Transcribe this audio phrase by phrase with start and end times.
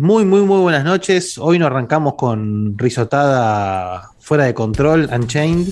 [0.00, 1.38] Muy, muy, muy, buenas noches.
[1.38, 5.68] Hoy nos arrancamos con risotada fuera de control, Unchained.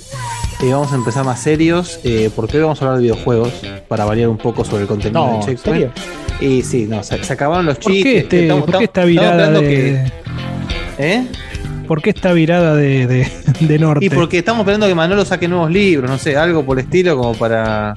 [0.63, 3.53] Eh, vamos a empezar más serios, eh, porque hoy vamos a hablar de videojuegos,
[3.89, 5.93] para variar un poco sobre el contenido No, de ¿en Checkpoint.
[6.41, 8.13] Y sí, no, se, se acabaron los ¿Por chistes.
[8.13, 10.13] qué, este, estamos- por qué esta virada de, que-
[10.99, 11.27] ¿Eh?
[11.87, 13.29] ¿Por qué esta virada de, de,
[13.61, 14.05] de norte?
[14.05, 17.17] Y porque estamos esperando que Manolo saque nuevos libros, no sé, algo por el estilo
[17.17, 17.95] como para,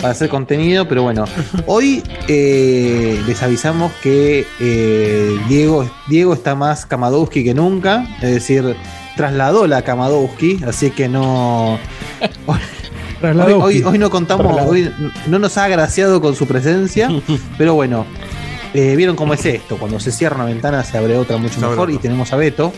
[0.00, 1.24] para hacer contenido, pero bueno,
[1.66, 8.76] hoy eh, les avisamos que eh, Diego, Diego está más Kamadowski que nunca, es decir,
[9.16, 11.78] trasladó la Kamadowski, así que no...
[12.46, 12.58] Hoy,
[13.62, 14.90] hoy- hoy no contamos, hoy
[15.26, 17.08] no nos ha agraciado con su presencia,
[17.58, 18.04] pero bueno,
[18.74, 21.90] eh, vieron cómo es esto, cuando se cierra una ventana se abre otra mucho mejor
[21.90, 22.72] y tenemos a Beto.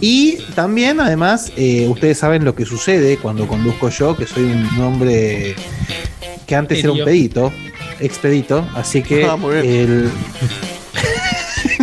[0.00, 4.80] Y también, además, eh, ustedes saben lo que sucede cuando conduzco yo, que soy un
[4.82, 5.54] hombre
[6.46, 7.52] que antes era un pedito,
[8.00, 9.66] expedito, así que Ah, muy bien.
[9.66, 10.10] el...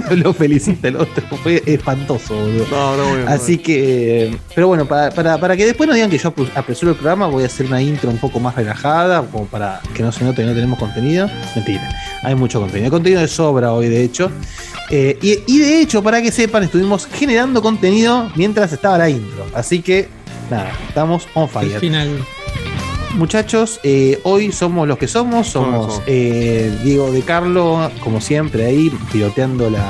[0.22, 2.66] lo felicita el otro, fue espantoso, boludo.
[2.72, 6.10] No, no, muy bien, Así que, pero bueno, para, para, para que después no digan
[6.10, 9.24] que yo apre- apresuro el programa, voy a hacer una intro un poco más relajada,
[9.24, 11.30] como para que no se note que no tenemos contenido.
[11.56, 11.90] Mentira,
[12.26, 12.92] hay mucho contenido.
[12.92, 14.32] Contenido de sobra hoy, de hecho.
[14.90, 19.46] Eh, y, y de hecho, para que sepan, estuvimos generando contenido mientras estaba la intro.
[19.54, 20.08] Así que,
[20.50, 21.80] nada, estamos on El fire.
[21.80, 22.10] final.
[23.16, 25.48] Muchachos, eh, hoy somos los que somos.
[25.48, 26.02] Somos Somos.
[26.06, 29.82] eh, Diego de Carlo, como siempre, ahí piloteando la,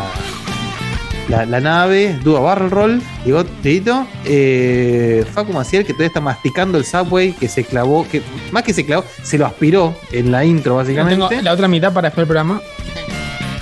[1.29, 2.17] la, la nave.
[2.23, 7.47] Duda Barrel Roll, Diego, Dieguito, eh, Facu Maciel, que todavía está masticando el subway, que
[7.47, 8.21] se clavó, que
[8.51, 11.27] más que se clavó, se lo aspiró en la intro, No básicamente.
[11.29, 12.61] tengo la otra mitad para después del programa.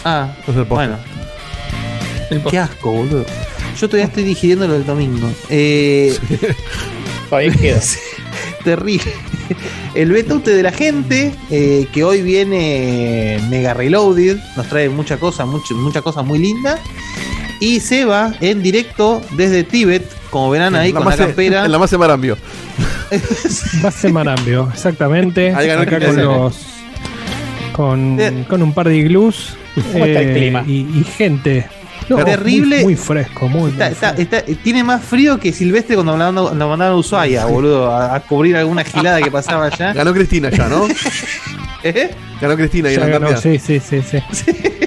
[0.06, 0.98] Ah, el bueno,
[2.30, 2.52] El post.
[2.52, 3.26] qué asco, boludo.
[3.80, 5.30] Yo todavía estoy digiriendo lo del domingo.
[5.50, 6.16] Eh,
[7.30, 7.80] Todavía queda.
[8.64, 9.12] Terrible.
[9.96, 15.46] El betoute de la gente, eh, que hoy viene mega reloaded, nos trae mucha cosa,
[15.46, 16.80] mucho- mucha cosa muy linda.
[17.64, 21.64] Y Seba en directo desde Tíbet, como verán ahí la con la campera.
[21.66, 22.38] En la base de Marambio.
[23.82, 25.54] Base Marambio, exactamente.
[25.54, 26.58] Ahí ganó Acá con los.
[27.72, 28.46] Con, Eh.
[28.50, 29.56] con un par de iglús.
[29.94, 30.64] ¿Cómo está el clima?
[30.68, 31.66] Y, y gente.
[32.08, 32.76] Terrible.
[32.78, 34.36] Muy, muy fresco, muy, Está- muy está- fresco.
[34.38, 38.56] está- tiene más frío que Silvestre cuando lo mandaron, a Ushuaia, boludo, a, a cubrir
[38.58, 39.94] alguna gilada que pasaba allá.
[39.94, 40.88] Ganó Cristina ya, ¿no?
[41.84, 42.12] ¿Eh?
[42.42, 44.18] Ganó Cristina y Ya la ganó, sí, sí, sí, sí.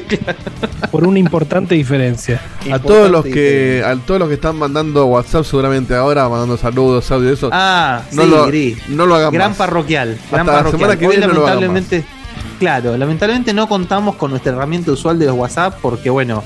[0.91, 2.41] Por una importante diferencia.
[2.72, 7.10] A todos los que a todos los que están mandando WhatsApp seguramente ahora, mandando saludos,
[7.10, 7.50] audio eso.
[7.53, 8.88] Ah, no, sí, lo, Gris.
[8.88, 9.59] no lo hagan Gran más.
[9.59, 10.16] parroquial.
[10.31, 10.81] Gran Hasta la parroquial.
[10.81, 12.05] semana que Hoy viene no lo hagan lamentablemente,
[12.60, 16.44] claro, lamentablemente no contamos con nuestra herramienta usual de los WhatsApp porque bueno,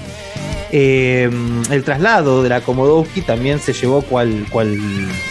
[0.72, 1.30] eh,
[1.70, 4.78] el traslado de la Komodowski también se llevó cual cual,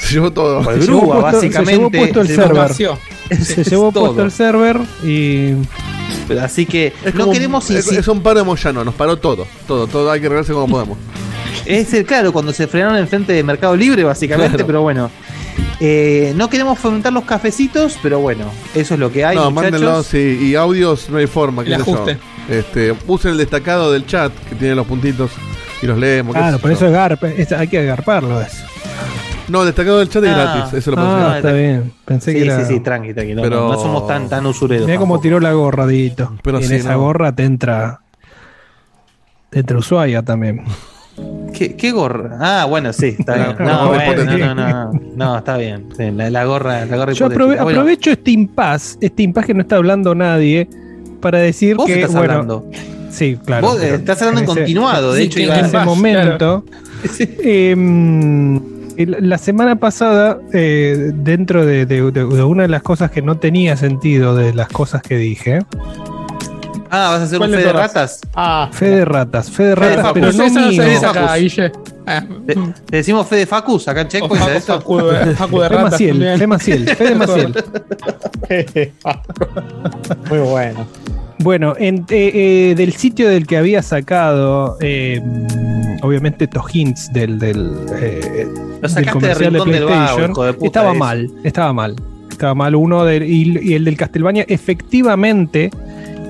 [0.01, 0.63] Se llevó todo.
[0.63, 1.97] cual Se llevó puesto- se llevó básicamente.
[1.99, 2.55] puesto el Se server.
[2.57, 2.99] Vació.
[3.41, 4.05] Se llevó todo.
[4.05, 5.53] puesto el server y.
[6.27, 9.17] Pero Así que Es no como queremos es, es un paro de Moyano, nos paró
[9.17, 10.97] todo, todo, todo hay que arreglarse como podemos.
[11.65, 14.65] Es el claro, cuando se frenaron enfrente de Mercado Libre, básicamente, Claro.
[14.67, 15.09] pero bueno.
[15.81, 19.35] Eh, no queremos fomentar los cafecitos, pero bueno, eso es lo que hay.
[19.37, 19.71] no, muchachos.
[19.71, 22.05] mándenlos sí, y audios no hay forma, qué El sé yo.
[22.49, 25.31] Este, usen el destacado del chat que tiene los puntitos
[25.81, 26.35] y los leemos.
[26.35, 28.65] Claro, por eso es garpa, es- hay que agarparlo eso.
[29.47, 30.35] No, el destacado del chat es Ah.
[30.55, 31.91] gratis, eso lo Ah, puedo está bien.
[32.05, 32.65] Pensé que Sí, era.
[32.65, 33.33] sí, sí, tranqui, tranqui.
[33.35, 34.85] No, Pero- no, no somos tan, tan usureros.
[34.87, 36.35] Mira cómo tiró la gorra, Didito.
[36.43, 36.99] Pero y en esa no.
[37.01, 38.01] gorra te entra.
[39.49, 40.63] Te entra Ushuaia también.
[41.53, 42.37] ¿Qué, qué gorra?
[42.39, 43.55] Ah, bueno, sí, está bien.
[43.59, 45.89] No, bueno, no, no, no, no, está bien.
[45.97, 49.61] Sí, la, la gorra, la gorra Yo aprove- aprovecho este impasse, este impasse que no
[49.61, 50.69] está hablando nadie,
[51.19, 52.65] para decir vos que, estás bueno, hablando.
[53.11, 53.67] sí, claro.
[53.67, 55.13] vos eh, estás hablando en ese- continuado.
[55.13, 56.63] De sí, hecho, en ese momento.
[57.43, 58.59] em,
[58.97, 63.37] la semana pasada, eh, dentro de, de- de- de una de las cosas que no
[63.37, 65.59] tenía sentido de las cosas que dije,
[66.91, 68.19] Ah, ¿vas a hacer un ¿Cuál fe de ratas?
[68.33, 70.81] Ah, fe de ratas, fe de Fe de ratas, pero no eso no mío.
[72.45, 74.43] ¿Te, te decimos fe de Facus acá en o Checkpoint?
[74.45, 74.61] Facu.
[74.81, 76.37] Facu de, Facu de Fe Maciel.
[76.37, 77.53] Fe Maciel, Fe de Maciel.
[80.29, 80.87] Muy bueno.
[81.41, 82.31] Bueno, en- eh,
[82.71, 85.21] eh, del sitio del que había sacado, eh,
[86.01, 87.71] obviamente estos hints del, del,
[88.01, 88.45] eh,
[88.81, 90.65] Lo del de comercial de Vago, PlayStation, hijo de puta.
[90.67, 90.99] estaba ese.
[90.99, 91.95] mal, estaba mal.
[92.29, 95.69] Estaba mal uno de, y, y el del Castlevania efectivamente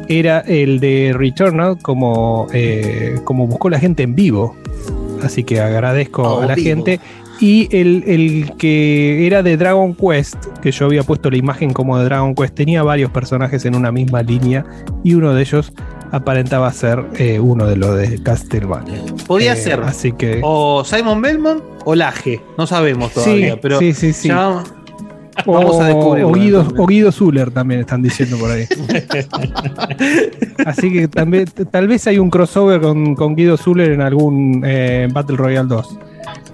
[0.07, 4.55] era el de Returnal como, eh, como buscó la gente en vivo.
[5.23, 6.67] Así que agradezco Oh, a la vivo.
[6.67, 6.99] gente.
[7.41, 11.97] Y el, el que era de Dragon Quest, que yo había puesto la imagen como
[11.97, 14.65] de Dragon Quest, tenía varios personajes en una misma línea
[15.05, 15.71] y uno de ellos
[16.11, 19.01] aparentaba ser eh, uno de los de Castlevania.
[19.25, 20.41] Podía Eh, ser Así que.
[20.43, 22.41] o Simon Belmont o Laje.
[22.57, 24.27] No sabemos todavía, sí, pero sí, sí, sí.
[24.27, 24.61] ya
[25.45, 26.29] vamos a descubrirlo.
[26.29, 26.79] O Guido, entonces.
[26.79, 28.65] o Guido Zuller también están diciendo por ahí.
[30.65, 35.07] Así que también, tal vez hay un crossover con, con Guido Zuller en algún eh,
[35.11, 35.99] Battle Royale 2.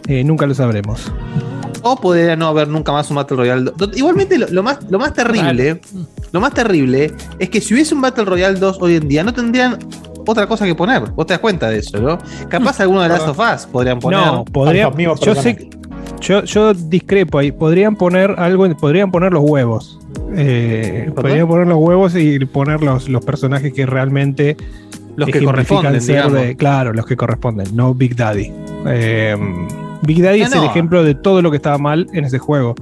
[0.08, 1.12] Eh, nunca lo sabremos.
[1.82, 3.98] O podría no haber nunca más un Battle Royale 2.
[3.98, 5.82] Igualmente, lo, lo más, lo más terrible,
[6.32, 9.34] lo más terrible es que si hubiese un Battle Royale 2 hoy en día, no
[9.34, 9.78] tendrían
[10.28, 11.12] otra cosa que poner.
[11.12, 12.18] Vos te das cuenta de eso, ¿no?
[12.50, 14.20] Capaz alguno de Last of Us podrían poner.
[14.20, 15.70] No, podría, a los mismos yo sé,
[16.22, 17.52] yo, yo discrepo ahí.
[17.52, 20.00] Podrían poner algo, podrían poner los huevos.
[20.36, 24.58] Eh, podrían poner los huevos y poner los, los personajes que realmente
[25.16, 26.34] los que corresponden, ser digamos.
[26.42, 28.52] de- claro, los que corresponden, no Big Daddy.
[28.88, 29.36] Eh,
[30.02, 30.66] Big Daddy No, es el no.
[30.66, 32.76] ejemplo de todo lo que estaba mal en ese juego.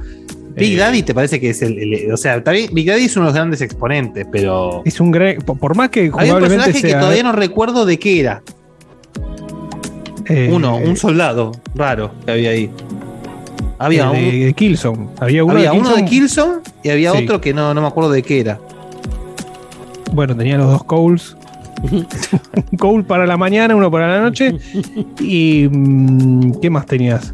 [0.55, 3.25] Big Eh, Daddy te parece que es el, el- O sea, Big Daddy es uno
[3.25, 4.81] de los grandes exponentes, pero.
[4.85, 5.37] Es un gran.
[5.37, 8.41] Por, más que un personaje que todavía no recuerdo de qué era.
[10.27, 12.69] eh, Uno, un soldado raro que había ahí.
[13.83, 15.07] Había eh, un, de, Killzone.
[15.19, 17.23] Había uno, había de, uno de Killzone, y había Sí.
[17.23, 18.59] otro que no, no me acuerdo de qué era.
[20.11, 21.35] Bueno, tenía los dos Coles.
[21.91, 24.55] un Cole para la mañana, uno para la noche.
[25.19, 25.67] Y.
[25.71, 27.31] mm, ¿Qué más tenías?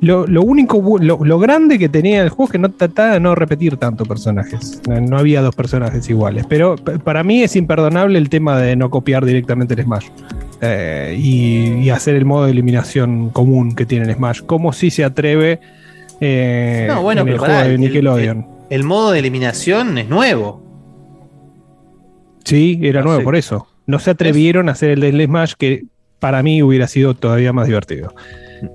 [0.00, 3.20] Lo, lo único, lo, lo grande que tenía el juego es que no trataba de
[3.20, 4.80] no repetir tanto personajes.
[4.88, 6.46] No, no había dos personajes iguales.
[6.48, 10.06] Pero para mí es imperdonable el tema de no copiar directamente el Smash.
[10.62, 14.40] Eh, y, y hacer el modo de eliminación común que tiene el Smash.
[14.46, 15.60] Como si se atreve
[16.20, 18.46] eh, No, bueno, en el pero juego pará, de el- Nickelodeon.
[18.70, 20.62] El modo de eliminación es nuevo.
[22.44, 23.24] Sí, era No nuevo sé.
[23.24, 23.66] por eso.
[23.86, 25.84] No se atrevieron a hacer el del Smash que
[26.18, 28.14] para mí hubiera sido todavía más divertido.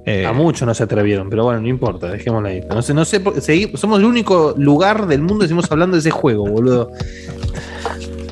[0.05, 2.61] Eh, A muchos no se atrevieron, pero bueno, no importa, dejémosla ahí.
[2.67, 3.21] No sé, no sé,
[3.75, 6.91] somos el único lugar del mundo que seguimos hablando de ese juego, boludo.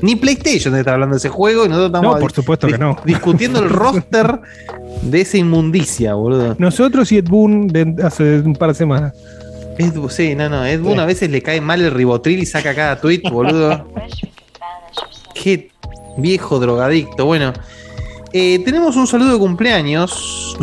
[0.02, 2.96] Ni PlayStation está hablando de ese juego y nosotros estamos no, por supuesto que no.
[3.06, 4.40] discutiendo el roster
[5.04, 6.56] de esa inmundicia, boludo.
[6.58, 9.12] Nosotros y Ed Boon de hace un par de semanas.
[9.78, 12.46] Ed Boon- sí, no, no, Ed Boon a veces le cae mal el ribotril y
[12.46, 13.88] saca cada tweet, boludo.
[15.34, 15.70] Qué
[16.16, 17.26] viejo drogadicto.
[17.26, 17.52] Bueno,
[18.32, 20.56] eh, tenemos un saludo de cumpleaños.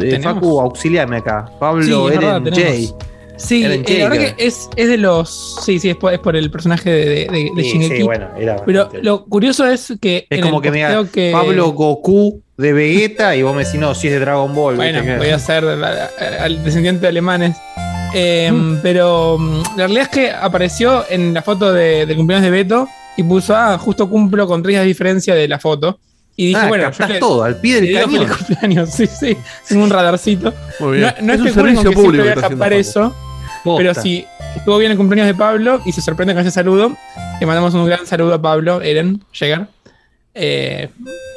[0.00, 0.34] Eh, ¿Tenemos?
[0.34, 1.46] Facu, auxiliame acá.
[1.58, 2.90] Pablo Sí, verdad, Eren tenemos.
[2.90, 3.06] J.
[3.36, 5.56] Sí, eh, la verdad que es, es de los.
[5.64, 8.56] Sí, sí, es por, es por el personaje de, de, de- de Sí, bueno, era
[8.64, 10.26] Pero lo curioso es que.
[10.30, 13.94] es como que me diga que- Pablo Goku de Vegeta y vos me decís, no,
[13.94, 14.76] si es de Dragon Ball.
[14.76, 15.18] Bueno, ¿viste?
[15.18, 17.56] voy a ser al descendiente de alemanes.
[18.14, 22.50] Eh, Pero mm, la realidad es que apareció en la foto de, del cumpleaños de
[22.52, 25.98] Beto y puso, ah, justo cumplo con tres días de diferencia de la foto.
[26.36, 28.10] Y dije, Ah, bueno, captás yo le- todo, al pie le del cañón.
[28.26, 29.36] feliz cumpleaños, sí, sí.
[29.68, 30.52] Tengo un radarcito.
[30.80, 31.14] Muy No, bien.
[31.22, 32.64] no es un servicio que público que Facu.
[32.74, 33.14] eso.
[33.62, 33.78] Posta.
[33.78, 34.26] Pero si
[34.56, 36.96] estuvo bien el cumpleaños de Pablo y se sorprende con ese saludo,
[37.40, 39.68] le mandamos un gran saludo a Pablo, Eren, llegar.
[40.34, 40.88] Eh,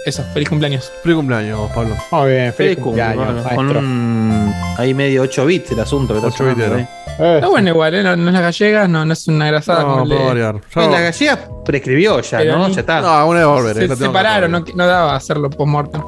[0.05, 0.91] eso, feliz cumpleaños.
[1.03, 1.95] Feliz cumpleaños, Pablo.
[2.11, 4.53] Muy bien, feliz Feliz cumple, cumpleaños, con un.
[4.77, 6.79] Ahí medio 8 bits el asunto que está 8 sonando, bitero.
[6.79, 6.87] ¿eh?
[7.19, 8.03] Eh, Está bueno igual, ¿eh?
[8.03, 9.81] no, no es la gallega, no, no es una grasada.
[9.83, 10.55] No, como variar.
[10.73, 12.67] Yo- la gallega prescribió ya, Pero ¿no?
[12.69, 13.01] ni- Ya está.
[13.01, 13.87] No, una vez volver.
[13.87, 16.01] se separaron, no, no daba hacerlo post-mortem.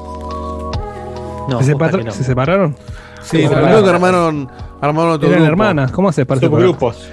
[1.48, 2.10] No, ¿Se, no.
[2.12, 2.76] ¿Se separaron?
[3.22, 3.66] Sí, Sí, claro.
[3.66, 4.48] creo que armaron,
[4.80, 5.52] armaron otro Eran grupo.
[5.52, 5.90] hermanas.
[5.90, 6.64] ¿Cómo hace para separar?
[6.66, 7.08] subgrupos.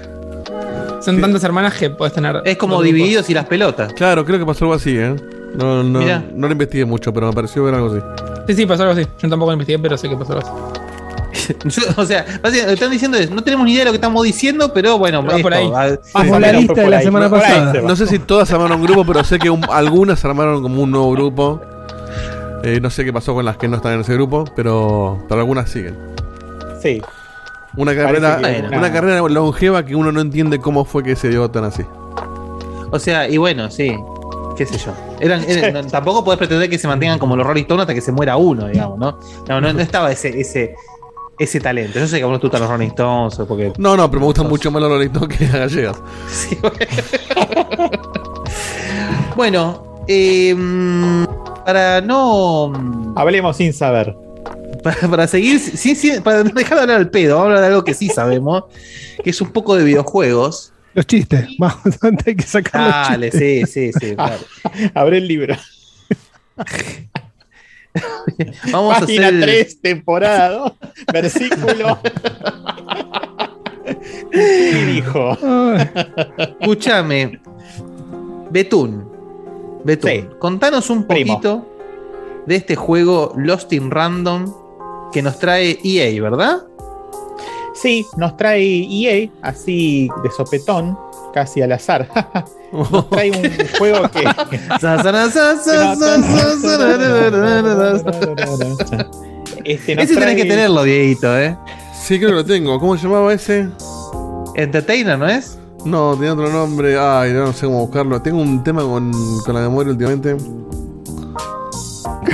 [1.03, 2.41] Son tantas hermanas que puedes tener.
[2.45, 2.95] Es como dos grupos.
[2.97, 3.93] divididos y las pelotas.
[3.93, 5.15] Claro, creo que pasó algo así, ¿eh?
[5.57, 6.23] No, no, Mirá.
[6.33, 7.99] no lo investigué mucho, pero me pareció ver algo así.
[8.47, 9.07] Sí, sí, pasó algo así.
[9.19, 10.51] Yo tampoco lo investigué, pero sé que pasó algo así.
[11.97, 13.97] O sea, básicamente, lo que están diciendo es, no tenemos ni idea de lo que
[13.97, 15.71] estamos diciendo, pero bueno, Va por ahí.
[15.73, 17.71] ah, Como Sí, la lista de la ahí, semana ahí pasada.
[17.71, 17.87] se va.
[17.87, 20.91] No sé si todas armaron un grupo, pero sé que un- algunas armaron como un
[20.91, 21.61] nuevo grupo.
[22.63, 25.39] Eh, no sé qué pasó con las que no están en ese grupo, pero, pero
[25.41, 25.95] algunas siguen.
[26.81, 27.01] Sí.
[27.77, 31.49] Una carrera, una una- carrera longeva que uno no entiende cómo fue que se dio
[31.49, 31.83] tan así.
[32.91, 33.95] O sea, y bueno, sí.
[34.57, 34.91] Qué sé yo.
[35.19, 38.01] Eran, eran- no, tampoco podés pretender que se mantengan como los Rolling Stones hasta que
[38.01, 39.19] se muera uno, digamos, ¿no?
[39.47, 40.73] No, no, no estaba ese, ese,
[41.37, 41.99] ese talento.
[41.99, 43.71] Yo sé que a vos no te gustan los Rolling Stones, o porque.
[43.77, 46.01] No, no, pero me gustan mucho más los Rolling Stones que las gallegas.
[46.31, 46.77] Sí, bueno.
[49.35, 51.23] bueno, eh, mm,
[51.65, 52.73] para no.
[53.15, 54.15] Hablemos sin saber.
[54.83, 57.67] Para, para seguir, sí, sí, para dejar de hablar al pedo, vamos a hablar de
[57.67, 58.63] algo que sí sabemos,
[59.23, 60.71] que es un poco de videojuegos.
[60.97, 61.45] Los chistes.
[61.59, 61.77] Vamos,
[62.25, 63.71] hay que sacar los Dale, chistes.
[63.71, 64.15] sí, sí, sí.
[64.15, 64.39] claro.
[64.95, 65.55] Abre el libro.
[68.71, 69.21] Vamos a hacer.
[69.23, 70.71] el- 3, temporada 2,
[71.13, 71.99] versículo.
[74.31, 75.37] ¿Qué dijo?
[76.59, 77.39] Escúchame.
[78.49, 79.07] Betún.
[79.83, 80.09] Betún.
[80.11, 80.25] Sí.
[80.39, 81.33] Contanos un Primo.
[81.35, 84.51] poquito de este juego Lost in Random
[85.13, 86.63] que nos trae EA, ¿verdad?
[87.81, 90.97] Sí, nos trae EA, así de sopetón,
[91.33, 92.07] casi al azar.
[92.73, 94.25] Nos trae un juego que.
[99.63, 101.57] Este, Ese tenés trae- que tenerlo, Dieguito, ¿eh?
[101.93, 102.79] Sí, creo que lo tengo.
[102.79, 103.67] ¿Cómo se llamaba ese?
[104.55, 105.57] Entertainer, ¿no es?
[105.85, 106.97] No, tenía otro nombre.
[106.99, 108.21] Ay, no sé cómo buscarlo.
[108.21, 109.11] Tengo un tema con,
[109.45, 110.35] con la memoria últimamente.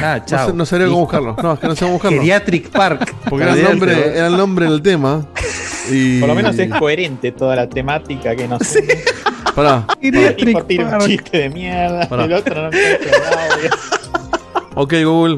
[0.01, 0.47] Ah, No, chao.
[0.49, 1.35] sé, no sabría cómo buscarlo.
[1.41, 2.17] No, es que no sé cómo buscarlo.
[2.17, 3.15] Geriatric Park.
[3.29, 5.25] Porque era el, nombre, era el nombre del tema.
[5.91, 6.19] Y...
[6.19, 8.61] Por lo menos es coherente toda la temática que nos.
[8.65, 8.79] Sí.
[9.55, 9.85] Pará.
[10.01, 11.05] Un Park.
[11.05, 12.07] chiste de mierda.
[12.07, 12.25] Pará.
[12.25, 13.69] El otro no encuentra audio.
[14.75, 15.37] Ok, Google.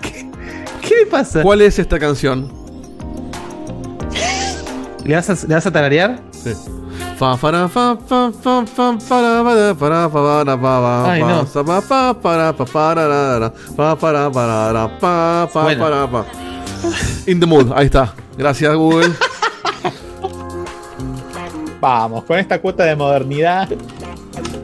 [0.00, 1.42] ¿Qué le pasa?
[1.42, 2.50] ¿Cuál es esta canción?
[5.04, 6.18] ¿Le vas a, le vas a tararear?
[6.30, 6.52] Sí.
[7.18, 10.10] Fa para fa fa fa fa para para para para
[10.48, 10.54] para
[11.10, 11.26] Ay, no.
[17.26, 18.14] In the mood, ahí está.
[18.36, 19.10] Gracias Google.
[21.80, 23.68] Vamos, con esta cuota de modernidad.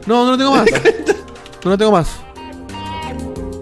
[0.07, 0.67] No, no lo tengo más.
[1.65, 2.09] No lo tengo más.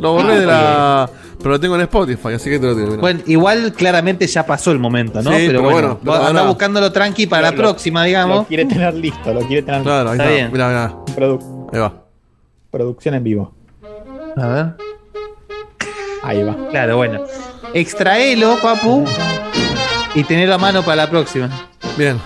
[0.01, 1.09] Lo borré Ah, de la
[1.43, 2.97] pero lo tengo en Spotify, así que te lo tengo.
[2.99, 5.31] Bueno, igual claramente ya pasó el momento, ¿no?
[5.31, 8.07] Sí, pero, pero bueno, bueno, anda ahora- buscándolo tranqui para Lo- la lo- próxima, Lo
[8.07, 8.47] digamos.
[8.47, 10.49] quiere tener listo, lo quiere tener Claro, ahí Está.
[10.53, 10.95] Mira, mira.
[11.17, 11.93] Produ- Ahí va.
[12.71, 13.53] producción en vivo.
[14.37, 14.67] A ver.
[16.23, 16.57] Ahí va.
[16.71, 17.21] Claro, bueno.
[17.75, 19.05] Extraelo, papu.
[20.15, 21.49] Y tener a mano para la próxima.
[21.97, 22.19] Bien.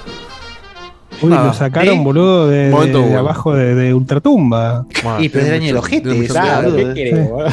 [1.22, 1.46] Uy, Nada.
[1.46, 2.04] lo sacaron, ¿Eh?
[2.04, 4.84] boludo, de, de abajo de, de Ultratumba.
[5.18, 5.82] Y, tiene era año.
[5.82, 7.48] ¿qué querés, boludo?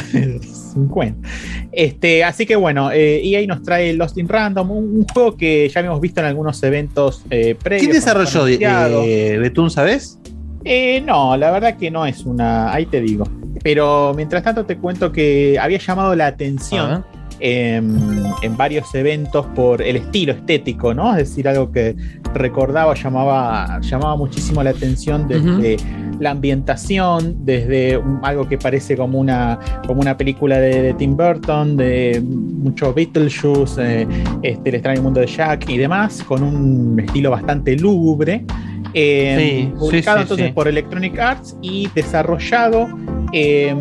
[0.74, 1.28] 50.
[1.72, 5.70] Este, así que bueno, eh, EA nos trae Lost in Random, un, un juego que
[5.70, 7.84] ya habíamos visto en algunos eventos eh, previos.
[7.84, 9.04] ¿Quién desarrolló anunciado.
[9.04, 10.20] eh, Betún, sabes?
[10.66, 12.72] Eh, no, la verdad que no es una.
[12.74, 13.26] Ahí te digo.
[13.64, 17.06] Pero mientras tanto te cuento que había llamado la atención Ah,
[17.46, 21.12] en, en varios eventos por el estilo estético, ¿no?
[21.12, 21.94] Es decir, algo que
[22.34, 25.76] recordaba, llamaba, llamaba muchísimo la atención desde
[26.22, 31.18] la ambientación, desde un- algo que parece como una, como una película de, de Tim
[31.18, 34.08] Burton, de mucho Beetlejuice, eh,
[34.42, 38.46] este, El extraño mundo de Jack y demás, con un estilo bastante lúgubre.
[38.94, 39.36] Eh,
[39.70, 42.88] Sí, publicado sí, entonces por Electronic Arts y desarrollado
[43.34, 43.76] eh,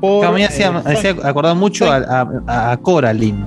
[0.00, 0.20] por.
[0.20, 1.96] Claro, me eh, hacía, me Sony- hacía acordar mucho a,
[2.46, 3.44] a- a Coraline.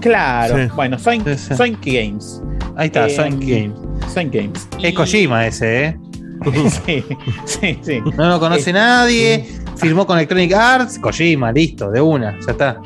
[0.00, 0.68] Claro, Sí.
[0.74, 1.54] bueno, Soink, Sí, sí.
[1.54, 2.42] Soink Games.
[2.76, 3.78] Ahí está, Eh, Sonic Games.
[4.12, 4.68] Soink Games.
[4.82, 5.96] Es Y- Kojima ese, ¿eh?
[6.84, 7.04] sí,
[7.46, 8.00] sí, sí.
[8.16, 9.48] No lo conoce Eh, nadie.
[9.76, 10.98] Firmó con Electronic Arts.
[10.98, 12.80] Kojima, listo, de una, ya está.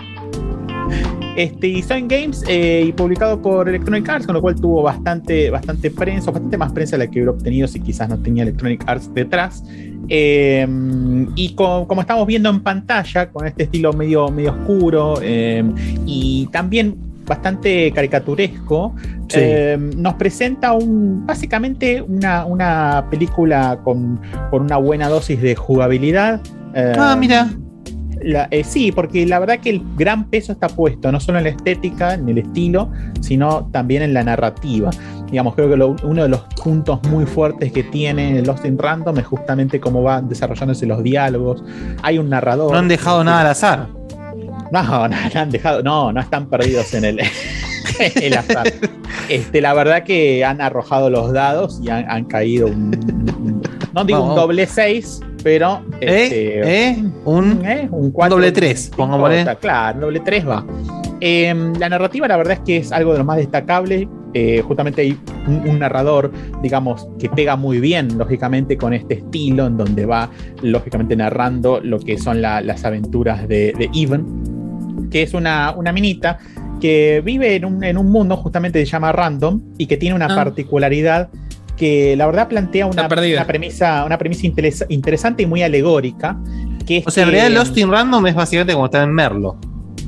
[1.37, 5.50] Este, y Sound Games eh, y publicado por Electronic Arts, con lo cual tuvo bastante,
[5.50, 8.83] bastante prensa, bastante más prensa de la que hubiera obtenido si quizás no tenía Electronic
[8.87, 9.62] Arts detrás.
[10.09, 10.67] Eh,
[11.37, 15.62] y co- como estamos viendo en pantalla, con este estilo medio, medio oscuro eh,
[16.07, 16.97] y también
[17.27, 18.95] bastante caricaturesco,
[19.29, 19.38] Sí.
[19.43, 24.19] eh, nos presenta un, básicamente una, una película con,
[24.50, 26.41] con una buena dosis de jugabilidad.
[26.75, 27.50] Ah, mira.
[28.22, 31.44] La- eh, sí, porque la verdad que el gran peso está puesto no solo en
[31.44, 34.90] la estética, en el estilo, sino también en la narrativa.
[35.30, 39.18] Digamos, creo que lo- uno de los puntos muy fuertes que tiene Lost in Random
[39.18, 41.62] es justamente cómo van desarrollándose los diálogos.
[42.02, 42.72] Hay un narrador.
[42.72, 43.88] No han dejado nada al azar.
[44.70, 47.20] No, no, no han dejado, no, no están perdidos en el,
[48.22, 48.66] el azar.
[49.28, 52.94] Este, la verdad que han arrojado los dados y han, han caído un,
[53.38, 53.62] un-
[53.94, 54.34] no digo Vamos.
[54.34, 56.90] un doble 6, pero este, ¿Eh?
[56.90, 57.04] ¿Eh?
[57.25, 57.64] Un.
[57.64, 57.88] ¿Eh?
[57.90, 59.40] Un, doble tres, cinco, pongámosle.
[59.40, 60.64] está Claro, doble 3 va.
[61.21, 64.09] Eh, la narrativa, la verdad es que es algo de lo más destacable.
[64.35, 66.30] eh, justamente hay un, un narrador,
[66.62, 70.28] digamos, que pega muy bien, lógicamente, con este estilo, en donde va,
[70.62, 75.92] lógicamente, narrando lo que son la- las aventuras de, de Even, que es una, una
[75.92, 76.38] minita
[76.80, 80.14] que vive en un, en un mundo justamente que se llama Random y que tiene
[80.14, 80.35] una Ah.
[80.37, 81.30] particularidad
[81.78, 86.37] que la verdad plantea una, Está premisa, una premisa interes- interesante y muy alegórica.
[86.87, 89.56] Que es O sea, en realidad Lost in Random es básicamente como estar en Merlo.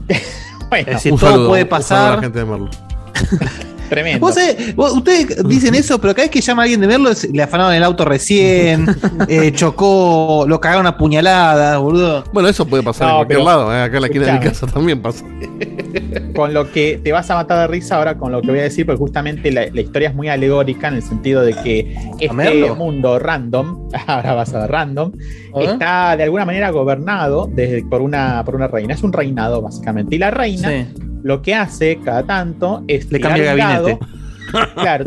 [0.70, 2.14] bueno, Es decir, Un todo saludo, puede un saludo a pasar.
[2.16, 2.70] la gente de Merlo.
[3.90, 4.20] tremendo.
[4.26, 7.10] Vos sabés, vos- ustedes dicen eso, pero cada vez que llama a alguien de verlo,
[7.10, 8.86] es- le afanaron el auto recién,
[9.28, 12.24] eh, chocó, lo cagaron a puñaladas, boludo.
[12.32, 13.74] Bueno, eso puede pasar No, en cualquier pero- lado.
[13.74, 15.24] eh, Acá en la esquina de mi casa también pasa.
[16.34, 18.62] con lo que te vas a matar de risa ahora con lo que voy a
[18.62, 22.34] decir, porque justamente la, la historia es muy alegórica en el sentido de que este
[22.34, 22.76] Merlo?
[22.76, 25.12] mundo random, ahora vas a ver random,
[25.60, 28.94] está de alguna manera gobernado desde, por, una, por una reina.
[28.94, 30.14] Es un reinado, básicamente.
[30.14, 30.86] Y la reina Sí.
[31.22, 33.98] Lo que hace cada tanto es Le cambia gabinete.
[33.98, 33.98] dado.
[34.74, 35.04] Claro,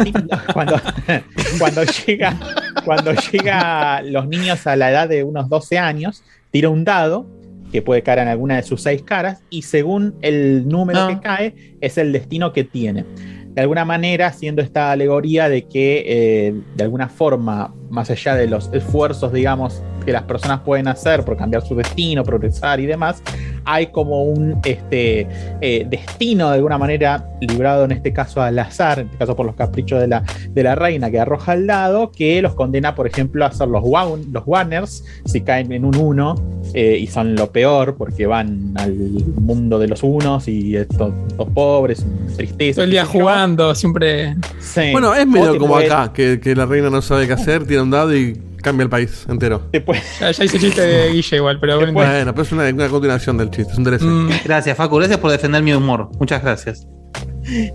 [0.53, 0.79] cuando,
[1.59, 2.37] cuando llega
[2.85, 7.25] cuando llega los niños a la edad de unos 12 años, tira un dado
[7.71, 11.07] que puede caer en alguna de sus seis caras y según el número Ah.
[11.09, 13.03] que cae es el destino que tiene.
[13.49, 18.47] De alguna manera, haciendo esta alegoría de que eh, de alguna forma, más allá de
[18.47, 23.21] los esfuerzos, digamos, que las personas pueden hacer por cambiar su destino, progresar y demás,
[23.65, 25.27] hay como un este,
[25.61, 29.45] eh, destino de alguna manera librado en este caso al azar, en este caso por
[29.45, 33.07] los caprichos de la, de la reina que arroja el dado, que los condena, por
[33.07, 33.83] ejemplo, a ser los,
[34.31, 36.35] los Warners, si caen en un 1
[36.73, 42.05] y son lo peor porque van al mundo de los unos y estos, estos pobres,
[42.35, 42.75] tristeza.
[42.75, 44.35] Todo el día jugando, siempre.
[44.59, 44.91] Sí.
[44.91, 47.83] Bueno, es O medio como acá, que, que la reina no sabe qué hacer, tira
[47.83, 49.67] un dado y cambia el país entero.
[49.71, 51.93] te puede- Ya, ya hice chiste de Guille igual, pero bueno.
[51.93, 54.01] Bueno, pero es una, una continuación del chiste, es un DLC.
[54.01, 54.95] Mm, Gracias, Facu.
[54.97, 56.09] Gracias por defender mi humor.
[56.19, 56.87] Muchas gracias.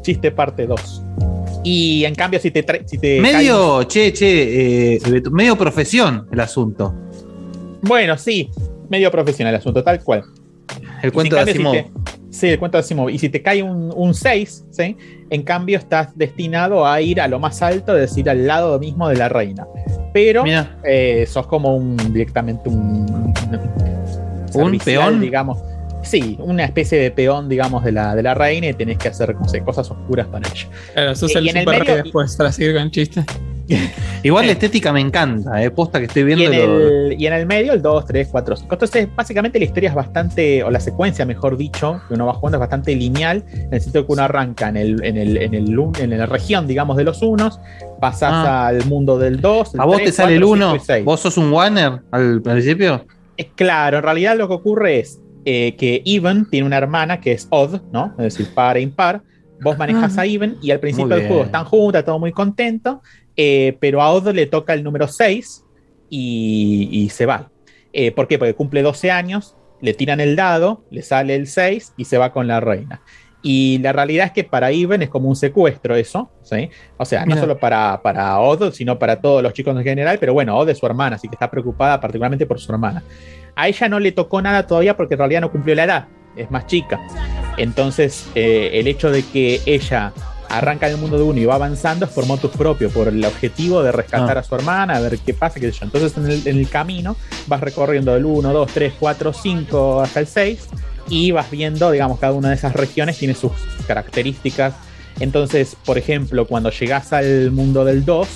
[0.02, 1.02] chiste parte 2.
[1.64, 6.40] Y en cambio, si te, tra- si te Medio, che, che, eh, medio profesión el
[6.40, 6.95] asunto.
[7.83, 8.49] bueno, sí,
[8.88, 10.25] medio profesional el asunto, tal cual.
[11.02, 11.75] El Y cuento de Asimov.
[11.75, 11.90] si te-
[12.31, 13.11] sí, el cuento de Asimov.
[13.11, 14.97] Y si te cae un 6, ¿sí?
[15.31, 19.09] en cambio estás destinado a ir a lo más alto, es decir, al lado mismo
[19.09, 19.67] de la reina.
[20.12, 20.45] Pero
[20.85, 23.33] eh, sos como un directamente un,
[24.50, 25.21] servicial, peón?
[25.21, 25.58] digamos.
[26.02, 29.34] Sí, una especie de peón, digamos, de la, de la reina y tenés que hacer,
[29.34, 30.67] no sé, cosas oscuras para ella.
[30.95, 33.25] claro, sos Y el en el super medio- rey después para seguir con el chiste.
[34.23, 35.71] igual la estética me encanta, eh.
[35.71, 38.28] Posta que estoy Y viendo en, lo- el, y en el medio el 2, 3,
[38.31, 38.75] 4, 5.
[38.75, 42.57] Entonces, básicamente la historia es bastante, o la secuencia, mejor dicho, que uno va jugando
[42.57, 45.78] es bastante lineal, en el sentido que uno arranca en, el, en, el, en, el,
[46.00, 47.61] en la región, digamos, de los unos,
[48.00, 48.67] pasás Ah.
[48.69, 49.75] al mundo del 2.
[49.78, 50.76] ¿A vos te sale el 1?
[51.04, 53.04] ¿Vos sos un Warner al principio?
[53.37, 57.33] Es claro, en realidad lo que ocurre es eh, que Even tiene una hermana que
[57.33, 58.15] es Odd, ¿no?
[58.19, 59.23] Es decir, par e impar.
[59.61, 60.23] Vos manejas Ah.
[60.23, 63.00] a Even y al principio del juego están juntas, todo muy contento,
[63.41, 65.65] eh, pero a Odd le toca el número 6
[66.11, 67.51] y, y se va.
[67.93, 68.37] Eh, ¿Por qué?
[68.37, 72.33] Porque cumple 12 años, le tiran el dado, le sale el 6 y se va
[72.33, 73.01] con la reina.
[73.41, 76.69] Y la realidad es que para Even es como un secuestro eso, ¿sí?
[76.97, 80.35] O sea, no solo para, para Odd, sino para todos los chicos en general, pero
[80.35, 83.05] bueno, Odd es su hermana, así que está preocupada particularmente por su hermana.
[83.55, 86.51] A ella no le tocó nada todavía porque en realidad no cumplió la edad, es
[86.51, 87.01] más chica.
[87.57, 90.13] Entonces, eh, el hecho de que ella
[90.49, 93.25] arranca en el mundo de uno y va avanzando es por motus propio, por el
[93.25, 94.41] objetivo de rescatar Ah.
[94.41, 95.84] a su hermana, a ver qué pasa, qué sé yo.
[95.87, 100.21] Entonces, en el, en el camino vas recorriendo del 1, 2, 3, 4, 5 hasta
[100.21, 100.69] el 6
[101.08, 103.52] y vas viendo, digamos, cada una de esas regiones tiene sus
[103.87, 104.75] características.
[105.21, 108.28] Entonces, por ejemplo, cuando llegas al mundo del 2,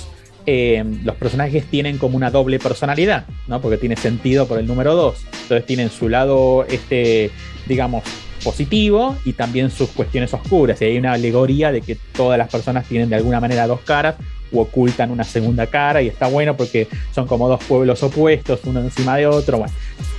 [0.45, 3.61] eh, los personajes tienen como una doble personalidad, ¿no?
[3.61, 5.15] Porque tiene sentido por el número 2.
[5.43, 7.31] Entonces tienen su lado, este,
[7.65, 8.03] digamos,
[8.43, 10.81] positivo y también sus cuestiones oscuras.
[10.81, 14.15] Y hay una alegoría de que todas las personas tienen de alguna manera dos caras
[14.53, 18.79] o ocultan una segunda cara y está bueno porque son como dos pueblos opuestos, uno
[18.81, 19.73] encima de otro, bueno.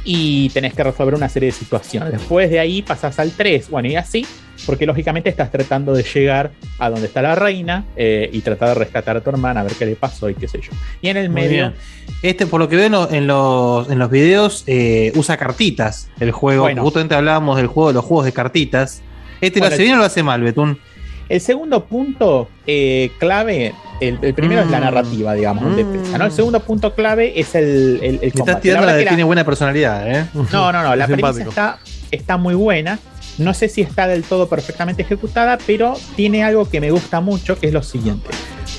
[0.07, 2.13] Y tenés que resolver una serie de situaciones.
[2.13, 4.27] Después de ahí pasas al 3, bueno, y así,
[4.67, 8.75] porque lógicamente estás tratando de llegar a donde está la reina eh, y tratar de
[8.75, 10.73] rescatar a tu hermana, a ver qué le pasó y qué sé yo.
[11.01, 11.75] Y en el Muy medio, bien.
[12.23, 16.11] Este, por lo que veo en, lo- en los, en los videos, eh, usa cartitas
[16.21, 16.65] el juego.
[16.65, 16.83] Bueno.
[16.83, 19.01] Justamente hablábamos del juego de los juegos de cartitas.
[19.41, 20.79] ¿Este Bueno, lo hace bien o lo hace mal, Betún?
[21.29, 24.83] El segundo punto eh, clave, el, el primero es la Mm.
[24.85, 25.77] narrativa, digamos, en Mm.
[25.77, 26.27] defensa, ¿no?
[26.27, 28.61] El segundo punto clave es el, el, el Le estás combate.
[28.61, 30.27] tirando la de que tiene buena personalidad, ¿eh?
[30.53, 31.79] No, no, no, la Es premisa está,
[32.11, 32.99] está muy buena.
[33.39, 37.59] No sé si está del todo perfectamente ejecutada, pero tiene algo que me gusta mucho,
[37.59, 38.29] que es lo siguiente.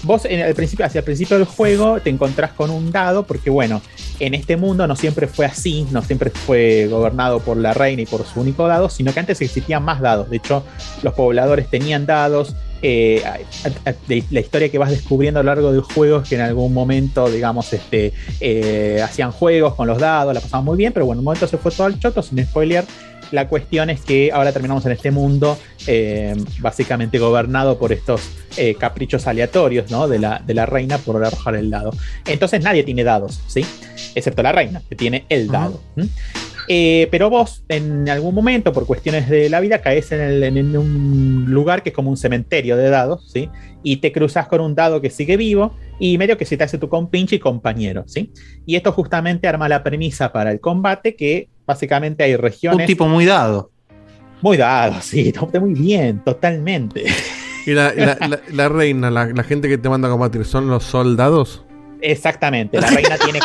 [0.03, 3.49] Vos en el principio, hacia el principio del juego te encontrás con un dado, porque
[3.49, 3.81] bueno,
[4.19, 8.05] en este mundo no siempre fue así, no siempre fue gobernado por la reina y
[8.05, 10.29] por su único dado, sino que antes existían más dados.
[10.29, 10.63] De hecho,
[11.03, 13.23] los pobladores tenían dados, eh,
[14.29, 17.29] la historia que vas descubriendo a lo largo del juego es que en algún momento,
[17.29, 21.21] digamos, este, eh, hacían juegos con los dados, la pasaban muy bien, pero bueno, en
[21.21, 22.85] un momento se fue todo al choto, sin spoiler.
[23.35, 28.21] La cuestión es que ahora terminamos en este mundo eh, básicamente gobernado por estos
[28.55, 30.07] eh, caprichos aleatorios ¿no?
[30.07, 31.91] de, la, de la reina por arrojar el dado.
[32.25, 33.65] Entonces nadie tiene dados, ¿sí?
[34.15, 35.81] Excepto la reina, que tiene el dado.
[36.67, 40.77] Eh, pero vos, en algún momento, por cuestiones de la vida, caes en, el- en
[40.77, 43.49] un lugar que es como un cementerio de dados, ¿sí?
[43.83, 46.77] Y te cruzas con un dado que sigue vivo y medio que se te hace
[46.77, 48.31] tu compinche y compañero, ¿sí?
[48.65, 52.85] Y esto justamente arma la premisa para el combate, que básicamente hay regiones...
[52.85, 53.71] Un tipo muy dado.
[54.41, 57.03] Muy dado, sí, muy bien, totalmente.
[57.65, 60.67] Y la, la- la- la reina, la, la gente que te manda a combatir, ¿son
[60.67, 61.64] los soldados?
[62.01, 63.39] Exactamente, la reina tiene...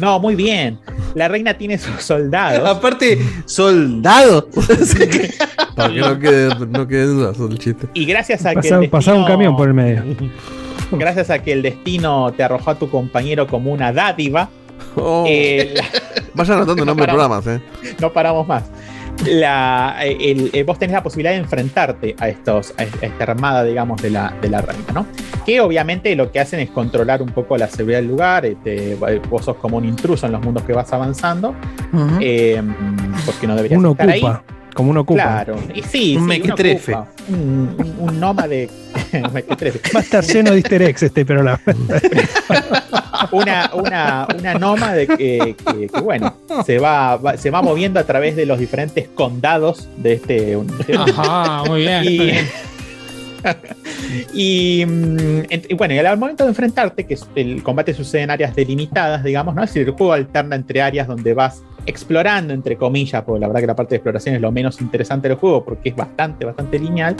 [0.00, 0.80] No, muy bien.
[1.14, 2.68] La reina tiene sus soldados.
[2.68, 3.16] Aparte,
[3.46, 4.48] soldado.
[5.76, 7.86] Para que no quede, no quede dudas del chiste.
[7.94, 8.56] Y gracias a que...
[8.62, 10.02] Pasaba, el pasaba un destino- camión por el medio.
[10.90, 14.48] Gracias a que el destino te arrojó a tu compañero como una dádiva,
[14.96, 15.84] Oh, eh, la-
[16.34, 17.42] vayan anotando nombres de paramos.
[17.44, 17.94] programas, ¿eh?
[18.00, 18.64] no paramos más.
[19.26, 23.64] La, eh, el- eh, vos tenés la posibilidad de enfrentarte a, estos, a esta armada,
[23.64, 25.06] digamos, de la, de la reina, ¿no?
[25.46, 28.44] Que obviamente lo que hacen es controlar un poco la seguridad del lugar.
[28.44, 28.96] este,
[29.30, 31.54] vos sos como un intruso en los mundos que vas avanzando,
[32.20, 32.60] eh,
[33.24, 34.20] porque no deberías Uno estar ahí.
[34.74, 35.22] Como uno ocupa.
[35.22, 36.94] Claro, y sí, Un sí, mequetrefe.
[37.28, 38.68] Un, un, un nómade.
[39.12, 39.80] un mequetrefe.
[39.94, 41.60] Va a estar lleno de easter eggs este programa.
[43.32, 48.04] una, una, una nómade que, que- que, bueno, se va, va- se va moviendo a
[48.04, 50.56] través de los diferentes condados de este.
[50.56, 52.04] de Ajá, muy bien.
[52.04, 52.30] y,
[54.32, 58.54] y, mm, y bueno, y al momento de enfrentarte, que el combate sucede en áreas
[58.54, 59.62] delimitadas, digamos, ¿no?
[59.62, 63.60] Es decir, el juego alterna entre áreas donde vas explorando, entre comillas, porque la verdad
[63.60, 66.78] que la parte de exploración es lo menos interesante del juego porque es bastante, bastante
[66.78, 67.16] lineal,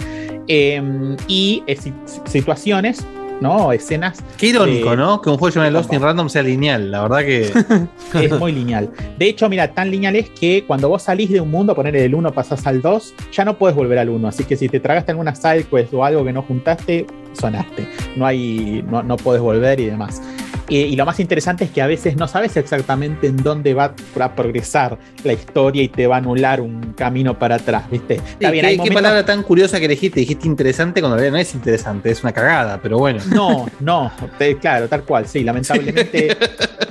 [0.48, 1.92] eh, y eh, si-
[2.26, 3.04] situaciones,
[3.40, 3.72] ¿no?
[3.72, 5.20] Escenas Qué irónico, de- ¿no?
[5.20, 6.90] Que un juego llamado Lost in Random sea lineal.
[6.90, 7.50] La verdad que.
[8.24, 8.90] es muy lineal.
[9.18, 12.14] De hecho, mira, tan lineal es que cuando vos salís de un mundo, poner el
[12.14, 14.28] 1, pasás al 2, ya no puedes volver al 1.
[14.28, 17.88] Así que si te tragaste alguna side quest o algo que no juntaste, sonaste.
[18.16, 20.22] No hay, no, no puedes volver y demás.
[20.70, 23.94] Eh, y lo más interesante es que a veces no sabes exactamente en dónde va
[24.18, 28.14] a progresar la historia y te va a anular un camino para atrás, ¿viste?
[28.14, 30.20] Está Sí, bien, ¿Qué, hay qué momentos- palabra tan curiosa que elegiste?
[30.20, 33.20] Dijiste interesante cuando no es interesante, es una cagada, pero bueno.
[33.34, 36.28] No, no, te- claro, tal cual, sí, lamentablemente.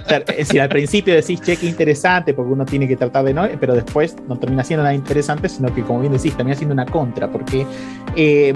[0.05, 3.23] o sea, es decir, al principio decís, che, qué interesante, porque uno tiene que tratar
[3.25, 6.55] de no, pero después no termina siendo nada interesante, sino que, como bien decís, termina
[6.55, 7.65] siendo una contra, porque,
[8.15, 8.53] eh,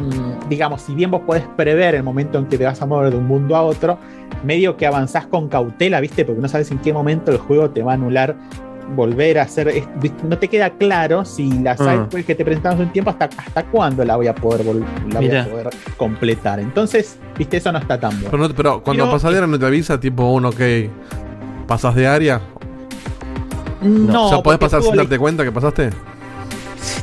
[0.49, 3.17] digamos, si bien vos podés prever el momento en que te vas a mover de
[3.17, 3.97] un mundo a otro,
[4.43, 6.26] medio que avanzás con cautela, ¿viste?
[6.26, 8.36] Porque no sabes en qué momento el juego te va a anular
[8.96, 9.84] volver a hacer
[10.24, 12.08] no te queda claro si la side Ah.
[12.10, 14.65] quest que te presentamos un tiempo hasta hasta cuándo la voy a poder
[15.12, 18.82] la voy a poder completar entonces viste eso no está tan bueno Pero, no- pero
[18.82, 20.62] cuando Pero- pasas de área no te avisa, tipo, un ok,
[21.67, 22.39] pasas de área.
[23.84, 25.89] no o sea, podés pasar sin darte cuenta que pasaste.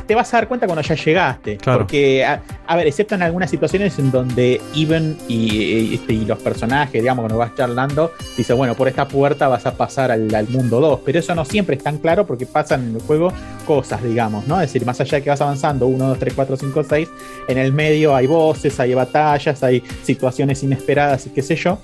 [0.05, 1.57] Te vas a dar cuenta cuando ya llegaste.
[1.57, 1.79] Claro.
[1.79, 6.39] Porque, a, a ver, excepto en algunas situaciones en donde Even y, este, y los
[6.39, 10.47] personajes, digamos, cuando vas charlando, dice, bueno, por esta puerta vas a pasar al, al
[10.47, 11.01] mundo 2.
[11.05, 13.31] Pero eso no siempre es tan claro porque pasan en el juego
[13.65, 14.61] cosas, digamos, ¿no?
[14.61, 17.09] Es decir, más allá de que vas avanzando 1, 2, 3, 4, 5, 6,
[17.47, 21.79] en el medio hay voces, hay batallas, hay situaciones inesperadas y qué sé yo.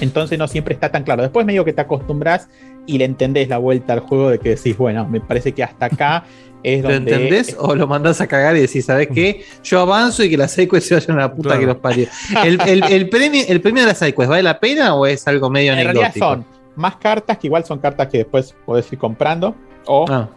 [0.00, 1.22] Entonces no siempre está tan claro.
[1.22, 2.48] Después medio que te acostumbras
[2.86, 5.86] y le entendés la vuelta al juego de que decís, bueno, me parece que hasta
[5.86, 6.24] acá
[6.74, 7.12] es ¿Lo donde...
[7.14, 9.42] entendés o lo mandás a cagar y decís, ¿sabes qué?
[9.62, 11.60] Yo avanzo y que las sidequests se vayan a la puta Claro.
[11.60, 12.08] que los parió.
[12.44, 15.48] ¿El, el, el premio, ¿El premio de las sidequests vale la pena o es algo
[15.48, 16.26] medio En realidad anecdótico?
[16.26, 19.54] son más cartas que igual son cartas que después podés ir comprando.
[19.86, 20.28] O Ah,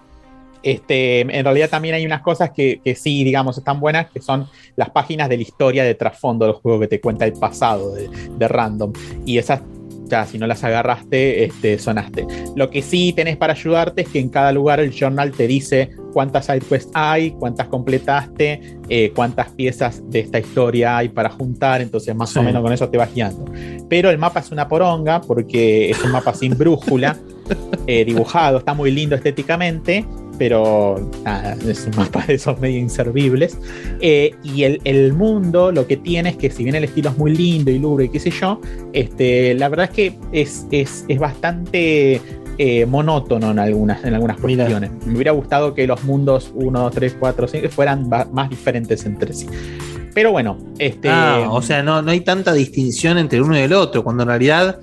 [0.61, 4.45] este, en realidad también hay unas cosas que, que sí, digamos, están buenas, que son
[4.75, 8.09] las páginas de la historia de trasfondo del juego que te cuenta el pasado de,
[8.37, 8.91] de random.
[9.25, 9.61] Y esas,
[10.07, 12.27] ya, si no las agarraste, este, sonaste.
[12.57, 15.91] Lo que sí tenés para ayudarte es que en cada lugar el journal te dice
[16.13, 22.15] cuántas sidequests hay, cuántas completaste, eh, cuántas piezas de esta historia hay para juntar, entonces
[22.15, 23.45] más o menos con eso te vas guiando.
[23.87, 27.17] Pero el mapa es una poronga porque es un mapa sin brújula,
[27.87, 30.05] eh, dibujado, está muy lindo estéticamente,
[30.39, 33.57] pero nada, es un mapa de esos medio inservibles.
[33.99, 37.17] Eh, y el, el mundo lo que tiene es que si bien el estilo es
[37.17, 38.61] muy lindo y lúgubre y qué sé yo,
[38.93, 42.21] este, la verdad es que es, es, es bastante
[42.61, 44.65] eh, monótono en algunas, en algunas Mira.
[44.65, 44.91] cuestiones.
[45.05, 49.47] Me hubiera gustado que los mundos 1, 3, 4, 5 fueran más diferentes entre sí.
[50.13, 51.07] Pero bueno, este...
[51.09, 54.23] Ah, o sea, no, no hay tanta distinción entre el uno y el otro, cuando
[54.23, 54.79] en realidad,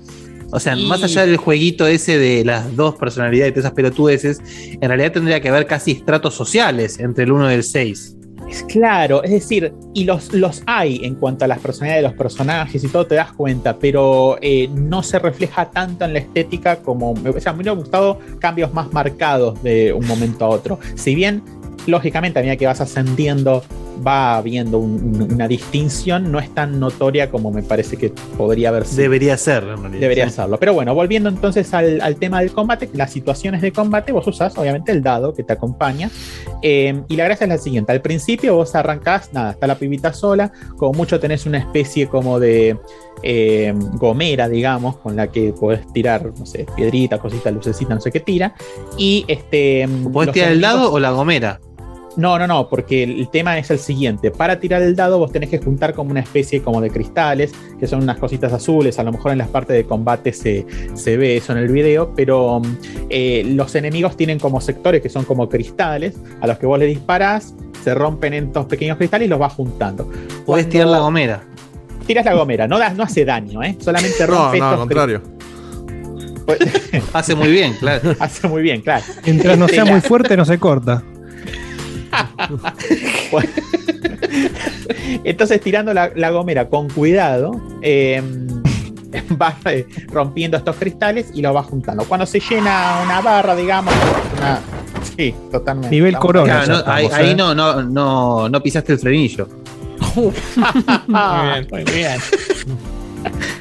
[0.51, 4.41] o sea, Y- más allá del jueguito ese de las dos personalidades, de esas pelotudeces,
[4.81, 8.15] en realidad tendría que haber casi estratos sociales entre el uno y el 6.
[8.49, 12.17] Es claro, es decir, y los, los hay en cuanto a las personalidades de los
[12.17, 16.77] personajes y todo te das cuenta, pero eh, no se refleja tanto en la estética
[16.77, 17.11] como.
[17.11, 20.79] O sea, a mí me han gustado cambios más marcados de un momento a otro.
[20.95, 21.43] Si bien
[21.87, 23.63] lógicamente a medida que vas ascendiendo
[24.05, 28.69] va habiendo un- un- una distinción, no es tan notoria como me parece que podría
[28.69, 29.01] haber sido.
[29.03, 29.99] Debería ser, en realidad.
[30.01, 30.57] Debería serlo.
[30.59, 34.57] Pero bueno, volviendo entonces al, al tema del combate, las situaciones de combate, vos usás
[34.57, 36.09] obviamente el dado que te acompaña.
[36.61, 40.13] Eh, y la gracia es la siguiente: al principio vos arrancás, nada, está la pibita
[40.13, 42.77] sola, como mucho tenés una especie como de
[43.23, 48.11] eh, gomera, digamos, con la que podés tirar, no sé, piedrita, cosita, lucecita, no sé
[48.11, 48.53] qué tira.
[48.97, 49.87] Y este.
[50.11, 51.59] ¿Podés tirar el dado o la gomera?
[52.17, 54.31] No, no, no, porque el tema es el siguiente.
[54.31, 57.85] Para tirar el dado vos tenés que juntar como una especie como de cristales, que
[57.85, 58.97] son unas cositas azules.
[58.97, 62.13] A lo mejor en las partes de combate se, se ve eso en el video,
[62.15, 62.59] pero
[63.09, 66.87] eh, los enemigos tienen como sectores que son como cristales, a los que vos le
[66.87, 67.53] disparás,
[67.83, 70.05] se rompen en estos pequeños cristales y los vas juntando.
[70.05, 71.43] Podés Cuando tirar la gomera.
[72.07, 73.77] Tiras la gomera, no, das, no hace daño, ¿eh?
[73.79, 75.21] solamente No, rompe no, al estos contrario.
[77.13, 78.15] Hace muy bien, claro.
[78.19, 79.03] hace muy bien, claro.
[79.25, 81.03] Mientras no sea Este, muy fuerte, no se corta.
[85.23, 88.21] Entonces, tirando la, la gomera con cuidado, eh,
[89.29, 92.03] vas eh, rompiendo estos cristales y los vas juntando.
[92.05, 93.93] Cuando se llena una barra, digamos,
[94.37, 94.59] una.
[95.15, 95.95] Sí, totalmente.
[95.95, 96.63] Nivel corona.
[96.63, 97.35] Claro, no, ya ahí ¿eh?
[97.35, 99.47] no, no, no, no pisaste el frenillo.
[100.15, 100.33] Muy
[101.69, 102.17] muy bien.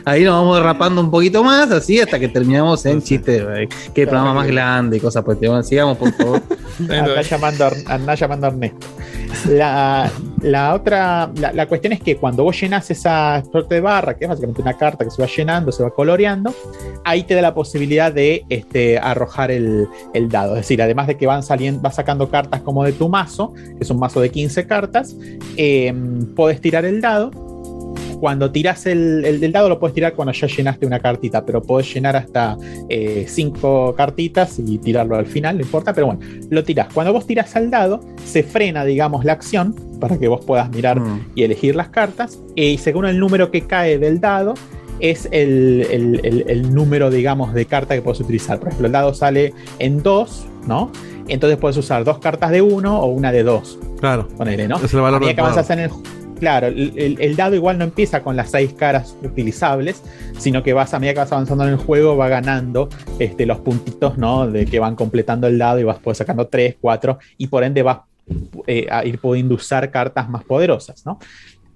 [0.08, 3.44] Ahí nos vamos derrapando un poquito más, así hasta que terminamos en chiste.
[3.64, 5.60] eh, Qué programa más grande y cosas estilo.
[5.64, 6.40] Sigamos, por favor.
[6.88, 8.86] Anda llamando, a Ar- anda llamando a Ernesto.
[9.50, 10.10] La,
[10.42, 14.24] la otra, la, la cuestión es que cuando vos llenás esa suerte de barra, que
[14.24, 16.54] es básicamente una carta que se va llenando, se va coloreando,
[17.04, 20.54] ahí te da la posibilidad de este, arrojar el, el dado.
[20.54, 23.78] Es decir, además de que van saliendo, vas sacando cartas como de tu mazo, que
[23.80, 25.16] es un mazo de 15 cartas,
[25.56, 25.92] eh,
[26.36, 27.30] podés tirar el dado.
[28.20, 31.92] Cuando tiras el, el dado, lo puedes tirar cuando ya llenaste una cartita, pero podés
[31.92, 32.56] llenar hasta
[33.26, 36.88] 5 cartitas y tirarlo al final, no importa, pero bueno, lo tirás.
[36.92, 41.00] Cuando vos tirás al dado, se frena, digamos, la acción para que vos puedas mirar
[41.00, 41.26] Mm.
[41.34, 42.38] y elegir las cartas.
[42.56, 44.54] eh, Y según el número que cae del dado,
[45.00, 48.58] es el, el- el- el número, digamos, de carta que puedes utilizar.
[48.58, 50.90] Por ejemplo, el dado sale en 2, ¿no?
[51.28, 54.28] Entonces puedes usar dos cartas de 1 o una de 2, Claro.
[54.36, 54.76] ponele, ¿no?
[54.76, 55.90] Es el valor del que avanzas en el
[56.38, 60.02] Claro, el, dado igual no empieza con las seis caras utilizables,
[60.38, 63.60] sino que vas a medida que vas avanzando en el juego, va ganando este, los
[63.60, 64.46] puntitos, ¿no?
[64.46, 67.82] De que van completando el dado y vas pues, sacando tres, cuatro, y por ende
[67.82, 68.00] vas
[68.66, 71.18] eh, a ir pudiendo usar cartas más poderosas, ¿no?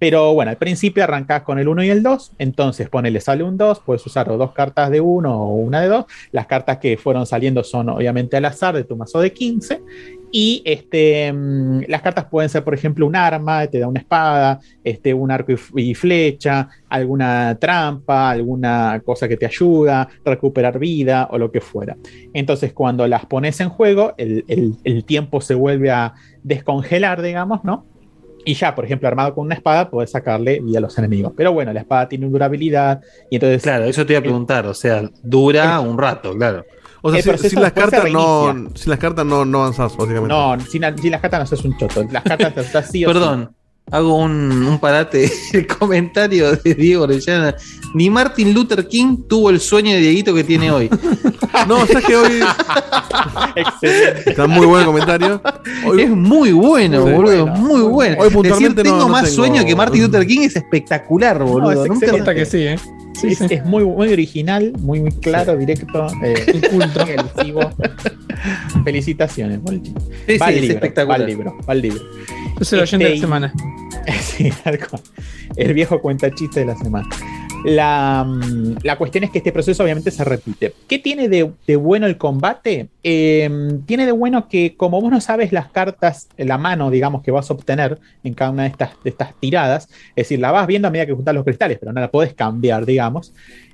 [0.01, 3.59] Pero bueno, al principio arrancas con el 1 y el 2, entonces ponele, sale un
[3.59, 6.07] 2, puedes usar dos cartas de 1 o una de 2.
[6.33, 9.83] Las cartas que fueron saliendo son obviamente al azar de tu mazo de 15.
[10.33, 14.61] Y este, mm, las cartas pueden ser, por ejemplo, un arma, te da una espada,
[14.85, 21.39] este, un arco y, flecha, alguna trampa, alguna cosa que te ayuda, recuperar vida o
[21.39, 21.97] lo que fuera.
[22.33, 26.15] Entonces, cuando las pones en juego, el, el- el tiempo se vuelve a
[26.45, 27.87] descongelar, digamos, ¿no?
[28.45, 31.33] Y ya, por ejemplo, armado con una espada, puedes sacarle vida a los enemigos.
[31.37, 34.65] Pero bueno, la espada tiene durabilidad y entonces Claro, eso te iba a preguntar.
[34.67, 36.65] O sea, dura un rato, claro.
[37.03, 40.29] O sea, El sin, las cartas no, sin las cartas no, no avanzás, básicamente.
[40.29, 42.05] No, sin, sin las cartas no haces un choto.
[42.11, 43.15] Las cartas las usas sí o sí.
[43.15, 43.51] Perdón,
[43.91, 44.33] hago un,
[44.67, 45.31] un parate.
[45.53, 47.55] El comentario de Diego Orellana.
[47.95, 50.91] Ni Martin Luther King tuvo el sueño de Dieguito que tiene hoy.
[51.67, 52.41] No, sabes que hoy
[53.57, 54.31] Excelente.
[54.31, 55.43] está muy buen comentario.
[55.87, 57.13] Hoy, Es muy bueno, Sí.
[57.13, 57.47] boludo.
[57.47, 58.17] Bueno, muy bueno.
[58.19, 61.43] Hoy puntualmente Decir, tengo no- no más tengo- sueño que Martin Luther King es espectacular,
[61.43, 61.85] boludo.
[61.85, 62.77] es Nunca- que sí, ¿eh?
[63.21, 63.47] Sí, es, sí.
[63.51, 67.01] es muy, muy original, muy, muy claro, directo, eh, culto.
[67.03, 67.71] agresivo.
[68.85, 69.93] Felicitaciones, Molchi.
[70.27, 71.21] Sí, Va sí, al es libro, espectacular.
[71.21, 72.01] va al libro, va al libro.
[72.59, 73.53] Yo soy el oyente de Este, la semana.
[74.21, 74.51] Sí.
[75.57, 77.09] El viejo cuenta chiste de la semana.
[77.65, 80.75] La, mm, la cuestión es que este proceso obviamente se repite.
[80.89, 82.89] ¿Qué tiene de, bueno el combate?
[83.03, 87.31] Eh, tiene de bueno que como vos no sabes las cartas, la mano, digamos, que
[87.31, 90.91] vas a obtener en cada una de estas, tiradas, es decir, la vas viendo a
[90.91, 93.33] medida que juntas los cristales, pero no la podés cambiar, digamos.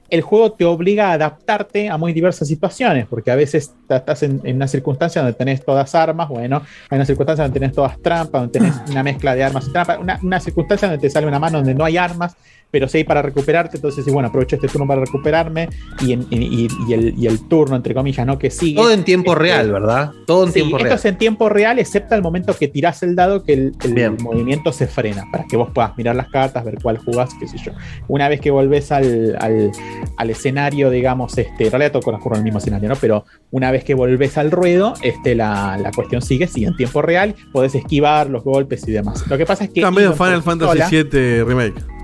[0.08, 4.40] El juego te obliga a adaptarte a muy diversas situaciones, porque a veces estás en,
[4.44, 8.58] una circunstancia donde tenés todas armas, bueno, hay una circunstancia donde tenés todas trampas, donde
[8.58, 11.74] tenés una mezcla de armas y trampas, una circunstancia donde te sale una mano donde
[11.74, 12.36] no hay armas,
[12.76, 15.70] pero si hay para recuperarte, entonces sí, bueno, aprovecho este turno para recuperarme
[16.02, 18.38] y, en- y- y el, y el turno, entre comillas, ¿no?
[18.38, 18.74] Que sigue.
[18.76, 20.10] Todo en tiempo Este, real, ¿verdad?
[20.26, 20.98] Todo en Sí, tiempo esto real.
[20.98, 23.72] es en tiempo real, excepto al momento que tirás el dado, que el,
[24.20, 27.56] movimiento se frena, para que vos puedas mirar las cartas, ver cuál jugás, qué sé
[27.64, 27.72] yo.
[28.08, 29.72] Una vez que volvés al, al-
[30.18, 32.96] al escenario, digamos, este, en realidad todo transcurre en el mismo escenario, ¿no?
[32.96, 37.00] Pero una vez que volvés al ruedo, este, la, la cuestión sigue, sigue en tiempo
[37.00, 39.24] real, podés esquivar los golpes y demás.
[39.28, 39.80] Lo que pasa es que.
[39.80, 41.95] Está medio Even por Final Fantasy VII Remake.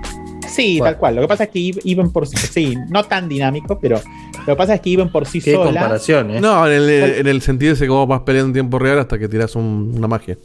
[0.53, 0.91] Sí, Bueno.
[0.91, 1.15] tal cual.
[1.15, 4.01] Lo que pasa es que Even por sí, sí, no tan dinámico, pero
[4.39, 5.71] lo que pasa es que Even por sí Qué sola.
[5.81, 6.41] comparación, ¿eh?
[6.41, 9.17] No, en el, en el sentido ese que vos vas peleando en tiempo real hasta
[9.17, 10.37] que tiras un- una magia.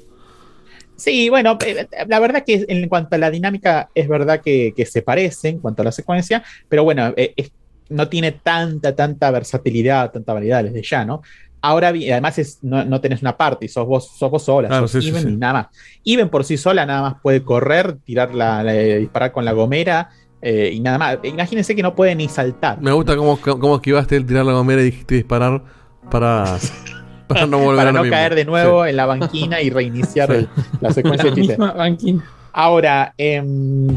[0.96, 4.84] Sí, bueno, eh, la verdad que en cuanto a la dinámica es verdad que, que
[4.84, 7.52] se parece en cuanto a la secuencia, pero bueno, eh, es-
[7.90, 11.22] no tiene tanta, tanta versatilidad, tanta variedad desde ya, ¿no?
[11.68, 14.88] Ahora, bien, además es, no, no tenés una party, sos vos, sos vos sola, Claro,
[14.88, 15.28] sos sí, Even sí.
[15.30, 15.66] y nada más.
[16.04, 20.08] Even por sí sola nada más puede correr, tirar la, la- disparar con la gomera
[20.40, 21.18] eh, y nada más.
[21.24, 22.80] Imagínense que no puede ni saltar.
[22.80, 25.62] Me gusta cómo, cómo esquivaste el tirar la gomera y dijiste disparar
[26.10, 26.56] para,
[27.28, 28.14] para no volver para a no mismo.
[28.16, 30.48] caer de nuevo en la banquina y reiniciar el-
[30.80, 32.24] la secuencia La de misma banquina.
[32.52, 33.88] Ahora, em,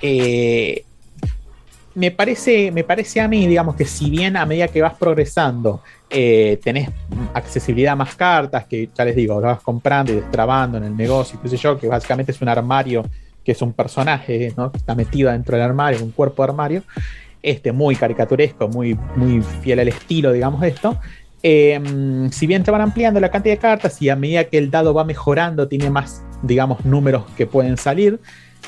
[0.00, 0.83] eh,
[1.94, 5.82] me, parece, me parece a mí, digamos, que si bien a medida que vas progresando
[6.10, 6.90] eh, tenés
[7.32, 10.96] accesibilidad a más cartas, que ya les digo, lo vas comprando y destrabando en el
[10.96, 13.04] negocio, qué sé yo, que básicamente es un armario
[13.44, 14.72] que es un personaje ¿no?
[14.74, 16.82] está metido dentro del armario, un cuerpo de armario,
[17.42, 20.98] este, muy caricaturesco, muy, muy fiel al estilo, digamos, esto.
[21.42, 21.78] Eh,
[22.30, 24.94] si bien te van ampliando la cantidad de cartas y a medida que el dado
[24.94, 28.18] va mejorando, tiene más, digamos, números que pueden salir.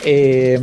[0.04, 0.58] Eh,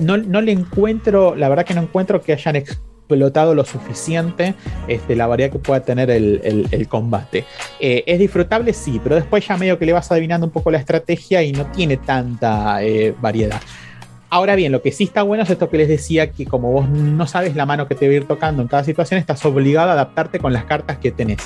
[0.00, 4.54] no, no le encuentro, la verdad que no encuentro que hayan explotado lo suficiente
[4.88, 7.44] este, la variedad que pueda tener el, el- el combate.
[7.78, 10.78] Eh, es disfrutable, sí, pero después ya medio que le vas adivinando un poco la
[10.78, 13.60] estrategia y no tiene tanta eh, variedad.
[14.30, 16.88] Ahora bien, lo que sí está bueno es esto que les decía, que como vos
[16.88, 19.90] no sabes la mano que te va a ir tocando en cada situación, estás obligado
[19.90, 21.38] a adaptarte con las cartas que tenés.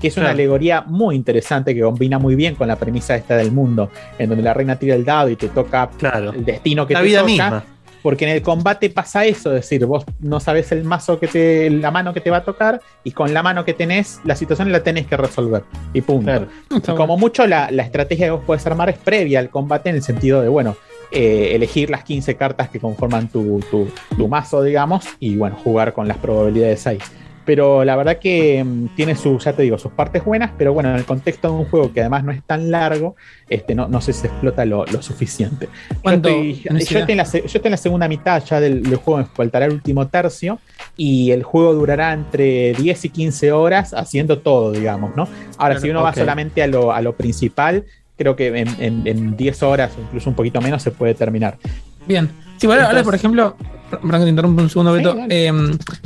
[0.00, 0.34] Que es una Claro.
[0.34, 4.44] alegoría muy interesante que combina muy bien con la premisa esta del mundo, en donde
[4.44, 6.32] la reina tira el dado y te toca Claro.
[6.32, 7.26] el destino que La te vida toca.
[7.32, 7.64] misma.
[8.02, 11.68] Porque en el combate pasa eso, es decir, vos no sabes el mazo que te,
[11.70, 14.70] la mano que te va a tocar, y con la mano que tenés, la situación
[14.70, 15.64] la tenés que resolver.
[15.92, 16.26] Y punto.
[16.26, 16.46] Claro.
[16.70, 19.96] Y como mucho la, la estrategia que vos puedes armar es previa al combate en
[19.96, 20.76] el sentido de, bueno,
[21.10, 25.92] eh, elegir las 15 cartas que conforman tu, tu- tu mazo, digamos, y bueno, jugar
[25.92, 26.98] con las probabilidades ahí.
[27.44, 30.90] Pero la verdad que mm, tiene sus, ya te digo, sus partes buenas, pero bueno,
[30.90, 33.14] en el contexto de un juego que además no es tan largo,
[33.48, 35.68] este, no, no sé si se explota lo, lo suficiente.
[35.90, 38.58] Yo ¿Cuánto estoy, yo, estoy en la, se- yo estoy en la segunda mitad ya
[38.60, 40.58] del, del juego, me faltará el último tercio,
[40.96, 45.22] y el juego durará entre 10 y 15 horas haciendo todo, digamos, ¿no?
[45.56, 47.84] Ahora, Claro, si uno va solamente a lo, a lo principal,
[48.16, 51.58] creo que en, en- en 10 horas o incluso un poquito menos se puede terminar.
[52.06, 52.30] Bien.
[52.58, 53.54] Sí, bueno, ahora, por ejemplo,
[53.90, 55.16] perdón que te interrumpo un segundo, Beto.
[55.28, 55.52] eh,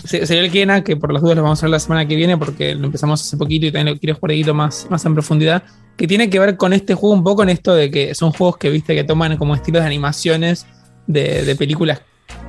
[0.05, 2.17] se- sería el Kena, que por las dudas lo vamos a ver la semana que
[2.17, 5.05] viene, porque lo empezamos hace poquito y también lo quiero jugar un poquito más, más
[5.05, 5.63] en profundidad.
[5.97, 8.57] Que tiene que ver con este juego, un poco en esto de que son juegos
[8.57, 10.67] que viste que toman como estilos de animaciones
[11.07, 12.01] de, de películas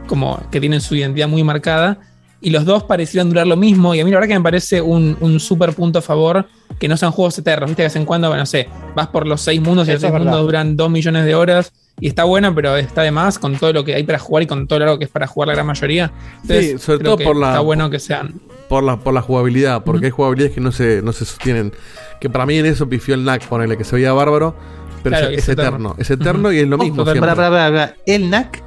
[0.07, 1.99] como que tienen su identidad muy marcada.
[2.41, 3.93] Y los dos parecieron durar lo mismo.
[3.93, 6.47] Y a mí la verdad que me parece un, un súper punto a favor
[6.79, 7.69] que no sean juegos eternos.
[7.69, 9.91] Viste que de vez en cuando, bueno, no sé, vas por los seis mundos y
[9.91, 10.25] los Eso seis es verdad.
[10.31, 11.71] mundos duran dos millones de horas.
[11.99, 14.47] Y está bueno, pero está de más con todo lo que hay para jugar y
[14.47, 16.11] con todo lo que es para jugar la gran mayoría.
[16.47, 18.41] Sí, sobre creo todo que por la- Está bueno que sean.
[18.67, 21.73] Por la, por la jugabilidad, porque hay jugabilidades que no se, no se sostienen.
[22.19, 24.55] Que para mí en eso pifió el NAC, ponerle que se veía bárbaro,
[25.03, 25.63] pero Claro, es, eterno.
[25.69, 25.95] eterno.
[25.99, 27.05] Es eterno y es lo mismo.
[27.05, 27.93] pará.
[28.07, 28.63] El NAC,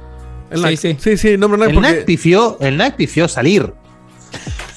[0.55, 0.99] El Sí, NAC.
[0.99, 1.17] sí.
[1.17, 1.89] sí, sí, nombre NAC el porque.
[1.91, 3.73] NAC pifió, el NAC pifió salir.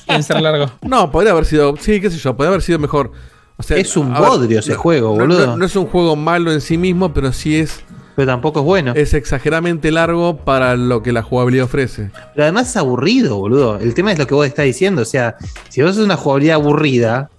[0.06, 0.70] En ser largo.
[0.82, 1.74] No, podría haber sido.
[1.80, 3.12] Sí, qué sé yo, podría haber sido mejor.
[3.56, 5.46] O sea, Es un ver, bodrio ese no- juego, no- boludo.
[5.48, 7.80] No, no es un juego malo en sí mismo, pero sí es,
[8.14, 8.92] Pero tampoco es bueno.
[8.94, 12.10] es exageradamente largo para lo que la jugabilidad ofrece.
[12.34, 13.78] Pero además es aburrido, boludo.
[13.78, 15.02] El tema es lo que vos estás diciendo.
[15.02, 15.36] O sea,
[15.70, 17.30] si vos haces una jugabilidad aburrida,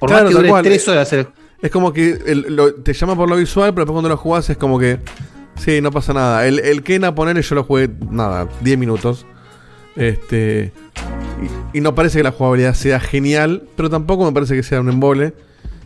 [0.00, 1.28] por Claro, más que dure tres horas, el-
[1.62, 4.50] Es como que el- lo- te llama por lo visual, pero después cuando lo jugás
[4.50, 4.98] es como que.
[5.56, 6.46] Sí, no pasa nada.
[6.46, 9.26] El, el Kena, ponerle, yo lo jugué, nada, 10 minutos.
[9.96, 10.72] Este.
[11.72, 14.80] Y, y no parece que la jugabilidad sea genial, pero tampoco me parece que sea
[14.80, 15.34] un embole.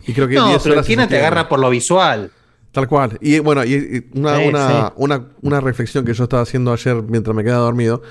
[0.07, 2.31] Y creo que no, 10 pero el horas se Kena te agarra por lo visual.
[2.71, 3.17] Tal cual.
[3.21, 4.93] Y bueno, y, una, Sí, una, sí.
[4.97, 8.01] Una, una reflexión que yo estaba haciendo ayer mientras me quedaba dormido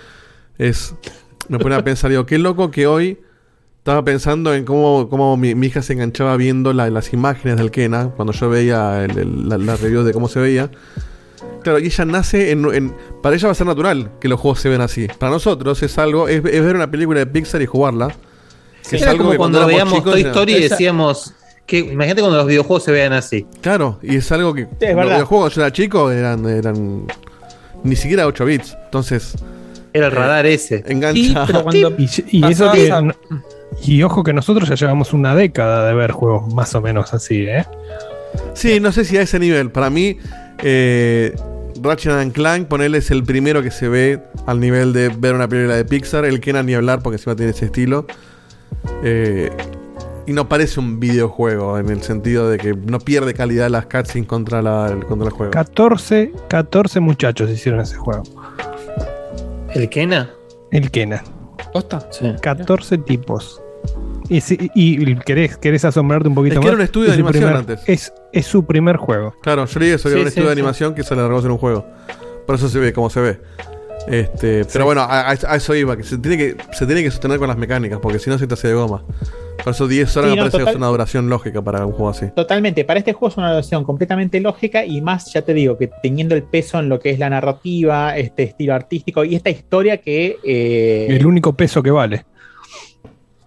[0.59, 0.95] es.
[1.49, 3.21] Me ponía a pensar, digo, qué loco que hoy
[3.79, 7.71] estaba pensando en cómo, cómo mi, mi hija se enganchaba viendo la- las imágenes del
[7.71, 10.73] Kena cuando yo veía el- el- la, la review de cómo se veía.
[11.63, 14.61] Claro, y ella nace en, en- Para ella va a ser natural que los juegos
[14.61, 15.07] se ven así.
[15.19, 16.29] Para nosotros es algo.
[16.29, 18.15] Es, es ver una película de Pixar y jugarla.
[18.89, 21.35] Que es Era algo como que cuando, éramos veíamos chicos Toy Story y decíamos.
[21.67, 23.45] Que, imagínate cuando los videojuegos se vean así.
[23.61, 24.63] Claro, y es algo que.
[24.63, 25.03] es los verdad.
[25.17, 26.47] videojuegos cuando yo era chico eran.
[26.49, 27.07] eran
[27.83, 28.77] ni siquiera 8 bits.
[28.85, 29.35] Entonces,
[29.93, 30.85] Era el radar ese.
[30.87, 31.21] engancha.
[31.21, 33.13] Sí, pero cuando Y, y eso que.
[33.85, 37.43] Y ojo que nosotros ya llevamos una década de ver juegos más o menos así,
[37.43, 37.67] ¿eh?
[38.55, 39.71] Sí, no sé si a ese nivel.
[39.71, 40.19] Para mí,
[40.63, 41.35] eh,
[41.83, 45.49] Ratchet and Clank, ponerle es el primero que se ve al nivel de ver una
[45.49, 46.25] película de Pixar.
[46.25, 48.07] El que ni hablar porque encima tiene ese estilo.
[49.03, 49.51] Eh,
[50.27, 54.27] y no parece un videojuego en el sentido de que no pierde calidad las cutscenes
[54.27, 55.53] contra, la, el- contra el juego.
[55.53, 58.25] 14, 14 muchachos hicieron ese juego.
[59.75, 60.31] ¿El Kena?
[60.73, 61.23] El Kena.
[61.73, 62.09] ¿Posta?
[62.11, 62.33] Sí.
[62.43, 63.63] 14 tipos.
[64.29, 66.69] Y, si- y- y querés, querés asombrarte un poquito Es que más.
[66.69, 67.89] era un estudio de es su animación primer- antes.
[67.89, 69.35] Es, es su primer juego.
[69.43, 71.21] Claro, yo leí eso, que Sí, era un sí, estudio de animación que se le
[71.23, 71.87] largó a hacer un juego.
[72.47, 73.41] Por eso se ve como se ve.
[74.09, 77.49] Este, pero bueno, a, eso iba, que se tiene que se tiene que sostener con
[77.49, 79.03] las mecánicas, porque si no se te hace de goma.
[79.65, 81.91] Por eso 10 horas Sí, me no, parece que es una duración lógica para un
[81.93, 82.27] juego así.
[82.37, 85.91] Totalmente, para este juego es una versión completamente lógica y más, ya te digo, que
[86.03, 89.97] teniendo el peso en lo que es la narrativa, este estilo artístico y esta historia
[89.97, 90.37] que...
[90.45, 92.27] eh, El único peso que vale.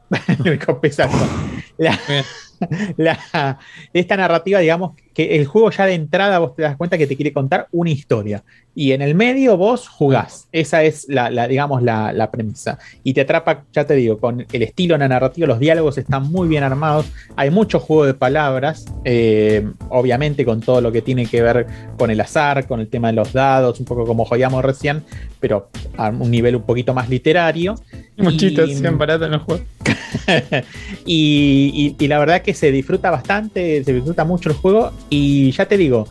[0.83, 1.17] Exacto.
[1.77, 1.97] La,
[2.97, 3.59] la-
[3.93, 7.15] esta narrativa, digamos, que el juego ya de entrada vos te das cuenta que te
[7.15, 8.43] quiere contar una historia.
[8.75, 10.47] Y en el medio vos jugás.
[10.51, 12.79] Esa es la, la, digamos, la, premisa.
[13.03, 16.47] Y te atrapa, ya te digo, con el estilo, la narrativa, los diálogos están muy
[16.47, 17.07] bien armados.
[17.35, 22.11] Hay mucho juego de palabras, eh, obviamente con todo lo que tiene que ver con
[22.11, 25.03] el azar, con el tema de los dados, un poco como joyamos recién,
[25.39, 27.75] pero a un nivel un poquito más literario.
[28.17, 29.65] Muchitos, Y- 100 baratos en los juegos.
[31.05, 35.51] y, y- y la verdad que se disfruta bastante, se disfruta mucho el juego y
[35.51, 36.07] ya te digo,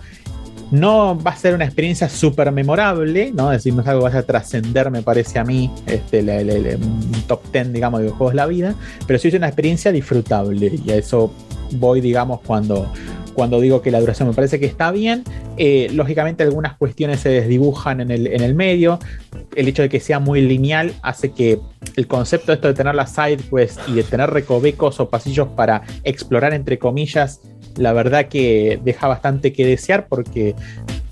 [0.71, 3.51] no va a ser una experiencia súper memorable, ¿no?
[3.53, 6.43] Es decir, no es algo que vaya a trascender, me parece a mí, este, la-
[6.43, 8.75] la- la- un top 10, digamos, de videojuegos de la vida,
[9.07, 11.33] pero sí es una experiencia disfrutable y a eso
[11.73, 12.91] voy, digamos, cuando,
[13.39, 15.23] cuando digo que la duración me parece que está bien.
[15.57, 18.99] Eh, lógicamente algunas cuestiones se desdibujan en el, en el medio.
[19.55, 21.61] El hecho de que sea muy lineal hace que
[21.95, 25.47] el concepto de esto de tener las side quests y de tener recovecos o pasillos
[25.55, 27.41] para explorar, entre comillas,
[27.77, 30.57] la verdad que deja bastante que desear porque,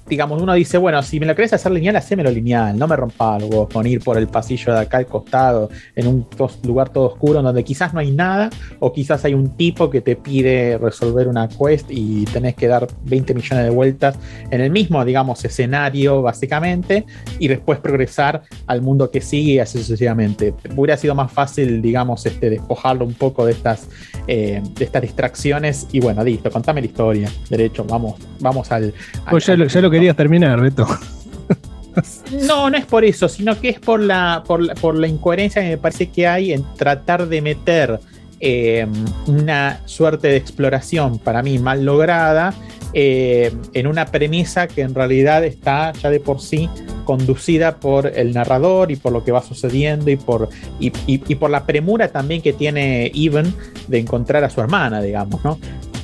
[0.09, 3.37] digamos, uno dice, bueno, si me lo querés hacer lineal, hacémelo lineal, no me rompa
[3.37, 6.27] algo con ir por el pasillo de acá al costado, en un
[6.65, 10.17] lugar todo oscuro donde quizás no hay nada o quizás hay un tipo que te
[10.17, 14.19] pide resolver una quest y tenés que dar 20 millones de vueltas
[14.51, 17.05] en el mismo, digamos, escenario, básicamente,
[17.39, 20.55] y después progresar al mundo que sigue y así sucesivamente.
[20.77, 23.89] Hubiera sido más fácil, digamos, este, despojarlo un poco de estas,
[24.27, 27.31] eh, de estas distracciones y bueno, listo, contame la historia.
[27.49, 28.93] Derecho, vamos, vamos al.
[29.31, 30.87] Vos ya, lo, lo querías terminar, Beto.
[32.47, 35.63] no, no es por eso, sino que es por la, por la, por la incoherencia
[35.63, 37.99] que me parece que hay en tratar de meter
[38.41, 38.87] eh,
[39.27, 42.53] una suerte de exploración para mí mal lograda
[42.93, 46.69] eh, en una premisa que en realidad está ya de por sí
[47.05, 50.49] conducida por el narrador y por lo que va sucediendo y por,
[50.81, 53.55] y, y- y por la premura también que tiene Even
[53.89, 55.59] de encontrar a su hermana, digamos, ¿no?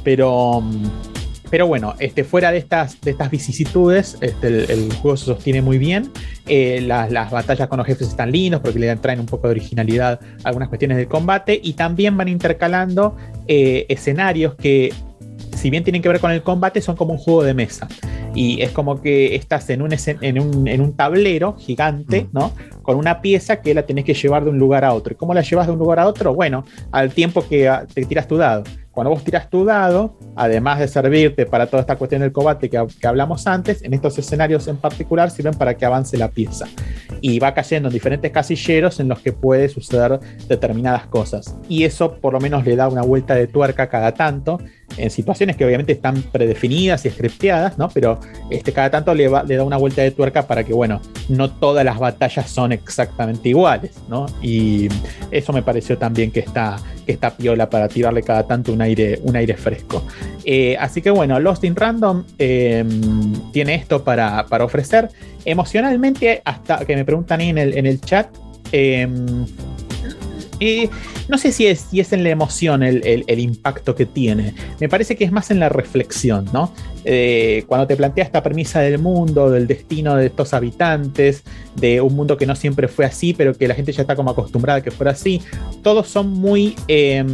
[0.04, 0.84] Pero, mm,
[1.52, 5.76] pero bueno, este, fuera de estas, de estas vicisitudes, este, el, juego se sostiene muy
[5.76, 6.10] bien.
[6.46, 9.50] Eh, las, las batallas con los jefes están lindos porque le traen un poco de
[9.50, 14.94] originalidad a algunas cuestiones del combate y también van intercalando eh, escenarios que,
[15.56, 17.88] si bien tienen que ver con el combate, son como un juego de mesa.
[18.34, 22.52] Y es como que estás en un, en un, en un tablero gigante, ¿no?
[22.82, 25.12] Con una pieza que la tenés que llevar de un lugar a otro.
[25.12, 26.34] ¿Y cómo la llevas de un lugar a otro?
[26.34, 28.64] Bueno, al tiempo que ah, te tiras tu dado.
[28.90, 32.84] Cuando vos tiras tu dado, además de servirte para toda esta cuestión del combate que,
[33.00, 36.66] que hablamos antes, en estos escenarios en particular sirven para que avance la pieza.
[37.22, 41.56] Y va cayendo en diferentes casilleros en los que puede suceder determinadas cosas.
[41.70, 44.58] Y eso por lo menos le da una vuelta de tuerca cada tanto,
[44.98, 47.88] en situaciones que obviamente están predefinidas y scripteadas, ¿no?
[47.88, 48.20] Pero
[48.50, 51.98] este, cada tanto le, da una vuelta de tuerca para que, bueno, no todas las
[51.98, 54.26] batallas son exactamente iguales, ¿no?
[54.40, 54.88] Y
[55.30, 59.20] eso me pareció también que está, que está piola para tirarle cada tanto un aire,
[59.22, 60.04] un aire fresco.
[60.44, 62.84] Eh, así que bueno, Lost in Random eh,
[63.52, 65.08] tiene esto para, para ofrecer.
[65.44, 68.28] Emocionalmente, hasta que me preguntan ahí en el, en el chat,
[68.70, 69.08] eh,
[71.28, 74.54] no sé si es, si es en la emoción el, el- el impacto que tiene.
[74.80, 76.72] Me parece que es más en la reflexión, ¿no?
[77.04, 81.42] Eh, cuando te plantea esta premisa del mundo, del destino de estos habitantes,
[81.76, 84.30] de un mundo que no siempre fue así, pero que la gente ya está como
[84.30, 85.40] acostumbrada a que fuera así,
[85.82, 87.24] todos son muy, eh,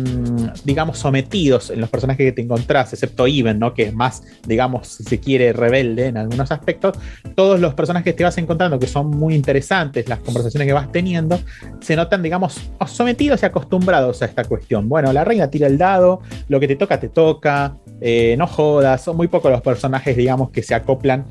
[0.64, 3.74] digamos, sometidos en los personajes que te encontrás, excepto Even, ¿no?
[3.74, 6.96] Que es más, digamos, si se quiere, rebelde en algunos aspectos.
[7.34, 10.90] Todos los personajes que te vas encontrando, que son muy interesantes, las conversaciones que vas
[10.92, 11.40] teniendo,
[11.80, 14.88] se notan, digamos, sometidos y acostumbrados a esta cuestión.
[14.88, 19.02] Bueno, la reina tira el dado, lo que te toca, te toca, eh, no jodas,
[19.02, 21.26] son muy pocos los personajes, digamos, que se acoplan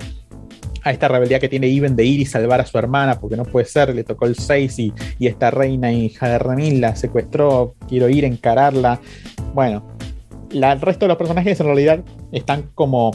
[0.83, 3.43] a esta rebeldía que tiene Iven de ir y salvar a su hermana, porque no
[3.43, 7.75] puede ser, le tocó el 6 y, y esta reina hija de Remil la secuestró,
[7.87, 8.99] quiero ir a encararla.
[9.53, 9.85] Bueno,
[10.51, 13.11] el resto de los personajes en realidad están como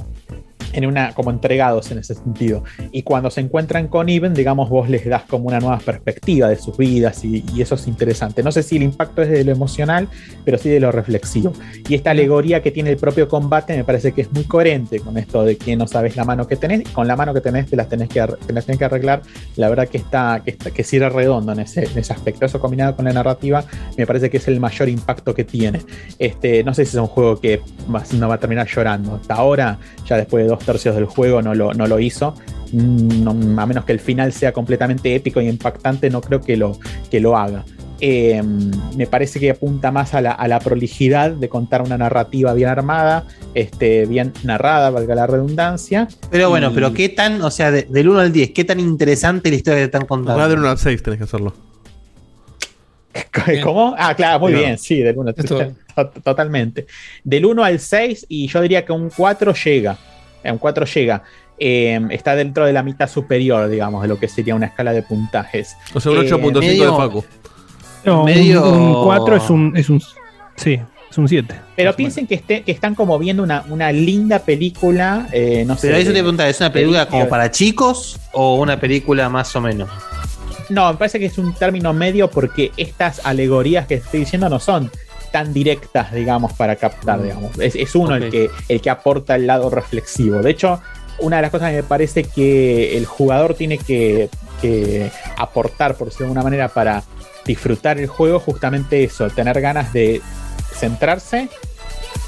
[0.73, 2.65] en una como entregados en ese sentido.
[2.91, 6.57] Y cuando se encuentran con Iven digamos vos les das como una nueva perspectiva de
[6.57, 8.43] sus vidas y, y eso es interesante.
[8.43, 10.09] No sé si el impacto es de lo emocional
[10.45, 11.53] pero sí de lo reflexivo.
[11.89, 15.17] Y esta alegoría que tiene el propio combate me parece que es muy coherente con
[15.19, 17.77] esto de que no sabes la mano que tenés con la mano que tenés te
[17.77, 19.23] las tenés que, te las tenés que arreglar.
[19.57, 22.45] La verdad que está que, está, que cierra redondo en ese, en ese aspecto.
[22.47, 23.65] Eso combinado con la narrativa
[23.97, 25.81] me parece que es el mayor impacto que tiene.
[26.19, 27.61] Este, no sé si es un juego que
[27.95, 29.15] va- no va a terminar llorando.
[29.15, 32.35] Hasta ahora, ya después de dos tercios del juego, no lo, no lo hizo.
[32.73, 36.57] Mm, no- a menos que el final sea completamente épico y impactante, no creo que
[36.57, 36.79] lo,
[37.11, 37.65] que lo haga.
[38.05, 38.43] Eh,
[38.97, 42.69] me parece que apunta más a la, a la prolijidad de contar una narrativa bien
[42.69, 46.09] armada, este, bien narrada, valga la redundancia.
[46.29, 48.81] Pero bueno, Y- pero qué tan, o sea, de- del 1 al 10, qué tan
[48.81, 50.41] interesante la historia que te están contando.
[50.41, 51.55] Va del 1 al 6 tenés que hacerlo.
[53.63, 53.95] ¿Cómo?
[53.99, 54.67] Ah, claro, muy Claro.
[54.67, 55.73] bien, sí, del 1 Esto-
[56.25, 56.87] totalmente.
[57.23, 59.97] Del 1 al 6 y yo diría que un 4 llega.
[60.45, 61.23] Eh, Un 4 llega.
[61.59, 65.03] Eh, está dentro de la mitad superior, digamos, de lo que sería una escala de
[65.03, 65.77] puntajes.
[65.95, 67.25] O sea, un Eh, 8.5 de medio- Facu.
[68.05, 70.03] No, Medio- un 4 es un, es un.
[70.57, 70.81] Sí,
[71.11, 71.55] es un 7.
[71.77, 75.87] Pero piensen que, esté, que están como viendo una, una linda película, eh, no sé.
[75.89, 79.61] Pero eso te pregunta, ¿es una película como para chicos o una película más o
[79.61, 79.89] menos?
[80.69, 84.59] No, me parece que es un término medio porque estas alegorías que estoy diciendo no
[84.59, 84.91] son
[85.33, 87.59] tan directas, digamos, para captar, digamos.
[87.59, 90.41] Es, es uno el, que, el que aporta el lado reflexivo.
[90.43, 90.81] De hecho,
[91.19, 94.29] una de las cosas que me parece que el jugador tiene que,
[94.61, 97.03] que aportar, por decirlo de alguna manera, para
[97.45, 100.21] disfrutar el juego, justamente eso, tener ganas de
[100.75, 101.49] centrarse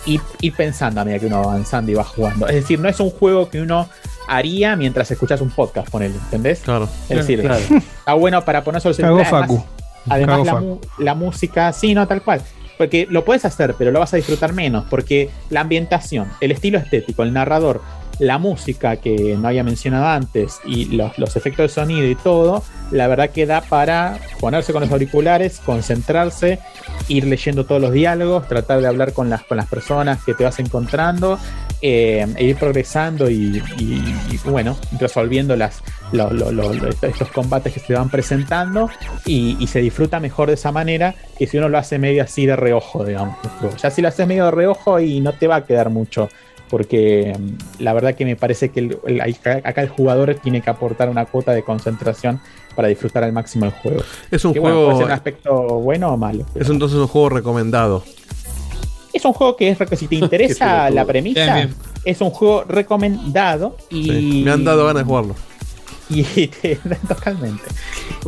[0.07, 2.49] y ir pensando a medida que uno va avanzando y va jugando.
[2.49, 3.89] Es decir, no es un juego que uno
[4.29, 6.61] haría mientras escuchas un podcast, ponele, ¿entendés?
[6.61, 6.89] Claro.
[7.09, 7.63] Es decir, Claro.
[7.99, 9.27] está bueno para ponerse el celular.
[9.27, 9.63] Facu.
[10.09, 12.43] Además, Cagó la, la música, sí, no, tal cual.
[12.77, 14.85] Porque lo puedes hacer, pero lo vas a disfrutar menos.
[14.91, 17.81] Porque la ambientación, el estilo estético, el narrador,
[18.19, 23.09] la música que no había mencionado antes y los, efectos de sonido y todo, la
[23.09, 26.61] verdad que da para ponerse con los auriculares, concentrarse,
[27.09, 30.45] ir leyendo todos los diálogos, tratar de hablar con las, con las personas que te
[30.45, 31.39] vas encontrando,
[31.87, 35.83] eh, e ir progresando y, y- y, bueno, resolviendo las,
[36.13, 38.89] lo- lo- lo- lo- estos combates que se van presentando
[39.27, 42.47] y, y se disfruta mejor de esa manera que si uno lo hace medio así
[42.47, 43.37] de reojo, digamos.
[43.83, 46.31] Ya si lo haces medio de reojo y no te va a quedar mucho.
[46.71, 50.71] Porque mm, la verdad que me parece que el- el- acá el jugador tiene que
[50.71, 52.41] aportar una cuota de concentración
[52.75, 54.03] para disfrutar al máximo el juego.
[54.31, 54.99] Es un Que bueno, puede juego.
[55.01, 56.47] ser un aspecto bueno o malo.
[56.55, 58.03] pero Es entonces un juego recomendado.
[59.15, 61.75] Es un juego que es, si te interesa la premisa, Bien, bien.
[62.05, 64.43] es un juego recomendado y Sí.
[64.45, 65.35] Me han dado ganas de jugarlo.
[66.11, 66.77] Y te-
[67.09, 67.63] totalmente.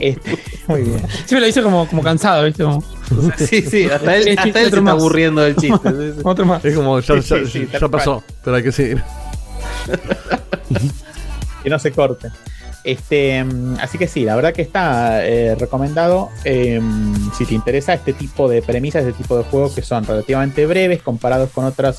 [0.00, 1.02] Este, muy bien.
[1.08, 2.62] Siempre lo hice como, como cansado, ¿viste?
[2.64, 2.82] Como,
[3.36, 5.90] Sí, sí, hasta él, Sí, hasta él se está aburriendo del chiste.
[5.90, 6.20] sí, sí.
[6.24, 6.64] otro más.
[6.64, 9.02] Es como, ya, Sí, ya- sí, sí, pasó, pero hay que seguir.
[11.62, 12.28] que no se corte.
[12.86, 16.30] Este, mm, así que sí, la verdad que está eh, recomendado.
[16.44, 16.80] eh,
[17.36, 21.02] si te interesa este tipo de premisas, este tipo de juegos que son relativamente breves
[21.02, 21.98] comparados con otros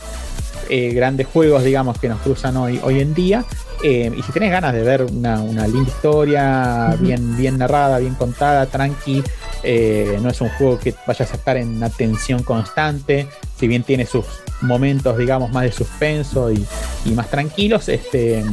[0.70, 3.45] eh, grandes juegos, digamos, que nos cruzan hoy, hoy en día.
[3.84, 8.15] eh, y si tenés ganas de ver una, una linda historia, bien, bien narrada, bien
[8.15, 9.24] contada, tranqui,
[9.63, 13.28] eh, no es un juego que vayas a estar en una tensión constante,
[13.59, 14.26] si bien tiene sus
[14.61, 16.65] momentos, digamos, más de suspenso y,
[17.05, 18.43] y más tranquilos, este,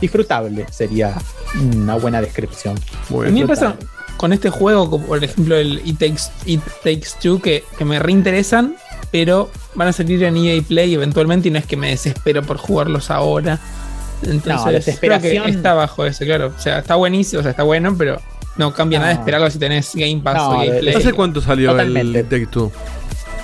[0.00, 1.14] disfrutable sería
[1.72, 2.78] una buena descripción.
[3.08, 3.46] Muy A mí bien.
[3.46, 3.76] me pasa
[4.18, 7.98] con este juego, como por ejemplo el It Takes, It Takes Two, que, que me
[7.98, 8.76] reinteresan,
[9.10, 12.56] pero van a salir en EA Play eventualmente y no es que me desespero por
[12.58, 13.58] jugarlos ahora.
[14.22, 16.52] Entonces, No, creo desesperación- que está bajo ese, claro.
[16.56, 18.20] O sea, está buenísimo, o sea, está bueno, pero
[18.56, 19.20] no cambia nada No.
[19.20, 20.94] esperarlo si tenés Game Pass No, o de- Game Play.
[20.94, 22.20] ¿Hace cuánto salió Totalmente.
[22.20, 22.72] el Take Two?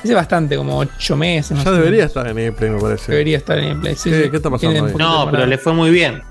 [0.03, 1.63] Hace bastante, como 8 meses.
[1.63, 3.13] Ya debería estar en E-Play, me parece.
[3.13, 3.95] Debería estar en Play.
[3.97, 4.31] Sí, ¿Qué- sí.
[4.31, 4.95] qué está pasando ahí?
[4.99, 6.23] No, de pero le fue muy bien.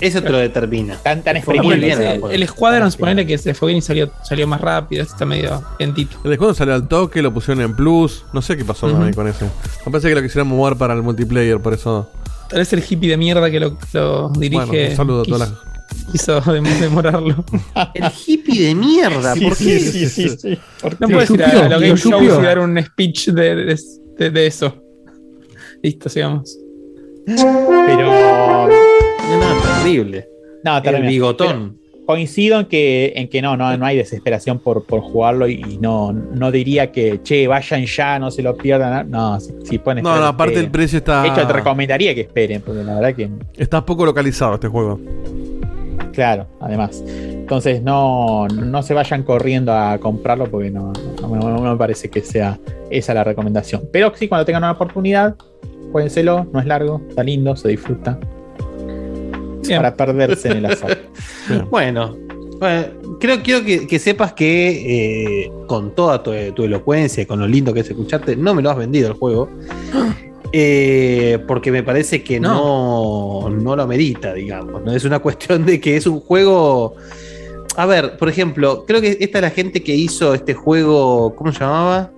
[0.00, 0.96] Eso te lo determina.
[0.96, 4.60] Tan, tan bien, el, el Squadrons, ponele que se fue bien y salió, salió más
[4.60, 5.02] rápido.
[5.02, 6.16] Este está medio lentito.
[6.24, 8.24] El descuento salió al toque, lo pusieron en Plus.
[8.32, 9.44] No sé qué pasó también con ese.
[9.84, 12.08] Me parece que lo quisieran mover para el multiplayer, por eso.
[12.48, 14.64] Tal vez el hippie de mierda que lo, lo dirige.
[14.66, 15.48] Bueno, un saludo a todas
[16.12, 17.44] quiso, quiso dem- demorarlo.
[17.94, 19.80] El hippie de mierda, ¿por sí, qué?
[19.80, 20.58] sí, sí, sí.
[20.80, 23.78] ¿Por No puedes ir a, lo game y dar un speech de, de,
[24.18, 24.74] de- de eso.
[25.82, 26.56] Listo, sigamos.
[27.26, 28.68] Pero.
[29.30, 30.28] No, no, terrible.
[30.64, 31.08] No, El terrible.
[31.08, 31.46] bigotón.
[31.76, 35.62] Pero Coincido en que, en que no, no, no hay desesperación por, por jugarlo y,
[35.68, 39.08] y no, no diría que, che, vayan ya, no se lo pierdan.
[39.10, 41.22] No, si, si pueden No, aparte el precio está.
[41.22, 43.30] De hecho, te recomendaría que esperen, porque la verdad que.
[43.56, 44.98] Está poco localizado este juego.
[46.12, 47.04] Claro, además.
[47.06, 52.10] Entonces no, no se vayan corriendo a comprarlo porque no, no me- no me parece
[52.10, 52.58] que sea
[52.90, 53.82] esa la recomendación.
[53.92, 55.36] Pero sí, cuando tengan una oportunidad,
[55.92, 58.18] juéguenselo, no es largo, está lindo, se disfruta.
[59.66, 59.78] Bien.
[59.78, 60.98] Para perderse en el azar.
[61.70, 62.16] Bueno,
[62.60, 67.40] bueno, creo, quiero que, que sepas que eh, con toda tu, tu elocuencia y con
[67.40, 69.48] lo lindo que es escucharte, no me lo has vendido el juego.
[70.52, 73.48] Eh, porque me parece que no.
[73.48, 74.82] no, lo amerita, digamos.
[74.82, 74.92] ¿no?
[74.92, 76.96] Es una cuestión de que es un juego.
[77.76, 81.36] A ver, por ejemplo, creo que esta es la gente que hizo este juego.
[81.36, 82.10] ¿Cómo se llamaba?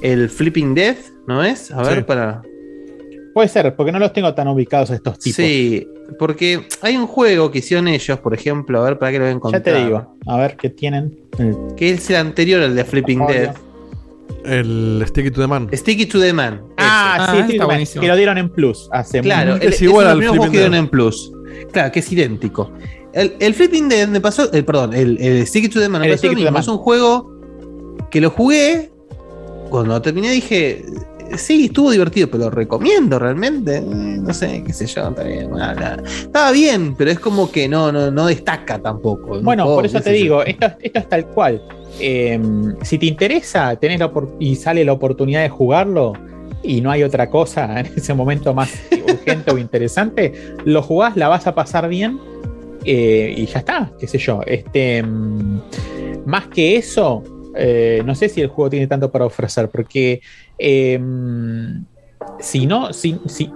[0.00, 1.70] El Flipping Death, ¿no es?
[1.70, 2.04] A ver, Sí.
[2.04, 2.40] para.
[3.34, 5.36] Puede ser, porque no los tengo tan ubicados estos tipos.
[5.36, 5.86] Sí,
[6.18, 9.34] porque hay un juego que hicieron ellos, por ejemplo, a ver, para qué lo voy
[9.34, 11.18] a Ya te digo, a ver qué tienen.
[11.76, 13.26] Que es el anterior al de Flipping.
[13.26, 13.56] Death.
[14.44, 15.68] El Sticky to the Man.
[15.72, 16.62] Sticky to the Man.
[16.76, 18.00] Ah, Ah, sí, está sí, buenísimo.
[18.02, 20.88] que lo dieron en Plus hace claro, Es es igual al que Flipping dieron en
[20.88, 21.32] Plus.
[21.72, 22.70] Claro, que es idéntico.
[23.12, 26.06] El, el Flipping Dead me pasó, el, perdón, el, el Sticky to the Man me
[26.08, 26.52] El pasó lo Sticky to the mismo.
[26.52, 26.62] Man.
[26.62, 28.90] Es un juego que lo jugué.
[29.70, 30.84] Cuando terminé dije,
[31.36, 33.78] sí, estuvo divertido, pero lo recomiendo realmente.
[33.78, 35.50] Eh, No sé, qué sé yo, está bien.
[36.06, 39.40] Estaba bien, pero es como que no, no, no destaca tampoco.
[39.40, 41.62] Bueno, por eso te digo, esto, esto es tal cual.
[42.00, 42.40] Eh,
[42.82, 46.12] si te interesa tenés la y sale la oportunidad de jugarlo
[46.62, 48.72] y no hay otra cosa en ese momento más
[49.08, 50.32] urgente o interesante,
[50.64, 52.18] lo jugás, la vas a pasar bien
[52.84, 54.40] eh, y ya está, qué sé yo.
[54.46, 55.60] Este, mm,
[56.26, 57.22] más que eso,
[57.56, 60.20] eh, no sé si el juego tiene tanto para ofrecer, porque
[60.58, 60.98] eh,
[62.40, 63.50] si no, si, si-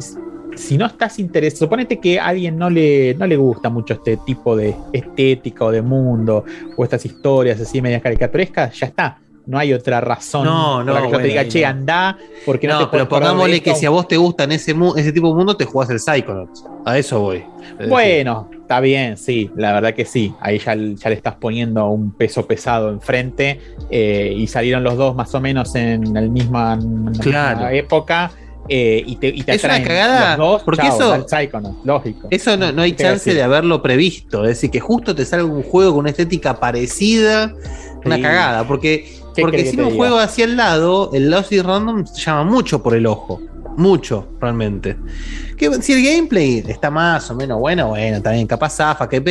[0.54, 4.18] si no estás interesado, suponete que a alguien no le, no le gusta mucho este
[4.18, 6.44] tipo de estética o de mundo
[6.76, 9.18] o estas historias así medias caricaturescas, ya está.
[9.44, 12.16] No hay otra razón No, no, para que yo te bueno, diga, che, anda,
[12.46, 13.80] porque no, No, te pero pongámosle que esto".
[13.80, 16.64] si a vos te gustan ese, ese tipo de mundo, te jugás el Psychonauts.
[16.84, 17.38] A eso voy.
[17.38, 20.32] Es decir, Bueno, está bien, sí, la verdad que sí.
[20.40, 25.14] Ahí ya, ya le estás poniendo un peso pesado enfrente eh, y salieron los dos
[25.16, 26.78] más o menos en la misma,
[27.20, 27.68] Claro.
[27.68, 28.30] época.
[28.68, 32.28] eh, y te, y te Es una cagada, los dos, porque chao, eso- Psychonauts, lógico.
[32.30, 33.34] Eso no, no hay ¿Qué iba a chance decir?
[33.34, 34.42] de haberlo previsto.
[34.44, 37.52] Es decir, que justo te salga un juego con una estética parecida,
[38.04, 38.22] una Sí.
[38.22, 38.64] cagada.
[38.68, 42.82] Porque, ¿Qué porque si un juego hacia el lado, el Lost y Random llama mucho
[42.82, 43.40] por el ojo.
[43.74, 44.96] Mucho, realmente.
[45.56, 49.22] Que si el gameplay está más o menos bueno, bueno, también capaz zafa, que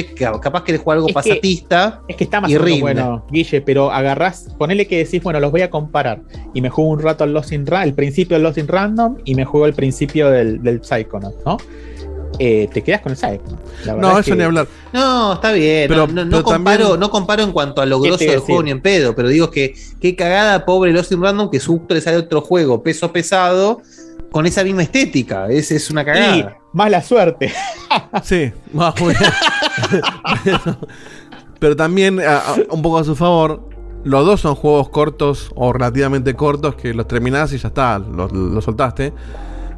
[0.42, 2.02] capaz querés jugar algo Es que- pasatista.
[2.08, 5.52] Es que está más o menos bueno, Guille, pero agarrás, ponele que decís, bueno, los
[5.52, 6.22] voy a comparar.
[6.56, 9.18] Y me juego un rato al Lost in Ra- el principio del Lost in Random
[9.26, 11.58] y me juego el principio del, del Psychonaut, ¿no?
[12.40, 13.18] Eh, te quedas con el
[13.94, 14.68] verdad No, es eso que- ni hablar.
[14.94, 15.88] No, está bien.
[15.88, 18.24] Pero- no, no- no pero comparo, también- no comparo en cuanto a lo ¿Qué grosso
[18.24, 21.60] del juego ni en pedo, pero digo que qué cagada, pobre Lost in Random, que
[21.60, 23.82] justo le sale otro juego peso pesado
[24.32, 25.48] con esa misma estética.
[25.50, 26.58] Es, es una Y cagada.
[26.74, 27.52] mala suerte.
[28.24, 29.22] Sí, más o menos.
[30.44, 30.78] pero,
[31.60, 33.70] pero también, a- a- un poco a su favor,
[34.04, 38.32] los dos son juegos cortos o relativamente cortos que los terminás y ya está, los,
[38.32, 39.14] los soltaste.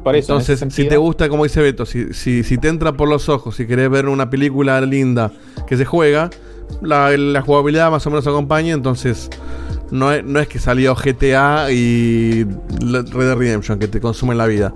[0.04, 2.92] Por eso, en Entonces, si te gusta, como dice Beto, si, si, si te entra
[2.92, 5.32] por los ojos, si querés ver una película linda
[5.66, 6.30] que se juega,
[6.82, 9.30] la, la jugabilidad más o menos acompaña, entonces
[9.90, 12.44] no es, no es que salió GTA y
[12.80, 14.72] Red Dead Redemption que te consumen la vida.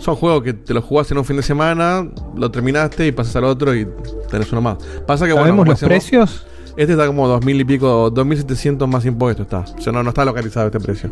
[0.00, 2.06] Son juegos que te los jugás en un fin de semana,
[2.36, 3.86] lo terminaste y pasas al otro y
[4.30, 4.78] tenés uno más.
[5.06, 6.46] Pasa que ¿Sabemos los decimos, precios?
[6.76, 9.60] Este está como dos mil y pico, 2700 más impuestos está.
[9.60, 11.10] O sea, no, no está localizado este precio.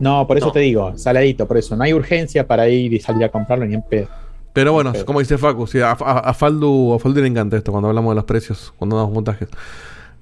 [0.00, 0.52] No, por eso No.
[0.52, 1.76] te digo, saladito, por eso.
[1.76, 4.08] No hay urgencia para ir y salir a comprarlo ni en pedo.
[4.52, 7.72] Pero bueno, como dice Facu, sí, a, a, a Faldu, a Faldu le encanta esto
[7.72, 9.48] cuando hablamos de los precios, cuando damos montajes.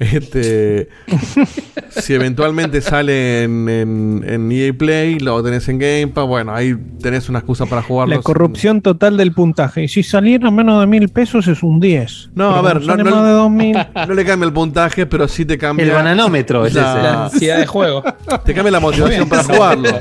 [0.01, 0.89] Este,
[1.91, 6.75] si eventualmente sale en, en, en EA Play, lo tenés en Game Pass, bueno, ahí
[7.03, 8.15] tenés una excusa para jugarlo.
[8.17, 9.83] La corrupción total del puntaje.
[9.85, 12.31] Y si saliera menos de mil pesos es un 10.
[12.35, 13.77] No, Pero a ver, no- no- más de dos mil.
[14.09, 15.85] No le cambia el puntaje, pero sí te cambia.
[15.85, 17.03] El bananómetro es La- ese.
[17.03, 18.03] La ansiedad de juego.
[18.45, 19.91] Te cambia la motivación para jugarlo.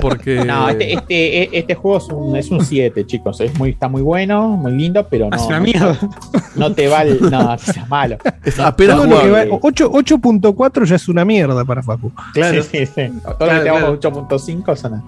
[0.00, 0.36] Porque.
[0.46, 3.40] No, este, este, e- este juego es un, es un 7, chicos.
[3.40, 5.98] Es muy, está muy bueno, muy lindo, pero no, Hace una mierda.
[6.56, 7.20] no te va el.
[7.30, 8.16] No, es malo.
[8.44, 9.50] es apenas Todo lo que jugable.
[9.50, 12.12] va- ocho- 8.4 ya es una mierda para Facu.
[12.32, 12.62] Claro.
[12.62, 13.08] Sí, sí, sí.
[13.24, 13.98] Todo Claro, lo que te claro.
[14.12, 15.02] vamos 8.5 son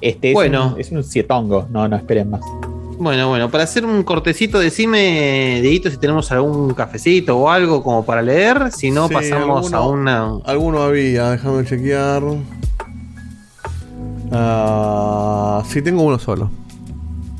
[0.00, 0.28] este.
[0.30, 0.72] es Bueno.
[0.74, 1.66] un, es un sietongo.
[1.70, 2.40] No, no esperen más.
[2.98, 8.04] Bueno, bueno, para hacer un cortecito, decime, Dieguito, si tenemos algún cafecito o algo como
[8.04, 8.70] para leer.
[8.70, 9.76] Si no, Sí, pasamos alguno.
[9.76, 10.38] a una.
[10.44, 12.22] Alguno había, déjame chequear.
[14.32, 16.50] Ah, sí, tengo uno solo.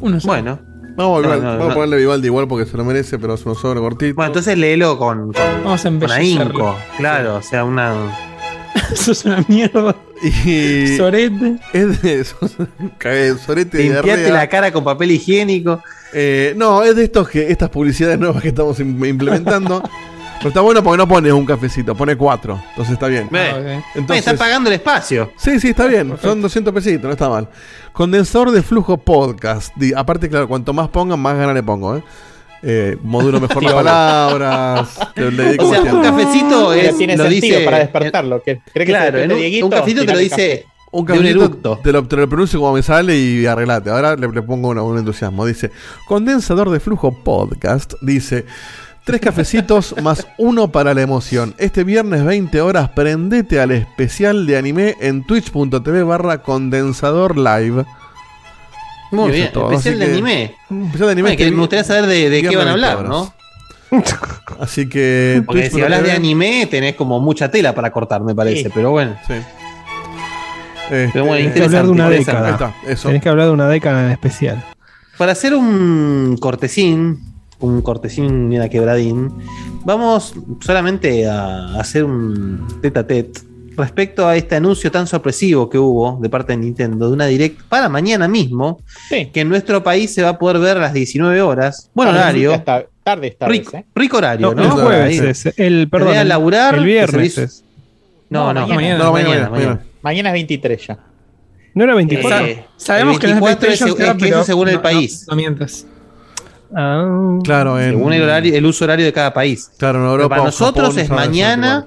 [0.00, 0.32] Uno solo.
[0.32, 0.58] Bueno,
[0.94, 3.32] Vamos a, No, volver- no, vamos a ponerle Vivaldi igual porque se lo merece, pero
[3.34, 4.14] es uno solo cortito.
[4.14, 6.76] bueno, entonces léelo con, con, Vamos a con ahínco.
[6.98, 7.94] Claro, o sea, una.
[8.92, 9.96] Eso es una mierda.
[10.22, 11.58] Y Sorete.
[11.72, 12.24] es de
[13.38, 14.32] sorete de Limpiate diarrea.
[14.34, 15.82] la cara con papel higiénico.
[16.12, 19.82] Eh, no, es de estos que estas publicidades nuevas que estamos im- implementando.
[20.42, 22.60] Pero está bueno porque no pone un cafecito, pone cuatro.
[22.70, 23.28] Entonces está bien.
[23.30, 23.80] Ve.
[24.08, 25.32] Ah, está pagando el espacio.
[25.36, 26.14] Sí, sí, está bien.
[26.20, 27.48] Son 200 pesitos, no está mal.
[27.92, 29.72] Condensador de flujo podcast.
[29.76, 32.02] Di- aparte, claro, cuanto más pongan, más ganas le pongo, ¿eh?
[32.64, 33.72] Eh, modulo mejor las
[34.32, 34.98] palabras.
[35.14, 36.02] te- le dedico O sea, un tiempo.
[36.02, 37.64] cafecito es, tiene lo sentido dice.
[37.64, 38.42] para despertarlo.
[38.42, 39.66] ¿Qué- ¿Cree que se en un, Dieguito?
[39.66, 41.80] un cafecito te lo Tirale dice Un de un cafecito eructo.
[41.82, 43.90] te lo, te lo pronuncio como me sale y arreglate.
[43.90, 45.44] Ahora le, le pongo una- un entusiasmo.
[45.46, 45.70] Dice:
[46.06, 47.94] Condensador de flujo podcast.
[48.00, 48.44] Dice:
[49.04, 51.54] Tres cafecitos más uno para la emoción.
[51.58, 57.84] Este viernes 20 horas prendete al especial de anime en twitch.tv barra condensador live.
[59.10, 59.46] Muy bien.
[59.48, 60.42] es todo, Especial así de que- anime.
[60.86, 61.36] Especial de anime.
[61.36, 63.10] Que este me gustaría saber de, de qué van a 20 hablar, horas.
[63.10, 63.34] ¿no?
[64.58, 65.42] Así que.
[65.44, 68.62] Porque si hablas de anime, tenés como mucha tela para cortar, me parece.
[68.64, 68.70] Sí.
[68.72, 69.14] Pero bueno.
[69.26, 69.34] Sí.
[70.84, 72.50] Este, Pero bueno, Tenés que hablar de una década.
[72.52, 73.08] está, eso.
[73.08, 74.64] Tenés que hablar de una década en especial.
[75.18, 77.31] Para hacer un cortesín,
[77.62, 79.30] un cortesín bien a quebradín,
[79.84, 83.40] vamos solamente a hacer un tete a tete
[83.76, 87.62] respecto a este anuncio tan sorpresivo que hubo de parte de Nintendo de una direct
[87.70, 89.30] para mañana mismo, Sí.
[89.32, 91.90] que en nuestro país se va a poder ver a las 19 horas.
[91.94, 93.84] Buen horario, hasta- Tarde vez, rico, ¿eh?
[93.96, 94.62] rico horario, No, ¿no?
[94.62, 95.28] el jueves Ahí.
[95.28, 95.58] es.
[95.58, 97.64] El, perdón, el, laburar, el viernes.
[98.30, 99.04] No, no, No, mañana.
[99.04, 99.80] No, mañana, mañana.
[100.02, 100.98] Mañana es 23 ya.
[101.74, 102.46] ¿No era 24?
[102.46, 105.24] Eh, Sabemos el que no es 24 es, que pero según el país.
[105.26, 105.84] No, no mientas.
[106.74, 107.38] Ah.
[107.44, 109.70] Claro, en, Según el horario, el uso horario de cada país.
[109.78, 110.28] Claro, en Europa.
[110.30, 111.86] para nosotros Japón, es mañana.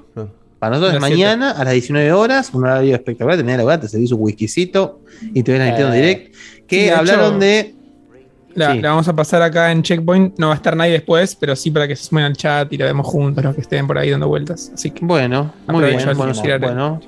[0.58, 3.36] Para nosotros es mañana a las 19 horas, un horario espectacular.
[3.36, 5.00] Tenés la verdad, te servís un whiskycito
[5.34, 6.34] y te ves la Nintendo Eh, Direct.
[6.66, 7.72] Que hablaron hecho- de.
[8.54, 8.80] La, Sí.
[8.80, 10.38] la vamos a pasar acá en Checkpoint.
[10.38, 12.78] No va a estar nadie después, pero sí para que se sumen al chat y
[12.78, 14.70] la vemos juntos, los que estén por ahí dando vueltas.
[14.72, 15.04] Así que.
[15.04, 16.00] Bueno, muy bien.
[16.16, 17.00] Bueno, bueno.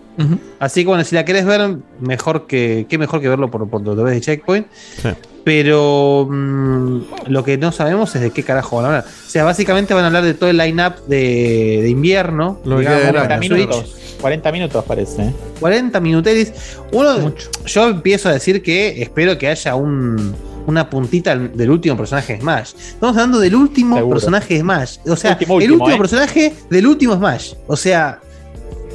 [0.58, 2.84] Así que bueno, si la querés ver, mejor que.
[2.86, 4.66] Qué mejor que verlo por, por lo de Checkpoint.
[4.70, 5.08] Sí.
[5.44, 9.04] Pero mm, lo que no sabemos es de qué carajo van a hablar.
[9.26, 12.60] O sea, básicamente van a hablar de todo el line-up de, de invierno.
[12.64, 13.68] Lo que digamos, queda de para 40 Switch.
[13.68, 13.94] minutos.
[14.20, 15.22] 40 minutos parece.
[15.22, 15.32] ¿eh?
[15.60, 16.52] 40 minuteris.
[16.92, 17.32] Uno,
[17.66, 20.34] yo empiezo a decir que espero que haya un,
[20.66, 22.72] una puntita del último personaje de Smash.
[22.76, 24.14] Estamos hablando del último Seguro.
[24.16, 24.96] personaje de Smash.
[25.06, 25.98] O sea, Último, el último, ¿eh?
[25.98, 27.54] personaje del último Smash.
[27.68, 28.20] O sea,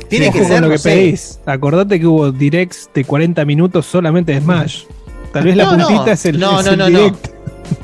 [0.10, 0.60] tiene que ser.
[0.62, 0.90] lo no que sé.
[0.90, 1.40] pedís.
[1.46, 4.84] Acordate que hubo directs de 40 minutos solamente de Smash.
[5.34, 5.88] Tal vez la No, no.
[5.88, 6.98] puntita es el, No, es no, el no, no.
[7.00, 7.28] direct.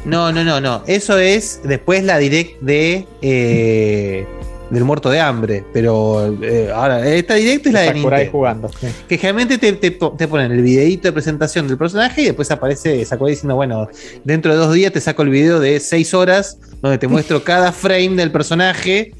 [0.06, 0.84] No, no, no, no.
[0.88, 3.06] Eso es después la direct de.
[3.22, 4.26] eh,
[4.70, 5.64] del muerto de hambre.
[5.74, 8.32] Pero eh, ahora, esta direct es la de Nintendo.
[8.32, 8.70] jugando.
[8.70, 8.88] sí.
[9.08, 13.04] Que generalmente te, te, te ponen el videíto de presentación del personaje y después aparece
[13.04, 13.88] Sakurai diciendo, bueno,
[14.24, 17.72] dentro de dos días te saco el video de seis horas donde te muestro cada
[17.72, 19.12] frame del personaje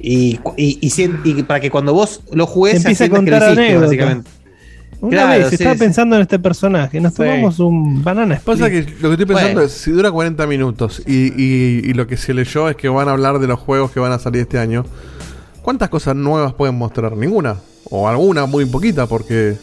[0.00, 0.78] y, y,
[1.24, 4.30] y para que cuando vos lo juegues Empieza a sientas que lo contar hiciste, básicamente.
[5.02, 5.80] Una Claro, vez sí, estaba sí.
[5.80, 7.00] pensando en este personaje.
[7.00, 7.16] Nos Sí.
[7.18, 8.56] tomamos un banana split.
[8.58, 9.60] Pasa que lo que estoy pensando Bueno.
[9.62, 13.08] es, si dura 40 minutos y, y- y lo que se leyó es que van
[13.08, 14.84] a hablar de los juegos que van a salir este año,
[15.60, 17.16] ¿cuántas cosas nuevas pueden mostrar?
[17.16, 17.56] Ninguna.
[17.90, 19.56] O alguna muy poquita porque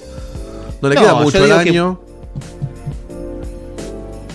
[0.82, 2.00] no le No, queda mucho el que- año.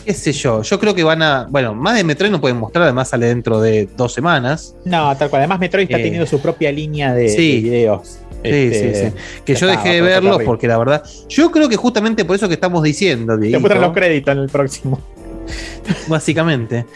[0.04, 0.60] ¿Qué sé yo?
[0.62, 1.46] Yo creo que van a.
[1.48, 4.74] Bueno, más de Metroid no pueden mostrar, además sale dentro de dos semanas.
[4.84, 5.40] No, tal cual.
[5.42, 7.56] Además, Metroid está Eh, teniendo su propia línea de, sí.
[7.56, 8.18] de videos.
[8.44, 9.40] Sí, Este, sí, sí.
[9.44, 11.02] Que yo está, dejé de verlos porque la verdad.
[11.28, 14.48] Yo creo que justamente por eso que estamos diciendo, Te muestran los créditos en el
[14.48, 15.00] próximo.
[16.08, 16.86] básicamente,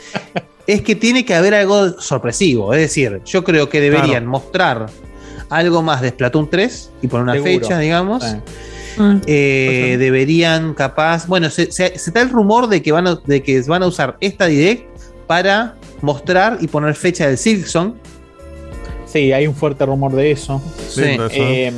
[0.66, 2.72] es que tiene que haber algo sorpresivo.
[2.74, 4.86] Es decir, yo creo que deberían mostrar
[5.50, 7.50] algo más de Splatoon 3 y poner una Seguro.
[7.52, 8.24] fecha, digamos.
[9.26, 11.26] Eh, deberían capaz.
[11.26, 13.86] Bueno, se, se- se da el rumor de que, van a, de que van a
[13.86, 14.86] usar esta direct
[15.26, 17.94] para mostrar y poner fecha del Silksong.
[19.10, 20.60] Sí, hay un fuerte rumor de eso.
[20.88, 21.02] Sí.
[21.02, 21.18] ¿eh?
[21.32, 21.72] Eh,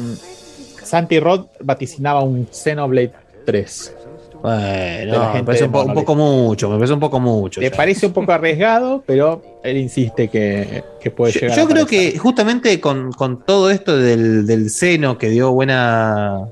[0.83, 3.13] Santi Rod vaticinaba un Xenoblade
[3.47, 3.97] 3.
[4.43, 6.07] Bueno, me gente parece un, po- un Monolith.
[6.07, 7.61] poco mucho, me parece un poco mucho.
[7.61, 7.77] Le ya.
[7.77, 11.83] parece un poco arriesgado, pero él insiste que, que puede Yo, llegar yo a creo
[11.85, 12.13] aparecer.
[12.15, 16.47] que justamente con, con todo esto del, del seno que dio buena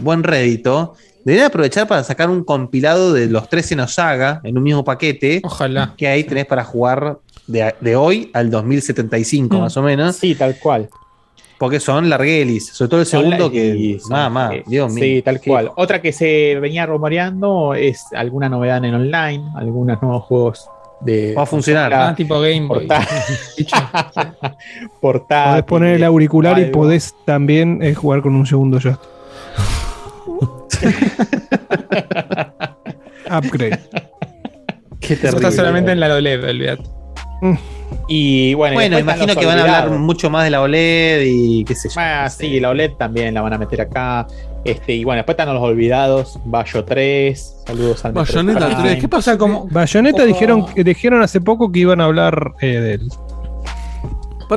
[0.00, 0.94] buen rédito,
[1.26, 5.42] deberían aprovechar para sacar un compilado de los tres Xeno Saga en un mismo paquete,
[5.44, 5.92] Ojalá.
[5.98, 9.60] que ahí tenés para jugar de, de hoy al 2075 Mm.
[9.60, 10.88] más o menos, Sí, tal cual.
[11.58, 13.98] porque son larguelis, sobre todo el segundo que...
[14.10, 15.04] Mamá, Dios mío.
[15.04, 15.70] Sí, tal cual.
[15.76, 20.68] Otra que se venía rumoreando es alguna novedad en online, algunos nuevos juegos
[21.00, 21.34] de.
[21.36, 21.92] Va a funcionar.
[21.94, 22.88] Ah, tipo Game Boy.
[25.00, 29.15] Podés poner el auricular y podés también eh, jugar con un segundo joystick.
[33.30, 33.78] Upgrade.
[35.00, 35.52] Qué Eso está terrible.
[35.52, 36.82] solamente en la OLED, olvídate.
[38.08, 41.22] Y bueno, y Bueno, están imagino que van a hablar mucho más de la OLED
[41.26, 41.94] y qué sé yo.
[42.00, 44.26] Ah, sí, la OLED también la van a meter acá.
[44.64, 48.82] Este, y bueno, después están los olvidados, Bayo 3, saludos al Bayonetta Prime.
[48.82, 49.38] 3, ¿qué pasa?
[49.38, 49.68] como.
[49.70, 50.26] Bayonetta Oh.
[50.26, 53.08] dijeron, dijeron hace poco que iban a hablar eh, del.
[53.08, 53.25] Aparte,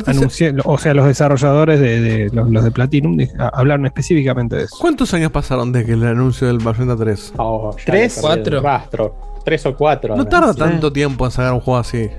[0.05, 4.55] se- anunci- o sea, los desarrolladores de, de- los, los de Platinum a- hablaron específicamente
[4.55, 4.75] de eso.
[4.79, 7.33] ¿Cuántos años pasaron desde el anuncio del Bayonetta 3?
[7.37, 8.17] Oh, ¿Tres?
[8.21, 8.61] ¿Cuatro?
[8.61, 9.15] Rastro.
[9.45, 10.15] Tres o cuatro.
[10.15, 10.59] No tarda Sí.
[10.59, 12.09] tanto tiempo en sacar un juego así.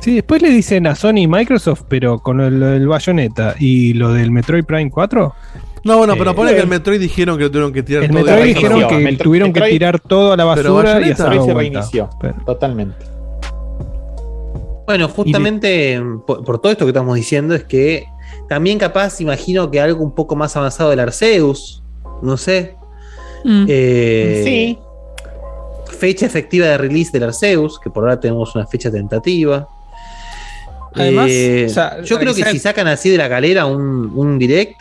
[0.00, 4.12] Sí, después le dicen a Sony y Microsoft, pero con el, el Bayonetta y lo
[4.12, 5.32] del Metroid Prime 4,
[5.84, 8.10] No, bueno, pero Eh, pone que el Metroid dijeron que lo tuvieron que tirar el
[8.10, 11.14] todo Metroid de dijeron que Metro- tuvieron que tirar todo a la Pero basura y
[11.14, 12.08] se reinició.
[12.20, 13.04] Pero- Totalmente.
[14.92, 18.04] Bueno, justamente por, por todo esto que estamos diciendo es que
[18.46, 21.82] también capaz imagino que algo un poco más avanzado del Arceus,
[22.20, 22.76] no sé.
[23.42, 23.64] Mm.
[23.70, 24.78] eh, sí.
[25.98, 29.66] Fecha efectiva de release del Arceus, que por ahora tenemos una fecha tentativa.
[30.94, 34.38] Además, Eh, o sea, yo creo que si sacan así de la galera un, un
[34.38, 34.78] direct,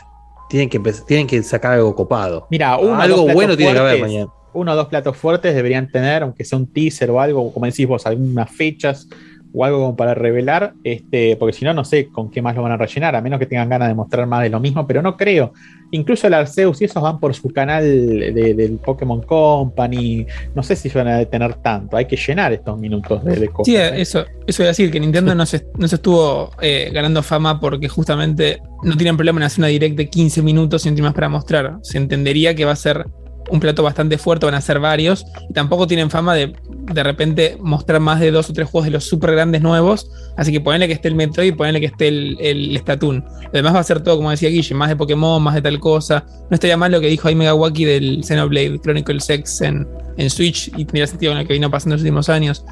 [0.50, 2.48] tienen que, tienen que sacar algo copado.
[2.50, 4.30] Mira, uno algo bueno tiene que haber mañana.
[4.52, 7.88] Uno o dos platos fuertes deberían tener, aunque sea un teaser o algo, como decís
[7.88, 9.08] vos, algunas fechas
[9.54, 12.64] o algo como para revelar, este, porque si no, no sé con qué más lo
[12.64, 15.02] van a rellenar, a menos que tengan ganas de mostrar más de lo mismo, pero
[15.02, 15.52] no creo.
[15.92, 20.26] Incluso el Arceus y esos van por su canal de- del Pokémon Company,
[20.56, 23.66] no sé si van a tener tanto, hay que llenar estos minutos de, de cosas.
[23.66, 24.02] Sí, ¿eh?
[24.02, 27.60] eso, eso iba a decir, que Nintendo no se, no se estuvo eh, ganando fama
[27.60, 31.30] porque justamente no tienen problema en hacer una direct de 15 minutos y más para
[31.30, 31.78] mostrar.
[31.82, 33.06] Se entendería que va a ser
[33.52, 36.56] un plato bastante fuerte, van a ser varios, y tampoco tienen fama de
[36.94, 40.52] de repente mostrar más de dos o tres juegos de los super grandes nuevos, así
[40.52, 43.24] que ponerle que esté el Metroid y ponerle que esté el, el Splatoon.
[43.46, 45.80] Lo demás va a ser todo, como decía Guille, más de Pokémon, más de tal
[45.80, 46.26] cosa.
[46.50, 49.88] No estaría mal lo que dijo ahí Megawaki del Xenoblade Chronicles X en,
[50.18, 52.66] en Switch y tendría sentido con lo que vino pasando en los últimos años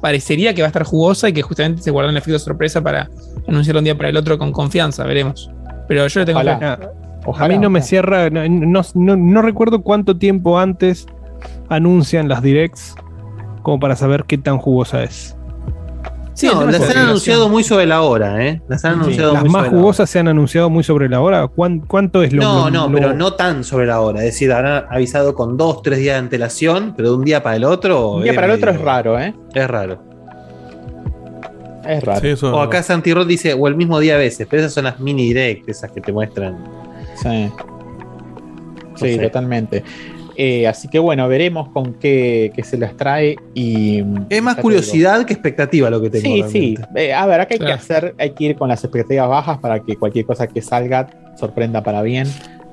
[0.00, 3.10] parecería que va a estar jugosa y que justamente se guardan el efecto sorpresa para
[3.48, 5.50] anunciarlo un día para el otro con confianza, veremos.
[5.88, 6.40] Pero yo le tengo
[7.26, 7.46] Ojalá.
[7.46, 11.06] a mí no me cierra, no, no- no- no recuerdo cuánto tiempo antes
[11.68, 12.94] anuncian las directs
[13.62, 15.32] como para saber qué tan jugosa es.
[16.34, 18.60] Sí, las han anunciado muy sobre la hora, ¿eh?
[18.68, 19.80] Las han Sí, anunciado Las muy más sobre la hora.
[19.80, 21.46] jugosas se han anunciado muy sobre la hora.
[21.48, 24.18] ¿Cuán- ¿Cuánto es lo No, lo- no, lo- pero no tan sobre la hora.
[24.18, 27.56] Es decir, habrán avisado con dos, tres días de antelación, pero de un día para
[27.56, 28.16] el otro.
[28.16, 29.34] Un día para el otro es raro, ¿eh?
[29.54, 29.98] Es raro.
[31.86, 32.20] Es raro.
[32.36, 34.84] Sí, O acá Santi Rod dice, o el mismo día a veces, pero esas son
[34.84, 36.56] las mini direct, esas que te muestran.
[37.22, 37.50] Sí,
[38.96, 39.82] Sí, totalmente.
[40.38, 44.02] Eh, así que bueno, veremos con qué, qué se las trae y...
[44.28, 46.22] Es más curiosidad que expectativa lo que digo.
[46.34, 46.48] tengo.
[46.48, 46.82] Sí, sí.
[46.94, 49.80] Eh, a ver, acá hay que hacer, hay que ir con las expectativas bajas para
[49.80, 52.26] que cualquier cosa que salga sorprenda para bien.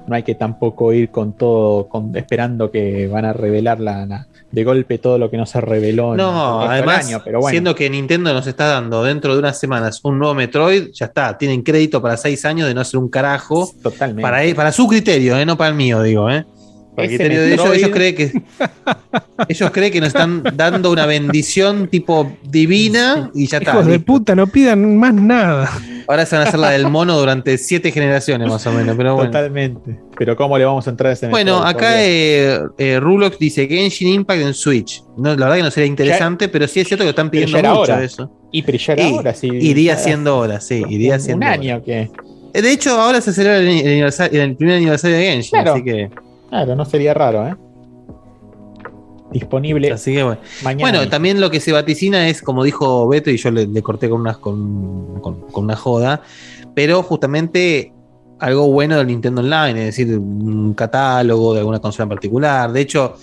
[0.07, 4.27] No hay que tampoco ir con todo, con, esperando que van a revelar la, la-
[4.53, 7.49] de golpe todo lo que no se reveló No, además, año, pero bueno.
[7.51, 11.35] siendo que Nintendo nos está dando dentro de unas semanas un nuevo Metroid, ya está,
[11.39, 13.67] tienen crédito para seis años de no hacer un carajo.
[13.81, 14.21] totalmente.
[14.21, 15.45] Para, e- para su criterio, ¿eh?
[15.45, 16.29] no para el mío, digo.
[16.29, 16.45] ¿eh?
[16.95, 18.31] Criterio de ellos, ellos creen que
[19.47, 23.71] ellos creen que nos están dando una bendición tipo divina y ya está.
[23.71, 25.71] Hijos de puta, no pidan más nada.
[26.07, 29.15] Ahora se van a hacer la del mono durante siete generaciones más o menos, pero
[29.15, 29.31] bueno.
[29.31, 29.99] Totalmente.
[30.17, 34.09] Pero ¿cómo le vamos a entrar a ese Bueno, acá eh, eh, Rulox dice Genshin
[34.09, 35.01] Impact en Switch.
[35.17, 37.79] No, la verdad que no sería interesante, pero sí es cierto que están pidiendo mucho
[37.81, 37.99] hora.
[37.99, 38.31] de eso.
[38.51, 39.47] Y pero ya era Y- ahora, sí.
[39.47, 41.53] Iría siendo hora, sí, iría un, siendo un hora.
[41.53, 42.09] año que.
[42.53, 45.73] Eh, De hecho, ahora se celebra el, el aniversario- el primer aniversario de Genshin, Claro.
[45.73, 46.09] así que,
[46.53, 47.55] Claro, no sería raro, ¿eh?
[49.31, 50.39] Disponible así que bueno.
[50.63, 50.81] mañana.
[50.83, 51.09] Bueno, mismo.
[51.09, 54.21] también lo que se vaticina es, como dijo Beto, y yo le, le corté con,
[54.21, 56.21] unas, con, con- con una joda,
[56.75, 57.91] pero justamente
[58.37, 62.71] algo bueno del Nintendo Online, es decir, un catálogo de alguna consola en particular.
[62.71, 63.15] De hecho,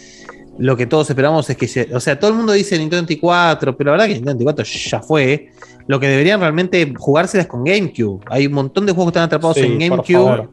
[0.58, 3.76] lo que todos esperamos es que, se- o sea, todo el mundo dice Nintendo 24,
[3.76, 5.50] pero la verdad que Nintendo 24 ya fue.
[5.86, 8.24] Lo que deberían realmente jugárselas con GameCube.
[8.28, 10.48] Hay un montón de juegos que están atrapados Sí, en GameCube.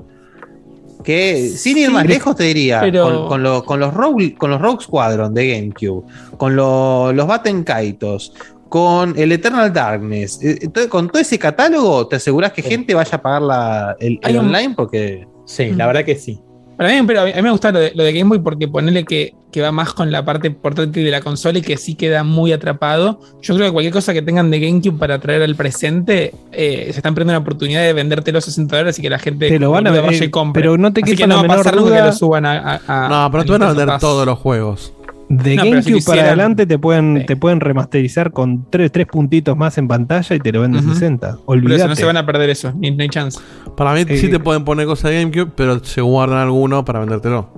[1.08, 4.36] Que sin ir Sí, más lejos te diría, pero- con, con lo- con los Rogue,
[4.36, 6.03] con los Rogue Squadron de GameCube,
[6.38, 8.34] con lo- los Batten Kaitos,
[8.68, 12.70] con el Eternal Darkness, eh, entonces, con todo ese catálogo, te aseguras que Sí.
[12.70, 16.41] gente vaya a pagar la, el, online porque Sí, la verdad que sí.
[16.78, 18.39] Para mí, pero a mí, a mí me gusta lo de, lo de Game Boy
[18.39, 21.75] porque ponerle que, que va más con la parte portátil de la consola y que
[21.75, 23.19] sí queda muy atrapado.
[23.41, 26.97] Yo creo que cualquier cosa que tengan de GameCube para traer al presente, eh, se
[26.99, 29.71] están perdiendo la oportunidad de venderte los 60 dólares y que la gente Te lo
[29.71, 30.61] van a vender, vaya y compre.
[30.61, 32.05] pero no te Así quepa que no va a pasar nunca que duda.
[32.05, 32.57] lo suban a.
[32.88, 34.93] a- a- No, pero te van a vender todos los juegos.
[35.30, 37.25] De No, pero si GameCube para adelante te pueden, Sí.
[37.25, 40.93] te pueden remasterizar con tres, tres puntitos más en pantalla y te lo venden Ujú.
[40.93, 41.28] 60.
[41.32, 41.88] Por eso Olvídate.
[41.89, 43.38] no se van a perder eso, ni, no hay chance.
[43.75, 46.99] Para mí sí Eh, te pueden poner cosas de GameCube, pero se guardan alguno para
[46.99, 47.51] vendértelo.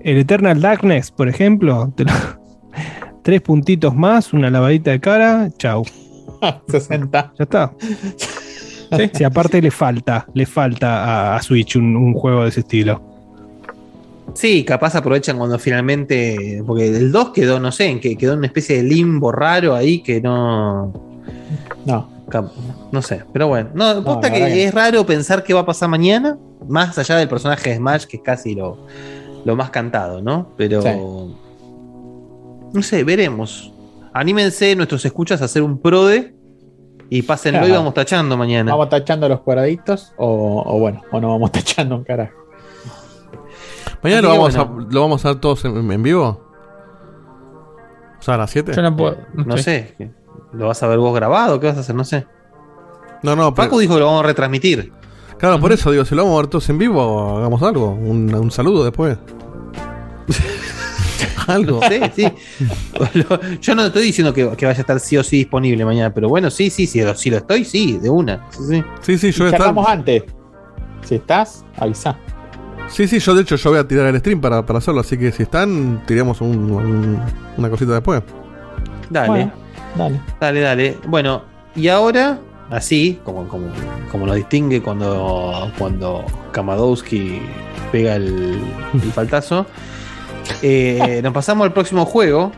[0.00, 2.10] El Eternal Darkness, por ejemplo, te lo-
[3.22, 5.84] tres puntitos más, una lavadita de cara, chau.
[6.68, 7.32] 60.
[7.38, 7.72] Ya está.
[9.14, 13.00] Si aparte le falta, le falta a, a Switch un, un juego de ese estilo.
[14.34, 16.62] Sí, capaz aprovechan cuando finalmente.
[16.66, 19.74] Porque el 2 quedó, no sé, en que quedó en una especie de limbo raro
[19.74, 20.92] ahí que no.
[21.84, 22.10] No.
[22.92, 23.70] No sé, pero bueno.
[23.74, 27.70] No, posta que, es raro pensar qué va a pasar mañana, más allá del personaje
[27.70, 28.86] de Smash, que es casi lo,
[29.44, 30.48] lo más cantado, ¿no?
[30.56, 30.80] Pero.
[30.82, 30.88] Sí.
[32.72, 33.72] No sé, veremos.
[34.14, 36.34] Anímense nuestros escuchas a hacer un prode
[37.10, 37.80] y pásenlo y Claro.
[37.80, 38.72] vamos tachando mañana.
[38.72, 42.41] ¿Vamos tachando los cuadraditos o, o bueno, o no vamos tachando un carajo?
[44.02, 44.86] Mañana lo vamos, bueno.
[44.88, 46.44] a, lo vamos a hacer todos en, en vivo.
[48.18, 48.72] O sea, a las 7.
[48.74, 49.16] Yo no puedo.
[49.34, 49.96] No sé.
[50.52, 51.58] ¿Lo vas a ver vos grabado?
[51.60, 51.94] ¿Qué vas a hacer?
[51.94, 52.26] No sé.
[53.22, 54.92] No, no, pero- Paco dijo que lo vamos a retransmitir.
[55.38, 57.90] claro, por eso digo, si lo vamos a ver todos en vivo, hagamos algo.
[57.90, 59.16] Un, un saludo después.
[61.48, 61.80] algo.
[61.88, 62.32] Sí, sí.
[63.60, 66.28] Yo no estoy diciendo que, que vaya a estar sí o sí disponible mañana, pero
[66.28, 68.46] bueno, sí, sí, sí, lo- si lo estoy, sí, de una.
[68.50, 68.84] Sí, sí.
[69.00, 69.74] Sí, sí, yo estar.
[69.86, 70.24] Antes.
[71.04, 72.16] Si estás, avisa.
[72.88, 75.16] Sí, sí, yo de hecho yo voy a tirar el stream para, para hacerlo, así
[75.16, 77.20] que si están, tiremos un- un-
[77.56, 78.22] una cosita después.
[79.08, 79.52] Dale, Bueno,
[79.96, 80.20] dale.
[80.40, 80.98] dale, dale.
[81.06, 81.42] Bueno,
[81.74, 82.38] y ahora,
[82.70, 83.68] así, como, como,
[84.10, 87.40] como nos distingue cuando, cuando Kamadowski
[87.90, 88.58] pega el,
[88.92, 89.64] el faltazo,
[90.60, 92.52] eh, nos pasamos al próximo juego,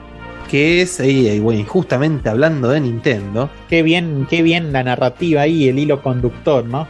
[0.50, 3.50] que es, ahí, ahí, bueno, justamente hablando de Nintendo.
[3.68, 6.88] Qué bien, qué bien la narrativa ahí, el hilo conductor, ¿no?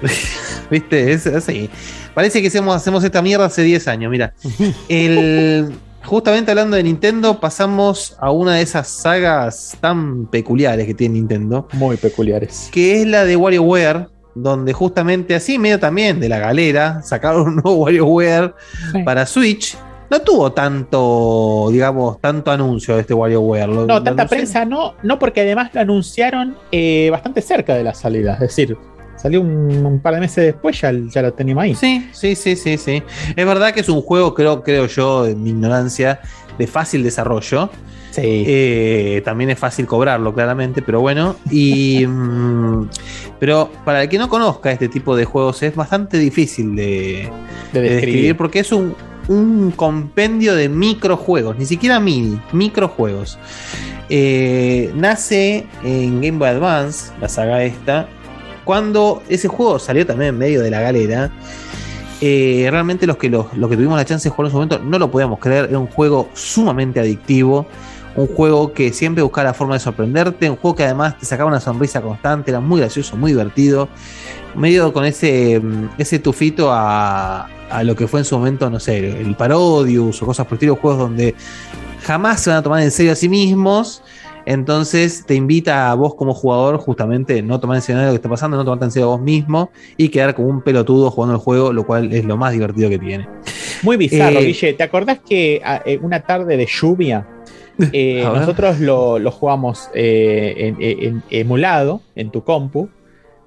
[0.70, 1.12] ¿Viste?
[1.12, 1.68] Es así.
[2.14, 4.32] Parece que hacemos, hacemos esta mierda hace 10 años, mira.
[4.88, 5.72] El,
[6.04, 11.68] justamente hablando de Nintendo, pasamos a una de esas sagas tan peculiares que tiene Nintendo,
[11.72, 12.68] Muy peculiares.
[12.72, 17.54] que es la de WarioWare, donde justamente así, medio también de la galera, sacaron un
[17.56, 18.54] nuevo WarioWare
[18.92, 19.02] Sí.
[19.02, 19.76] para Switch.
[20.10, 23.68] No tuvo tanto, digamos, tanto anuncio de este WarioWare.
[23.68, 27.92] No, tanta anunciaron- prensa no, no porque además lo anunciaron eh, bastante cerca de la
[27.92, 28.34] salida.
[28.34, 28.76] Es decir,
[29.18, 31.74] salió un, un par de meses después, ya, ya lo teníamos ahí.
[31.74, 33.02] Sí, sí, sí, sí, sí.
[33.36, 36.20] Es verdad que es un juego, creo, creo yo, en mi ignorancia,
[36.58, 37.70] de fácil desarrollo.
[38.10, 38.22] Sí.
[38.24, 41.36] Eh, también es fácil cobrarlo, claramente, pero bueno.
[41.50, 42.06] Y.
[42.08, 42.88] mm,
[43.38, 47.28] pero para el que no conozca este tipo de juegos, es bastante difícil de,
[47.72, 48.00] de de describir.
[48.00, 48.94] describir porque es un,
[49.28, 53.38] un compendio de microjuegos, ni siquiera mini, microjuegos.
[54.10, 58.08] Eh, nace en Game Boy Advance, la saga esta,
[58.68, 61.30] cuando ese juego salió también en medio de la galera.
[62.20, 64.98] eh, realmente los que, los, que tuvimos la chance de jugar en su momento no
[64.98, 67.66] lo podíamos creer, era un juego sumamente adictivo.
[68.14, 71.48] Un juego que siempre buscaba la forma de sorprenderte, un juego que además te sacaba
[71.48, 73.88] una sonrisa constante, era muy gracioso, muy divertido
[74.54, 78.80] medio con ese, mm, ese tufito a, a lo que fue en su momento, no
[78.80, 81.34] sé, el Parodius o cosas por el estilo, juegos donde
[82.02, 84.02] jamás se van a tomar en serio a sí mismos.
[84.50, 88.30] Entonces te invita a vos como jugador justamente no tomar en serio lo que está
[88.30, 91.40] pasando, no tomarte en serio a vos mismo y quedar como un pelotudo jugando el
[91.42, 93.28] juego, lo cual es lo más divertido que tiene.
[93.82, 94.72] Muy bizarro, Eh, Guille.
[94.72, 97.26] ¿Te acordás que eh, una tarde de lluvia
[97.92, 102.88] eh, nosotros lo, lo jugamos eh, en, en- emulado en tu compu?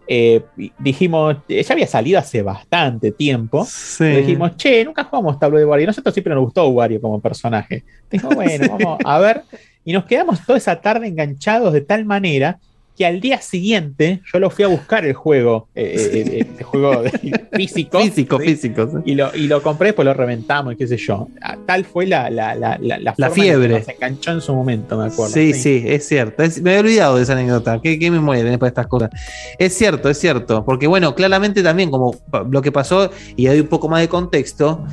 [0.07, 0.41] Eh,
[0.77, 3.65] dijimos, ya había salido hace bastante tiempo.
[3.67, 4.05] Sí.
[4.05, 5.87] Dijimos, che, nunca jugamos Tablo de Wario.
[5.87, 7.85] Nosotros siempre nos gustó Wario como personaje.
[8.11, 9.41] Dijimos, bueno, vamos a ver.
[9.85, 12.59] Y nos quedamos toda esa tarde enganchados de tal manera
[12.97, 16.63] que al día siguiente yo lo fui a buscar el juego, eh, eh, eh, el
[16.63, 17.03] juego
[17.53, 17.99] físico.
[17.99, 18.45] Físico, ¿sí?
[18.47, 18.87] físico.
[18.91, 18.97] sí.
[19.05, 21.29] Y lo, y lo compré, después lo reventamos y qué sé yo.
[21.41, 23.79] Ah, Tal fue la, la, la, la, en que fiebre.
[23.79, 25.33] nos enganchó en su momento, me acuerdo.
[25.33, 26.43] Sí, sí, es cierto.
[26.43, 27.79] Es- me había olvidado de esa anécdota.
[27.81, 29.09] ¿Qué, qué memoria tenés para estas cosas?
[29.57, 30.63] Es cierto, es cierto.
[30.65, 32.13] Porque, bueno, claramente también, como
[32.51, 34.85] lo que pasó, y hay un poco más de contexto.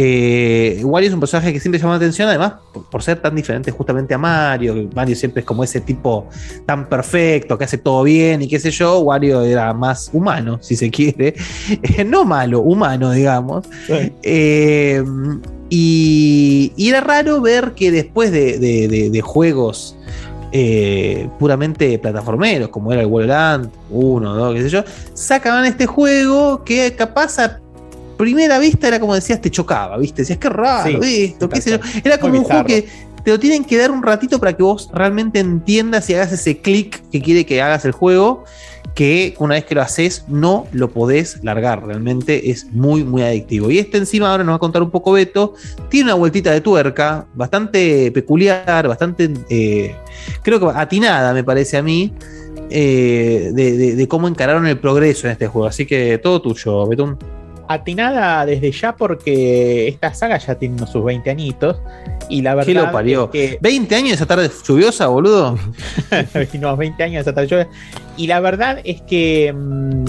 [0.00, 3.34] Eh, Wario es un personaje que siempre llama la atención, además, por, por ser tan
[3.34, 4.88] diferente justamente a Mario.
[4.94, 6.28] Mario siempre es como ese tipo
[6.66, 9.00] tan perfecto, que hace todo bien y qué sé yo.
[9.00, 11.34] Wario era más humano, si se quiere.
[12.06, 13.66] no malo, humano, digamos.
[13.88, 14.12] Sí.
[14.22, 15.02] Eh,
[15.68, 19.96] y, y era raro ver que después de, de- de- de juegos
[20.52, 26.64] eh, puramente plataformeros, como era el Wonderland 1, 2, qué sé yo, sacaban este juego
[26.64, 27.58] que capaz a
[28.18, 30.20] primera vista era como decías, te chocaba, ¿viste?
[30.22, 31.78] Decías, qué raro Sí, esto, qué sé yo.
[32.04, 32.88] Era como un juego que
[33.24, 36.58] te lo tienen que dar un ratito para que vos realmente entiendas y hagas ese
[36.58, 38.44] clic que quiere que hagas el juego
[38.94, 43.70] que una vez que lo haces no lo podés largar, realmente es muy muy adictivo.
[43.70, 45.54] Y este encima ahora nos va a contar un poco Beto,
[45.88, 49.94] tiene una vueltita de tuerca bastante peculiar, bastante eh,
[50.42, 52.12] creo que atinada me parece a mí,
[52.70, 55.68] eh, de, de- de cómo encararon el progreso en este juego.
[55.68, 57.16] Así que todo tuyo, Betún.
[57.68, 61.76] Atinada desde ya porque esta saga ya tiene sus 20 añitos.
[62.28, 63.24] Y la verdad ¿Qué lo parió?
[63.24, 65.58] es que 20 años esa tarde lluviosa, boludo.
[66.54, 67.58] unos 20 años hasta yo.
[68.16, 70.04] Y la verdad es que mm,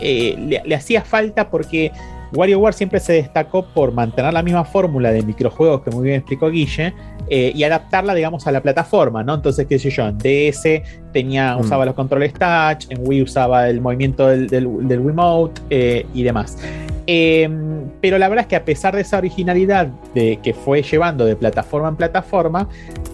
[0.00, 1.92] eh, le, le hacía falta porque
[2.32, 6.48] WarioWare siempre se destacó por mantener la misma fórmula de microjuegos que muy bien explicó
[6.50, 6.94] Guille
[7.28, 9.34] eh, y adaptarla, digamos, a la plataforma, ¿no?
[9.34, 11.60] Entonces, qué sé yo, en DS tenía, Mm.
[11.60, 16.22] usaba los controles touch, en Wii usaba el movimiento del, del, del Wiimote eh, y
[16.22, 16.58] demás.
[17.06, 17.48] Eh,
[18.00, 21.34] pero la verdad es que a pesar de esa originalidad de, que fue llevando de
[21.36, 22.68] plataforma en plataforma,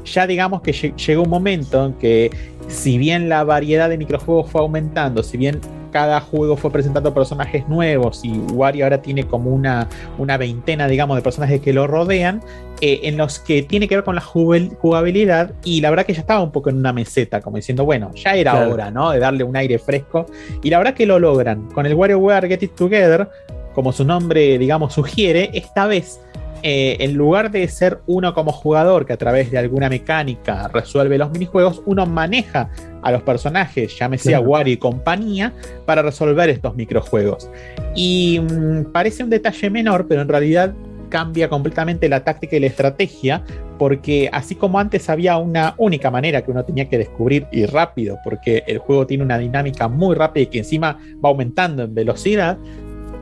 [0.04, 2.30] ya digamos que lle- llegó un momento en que
[2.68, 5.60] si bien la variedad de microjuegos fue aumentando, si bien
[5.96, 9.88] cada juego fue presentando personajes nuevos y Wario ahora tiene como una,
[10.18, 12.42] una veintena, digamos, de personajes que lo rodean,
[12.82, 16.20] eh, en los que tiene que ver con la jugabilidad y la verdad que ya
[16.20, 18.72] estaba un poco en una meseta, como diciendo, bueno, ya era Claro.
[18.74, 19.10] hora, ¿no?
[19.10, 20.26] De darle un aire fresco
[20.62, 21.66] y la verdad que lo logran.
[21.70, 23.30] Con el WarioWare Get It Together,
[23.74, 26.20] como su nombre, digamos, sugiere, esta vez,
[26.68, 31.16] eh, en lugar de ser uno como jugador que a través de alguna mecánica resuelve
[31.16, 32.70] los minijuegos, uno maneja
[33.02, 34.50] a los personajes, llámese a Claro.
[34.50, 35.52] Wario y compañía,
[35.84, 37.48] para resolver estos microjuegos.
[37.94, 40.74] Y mm, parece un detalle menor, pero en realidad
[41.08, 43.44] cambia completamente la táctica y la estrategia,
[43.78, 48.18] porque así como antes había una única manera que uno tenía que descubrir y rápido,
[48.24, 52.58] porque el juego tiene una dinámica muy rápida y que encima va aumentando en velocidad,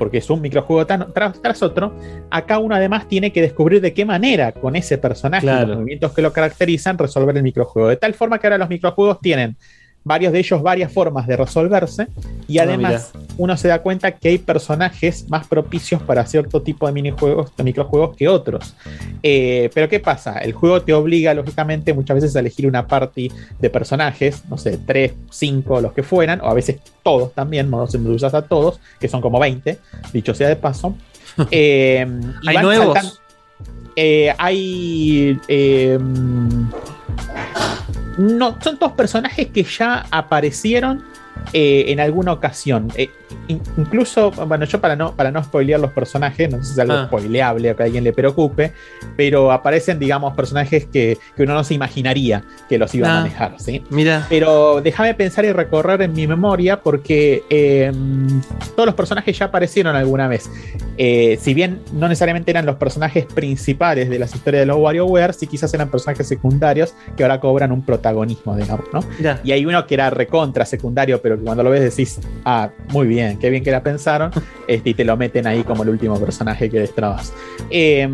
[0.05, 1.95] porque es un microjuego tan- tras, tras otro,
[2.31, 5.69] acá uno además tiene que descubrir de qué manera con ese personaje Claro.
[5.69, 7.89] los movimientos que lo caracterizan resolver el microjuego.
[7.89, 9.57] De tal forma que ahora los microjuegos tienen
[10.05, 12.09] varios de ellos varias formas de resolverse
[12.47, 16.87] y Ah, además uno se da cuenta que hay personajes más propicios para cierto tipo
[16.87, 18.75] de minijuegos, de microjuegos que otros.
[19.23, 20.39] Eh, pero ¿qué pasa?
[20.39, 24.79] El juego te obliga, lógicamente, muchas veces a elegir una party de personajes, no sé,
[24.79, 28.79] 3, 5, los que fueran, o a veces todos también, modos en usas a todos,
[29.01, 29.79] que son como 20,
[30.13, 30.95] dicho sea de paso.
[31.51, 32.07] Eh,
[32.43, 33.21] y ¿Hay nuevos?
[33.97, 35.37] eh, hay.
[38.19, 41.05] No, son todos personajes que ya aparecieron
[41.53, 42.93] eh, en alguna ocasión.
[42.97, 43.11] Eh,
[43.77, 46.95] incluso, bueno, yo para no, para no spoilear los personajes, no sé si es algo
[46.95, 47.05] Ah.
[47.07, 48.73] spoileable o que a alguien le preocupe,
[49.17, 53.19] pero aparecen, digamos, personajes que, que uno no se imaginaría que los iba Ah.
[53.19, 53.83] a manejar, ¿sí?
[53.91, 57.93] Mira, Pero déjame pensar y recorrer en mi memoria porque eh,
[58.75, 60.51] todos los personajes ya aparecieron alguna vez.
[60.97, 65.33] Eh, si bien no necesariamente eran los personajes principales de las historias de los WarioWare,
[65.35, 69.01] sí quizás eran personajes secundarios que ahora cobran un protagonismo, digamos, ¿no?
[69.19, 69.41] mira.
[69.45, 73.07] Y hay uno que era recontra secundario, pero que cuando lo ves decís, ah, muy
[73.07, 74.31] bien, qué bien que la pensaron,
[74.69, 77.33] este, y te lo meten ahí como el último personaje que destrabas.
[77.71, 78.09] Eh,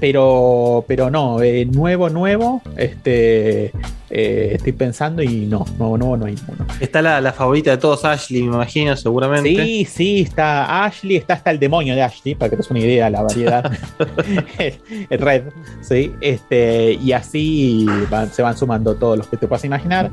[0.00, 3.72] pero, pero no, eh, nuevo, nuevo, este,
[4.10, 6.66] eh, estoy pensando y no, nuevo, nuevo no hay ninguno.
[6.78, 9.48] Está la, la favorita de todos, Ashley, me imagino, seguramente.
[9.50, 12.80] Sí, sí, está Ashley, está hasta el demonio de Ashley, para que te des una
[12.80, 13.72] idea de la variedad.
[14.58, 14.74] el,
[15.10, 15.42] el Red,
[15.80, 20.10] sí, este, y así van- se van sumando todos los que te puedas imaginar.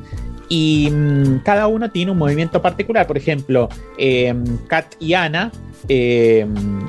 [0.49, 3.07] Y mm, cada uno tiene un movimiento particular.
[3.07, 4.33] Por ejemplo, eh,
[4.67, 5.51] Kat y Ana
[5.87, 6.45] eh,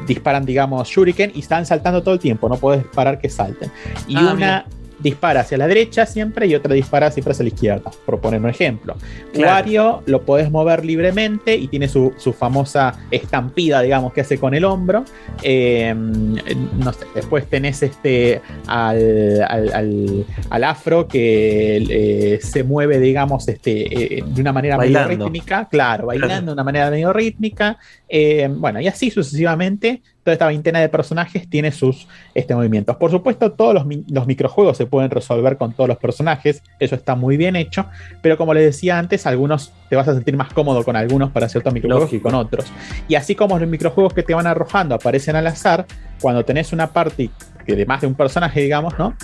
[0.06, 2.48] disparan, digamos, Shuriken y están saltando todo el tiempo.
[2.48, 3.70] No puedes parar que salten.
[4.08, 4.66] Y Ah, una mira.
[4.98, 8.48] Dispara hacia la derecha siempre y otra dispara siempre hacia la izquierda, por poner un
[8.48, 8.96] ejemplo.
[9.32, 9.52] Claro.
[9.54, 14.54] Wario lo podés mover libremente y tiene su, su famosa estampida, digamos, que hace con
[14.54, 15.04] el hombro.
[15.42, 22.98] Eh, no sé, después tenés este al, al- al- al afro que eh, se mueve,
[22.98, 25.08] digamos, este, eh, de una manera Bailando.
[25.10, 27.78] medio rítmica, claro, bailando de una manera medio rítmica.
[28.08, 30.02] Eh, bueno, y así sucesivamente.
[30.26, 32.96] Toda esta veintena de personajes tiene sus este, movimientos.
[32.96, 36.64] Por supuesto, todos los, los microjuegos se pueden resolver con todos los personajes.
[36.80, 37.86] Eso está muy bien hecho.
[38.22, 41.48] Pero como les decía antes, algunos te vas a sentir más cómodo con algunos para
[41.48, 42.28] ciertos microjuegos Lógico.
[42.28, 42.66] que con otros.
[43.06, 45.86] Y así como los microjuegos que te van arrojando aparecen al azar,
[46.20, 47.30] cuando tenés una party
[47.64, 49.14] que de más de un personaje, digamos, ¿no?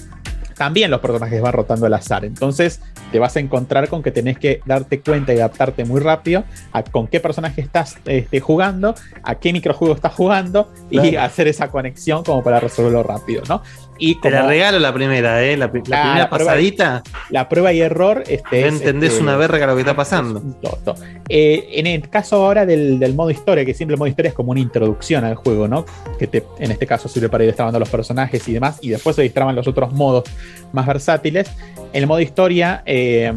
[0.62, 2.24] También los personajes van rotando al azar.
[2.24, 6.44] Entonces te vas a encontrar con que tenés que darte cuenta y adaptarte muy rápido
[6.70, 8.94] a con qué personaje estás este, jugando,
[9.24, 13.60] a qué microjuego estás jugando y hacer esa conexión como para resolverlo rápido, ¿no?
[14.04, 15.56] Y Te la regalo la primera, ¿eh?
[15.56, 17.02] La, Ah, primera prueba- pasadita.
[17.30, 20.42] la prueba y error este, No es, entendés este, una verga lo que está pasando.
[20.60, 21.00] es.
[21.28, 24.34] Eh, en el caso ahora del, del modo historia, que siempre el modo historia es
[24.34, 25.84] como una introducción al juego, ¿no?
[26.18, 29.14] Que te, en este caso sirve para ir destrabando los personajes y demás, y después
[29.14, 30.24] se destraban los otros modos
[30.72, 31.48] más versátiles.
[31.92, 33.32] En el modo historia, eh,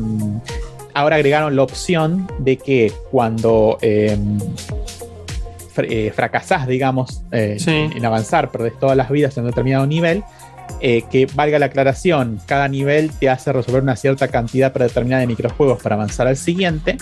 [0.96, 4.18] ahora agregaron la opción de que cuando eh,
[5.78, 7.22] eh, fracasás, digamos,
[7.58, 7.90] Sí.
[7.96, 10.24] en avanzar, perdés todas las vidas en un determinado nivel,
[10.82, 15.28] eh, que valga la aclaración, cada nivel te hace resolver una cierta cantidad predeterminada de
[15.28, 16.98] microjuegos para avanzar al siguiente,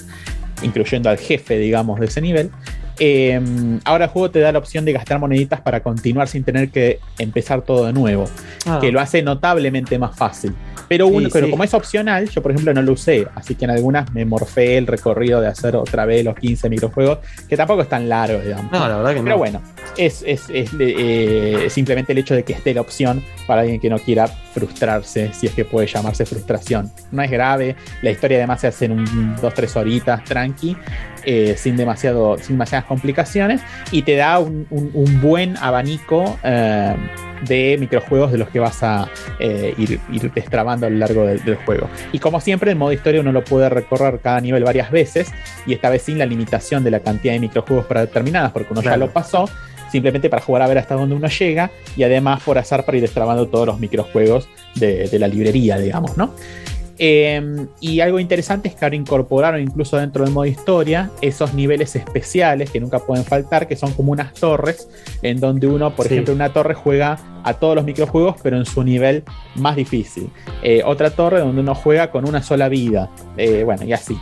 [0.62, 2.52] incluyendo al jefe, digamos, de ese nivel.
[3.00, 3.42] Eh,
[3.86, 7.00] ahora el juego te da la opción de gastar moneditas para continuar sin tener que
[7.18, 8.26] empezar todo de nuevo,
[8.68, 8.78] Ah.
[8.80, 10.54] que lo hace notablemente más fácil.
[10.94, 11.52] Pero, uno, Sí, pero sí.
[11.52, 14.78] como es opcional, yo por ejemplo no lo usé, así que en algunas me morfé
[14.78, 17.18] el recorrido de hacer otra vez los 15 microjuegos,
[17.50, 18.72] que tampoco es tan largo, digamos.
[18.72, 19.24] No, la verdad que no.
[19.26, 19.62] Pero bueno,
[19.98, 23.90] es, es- es, eh, simplemente el hecho de que esté la opción para alguien que
[23.90, 26.92] no quiera frustrarse, si es que puede llamarse frustración.
[27.12, 30.76] No es grave, la historia además se hace en un 2-3 horitas tranqui,
[31.26, 36.96] eh, sin, demasiado, sin demasiadas complicaciones, y te da un, un- un buen abanico eh,
[37.48, 39.10] de microjuegos de los que vas a
[39.40, 41.90] eh, ir, ir destrabando a lo largo del, del juego.
[42.14, 45.32] Y como siempre, en modo historia uno lo puede recorrer cada nivel varias veces,
[45.66, 48.82] y esta vez sin la limitación de la cantidad de microjuegos para determinadas, porque uno
[48.82, 49.50] ya lo pasó,
[49.92, 53.02] simplemente para jugar a ver hasta dónde uno llega, y además por azar para ir
[53.04, 56.34] destrabando todos los microjuegos de, de la librería, digamos, ¿no?
[57.00, 61.96] Eh, y algo interesante es que ahora incorporaron incluso dentro del modo historia esos niveles
[61.96, 64.88] especiales que nunca pueden faltar, que son como unas torres,
[65.22, 66.14] en donde uno, por Sí.
[66.14, 69.24] ejemplo, una torre juega a todos los microjuegos, pero en su nivel
[69.56, 70.30] más difícil.
[70.62, 73.10] Eh, otra torre donde uno juega con una sola vida.
[73.38, 74.18] Eh, bueno, y así.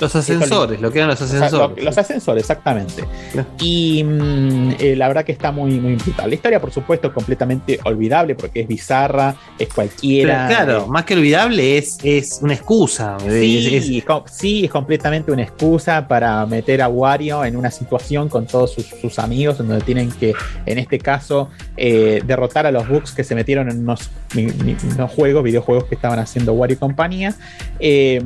[0.00, 1.76] Los ascensores, lo que eran los ascensores.
[1.78, 3.04] lo- los ascensores, exactamente.
[3.32, 3.48] Claro.
[3.60, 6.28] Y mm, eh, la verdad que está muy, muy brutal.
[6.28, 10.46] La historia, por supuesto, completamente olvidable porque es bizarra, es Pero, cualquiera.
[10.48, 13.16] claro, eh, más que olvidable es, es una excusa.
[13.20, 13.26] Sí,
[13.58, 18.28] Es- es- es sí, es completamente una excusa para meter a Wario en una situación
[18.28, 20.34] con todos sus, sus amigos, en donde tienen que,
[20.66, 24.10] en este caso, eh, derrotar a los bugs que se metieron en unos,
[25.14, 27.34] juegos, videojuegos que estaban haciendo Wario y compañía.
[27.78, 28.22] Eh,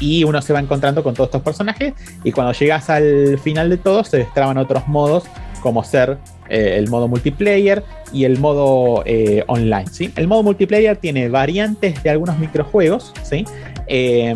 [0.00, 1.94] y uno se va encontrando con todos estos personajes.
[2.24, 5.24] Y cuando llegas al final de todo, se destraban otros modos,
[5.62, 6.18] como ser
[6.48, 9.86] eh, el modo multiplayer y el modo eh, online.
[9.90, 10.12] ¿sí?
[10.16, 13.44] El modo multiplayer tiene variantes de algunos microjuegos, ¿sí?
[13.94, 14.32] Eh,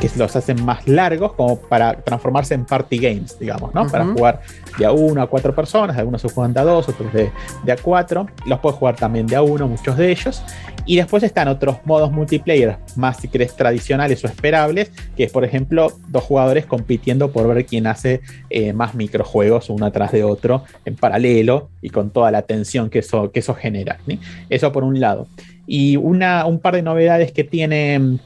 [0.00, 3.88] que los hacen más largos, como para transformarse en party games, digamos, ¿no?
[3.88, 4.42] Para jugar
[4.78, 7.32] de a uno a cuatro personas, algunos se juegan de a dos, otros de,
[7.64, 10.44] de a cuatro, los puedes jugar también de a uno, muchos de ellos.
[10.86, 15.44] Y después están otros modos multiplayer más, si querés, tradicionales o esperables, que es, por
[15.44, 20.62] ejemplo, dos jugadores compitiendo por ver quién hace eh, más microjuegos uno atrás de otro
[20.84, 23.98] en paralelo y con toda la tensión que eso, que eso genera.
[24.06, 24.20] ¿sí?
[24.50, 25.26] Eso por un lado.
[25.66, 28.20] Y una, un par de novedades que tiene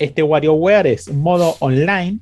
[0.00, 2.18] este WarioWare es un modo online,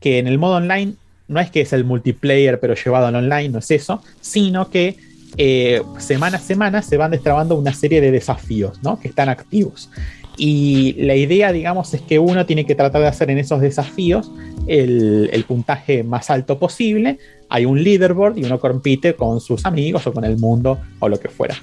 [0.00, 0.94] que en el modo online
[1.28, 4.96] no es que es el multiplayer pero llevado al online, no es eso, sino que
[5.36, 8.98] eh, semana a semana se van destrabando una serie de desafíos ¿no?
[8.98, 9.88] que están activos.
[10.36, 14.32] Y la idea, digamos, es que uno tiene que tratar de hacer en esos desafíos
[14.66, 17.18] el, el puntaje más alto posible.
[17.48, 21.20] Hay un leaderboard y uno compite con sus amigos o con el mundo o lo
[21.20, 21.56] que fuera.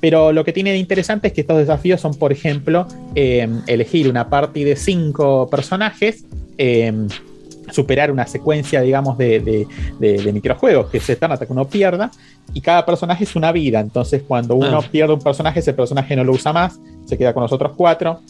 [0.00, 4.08] Pero lo que tiene de interesante es que estos desafíos son, por ejemplo, eh, elegir
[4.08, 6.24] una party de cinco personajes,
[6.58, 6.92] eh,
[7.70, 9.66] superar una secuencia, digamos, de, de-
[10.00, 12.10] de- de microjuegos que se están hasta que uno pierda,
[12.52, 13.78] y cada personaje es una vida.
[13.80, 14.88] Entonces, cuando uno Ah.
[14.90, 18.20] pierde un personaje, ese personaje no lo usa más, se queda con los otros cuatro.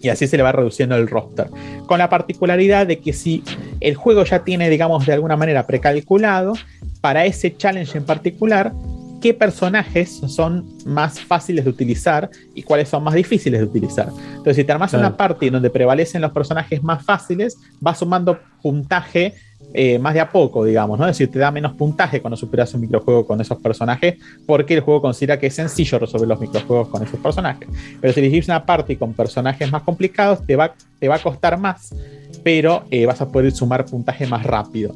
[0.00, 1.48] Y así se le va reduciendo el roster.
[1.86, 3.42] Con la particularidad de que si
[3.80, 6.52] el juego ya tiene, digamos, de alguna manera precalculado,
[7.00, 8.72] para ese challenge en particular,
[9.20, 14.08] qué personajes son más fáciles de utilizar y cuáles son más difíciles de utilizar.
[14.08, 15.06] Entonces, si te armas Claro.
[15.06, 19.34] una party donde prevalecen los personajes más fáciles, vas sumando puntaje
[19.74, 21.04] eh, más de a poco, digamos, ¿no?
[21.06, 24.16] Es decir, te da menos puntaje cuando superas un microjuego con esos personajes,
[24.46, 27.68] porque el juego considera que es sencillo resolver los microjuegos con esos personajes.
[28.00, 31.58] Pero si elegís una party con personajes más complicados, te va, te va a costar
[31.58, 31.94] más,
[32.42, 34.94] pero eh, vas a poder sumar puntaje más rápido.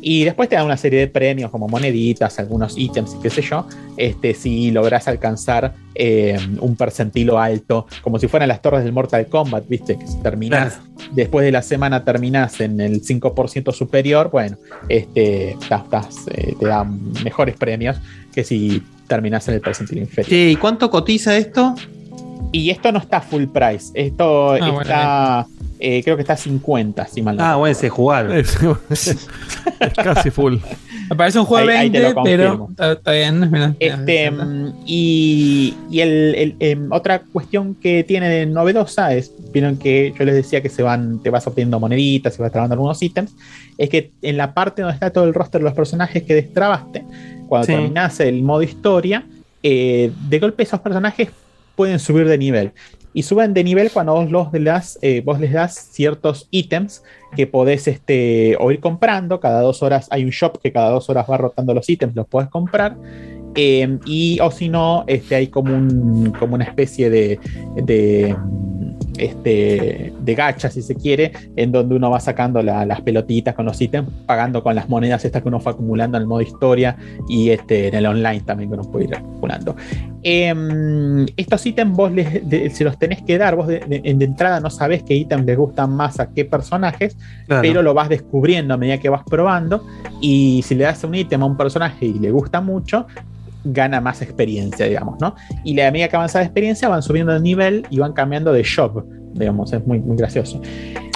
[0.00, 3.42] Y después te dan una serie de premios como moneditas, algunos ítems y qué sé
[3.42, 8.92] yo, este, si logras alcanzar eh, un percentilo alto, como si fueran las torres del
[8.92, 9.96] Mortal Kombat, ¿viste?
[9.98, 10.80] Que si terminás,
[11.12, 14.56] después de la semana terminás en el 5% superior, bueno,
[14.88, 17.96] este, estás- estás, eh, te dan mejores premios
[18.34, 20.30] que si terminás en el percentilo inferior.
[20.30, 21.74] Che, ¿Y cuánto cotiza esto?
[22.50, 25.46] Y esto no está full price, esto Ah, bueno, está,
[25.84, 28.30] eh, creo que está a 50, si mal no Ah, bueno, se jugar.
[28.36, 28.56] Es,
[28.90, 29.28] es
[29.96, 30.56] casi full.
[31.10, 33.50] Me parece un juego Ahí- ahí te 20, lo pero está, bien.
[33.50, 34.30] mira, Este,
[34.86, 40.24] y y el- el- em, otra cuestión que tiene de novedosa es, vieron que yo
[40.24, 43.34] les decía que se van, te vas obteniendo moneditas, se vas trabando algunos ítems,
[43.76, 47.04] es que en la parte donde está todo el roster de los personajes que destrabaste,
[47.48, 47.72] cuando Sí.
[47.72, 49.24] terminás el modo historia,
[49.62, 51.28] eh, de golpe esos personajes
[51.76, 52.72] pueden subir de nivel.
[53.14, 57.02] Y suben de nivel cuando vos, los das, eh, vos les das ciertos ítems
[57.36, 59.40] que podés este, o ir comprando.
[59.40, 62.26] Cada dos horas hay un shop que cada dos horas va rotando los ítems, los
[62.26, 62.96] podés comprar.
[63.54, 67.38] Eh, y o si no, este, hay como, un, como una especie de,
[69.24, 73.66] este, de gacha, si se quiere, en donde uno va sacando la- las pelotitas con
[73.66, 76.96] los ítems, pagando con las monedas estas que uno fue acumulando en el modo historia
[77.28, 79.76] y este, en el online también que uno puede ir acumulando.
[80.24, 84.24] Em, estos ítems vos les- de- se los tenés que dar, vos de, de- de
[84.24, 87.16] entrada no sabés qué ítems les gustan más a qué personajes,
[87.46, 87.62] Claro.
[87.62, 89.84] pero lo vas descubriendo a medida que vas probando
[90.20, 93.06] y si le das un ítem a un personaje y le gusta mucho,
[93.64, 95.34] gana más experiencia, digamos, ¿no?
[95.64, 98.62] Y a medida que avanza la experiencia van subiendo de nivel y van cambiando de
[98.62, 100.60] shop, digamos, es muy, muy gracioso.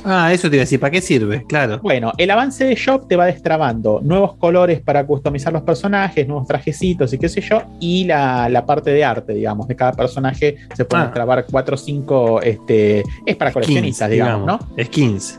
[0.09, 1.45] Ah, eso te iba a decir, ¿para qué sirve?
[1.49, 1.81] Claro.
[1.83, 6.47] Bueno, el avance de shop te va destrabando nuevos colores para customizar los personajes, nuevos
[6.47, 10.57] trajecitos y qué sé yo, y la, la parte de arte, digamos, de cada personaje
[10.75, 11.07] se pueden Ah.
[11.09, 14.85] destrabar 4 o 5, este, es para coleccionistas, digamos, ¿no?
[14.85, 15.37] Skins.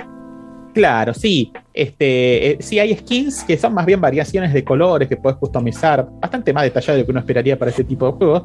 [0.74, 1.52] Claro, sí.
[1.78, 6.08] Este, eh, sí hay skins que son más bien variaciones de colores que puedes customizar,
[6.20, 8.44] bastante más detallado de lo que uno esperaría para este tipo de juegos.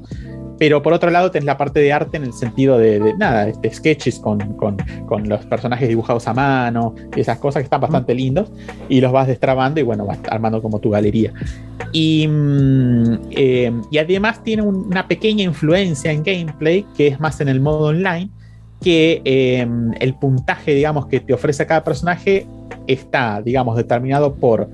[0.58, 3.48] Pero por otro lado tenés la parte de arte en el sentido de, de, nada,
[3.48, 4.76] este, sketches con, con-
[5.08, 8.52] con los personajes dibujados a mano y esas cosas que están bastante lindos
[8.88, 11.32] y los vas destrabando y bueno, vas armando como tu galería.
[11.90, 17.40] Y, mm, eh, y además tiene un- una pequeña influencia en gameplay que es más
[17.40, 18.28] en el modo online
[18.82, 19.66] que eh,
[20.00, 22.46] el puntaje, digamos, que te ofrece cada personaje
[22.86, 24.68] está, digamos, determinado por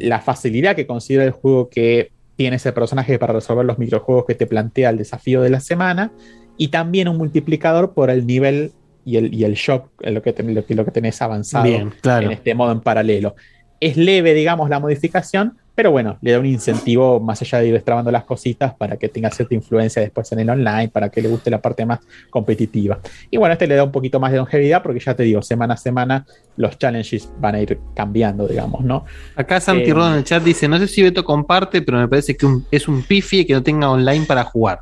[0.00, 4.34] la facilidad que considera el juego que tiene ese personaje para resolver los microjuegos que
[4.34, 6.12] te plantea el desafío de la semana
[6.58, 8.72] y también un multiplicador por el nivel
[9.04, 11.64] y el, y el shop, en lo que, ten- lo que, lo que tenés avanzado
[11.64, 12.26] Bien, claro.
[12.26, 13.36] en este modo en paralelo.
[13.80, 17.74] Es leve, digamos, la modificación, pero bueno, le da un incentivo más allá de ir
[17.74, 21.28] destrabando las cositas para que tenga cierta influencia después en el online, para que le
[21.28, 22.00] guste la parte más
[22.30, 22.98] competitiva.
[23.30, 25.74] Y bueno, este le da un poquito más de longevidad porque ya te digo, semana
[25.74, 26.26] a semana
[26.56, 29.04] los challenges van a ir cambiando, digamos, ¿no?
[29.36, 32.08] Acá Santi Eh, Rodo en el chat dice: No sé si Beto comparte, pero me
[32.08, 34.80] parece que un- es un pifie que no tenga online para jugar.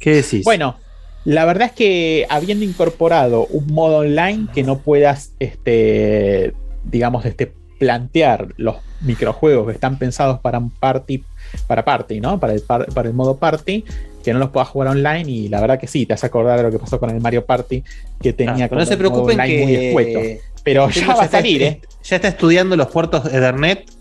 [0.00, 0.44] ¿Qué decís?
[0.44, 0.80] Bueno,
[1.24, 6.52] la verdad es que habiendo incorporado un modo online que no puedas, este,
[6.84, 11.24] digamos, este, plantear los microjuegos que están pensados para un party,
[11.66, 12.38] para party, ¿no?
[12.38, 13.84] Para el, par- para el modo party,
[14.22, 16.64] que no los puedas jugar online y la verdad que sí, te hace acordar de
[16.64, 17.82] lo que pasó con el Mario Party,
[18.20, 20.20] que Ah, tenía pero no se preocupen online muy escueto.
[20.20, 20.40] que.
[20.62, 21.80] Pero ya va a está- salir, ¿eh?
[22.04, 23.90] Ya está estudiando los puertos Ethernet.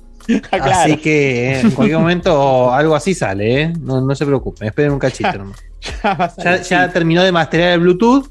[0.51, 0.65] Claro.
[0.71, 3.73] Así que eh, en cualquier momento algo así sale, ¿eh?
[3.79, 5.63] No, no se preocupen, esperen un cachito nomás.
[6.03, 6.93] Ya va a Ya, salir, ya sí.
[6.93, 8.27] terminó de masterear el Bluetooth,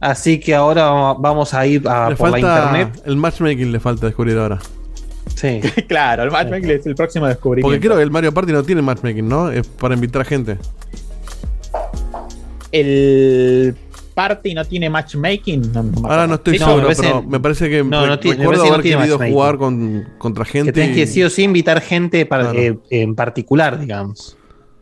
[0.00, 0.88] así que ahora
[1.18, 3.02] vamos- a ir a, le por la internet.
[3.04, 4.60] el matchmaking le falta descubrir ahora.
[5.36, 5.60] Sí.
[5.86, 7.68] Claro, el matchmaking es el próximo descubrimiento.
[7.68, 9.50] Porque creo que el Mario Party no tiene matchmaking, ¿no?
[9.52, 10.58] Es para invitar a gente.
[12.72, 13.74] el
[14.14, 15.72] party no tiene matchmaking.
[15.72, 17.84] No, no me Ahora no estoy Sí, no, seguro, me parece- pero me parece que
[17.84, 20.72] no, no re- tiene- me recuerdo no haber querido jugar con, contra gente.
[20.72, 22.58] Que tenés que sí o sí invitar gente para- Claro.
[22.58, 24.36] eh, en particular, digamos.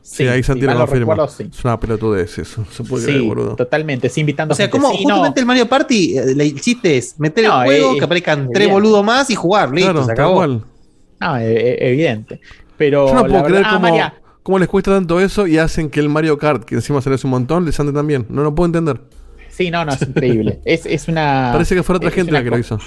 [0.07, 1.15] Sí, ahí Santi si mal lo no confirma.
[1.15, 1.49] recuerdo, sí.
[1.51, 2.65] Es una pelotudez eso.
[2.71, 3.57] Se puede creer, Sí, boludo.
[3.57, 4.79] totalmente, sí, invitando O sea, gente.
[4.79, 7.95] como Sí, no, justamente el Mario Party, eh, el chiste es meter No, el juego,
[7.95, 10.47] eh, que aparezcan eh, tres boludos más y jugar, listo, Claro, se acabó.
[10.47, 12.41] no, eh, eh, evidente.
[12.77, 14.13] Pero Yo no puedo creer ah,
[14.43, 17.27] cómo, les cuesta tanto eso y hacen que el Mario Kart, que encima sale hace
[17.27, 18.27] un montón, les ande también.
[18.29, 19.01] No lo puedo entender.
[19.57, 20.59] Sí, no, no, es increíble.
[20.65, 21.51] es, es una.
[21.53, 22.79] Parece que fuera otra gente la que lo hizo.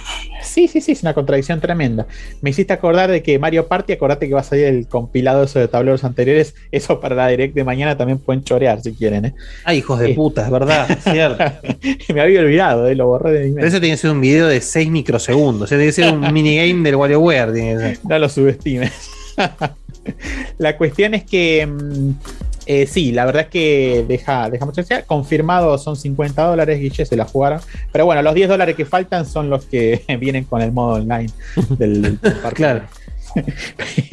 [0.44, 2.08] Sí, sí, sí, es una contradicción tremenda.
[2.42, 5.60] Me hiciste acordar de que Mario Party, acordate que va a salir el compilado eso
[5.60, 6.56] de tableros anteriores.
[6.72, 9.34] Eso para la direct de mañana también pueden chorear si quieren, ¿eh?
[9.64, 10.14] Ay, hijos de Eh.
[10.16, 11.44] puta, es verdad, es cierto.
[12.14, 12.96] Me había olvidado, ¿eh?
[12.96, 13.68] lo borré de mi Pero mente.
[13.68, 15.64] eso tiene que ser un video de 6 microsegundos.
[15.64, 17.54] O sea, tiene que ser un minigame del WarioWare.
[17.54, 18.00] Tiene que ser.
[18.04, 18.92] No lo subestimes.
[20.58, 22.12] la cuestión es que mm,
[22.68, 25.06] eh, sí, la verdad es que deja, deja que desear.
[25.06, 27.60] Confirmado son 50 dólares, Guille, se la jugaron.
[27.92, 31.30] Pero bueno, los 10 dólares que faltan son los que vienen con el modo online
[31.78, 32.56] del, del parque.
[32.56, 32.82] Claro.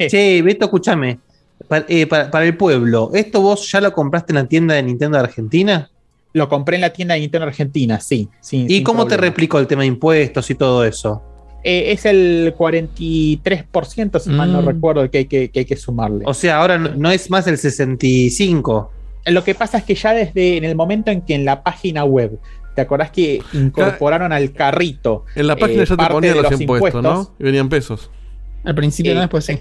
[0.09, 1.19] Che, Beto, escúchame.
[1.67, 4.83] Para, eh, para- para el pueblo, ¿esto vos ya lo compraste en la tienda de
[4.83, 5.89] Nintendo de Argentina?
[6.33, 8.27] Lo compré en la tienda de Nintendo Argentina, sí.
[8.51, 11.23] ¿Y cómo te replicó el tema de impuestos y todo eso?
[11.67, 14.65] Eh, es el 43%, si mal no Mm.
[14.67, 16.23] recuerdo, que hay que, que hay que sumarle.
[16.27, 18.91] O sea, ahora no, no es más el 65.
[19.25, 22.03] Lo que pasa es que ya desde en el momento en que en la página
[22.05, 22.37] web,
[22.75, 25.25] ¿te acordás que incorporaron al carrito?
[25.35, 27.29] En la página eh, ya te ponían de los, los impuestos, impuestos.
[27.29, 27.35] ¿no?
[27.39, 28.11] Y venían pesos.
[28.63, 29.59] Al principio Eh, no, después sí.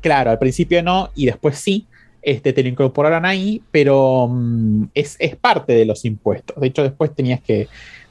[0.00, 1.86] Claro, al principio no y después sí.
[2.22, 6.60] Este, te lo incorporaron ahí, pero mm, es, es parte de los impuestos.
[6.60, 7.68] De hecho, después tenías que.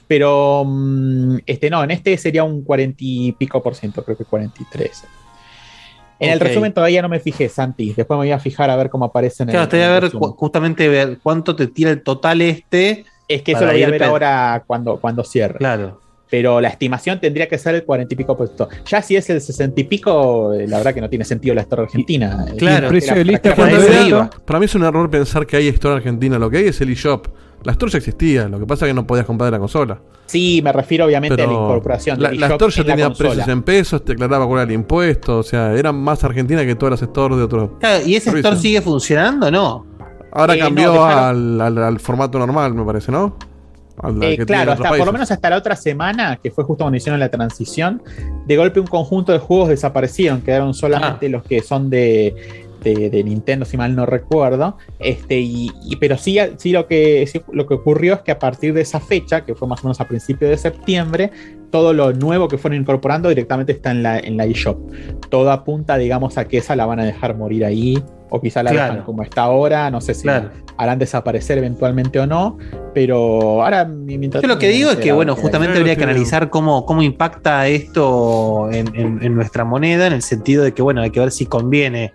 [0.08, 4.26] Pero mm, este no, en este sería un 40 y pico por ciento, creo que
[4.26, 5.04] 43.
[6.20, 7.88] En el resumen todavía no me fijé, Santi.
[7.94, 9.70] Después me voy a fijar a ver cómo aparece en Claro, el.
[9.70, 10.30] te voy a el ver resumen.
[10.32, 13.06] justamente ver cuánto te tira el total este.
[13.28, 15.58] Es que eso para lo voy a ver ahora cuando, cuando cierre.
[15.58, 16.00] Claro.
[16.30, 18.70] Pero la estimación tendría que ser el 40 y pico por ciento.
[18.86, 21.62] Ya si es el 60 y pico, eh, la verdad que no tiene sentido la
[21.62, 22.46] historia argentina.
[22.58, 22.88] Claro.
[22.88, 24.08] Eh, precio de lista para?
[24.08, 24.30] IVA.
[24.46, 26.40] Para mí es un error pensar que hay historia argentina.
[26.40, 27.28] Lo que hay es el eShop.
[27.66, 30.00] La Store ya existía, lo que pasa es que no podías comprar de la consola.
[30.28, 34.14] Sí, me refiero obviamente a la incorporación la, Store ya tenía precios en pesos, te
[34.14, 37.44] declaraba cuál era el impuesto, o sea, era más argentina que todas las stores de
[37.44, 37.72] otros.
[37.80, 38.50] Claro, ¿Y ese Servicio.
[38.52, 39.86] store sigue funcionando o no?
[40.32, 43.38] Ahora Eh, cambió al, al- al formato normal, me parece, ¿no?
[44.22, 47.18] Eh, claro, hasta, por lo menos hasta la otra semana, que fue justo cuando hicieron
[47.18, 48.04] la transición,
[48.46, 50.74] de golpe un conjunto de juegos desaparecieron, quedaron Ah.
[50.74, 54.78] solamente los que son de, de- de Nintendo, si mal no recuerdo.
[55.00, 58.40] Este, y, y- pero sí, sí, lo que, sí lo que ocurrió es que a
[58.40, 61.32] partir de esa fecha, que fue más o menos a principios de septiembre,
[61.72, 64.78] todo lo nuevo que fueron incorporando directamente está en la, en la eShop.
[65.30, 68.72] Todo apunta, digamos, a que esa la van a dejar morir ahí, o quizá la
[68.72, 68.92] Claro.
[68.94, 70.50] dejan como está ahora, no sé si Claro.
[70.78, 72.58] harán desaparecer eventualmente o no,
[72.94, 76.86] pero ahora mientras Yo lo que digo es que, bueno, justamente habría que analizar cómo,
[76.86, 81.12] cómo impacta esto en, en- en nuestra moneda, en el sentido de que, bueno, hay
[81.12, 82.14] que ver si conviene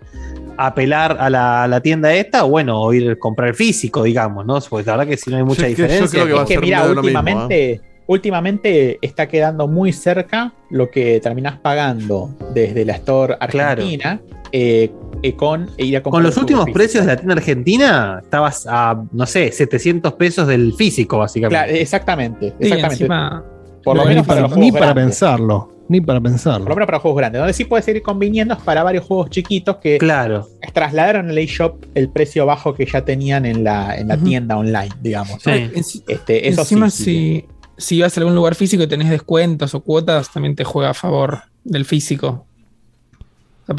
[0.67, 4.03] apelar a la, a la tienda esta o, bueno, o ir a comprar el físico,
[4.03, 4.59] digamos, ¿no?
[4.69, 6.07] Pues la verdad que si no hay mucha Sí, diferencia.
[6.09, 7.01] creo que va a Es que ser mira, lo mismo, ¿eh?
[7.05, 13.81] últimamente, últimamente está quedando muy cerca lo que terminás pagando desde la Store Claro.
[13.81, 14.21] Argentina
[14.51, 14.91] eh,
[15.23, 19.01] eh, con ir a comprar Con los últimos precios de la tienda argentina, estabas a,
[19.11, 21.63] no sé, 700 pesos del físico, básicamente.
[21.65, 22.93] Claro, exactamente, Sí, exactamente.
[23.03, 23.43] encima.
[23.83, 25.05] Por lo no, menos ni para para, los ni para grandes.
[25.05, 25.71] pensarlo.
[25.89, 26.65] Ni para Por lo pensarlo.
[26.69, 27.39] menos para juegos grandes.
[27.41, 30.47] Donde sí puede seguir conviniendo es para varios juegos chiquitos que Claro.
[30.73, 34.89] trasladaron al eShop el precio bajo que ya tenían en la, en la tienda online,
[35.01, 35.45] digamos.
[35.45, 35.53] ¿no?
[35.53, 35.59] Sí.
[35.75, 37.45] enci- Este, eso encima, sí, sí.
[37.77, 40.91] si, si vas a algún lugar físico y tenés descuentos o cuotas, también te juega
[40.91, 42.45] a favor del físico.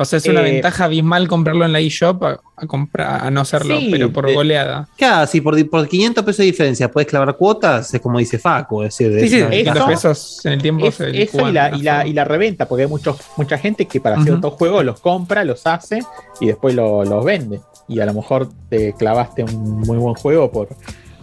[0.00, 3.24] O sea, de ser una Eh, ventaja abismal comprarlo en la eShop a, a comprar,
[3.26, 4.88] a no hacerlo, Sí, pero por de- goleada.
[4.96, 8.82] Claro, si por, por 500 pesos de diferencia puedes clavar cuotas, es como dice Facu,
[8.82, 9.90] es decir, Sí, es sí, una eso- 500 ventaja.
[9.90, 12.82] pesos en el tiempo Es- se eso y la, y, la, y la reventa, porque
[12.84, 16.00] hay muchos, mucha gente que para ciertos juegos los compra, los hace
[16.40, 17.60] y después lo- los vende.
[17.88, 20.68] Y a lo mejor te clavaste un muy buen juego por,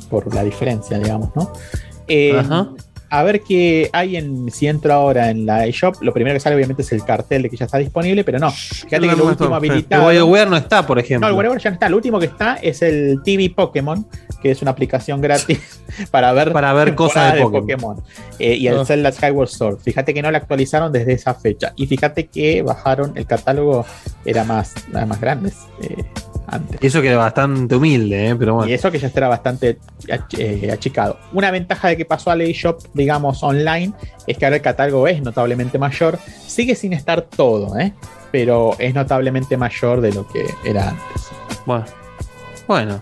[0.10, 1.52] por la diferencia, digamos, ¿no?
[2.08, 2.70] Eh, Ajá.
[3.10, 4.52] A ver qué hay en.
[4.52, 7.50] Si entro ahora en la eShop, lo primero que sale, obviamente, es el cartel de
[7.50, 8.52] que ya está disponible, pero no.
[8.52, 9.66] Fíjate no, que lo no último sí.
[9.66, 10.06] El habilitado.
[10.06, 11.28] WarioWare no está, por No, ejemplo.
[11.30, 11.90] el WarioWare ya no está.
[11.90, 14.06] Lo último que está es el TV Pokémon,
[14.42, 15.60] que es una aplicación gratis
[16.12, 18.02] para ver, Para ver cosas de Pokémon.
[18.40, 18.86] Eh, y el Oh.
[18.86, 19.80] Zelda Skyward Sword.
[19.80, 21.74] Fíjate que no la actualizaron desde esa fecha.
[21.76, 23.86] Y fíjate que bajaron el catálogo,
[24.26, 26.04] era más, era más grande eh,
[26.52, 26.80] antes.
[26.82, 28.36] Eso que era bastante humilde, ¿eh?
[28.36, 28.74] pero Y bueno.
[28.74, 29.78] eso que ya estará bastante
[30.10, 31.18] ach- eh, achicado.
[31.34, 33.94] Una ventaja de que pasó al eShop, digamos, online,
[34.28, 36.20] es que ahora el catálogo es notablemente mayor.
[36.48, 37.94] Sigue sin estar todo, ¿eh?
[38.32, 41.28] pero es notablemente mayor de lo que era antes.
[41.66, 41.86] Bueno.
[42.68, 43.02] Bueno.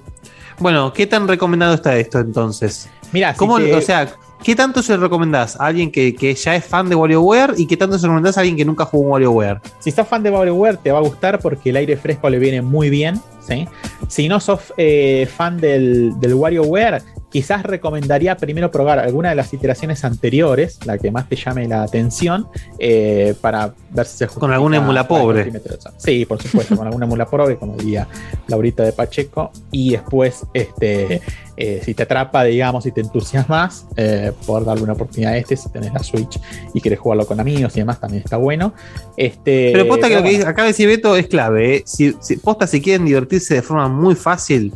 [0.60, 2.90] Bueno, ¿qué tan recomendado está esto entonces?
[3.12, 4.08] Mira, si ¿Cómo, te- O sea,
[4.44, 7.68] ¿qué tanto se lo recomendás a alguien que, que ya es fan de WarioWare y
[7.68, 9.62] qué tanto se lo recomendás a alguien que nunca jugó un WarioWare?
[9.80, 12.62] Si sos fan de WarioWare, te va a gustar porque el aire fresco le viene
[12.62, 13.20] muy bien.
[13.42, 13.68] ¿sí?
[14.08, 19.54] Si no sos eh, fan del, del WarioWare, quizás recomendaría primero probar alguna de las
[19.54, 22.48] iteraciones anteriores, la que más te llame la atención,
[22.80, 25.52] eh, para ver si se justifica Con algún emula la pobre.
[25.98, 28.08] Sí, por supuesto, con alguna emula pobre, como diría
[28.48, 29.52] Laurita de Pacheco.
[29.72, 31.22] Y después, este,
[31.58, 35.58] eh, si te atrapa, digamos, y te entusiasmas, eh, poder darle una oportunidad a este,
[35.58, 36.40] si tenés la Switch
[36.74, 38.74] y querés jugarlo con amigos y demás, también está bueno.
[39.18, 40.48] Este, Pero posta que lo que bueno.
[40.48, 41.76] acaba de decir Beto es clave.
[41.78, 41.84] ¿eh?
[41.86, 44.74] Si, si- posta, si quieren divertirse de forma muy fácil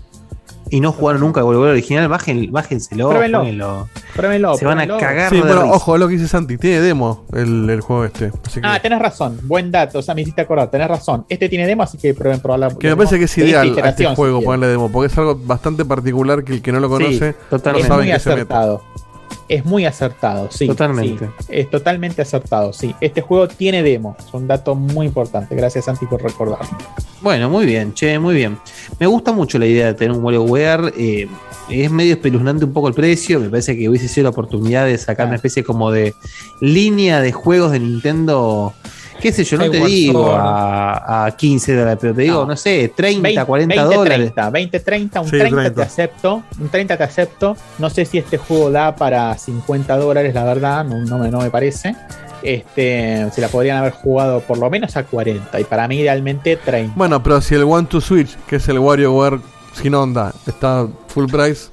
[0.72, 3.10] y no jugaron nunca el WarioWare original, bajen, bájenselo.
[3.10, 3.88] Pruébenlo.
[4.15, 4.98] Pruébenlo, Se van a pruébenlo.
[4.98, 5.76] cagar Sí, de bueno, risa.
[5.76, 8.31] ojo, lo que dice Santi, tiene demo el, el juego este.
[8.45, 11.26] Así que, Ah, tenés razón, buen dato, o sea, me hiciste acordar, tenés razón.
[11.30, 12.69] Este tiene demo, así que prueben probarla.
[12.69, 15.35] que me parece que es ideal a este juego ponerle ponerle demo, porque es algo
[15.35, 17.88] bastante particular que el que no lo Sí, conoce totalmente.
[17.88, 18.53] Saben muy que se mete.
[19.52, 20.65] Es muy acertado, sí.
[20.65, 21.26] Totalmente.
[21.40, 21.45] sí.
[21.49, 22.95] Es totalmente acertado, sí.
[23.02, 25.53] Este juego tiene demo, es un dato muy importante.
[25.56, 26.78] Gracias, Santi, por recordarlo.
[27.22, 28.57] Bueno, muy bien, che, muy bien.
[28.99, 30.94] Me gusta mucho la idea de tener un WarioWare.
[30.98, 31.28] eh,
[31.69, 33.40] es medio espeluznante un poco el precio.
[33.40, 35.28] Me parece que hubiese sido la oportunidad de sacar Ah.
[35.28, 36.14] una especie como de
[36.61, 38.73] línea de juegos de Nintendo.
[39.22, 42.57] Qué sé yo, no te digo a, a 15 dólares, pero te digo, no, No.
[42.57, 44.18] sé, 30, 20, 40 20, dólares.
[44.34, 45.73] 30, 20, 30, un Sí, 30, 30.
[45.76, 46.43] te acepto.
[46.60, 47.57] Un 30 te acepto.
[47.77, 51.39] No sé si este juego da para 50 dólares, la verdad, no, no me, no
[51.39, 51.95] me parece.
[52.43, 56.57] Este, se la podrían haber jugado por lo menos a 40 y para mí idealmente
[56.57, 56.93] 30.
[56.95, 59.39] Bueno, pero si el One to Switch, que es el WarioWare
[59.73, 61.69] sin onda, está full price,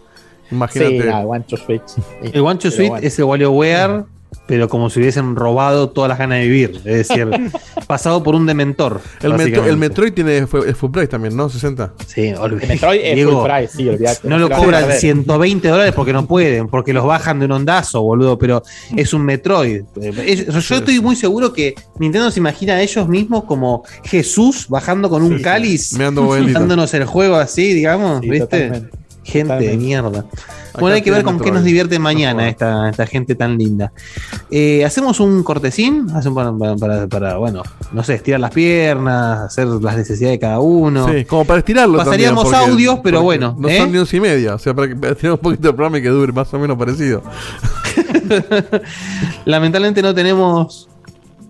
[0.51, 1.01] imagínate.
[1.03, 1.83] Sí, nada, One to Switch.
[2.23, 3.07] El One to Switch bueno.
[3.07, 4.05] es el WarioWare,
[4.49, 6.81] pero como si hubiesen robado todas las ganas de vivir.
[6.85, 7.29] Es decir,
[7.87, 9.01] pasado por un dementor.
[9.21, 9.71] el, Metro- básicamente.
[9.71, 11.49] el Metroid tiene fue- es full price también, ¿no?
[11.49, 11.93] 60.
[12.07, 12.63] Sí, olvidé.
[12.65, 14.29] El Metroid es Diego, full price, sí, olvídate.
[14.29, 14.99] No lo cobran perder.
[14.99, 18.63] 120 dólares porque no pueden, porque los bajan de un ondazo, boludo, pero
[18.97, 19.83] es un Metroid.
[20.01, 25.09] Es- yo estoy muy seguro que Nintendo se imagina a ellos mismos como Jesús bajando
[25.11, 28.47] con un Sí, cáliz, dándonos el juego así, digamos, Sí, ¿viste?
[28.47, 28.98] totalmente.
[29.31, 30.25] Gente de mierda.
[30.81, 33.93] Bueno, hay que ver con qué nos divierte mañana esta, esta gente tan linda.
[34.51, 39.67] Eh, Hacemos un cortecín, hacemos para, para- para, bueno, no sé, estirar las piernas, hacer
[39.67, 41.09] las necesidades de cada uno.
[41.13, 41.99] Sí, como para estirarlo.
[41.99, 43.79] Pasaríamos también, porque- audios, pero bueno, No ¿eh?
[43.79, 44.55] son ni once y media.
[44.55, 46.79] O sea, para que estirar un poquito el programa y que dure más o menos
[46.79, 47.23] parecido.
[49.45, 50.89] Lamentablemente no tenemos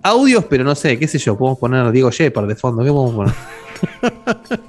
[0.03, 3.15] audios, pero no sé, qué sé yo, podemos poner Diego Shepard de fondo, ¿qué podemos
[3.15, 3.35] poner?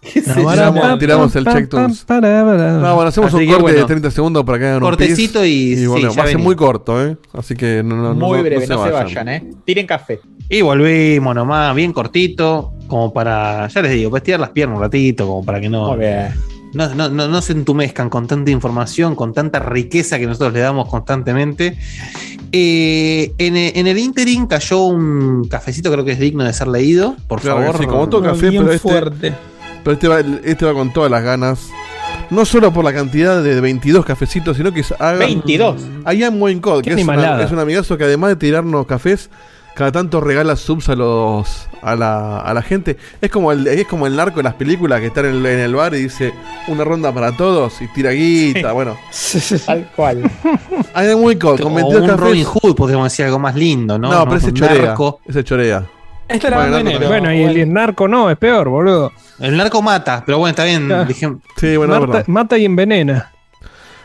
[0.00, 0.50] ¿Qué sé yo?
[0.50, 2.04] Tiramos- tiramos el check tunes.
[2.08, 3.78] No, bueno, hacemos Así un corte bueno.
[3.80, 6.14] de 30 segundos para que hagan un Cortecito y sí, volvemos.
[6.14, 7.16] ya Va a ser muy corto, ¿eh?
[7.32, 9.50] Así que no, no, no- Muy no breve, no se vayan, ¿eh?
[9.64, 10.20] Tiren café.
[10.48, 14.82] Y volvimos nomás, bien cortito, como para, ya les digo, para estirar las piernas un
[14.82, 16.28] ratito, como para que no, Muy bien.
[16.74, 20.60] No, no, no- no se entumezcan con tanta información, con tanta riqueza que nosotros le
[20.60, 21.78] damos constantemente.
[22.52, 27.16] Eh, en, en el interim cayó un cafecito, creo que es digno de ser leído,
[27.26, 27.78] por Claro favor.
[27.78, 29.32] sí, como todo café, bien pero este, fuerte.
[29.82, 31.60] pero este va, este va con todas las ganas.
[32.30, 35.82] No solo por la cantidad de 22 cafecitos, sino que es- haga, 22.
[36.12, 39.30] I am Wayne Code, que es, una- es un amigazo que además de tirarnos cafés,
[39.74, 42.96] cada tanto regala subs a los a la, a la gente.
[43.20, 45.58] Es como el es como el narco de las películas que está en el, en
[45.60, 46.32] el bar y dice
[46.68, 48.72] una ronda para todos y tira guita.
[48.72, 48.96] Bueno,
[49.66, 50.30] Tal cual.
[50.94, 52.20] Am Wayne Code con O 22 un cafés.
[52.20, 54.10] Robin Hood, podríamos decir algo más lindo, ¿no?
[54.10, 54.82] No, pero ese chorea.
[54.86, 55.20] narco.
[55.26, 55.84] Ese chorea.
[56.26, 57.06] Esta era Bueno, enero.
[57.08, 59.12] Bueno, y el, el narco no, es peor, boludo.
[59.40, 60.90] El narco mata, pero bueno, está bien.
[60.90, 61.04] Ah.
[61.04, 62.24] dije- Sí, bueno, verdad.
[62.28, 63.30] mata y envenena.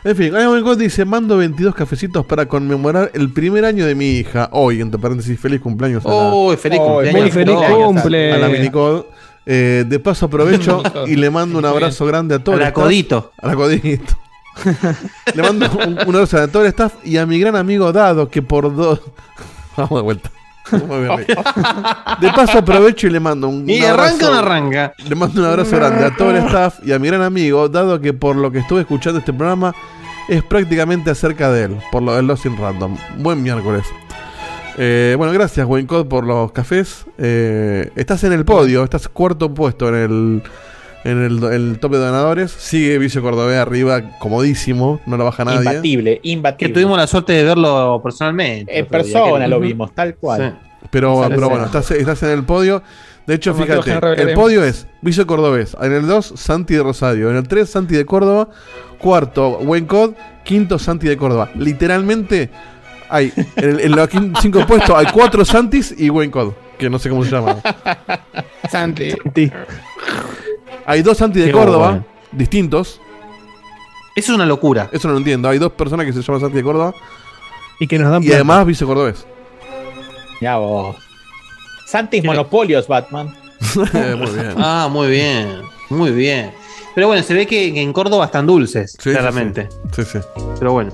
[0.03, 0.33] En fin,
[0.77, 4.49] dice: Mando 22 cafecitos para conmemorar el primer año de mi hija.
[4.53, 7.21] Hoy, entre paréntesis, feliz cumpleaños a la- ¡Oh, feliz cumpleaños!
[7.21, 8.33] Muy feliz cumpleaños, cumple.
[8.33, 9.05] a la minicode.
[9.45, 12.73] Eh, de paso aprovecho y le mando un abrazo grande a A todo el la
[12.73, 13.31] codito.
[13.41, 14.15] A la codito.
[15.35, 18.29] le mando un, un abrazo a todo el staff y a mi gran amigo Dado,
[18.29, 19.01] que por dos.
[19.77, 20.31] Vamos de vuelta.
[22.21, 24.93] De paso aprovecho y le mando un, Y arranca o no arranca.
[25.07, 27.99] Le mando un abrazo grande a todo el staff y a mi gran amigo, dado
[27.99, 29.73] que por lo que estuve escuchando este programa
[30.27, 32.95] es prácticamente acerca de él, por lo del Lost in Random.
[33.17, 33.85] Buen miércoles.
[34.77, 37.05] Eh, bueno, gracias Wayne Code por los cafés.
[37.17, 40.43] Eh, estás en el podio, estás cuarto puesto en el,
[41.03, 42.51] en el, el top de donadores.
[42.51, 45.59] Sigue Vicio Cordobés arriba, comodísimo, no lo baja nadie.
[45.69, 46.73] Imbatible, Que imbatible.
[46.73, 48.77] tuvimos la suerte de verlo personalmente.
[48.77, 50.57] En persona que- lo vimos, tal cual.
[50.59, 50.67] Sí.
[50.91, 52.81] Pero, pero bueno, estás, estás en el podio.
[53.27, 55.77] De hecho, Como fíjate, el podio es Vicio Cordobés.
[55.79, 57.29] En el 2, Santi de Rosario.
[57.29, 58.49] En el 3, Santi de Córdoba.
[58.97, 60.13] Cuarto, Buen Cod.
[60.43, 61.51] Quinto, Santi de Córdoba.
[61.55, 62.49] Literalmente,
[63.07, 64.09] hay en, en los
[64.41, 66.53] cinco puestos hay cuatro Santis y Buen Cod.
[66.79, 67.57] Que no sé cómo se llama.
[68.69, 69.13] Santi.
[70.85, 72.05] Hay dos Santi de Qué Córdoba, bueno.
[72.31, 72.99] distintos.
[74.15, 74.89] Eso es una locura.
[74.91, 75.47] Eso no lo entiendo.
[75.49, 76.93] Hay dos personas que se llaman Santi de Córdoba.
[77.79, 78.35] Y que nos dan Y plata.
[78.37, 79.25] además, Vicio Cordobés.
[80.41, 80.95] Ya vos.
[81.85, 83.33] Santis Monopolios, Batman.
[83.75, 84.53] Muy bien.
[84.57, 85.61] Ah, muy bien.
[85.89, 86.51] Muy bien.
[86.95, 89.69] Pero bueno, se ve que, en Córdoba están dulces, Sí, sí, claramente.
[89.95, 90.19] Sí, sí.
[90.59, 90.91] Pero bueno.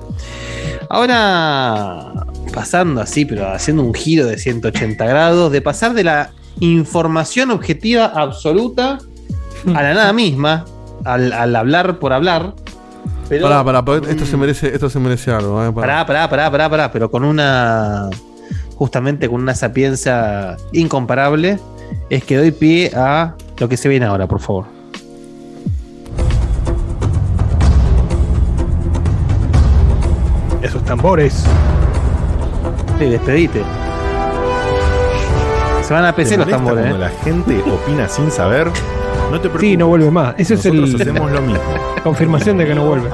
[0.89, 2.11] Ahora,
[2.53, 8.05] pasando así, pero haciendo un giro de 180 grados, de pasar de la información objetiva
[8.05, 8.99] absoluta
[9.73, 10.65] a la nada misma,
[11.03, 12.53] al, al hablar por hablar.
[13.27, 15.63] Pero, Pará, pará, pará, esto se merece, esto se merece algo.
[15.63, 16.05] eh, pará.
[16.05, 18.09] Pará, pará, pará, pará, pará, pero con una.
[18.75, 21.57] Justamente con una sapiencia incomparable,
[22.09, 24.65] es que doy pie a lo que se viene ahora, por favor.
[30.61, 31.43] Esos tambores.
[32.99, 33.61] Sí, despedite.
[35.83, 37.09] Se van a ¿Te PC los tambores, cuando ¿eh?
[37.09, 38.69] la gente opina sin saber?
[39.31, 39.61] No te preocupes.
[39.61, 40.35] Sí, no vuelve más.
[40.37, 41.59] Ese es el hacemos lo mismo.
[42.03, 43.09] confirmación de que no vuelve.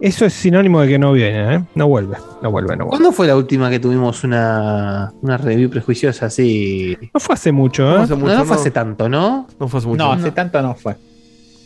[0.00, 1.64] Eso es sinónimo de que no viene, ¿eh?
[1.74, 2.88] No vuelve, no vuelve, no vuelve.
[2.90, 6.96] ¿Cuándo fue la última que tuvimos una, una review prejuiciosa así?
[7.14, 8.02] No fue hace mucho, No ¿eh?
[8.02, 8.60] hace mucho, no, no fue no.
[8.60, 9.46] hace tanto, ¿no?
[9.58, 10.04] No fue hace mucho.
[10.04, 10.96] No, hace tanto no fue.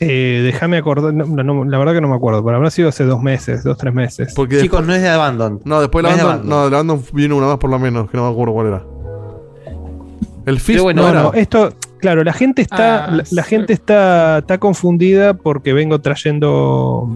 [0.01, 3.02] Eh, déjame acordar, no, no, la verdad que no me acuerdo, pero habrá sido hace
[3.05, 4.32] dos meses, dos, tres meses.
[4.36, 5.60] Porque Chicos, no es de Abandon.
[5.65, 6.48] No, después No de Abandon.
[6.48, 8.66] no, de la banda vino una más por lo menos, que no me acuerdo cuál
[8.69, 8.82] era.
[10.48, 11.22] El Fist bueno, no No, era.
[11.24, 13.48] no, esto, claro, la gente está, Ah, la, la sí.
[13.50, 17.08] gente está, está confundida porque vengo trayendo,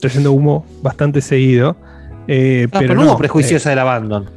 [0.00, 1.76] trayendo humo bastante seguido.
[2.28, 4.24] eh, Ah, pero, pero no hubo prejuiciosa de la Abandon.
[4.24, 4.28] eh,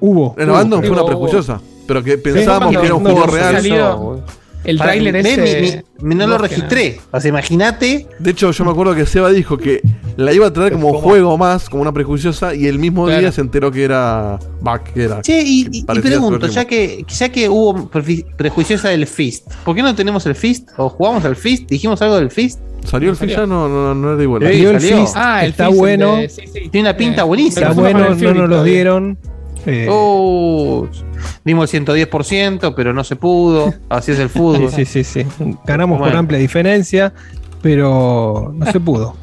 [0.00, 0.34] hubo.
[0.36, 0.52] Hubo.
[0.52, 1.60] banda fue una prejuiciosa.
[1.86, 3.54] Pero que pensábamos no, que era un no, juego no, real.
[3.56, 4.24] salió.
[4.64, 5.82] El tráiler ese.
[6.00, 7.00] mi- mi- no lo registré.
[7.10, 8.06] O sea, imagínate.
[8.18, 9.80] De hecho, yo me acuerdo que Seba dijo que
[10.16, 11.00] la iba a traer como ¿Cómo?
[11.00, 13.20] juego más, como una prejuiciosa, y el mismo Claro.
[13.20, 15.20] día se enteró que era back, que era.
[15.22, 17.88] Che, y, y- pregunto, ya que, ya que hubo
[18.36, 20.68] prejuiciosa del Fist, ¿por qué no tenemos el Fist?
[20.76, 21.68] ¿O jugamos al Fist?
[21.68, 22.60] ¿Dijimos algo del Fist?
[22.84, 23.16] ¿Salió el.
[23.16, 23.46] Fist ya?
[23.46, 24.42] No, no, no era igual.
[24.42, 24.80] Sí, Salió el.
[24.80, 26.68] Fist, Ah, el está Fist, bueno, de- sí, sí.
[26.68, 27.68] Tiene una pinta Eh, buenísima.
[27.68, 29.18] está bueno, no nos lo dieron.
[29.66, 30.86] Eh, Uh,
[31.44, 33.72] dimos el 110%, pero no se pudo.
[33.88, 34.70] Así es el fútbol.
[34.70, 35.24] sí, sí, sí.
[35.64, 36.18] Ganamos por Bueno.
[36.20, 37.12] amplia diferencia,
[37.60, 39.14] pero no se pudo.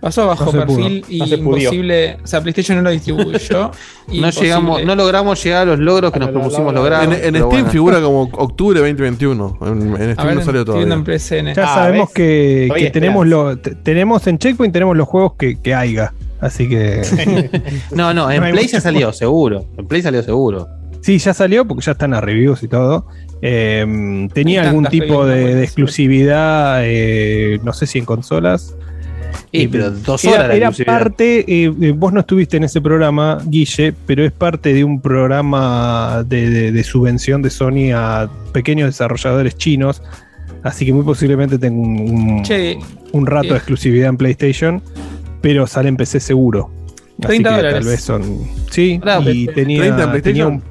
[0.00, 0.76] Pasó bajo No se pudo.
[0.76, 1.62] perfil y No se pudió.
[1.64, 2.18] imposible.
[2.22, 3.70] O sea, PlayStation no lo distribuyó.
[4.12, 6.88] No llegamos, no logramos llegar a los logros que A nos lo- propusimos lo- lo-
[6.88, 7.12] lograr.
[7.12, 7.70] En, Steam bueno.
[7.70, 9.58] figura como octubre 2021.
[9.62, 11.04] En, en Steam ver, no salió en.
[11.04, 11.54] PSN.
[11.54, 12.14] Ya Ah, sabemos ¿ves?
[12.14, 16.12] que, tenemos, lo, te- tenemos en Checkpoint tenemos los juegos que, que haya.
[16.40, 17.02] Así que
[17.90, 19.66] No, no, en Play ya salió, seguro.
[19.76, 20.68] En Play salió seguro.
[21.00, 23.06] sí, ya salió porque ya están a reviews y todo.
[23.42, 28.76] Eh, tenía algún tipo de, exclusividad, eh, no sé si en consolas.
[29.52, 30.98] Y, Y pero dos Era, horas era exclusividad.
[30.98, 35.00] parte, eh, eh, vos no estuviste en ese programa, Guille, pero es parte de un
[35.00, 40.02] programa de, de- de subvención de Sony a pequeños desarrolladores chinos.
[40.62, 42.76] Así que muy posiblemente tenga un, un- Che,
[43.12, 43.50] un rato eh.
[43.52, 44.82] de exclusividad en PlayStation,
[45.40, 46.70] pero sale en PC seguro.
[47.18, 47.80] Así 30 que dólares.
[47.80, 48.22] tal vez son.
[48.70, 50.52] Sí, y tenía, 30 en tenía PlayStation.
[50.54, 50.62] un.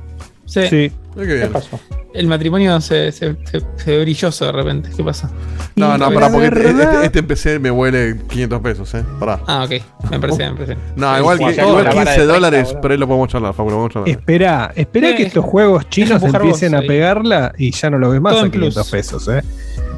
[0.46, 0.92] sí, Sí.
[1.16, 1.50] Qué ¿Qué bien.
[1.52, 1.80] pasó?
[2.16, 4.90] El matrimonio se, se, se, se ve brilloso de repente.
[4.96, 5.30] ¿Qué pasa?
[5.76, 9.04] No, no, pará, porque este, este, este me huele 500 pesos, eh.
[9.20, 9.40] Pará.
[9.48, 9.72] Ah, ok.
[10.12, 10.78] Me parece me parece.
[10.96, 13.08] No, igual, que, ya igual con la vara 15 de 30, dólares, pero ahí lo
[13.08, 14.10] podemos charlar, Facu, lo podemos charlar.
[14.10, 18.10] Espera, espera Eh, que estos juegos chinos vos empiecen a pegarla y ya no lo
[18.12, 18.62] ves más Todo a en plus.
[18.76, 19.42] 500 pesos, ¿eh?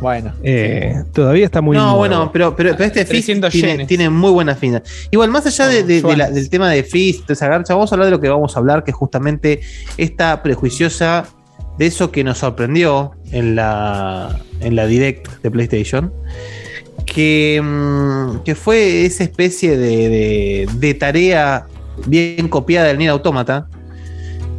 [0.01, 0.31] Bueno.
[0.43, 1.97] Eh, todavía está muy no, nuevo.
[1.97, 4.81] bueno, pero, pero, pero este Fist 300 tiene, tiene muy buena fina.
[5.09, 6.35] Igual, más allá de, de- de la- yuanes.
[6.35, 8.59] del tema de Fist, de esa garcha, vamos a hablar de lo que vamos a
[8.59, 9.61] hablar, que es justamente
[9.97, 11.25] esta prejuiciosa
[11.77, 16.11] de eso que nos sorprendió en la, en la Direct de PlayStation.
[17.05, 21.67] Que, mm, que fue esa especie de, de- de tarea
[22.05, 23.67] bien copiada del Nier Automata.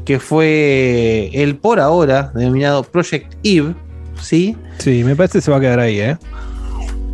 [0.05, 3.75] Que fue el por ahora denominado Project Eve.
[4.21, 4.57] ¿Sí?
[4.79, 6.17] Sí, me parece que se va a quedar ahí, ¿eh?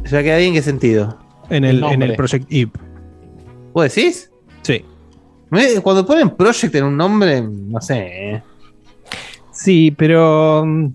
[0.04, 1.18] ¿Se va a quedar ahí en qué sentido?
[1.50, 2.14] En El el, en el.
[2.14, 2.70] Project Eve.
[3.72, 4.30] ¿Vos decís?
[4.62, 4.84] Sí.
[5.82, 7.96] Cuando ponen Project en un nombre, no sé.
[8.34, 8.42] ¿eh?
[9.64, 10.88] Sí, pero mm,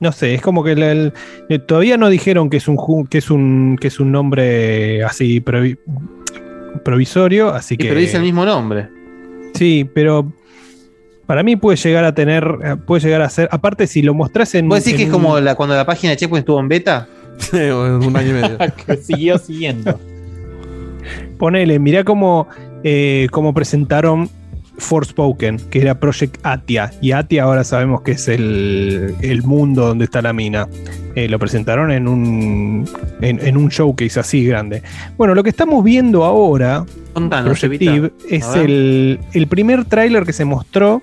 [0.00, 1.12] no sé, es como que el- el-
[1.48, 5.40] eh, todavía no dijeron que es un que es un que es un nombre así
[5.40, 5.78] provi-
[6.84, 8.88] provisorio, así Y que pero dice el mismo nombre.
[9.54, 10.30] sí, pero
[11.26, 14.54] para mí puede llegar a tener, eh, puede llegar a ser, aparte si lo mostrás
[14.54, 16.68] en ¿Vos decís en que es como la- cuando la página de Checkpoint estuvo en
[16.68, 17.08] beta?
[17.38, 18.58] Sí, un año y medio.
[18.86, 19.98] que siguió siguiendo.
[21.38, 22.48] Ponele, mirá cómo,
[22.82, 24.28] eh, cómo presentaron
[24.78, 26.90] Forspoken, que era Project Atia.
[27.00, 30.68] Y Atia ahora sabemos que es el, el mundo donde está la mina.
[31.14, 32.86] Eh, lo presentaron en un,
[33.22, 34.82] en, en un showcase así grande.
[35.16, 36.84] Bueno, lo que estamos viendo ahora,
[37.14, 37.94] Contanos, Project Evita.
[37.94, 41.00] Eve, es el, el primer tráiler que se mostró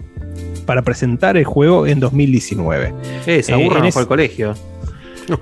[0.68, 2.94] para presentar el juego en 2019.
[3.26, 4.54] Eh, se eh, aburran en por es- el colegio.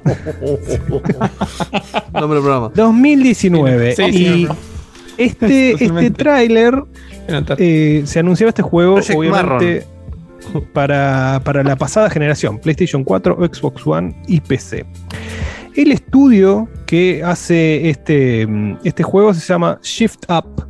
[2.14, 2.72] Nombre del programa.
[2.76, 3.96] 2019.
[3.96, 4.48] Sí, y
[5.18, 6.84] este, este tráiler.
[7.58, 9.88] Eh, se anunciaba este juego, Project obviamente,
[10.74, 14.86] para, para la pasada generación, PlayStation 4, Xbox One y PC.
[15.76, 20.68] El estudio que hace este, mm, este juego se llama Shift Up.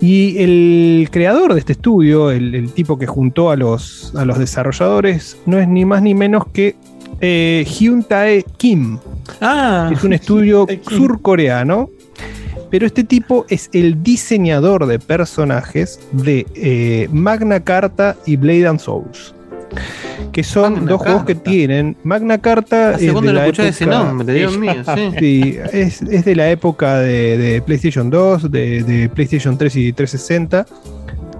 [0.00, 4.36] Y el creador de este estudio, el, el tipo que juntó a los, a los
[4.36, 6.74] desarrolladores, no es ni más ni menos que
[7.20, 8.98] eh, Hyun Tae Kim.
[9.40, 11.88] Ah, Es un estudio surcoreano.
[12.72, 18.80] Pero este tipo es el diseñador de personajes de eh, Magna Carta y Blade and
[18.80, 19.34] Souls.
[20.32, 21.96] Que son Magna dos juegos que tienen.
[22.02, 24.34] Magna Carta ¿Hace es de la escuché ese época- nombre?
[24.34, 25.10] Dios mío, sí.
[25.18, 29.92] Sí, es, es de la época de, de PlayStation 2, de, de PlayStation 3 y
[29.92, 30.66] 360.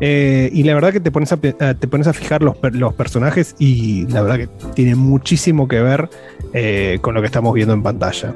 [0.05, 3.55] Eh, y la verdad que te pones a, te pones a fijar los, los personajes
[3.59, 6.11] y la verdad que tiene muchísimo que ver
[6.53, 8.35] eh, con lo que estamos viendo en pantalla.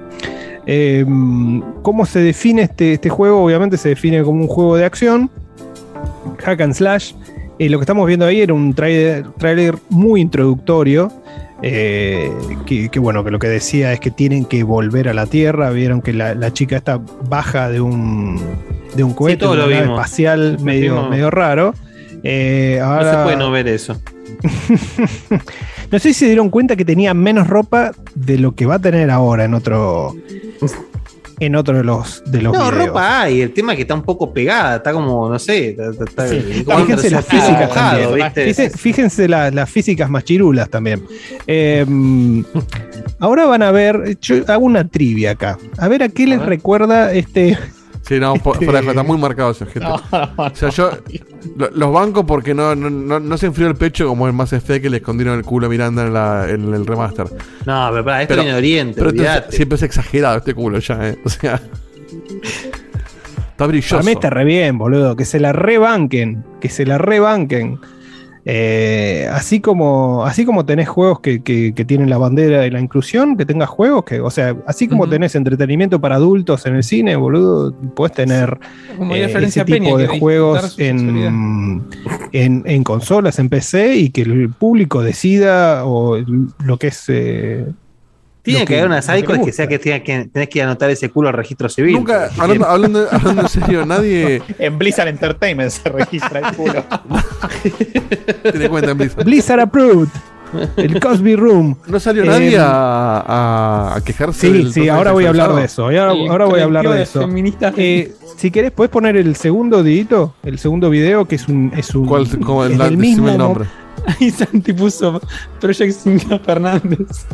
[0.67, 1.05] Eh,
[1.83, 3.45] ¿Cómo se define este, este juego?
[3.45, 5.31] Obviamente se define como un juego de acción,
[6.39, 7.13] hack and slash.
[7.59, 11.11] Eh, lo que estamos viendo ahí era un trailer, trailer muy introductorio.
[11.63, 12.31] eh,
[12.67, 15.71] que, que, bueno, que lo que decía es que tienen que volver a la Tierra.
[15.71, 18.39] Vieron que la, la chica está baja de un,
[18.95, 21.73] de un cohete, de una nave espacial medio, medio raro.
[22.23, 23.97] Eh, No ahora, se puede no ver eso.
[25.91, 28.79] no sé si se dieron cuenta que tenía menos ropa de lo que va a
[28.79, 30.15] tener ahora en otro.
[31.39, 32.87] En otro de los, de los No, videos.
[32.89, 33.43] ropa hay.
[33.43, 34.77] El tema es que está un poco pegada.
[34.77, 35.69] Está como, no sé.
[35.79, 36.63] Está, está- Sí.
[36.65, 38.15] como Fíjense las físicas también.
[38.15, 38.45] ¿viste?
[38.55, 41.03] Fíjense, fíjense la- las físicas machirulas también.
[41.47, 41.85] Eh,
[43.19, 45.59] ahora van a ver, yo hago una trivia acá.
[45.77, 46.49] A ver a qué les ver.
[46.49, 47.59] recuerda este.
[48.07, 49.89] Sí, no, por, Este- fuera de joda, está muy marcado ese objeto.
[49.89, 50.03] No,
[50.37, 50.91] no, O sea, yo
[51.57, 54.53] lo- los bancos porque no, no, no, no se enfrió el pecho como el más
[54.53, 57.27] Effect que le escondieron el culo a Miranda en, la- en el remaster.
[57.65, 58.95] No, pero para esto Pero- viene de Oriente.
[59.03, 61.19] Pero esto es- siempre es exagerado este culo ya, ¿eh?
[61.25, 61.61] O sea.
[63.51, 63.97] Está brilloso.
[63.97, 65.17] Para mí está re bien, boludo.
[65.17, 66.45] Que se la rebanquen.
[66.61, 67.81] Que se la rebanquen.
[68.49, 72.81] Eh, así, como, así como tenés juegos que, que- que tienen la bandera de la
[72.81, 75.11] inclusión, que tengas juegos que, o sea, así como Ujú.
[75.11, 78.57] tenés entretenimiento para adultos en el cine, boludo, puedes tener
[78.97, 80.79] Como eh, ese Peña, tipo de juegos
[82.33, 86.17] en, en consolas, en PC, y que el público decida o
[86.65, 87.05] lo que es.
[87.09, 87.67] eh,
[88.47, 91.29] Tiene que, haber una lo que sea que, tenga que tenés que anotar ese culo
[91.29, 91.95] al registro civil.
[91.95, 96.85] Nunca, hablando, hablando, hablando en serio, nadie En Blizzard Entertainment se registra el culo.
[98.51, 99.25] tiene cuenta en Blizzard.
[99.25, 100.09] Blizzard approved.
[100.77, 101.77] El Cosby Room.
[101.89, 104.49] No salió Eh, nadie a, a, a quejarse.
[104.49, 105.87] Sí, sí, ahora voy a hablar de eso.
[105.87, 107.29] Ahora, voy a hablar de eso.
[107.77, 111.73] Eh, si querés, puedes poner el segundo didito, el segundo video, que es un.
[111.77, 113.67] Es un ¿Cuál, cómo, es el, decime mismo el nombre.
[114.21, 115.21] Ahí Santi puso
[115.61, 117.27] Project 5 Fernández.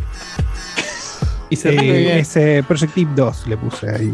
[1.53, 2.19] Y se Eh, ríe bien.
[2.19, 4.11] es eh, Project Tip 2, le puse ahí.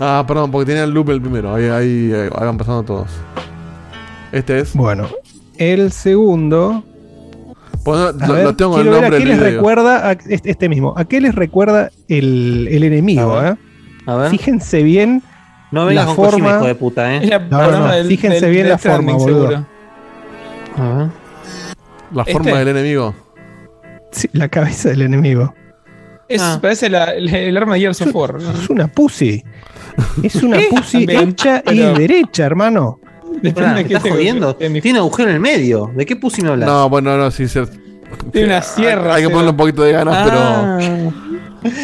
[0.00, 1.54] Ah, perdón, porque tenía el loop el primero.
[1.54, 3.08] Ahí, ahí, eh, van pasando todos.
[4.32, 4.72] Este es.
[4.74, 5.08] Bueno,
[5.58, 6.82] el segundo.
[7.84, 9.56] Pues no, A lo, ver, lo tengo el quiero ver nombre a qué les video.
[9.56, 10.94] recuerda a este, este mismo.
[10.96, 13.36] ¿A qué les recuerda el, el enemigo?
[13.36, 13.52] A ver.
[13.52, 13.56] eh?
[14.06, 14.30] A ver.
[14.30, 15.22] Fíjense bien.
[15.70, 17.26] no vengas la con Kojima, forma- hijo de puta, Es ¿eh?
[17.26, 19.48] la no, palabra no, del- fíjense del- bien del la forma, boludo.
[19.48, 19.66] seguro.
[20.78, 21.08] A ver.
[22.12, 22.58] La forma Este.
[22.58, 23.14] del enemigo.
[24.12, 25.54] Sí, la cabeza del enemigo.
[26.28, 26.58] Es, Ah.
[26.60, 28.34] Parece la- el, el arma de Gears of War.
[28.40, 28.50] ¿no?
[28.52, 29.42] Es una pussy.
[30.22, 33.00] Es una pussy también, hecha pero- y derecha, hermano.
[33.42, 34.56] Depende de ¿me qué estás jodiendo?
[34.60, 35.90] en mi- Tiene agujero en el medio.
[35.94, 36.68] ¿De qué pussy me hablas?
[36.68, 37.46] No, bueno, no, sí.
[37.48, 37.66] se-
[38.32, 40.78] Tiene una sierra, Hay que pero- ponerle un poquito de ganas, Ah,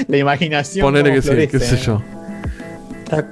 [0.08, 0.74] La imaginación.
[0.92, 1.04] pero.
[1.04, 1.78] Ponele como que sí, qué sé ¿eh?
[1.84, 2.02] yo.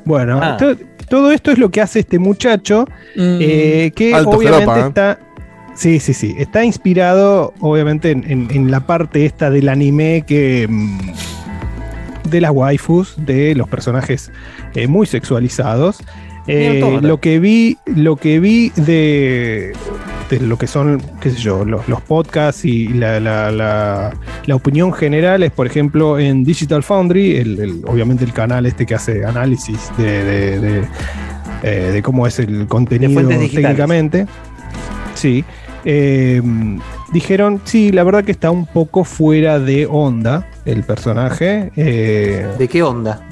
[0.04, 0.56] Bueno, Ah.
[0.58, 0.76] to-
[1.08, 2.84] todo esto es lo que hace este muchacho,
[3.16, 4.84] Mm, eh, que Alto obviamente ¿eh?
[4.88, 5.18] está.
[5.80, 6.34] Sí, sí, sí.
[6.38, 10.66] Está inspirado, obviamente, en, en- en la parte esta del anime que.
[10.68, 10.98] mm,
[12.28, 14.30] de las waifus, de los personajes
[14.74, 15.98] eh, muy sexualizados.
[16.46, 19.72] Eh, lo que vi, lo que vi de,
[20.28, 24.12] de lo que son, qué sé yo, los, los podcasts y la, la- la-
[24.46, 28.84] la opinión general es, por ejemplo, en Digital Foundry, el- el- obviamente el canal este
[28.86, 30.82] que hace análisis de, de- de,
[31.62, 33.12] eh, cómo es el contenido
[33.62, 34.26] técnicamente.
[35.14, 35.44] Sí.
[35.84, 36.42] Eh,
[37.12, 41.70] dijeron, sí, la verdad que está un poco fuera de onda el personaje.
[41.76, 43.26] eh, ¿De qué onda?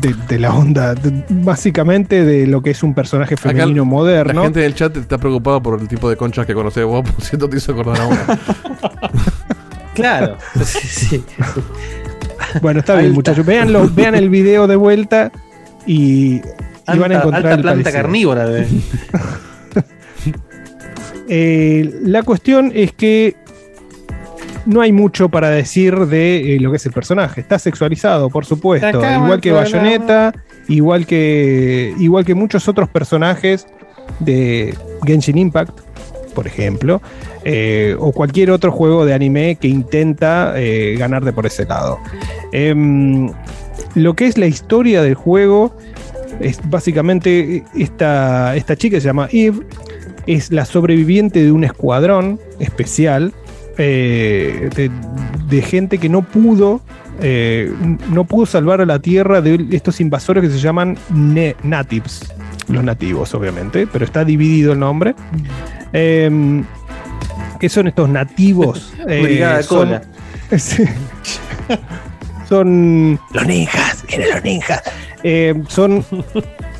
[0.00, 3.90] de, de la onda, de- básicamente de lo que es un personaje Acá femenino La
[3.90, 4.42] moderno.
[4.44, 7.46] gente del chat está preocupada por el tipo de conchas que conoces vos, por cierto
[7.48, 8.26] te hizo acordar a una.
[9.94, 10.38] Claro.
[10.64, 11.24] sí, sí.
[12.62, 13.14] Bueno, está bien, Alta.
[13.14, 13.44] muchachos.
[13.44, 15.30] Veanlo, vean el video de vuelta
[15.86, 16.42] y, y
[16.86, 17.92] van a Alta, encontrar alta planta parecido.
[18.02, 18.46] carnívora.
[18.48, 18.66] de-
[21.28, 23.36] Eh, la cuestión es que
[24.66, 27.40] no hay mucho para decir de eh, lo que es el personaje.
[27.40, 28.88] Está sexualizado, por supuesto.
[28.88, 29.52] Igual que.
[29.52, 30.32] Bayonetta,
[30.68, 33.66] igual que, igual que muchos otros personajes
[34.20, 34.74] de
[35.04, 35.80] Genshin Impact,
[36.34, 37.00] por ejemplo.
[37.44, 41.98] eh, o cualquier otro juego de anime que intenta eh, ganarte por ese lado.
[42.52, 43.30] Em,
[43.94, 45.74] lo que es la historia del juego
[46.40, 49.66] es básicamente esta, esta chica se llama Eve,
[50.26, 53.32] es la sobreviviente de un escuadrón especial
[53.78, 54.90] eh, de,
[55.48, 56.80] de gente que no pudo
[57.20, 57.72] eh,
[58.10, 62.32] no pudo salvar a la tierra de estos invasores que se llaman ne- natives
[62.68, 65.14] los nativos obviamente pero está dividido el nombre
[65.94, 66.64] Em,
[67.60, 68.92] ¿qué son estos nativos?
[69.08, 70.02] Eh, Brigada son- cola.
[72.48, 74.82] Son los ninjas, vienen los ninjas.
[75.68, 76.04] Son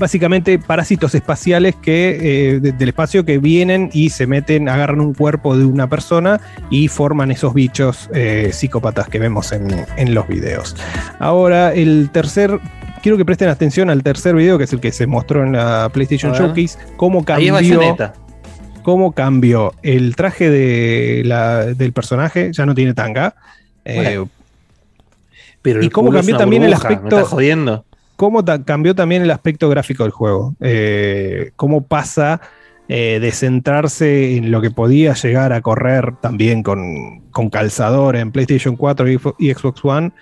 [0.00, 2.18] básicamente parásitos espaciales que
[2.54, 6.40] eh, de- del espacio que vienen y se meten, agarran un cuerpo de una persona
[6.70, 10.74] y forman esos bichos eh, psicópatas que vemos en, en los videos.
[11.20, 12.58] Ahora, el tercer.
[13.02, 15.88] Quiero que presten atención al tercer video, que es el que se mostró en la
[15.92, 16.32] PlayStation.
[16.34, 17.54] Showcase, cómo cambió
[18.82, 23.34] cómo cambió el traje de la- del personaje, ya no tiene tanga.
[23.84, 24.24] eh.
[25.62, 27.84] Pero ¿Y cómo cambió también el aspecto- ¿Me estás jodiendo?
[28.20, 30.54] Cómo cambió también el aspecto gráfico del juego.
[30.60, 32.42] eh, cómo pasa
[32.86, 38.30] eh, de centrarse en lo que podía llegar a correr también con, con calzador en
[38.30, 40.12] PlayStation 4 y, Xbox- One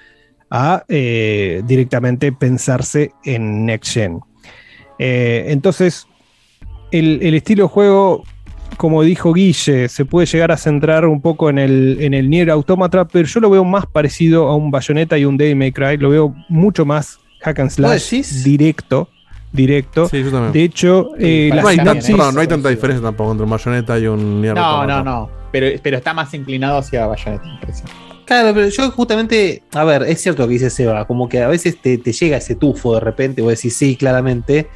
[0.48, 4.20] a eh, directamente pensarse en Next Gen.
[5.00, 6.06] Entonces,
[6.92, 8.22] el, estilo de juego,
[8.76, 12.50] como dijo Guille, se puede llegar a centrar un poco en el, en el Nier
[12.52, 15.96] Automata, pero yo lo veo más parecido a un Bayonetta y un Devil May Cry,
[15.96, 18.44] lo veo mucho más hack and slash decís?
[18.44, 19.08] directo,
[19.52, 20.08] directo.
[20.08, 20.52] Sí, yo también.
[20.52, 23.44] De hecho, eh, la no, hay tan- sinopsis- perdón, no hay tanta diferencia tampoco entre
[23.44, 25.30] un Bayonetta y un Nier No, no, no.
[25.50, 27.44] Pero, pero está más inclinado hacia Bayonetta.
[28.26, 31.48] Claro, pero yo justamente, a ver, es cierto lo que dice Seba, como que a
[31.48, 34.68] veces te, te llega ese tufo de repente, vos decís sí, claramente,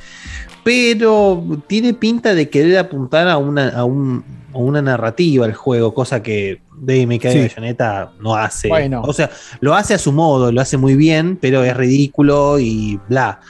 [0.64, 4.24] pero tiene pinta de querer apuntar a una, a un-
[4.55, 6.60] a una narrativa el juego, cosa que
[7.06, 7.38] May Cry Sí.
[7.40, 8.68] Bayonetta no hace.
[8.68, 9.02] Bueno.
[9.02, 9.30] O sea,
[9.60, 13.40] lo hace a su modo, lo hace muy bien, pero es ridículo y bla.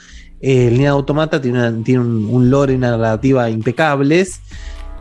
[0.40, 4.40] El Nier Automata tiene, una- tiene un, un lore y una narrativa impecables.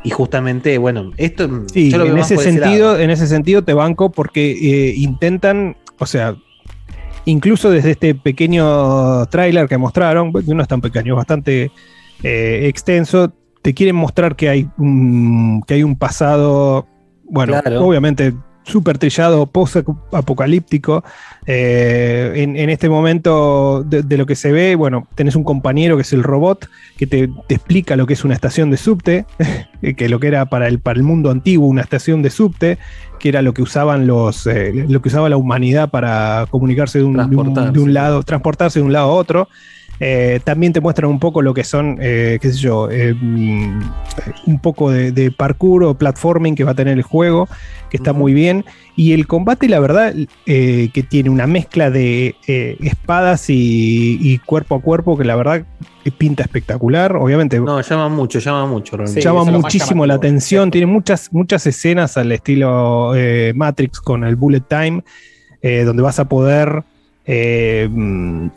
[0.03, 3.73] Y justamente, bueno, esto Sí, yo lo veo en ese, sentido, en ese sentido te
[3.73, 6.35] banco porque eh, intentan, o sea,
[7.25, 11.71] incluso desde este pequeño tráiler que mostraron, no es tan pequeño, es bastante
[12.23, 13.31] eh, extenso,
[13.61, 16.87] te quieren mostrar que hay un, que hay un pasado,
[17.31, 17.83] bueno, Claro.
[17.85, 18.33] obviamente
[18.63, 21.03] súper trillado, post-apocalíptico.
[21.47, 25.95] Eh, en, en este momento de, de lo que se ve, bueno, tenés un compañero
[25.95, 29.25] que es el robot, que te, te explica lo que es una estación de subte,
[29.97, 32.77] que lo que era para el, para el mundo antiguo una estación de subte,
[33.19, 37.05] que era lo que usaban los, eh, lo que usaba la humanidad para comunicarse de
[37.05, 37.71] un, de un- Transportarse.
[37.71, 39.47] de un lado, transportarse de un lado a otro.
[40.03, 43.81] Eh, también te muestran un poco lo que son, eh, qué sé yo, eh, mm,
[44.47, 47.47] un poco de, de parkour o platforming que va a tener el juego,
[47.91, 48.65] que está muy bien.
[48.95, 50.13] Y el combate, la verdad,
[50.47, 55.35] eh, que tiene una mezcla de eh, espadas y, y cuerpo a cuerpo, que la
[55.35, 55.65] verdad
[56.17, 57.15] pinta espectacular.
[57.15, 58.97] Obviamente, No, llama mucho, llama mucho.
[59.05, 60.71] Sí, llama muchísimo la atención.
[60.71, 65.03] Tiene muchas, muchas escenas al estilo eh, Matrix con el Bullet Time,
[65.61, 66.83] eh, donde vas a poder
[67.25, 67.89] eh,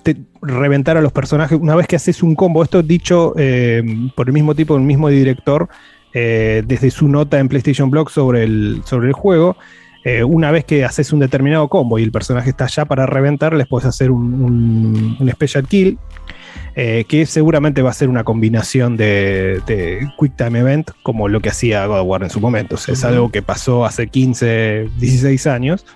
[0.03, 2.63] te- reventar a los personajes una vez que haces un combo.
[2.63, 3.83] Esto dicho eh,
[4.15, 5.69] por el mismo tipo, el mismo director,
[6.13, 9.57] eh, desde su nota en PlayStation Blog sobre el, sobre el juego.
[10.29, 13.67] una vez que haces un determinado combo y el personaje está ya para reventar, les
[13.67, 15.97] puedes hacer un, un- un special kill
[16.77, 21.41] eh, que seguramente va a ser una combinación de, de Quick Time Event, como lo
[21.41, 22.75] que hacía God of War en su momento.
[22.75, 25.87] O sea, es algo que pasó hace 15, 16 años.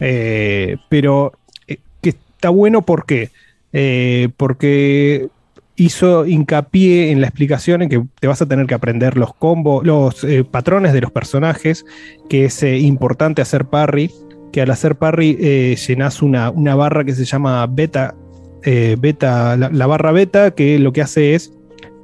[0.00, 1.32] Eh, pero
[2.44, 3.30] está bueno ¿por qué?
[3.72, 5.28] Eh, porque
[5.76, 9.82] hizo hincapié en la explicación en que te vas a tener que aprender los combos,
[9.82, 11.86] los eh, patrones de los personajes,
[12.28, 14.10] que es eh, importante hacer parry,
[14.52, 18.14] que al hacer parry llenas una, una barra que se llama beta,
[18.62, 21.50] beta la, la barra beta, que lo que hace es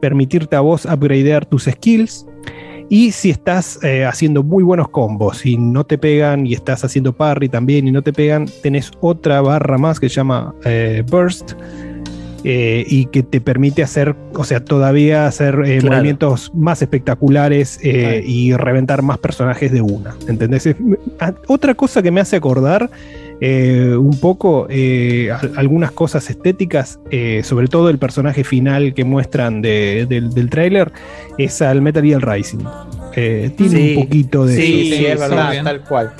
[0.01, 2.27] permitirte a vos upgradear tus skills.
[2.93, 7.13] Y si estás eh, haciendo muy buenos combos y no te pegan, y estás haciendo
[7.13, 11.53] parry también y no te pegan, tenés otra barra más que se llama eh, Burst,
[12.43, 15.97] eh, y que te permite hacer, o sea, todavía hacer Claro.
[15.97, 18.17] movimientos más espectaculares Claro.
[18.27, 20.17] y reventar más personajes de una.
[20.27, 20.67] ¿Entendés?
[20.67, 20.77] Es-
[21.21, 22.91] a- otra cosa que me hace acordar
[23.41, 29.05] eh, un poco eh, al- algunas cosas estéticas, eh, sobre todo el personaje final que
[29.05, 30.93] muestran de- del, del tráiler,
[31.39, 32.61] es al Metal Gear Rising.
[33.17, 33.97] Eh, tiene Sí.
[33.97, 34.57] un poquito de...
[34.57, 35.65] Sí, Sí, sí, es verdad, bien.
[35.65, 36.13] tal cual.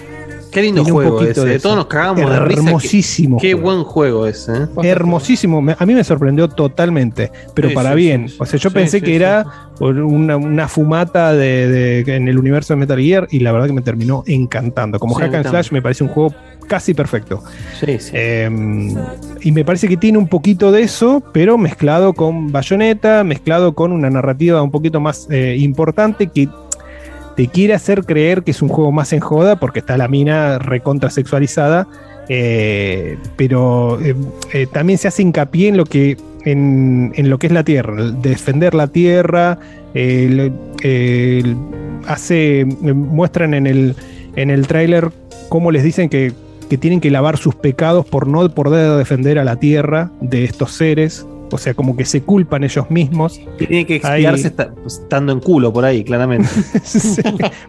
[0.51, 1.45] Qué lindo Tiene juego poquito ese.
[1.49, 1.63] de eso.
[1.63, 2.61] todos nos cagamos de risa.
[2.67, 3.39] Hermosísimo.
[3.39, 4.53] qué buen juego ese.
[4.53, 4.67] ¿eh?
[4.83, 8.29] Hermosísimo, a mí me sorprendió totalmente, pero Sí, para sí, bien.
[8.29, 8.37] sí.
[8.41, 9.47] O sea, yo Sí, pensé sí, que sí, era
[9.79, 11.69] una, una fumata de,
[12.05, 14.99] de- en el universo de Metal Gear y la verdad que me terminó encantando.
[14.99, 15.47] Como Sí, Hack and.
[15.51, 16.35] Slash me parece un juego
[16.71, 17.43] casi perfecto.
[17.81, 18.13] Sí, sí.
[18.15, 18.49] Eh,
[19.43, 23.91] y me parece que tiene un poquito de eso, pero mezclado con Bayonetta, mezclado con
[23.91, 26.49] una narrativa un poquito más eh, importante que
[27.37, 30.59] te quiere hacer creer que es un juego más en joda porque está la mina
[30.61, 31.89] recontra sexualizada.
[32.29, 34.15] eh, pero eh,
[34.53, 37.97] eh, también se hace hincapié en lo que en, en lo que es la tierra,
[38.23, 39.59] defender la tierra,
[39.95, 40.53] el-
[40.83, 41.57] el-
[42.07, 43.97] hace, eh, muestran en el,
[44.37, 45.11] en el tráiler
[45.49, 46.33] cómo les dicen que,
[46.71, 50.71] que tienen que lavar sus pecados por no poder defender a la tierra de estos
[50.73, 53.41] seres, o sea, como que se culpan ellos mismos.
[53.59, 56.49] Tiene que ahí- expiarse esta- estando en culo por ahí, claramente.
[56.85, 57.21] Sí.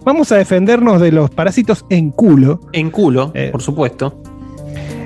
[0.06, 2.62] Vamos a defendernos de los parásitos en culo.
[2.74, 3.50] en culo, Eh.
[3.52, 4.22] por supuesto.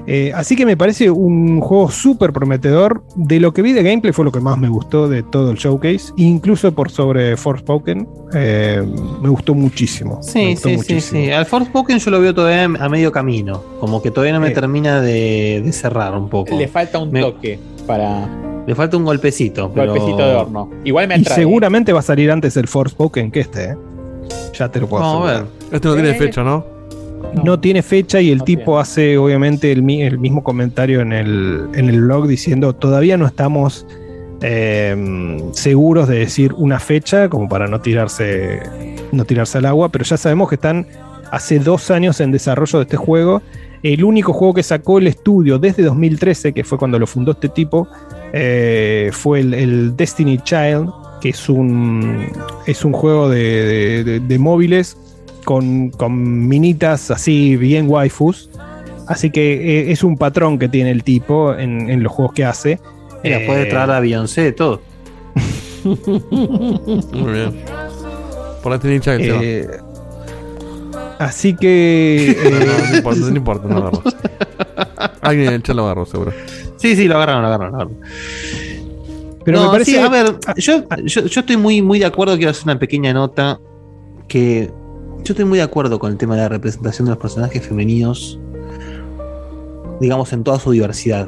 [0.07, 3.03] Eh, así que me parece un juego súper prometedor.
[3.15, 5.57] De lo que vi de gameplay fue lo que más me gustó de todo el
[5.57, 8.07] showcase, incluso por sobre Forspoken.
[8.33, 8.83] Eh,
[9.21, 10.17] me gustó muchísimo.
[10.17, 11.21] me Sí, gustó sí, sí, muchísimo.
[11.25, 11.31] sí.
[11.31, 13.61] Al Forspoken yo lo veo todavía a medio camino.
[13.79, 14.51] Como que todavía no me Eh.
[14.51, 16.51] termina de, de cerrar un poco.
[16.51, 18.27] Le Le, falta un Me- toque para
[18.75, 19.71] falta un golpecito.
[19.73, 19.91] Pero...
[19.93, 20.69] golpecito de horno.
[20.83, 21.35] Igual me Y atrae.
[21.35, 23.71] seguramente va a salir antes el Forspoken que este.
[23.71, 23.75] ¿eh?
[24.53, 25.51] Ya te lo puedo Vamos a asegurar.
[25.69, 25.75] ver.
[25.75, 26.74] Este no tiene fecha, ¿no?
[27.43, 28.81] No tiene fecha y el No tipo tiene.
[28.81, 33.25] hace obviamente el, mi- el mismo comentario en el, en el blog diciendo todavía no
[33.27, 33.85] estamos
[34.41, 38.61] eh, seguros de decir una fecha como para no tirarse,
[39.11, 40.87] no tirarse al agua, pero ya sabemos que están
[41.31, 43.41] hace dos años en desarrollo de este juego.
[43.83, 47.49] El único juego que sacó el estudio desde 2013, que fue cuando lo fundó este
[47.49, 47.87] tipo,
[48.33, 50.89] eh, fue el, el Destiny Child,
[51.21, 52.25] que es un,
[52.65, 54.97] es un juego de, de- de- de móviles
[55.45, 58.49] con, con minitas así bien waifus.
[59.07, 62.43] Así que eh, es un patrón que tiene el tipo en, en los juegos que
[62.43, 62.79] hace.
[63.23, 64.81] Mira, Eh, puede traer a Beyoncé, todo.
[65.83, 67.53] Muy bien.
[68.63, 69.39] Ponete hincha del tema.
[69.43, 69.67] Eh,
[71.19, 72.35] así que.
[72.43, 74.03] No, no, eh, no importa, no importa, no agarró.
[75.21, 76.31] Alguien en el chat lo agarró, seguro.
[76.77, 77.71] Sí, sí, lo agarraron, lo agarraron.
[77.73, 78.01] Lo agarraron.
[79.43, 79.91] pero No, me parece.
[79.91, 83.13] sí, a ver, yo, yo, yo estoy muy, muy de acuerdo, quiero hacer una pequeña
[83.13, 83.59] nota,
[84.27, 84.71] que
[85.25, 88.39] yo estoy muy de acuerdo con el tema de la representación de los personajes femeninos,
[89.99, 91.27] digamos, en toda su diversidad.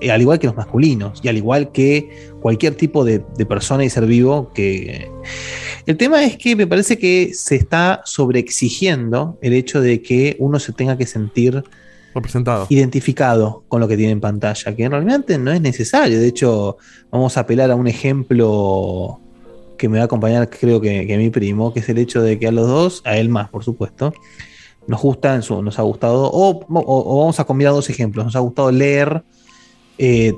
[0.00, 3.84] Eh, Al igual que los masculinos, y al igual que cualquier tipo de, de persona
[3.84, 5.10] y ser vivo que...
[5.86, 10.60] El tema es que me parece que se está sobreexigiendo el hecho de que uno
[10.60, 11.64] se tenga que sentir
[12.14, 12.66] Representado.
[12.70, 16.20] identificado con lo que tiene en pantalla, que realmente no es necesario.
[16.20, 16.76] De hecho,
[17.10, 19.20] vamos a apelar a un ejemplo
[19.76, 22.38] que me va a acompañar, creo que, que mi primo, que es el hecho de
[22.38, 24.12] que a los dos, a él más, por supuesto,
[24.86, 28.24] nos gusta, en su- nos ha gustado, o, o- o vamos a combinar dos ejemplos,
[28.24, 29.22] nos ha gustado leer
[29.98, 30.34] eh,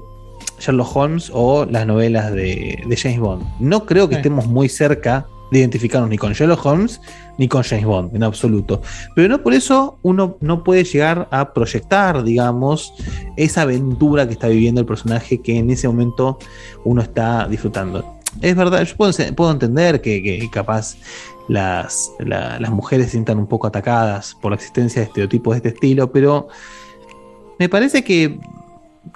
[0.58, 3.44] Sherlock Holmes o las novelas de, de James Bond.
[3.60, 4.18] No creo que Sí.
[4.20, 7.00] estemos muy cerca de identificarnos ni con Sherlock Holmes
[7.38, 8.82] ni con James Bond, en absoluto.
[9.14, 12.92] Pero no por eso uno no puede llegar a proyectar, digamos,
[13.36, 16.38] esa aventura que está viviendo el personaje que en ese momento
[16.84, 18.17] uno está disfrutando.
[18.40, 20.96] Es verdad, yo puedo, entender que, capaz
[21.48, 25.56] las, la- las mujeres se sientan un poco atacadas por la existencia de estereotipos de
[25.58, 26.48] este estilo, pero
[27.58, 28.38] me parece que,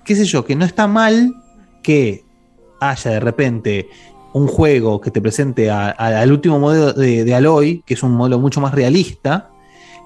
[0.04, 1.34] qué sé yo, que no está mal
[1.82, 2.24] que
[2.80, 3.88] haya de repente
[4.32, 8.38] un juego que te presente al último modelo de, de Aloy, que es un modelo
[8.40, 9.51] mucho más realista,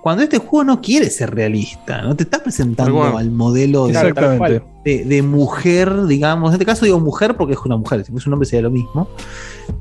[0.06, 3.16] cuando este juego no quiere ser realista, no te está presentando cual.
[3.16, 6.50] al modelo de, mujer, digamos.
[6.50, 8.70] En este caso digo mujer porque es una mujer, si fuese un hombre sería lo
[8.70, 9.08] mismo.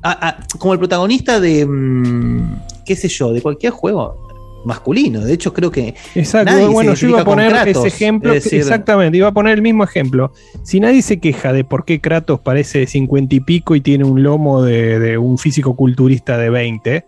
[0.02, 2.56] Ah, ah, como el protagonista de, mm,
[2.88, 5.22] qué sé yo, de cualquier juego masculino.
[5.22, 8.34] De hecho, creo que Exacto, Nadie se bueno, yo iba a poner Kratos, ese ejemplo,
[8.34, 10.34] es decir- exactamente, iba a poner el mismo ejemplo.
[10.64, 14.06] Si nadie se queja de por qué Kratos parece de 50 y pico y tiene
[14.06, 17.06] un lomo de, de un físico culturista de 20,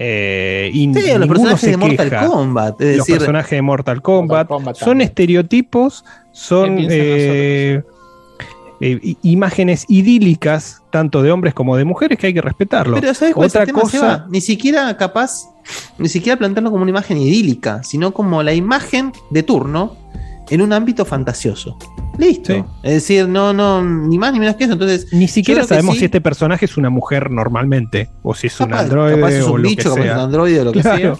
[0.00, 2.26] eh, y sí, los personajes se de Mortal queja.
[2.26, 2.80] Kombat.
[2.80, 5.08] Es los decir, personajes de Mortal Kombat, Mortal Kombat son también.
[5.08, 7.82] estereotipos, son ¿Qué piensan eh,
[8.80, 12.94] eh, imágenes idílicas, tanto de hombres como de mujeres, que hay que respetarlo.
[12.94, 14.26] Pero ¿sabes cuál Otra es el tema, cosa- Seba?
[14.30, 15.48] Ni siquiera capaz,
[15.98, 19.96] ni siquiera plantearlo como una imagen idílica, sino como la imagen de turno
[20.50, 21.76] en un ámbito fantasioso.
[22.18, 22.52] Listo.
[22.52, 22.64] Sí.
[22.82, 24.72] Es decir, no, no, ni más ni menos que eso.
[24.72, 26.00] Entonces, Ni siquiera sabemos sí.
[26.00, 29.52] si este personaje es una mujer normalmente, o si es un androide capaz es o
[29.52, 31.14] un lo bicho, que capaz es un androide o lo que sea.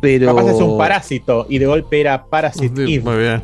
[0.00, 0.34] Pero.
[0.34, 3.00] Capaz es un parásito y de golpe era Parasite.
[3.00, 3.42] Muy bien.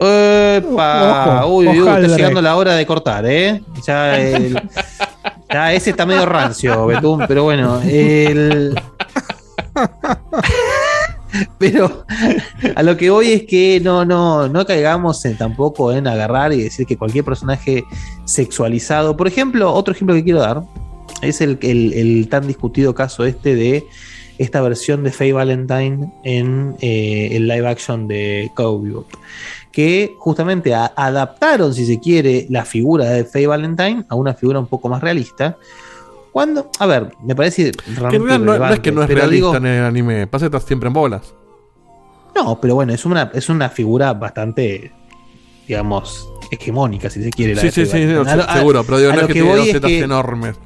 [0.00, 3.60] Epa, Ojo, uy, uy, uy, está llegando la hora de cortar, ¿eh?
[3.86, 4.60] Ya, el-
[5.52, 8.74] ya ese está medio rancio, Betún, pero bueno, el...
[11.58, 12.04] Pero
[12.74, 16.86] a lo que voy es que no, no, no caigamos tampoco en agarrar y decir
[16.86, 17.84] que cualquier personaje
[18.24, 19.16] sexualizado.
[19.16, 20.62] Por ejemplo, otro ejemplo que quiero dar
[21.22, 23.84] es el, el- tan discutido caso este de
[24.38, 29.04] esta versión de Faye Valentine en eh, el live action de Cowboy
[29.72, 34.66] que justamente adaptaron, si se quiere, la figura de Faye Valentine a una figura un
[34.66, 35.58] poco más realista.
[36.36, 39.08] Cuando, a ver, me parece Que en realmente realidad no, no es que no es
[39.08, 40.26] realista digo- en el anime.
[40.26, 41.32] Pasa que estás siempre en bolas.
[42.34, 44.92] no, pero bueno, es una, es una figura bastante,
[45.66, 47.54] digamos, hegemónica, si se quiere.
[47.54, 48.84] la Sí, sí, sí, sí, A lo- a- seguro.
[48.84, 50.56] Pero digo, no lo es que, que tiene voy dos es tetas que- enormes.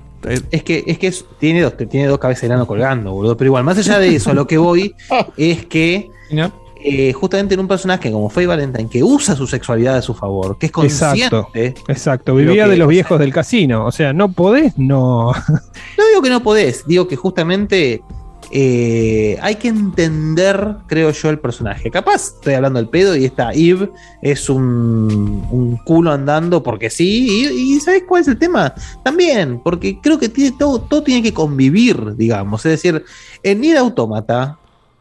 [0.50, 3.36] Es que, es que es- tiene dos, tiene dos cabezas de enano colgando, boludo.
[3.36, 4.92] Pero igual, más allá de eso, a lo que voy
[5.36, 6.50] es que ¿no?
[6.82, 10.56] Eh, justamente en un personaje como Faye Valentine, que usa su sexualidad a su favor,
[10.58, 12.34] que es consciente, Exacto.
[12.34, 13.84] Vivía de los viejos del casino.
[13.84, 15.32] O sea, no podés, no.
[15.98, 18.02] No digo que no podés, digo que justamente
[18.50, 21.90] eh, hay que entender, creo yo, el personaje.
[21.90, 23.90] Capaz estoy hablando del pedo y esta Eve
[24.22, 27.46] es un, un culo andando porque sí.
[27.46, 28.74] Y, y ¿sabes cuál es el tema?
[29.04, 32.64] También, porque creo que tiene, todo, todo tiene que convivir, digamos.
[32.64, 33.04] Es decir,
[33.42, 34.58] en Nier Automata,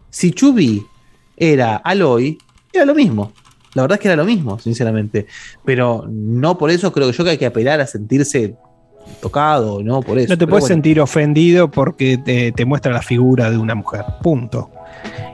[0.10, 0.86] si Chubi
[1.40, 2.38] era Aloy,
[2.74, 3.32] era lo mismo.
[3.74, 5.28] La verdad es que era lo mismo, sinceramente.
[5.64, 8.56] Pero no por eso creo yo que hay que apelar a sentirse
[9.22, 10.34] tocado, no por eso.
[10.34, 10.76] No te puedes bueno.
[10.76, 14.04] sentir ofendido porque te, te muestra la figura de una mujer.
[14.22, 14.70] Punto.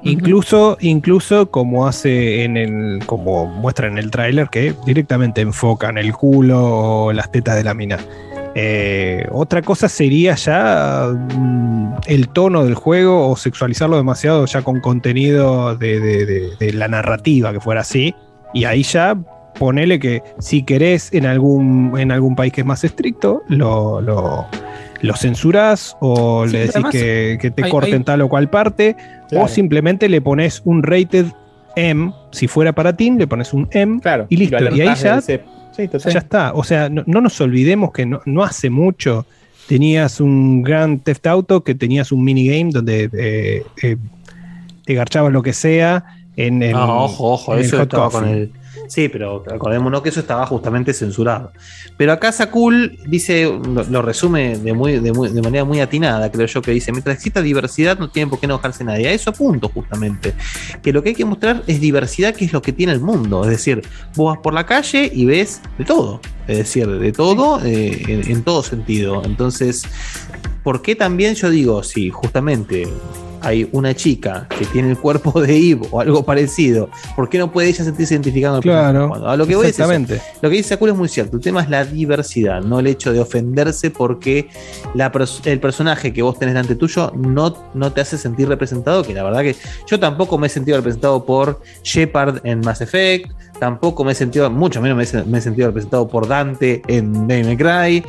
[0.03, 6.13] Incluso, incluso como hace en el, como muestra en el tráiler, que directamente enfocan el
[6.13, 7.97] culo o las tetas de la mina.
[8.57, 14.79] Eh, otra cosa sería ya mm, el tono del juego o sexualizarlo demasiado ya con
[14.79, 18.15] contenido de, de- de- de la narrativa que fuera así.
[18.53, 19.17] Y ahí ya
[19.59, 24.45] ponele que si querés en algún, en algún país que es más estricto, lo, lo,
[25.01, 28.49] lo censurás o Sí, le decís que, que te hay- corten hay- tal o cual
[28.49, 28.95] parte,
[29.29, 29.45] Claro.
[29.45, 31.25] o simplemente le pones un rated
[31.75, 32.13] M.
[32.31, 34.57] Si fuera para ti, le pones un M Claro, y listo.
[34.73, 35.19] Y ahí ya
[35.75, 36.13] Sí, total.
[36.13, 36.53] Ya está.
[36.53, 39.25] O sea, no, no nos olvidemos que no, no hace mucho
[39.67, 43.97] tenías un Grand Theft Auto que tenías un minigame donde eh, eh,
[44.85, 46.73] te garchabas lo que sea en el.
[46.73, 48.41] No, ojo, ojo, en el eso Hot estaba con Coffee.
[48.43, 48.51] el.
[48.87, 51.51] Sí, pero acordémonos que eso estaba justamente censurado.
[51.97, 56.31] Pero acá Sakul dice, lo, lo resume de, muy, de, muy- de manera muy atinada,
[56.31, 59.07] creo yo, que dice, mientras exista diversidad no tiene por qué enojarse nadie.
[59.07, 60.33] A eso apunto justamente.
[60.81, 63.43] Que lo que hay que mostrar es diversidad, que es lo que tiene el mundo.
[63.43, 63.81] Es decir,
[64.15, 66.21] vos vas por la calle y ves de todo.
[66.47, 69.23] Es decir, de todo eh, en, en todo sentido.
[69.25, 69.83] Entonces,
[70.65, 72.85] ¿por qué también yo digo, si justamente
[73.41, 77.51] hay una chica que tiene el cuerpo de Eve o algo parecido, ¿por qué no
[77.51, 79.27] puede ella sentirse identificada con el personaje Claro.
[79.29, 79.83] A lo que voy es eso.
[79.83, 80.19] exactamente.
[80.41, 81.37] Lo que dice Sakura es muy cierto.
[81.37, 84.49] El tema es la diversidad, no el hecho de ofenderse porque
[84.95, 89.03] la pers- el personaje que vos tenés delante tuyo no, no te hace sentir representado.
[89.03, 89.55] Que la verdad que
[89.85, 93.29] yo tampoco me he sentido representado por Shepard en Mass Effect.
[93.59, 98.03] Tampoco me he sentido, mucho menos me he, sentido representado por Dante en May Cry.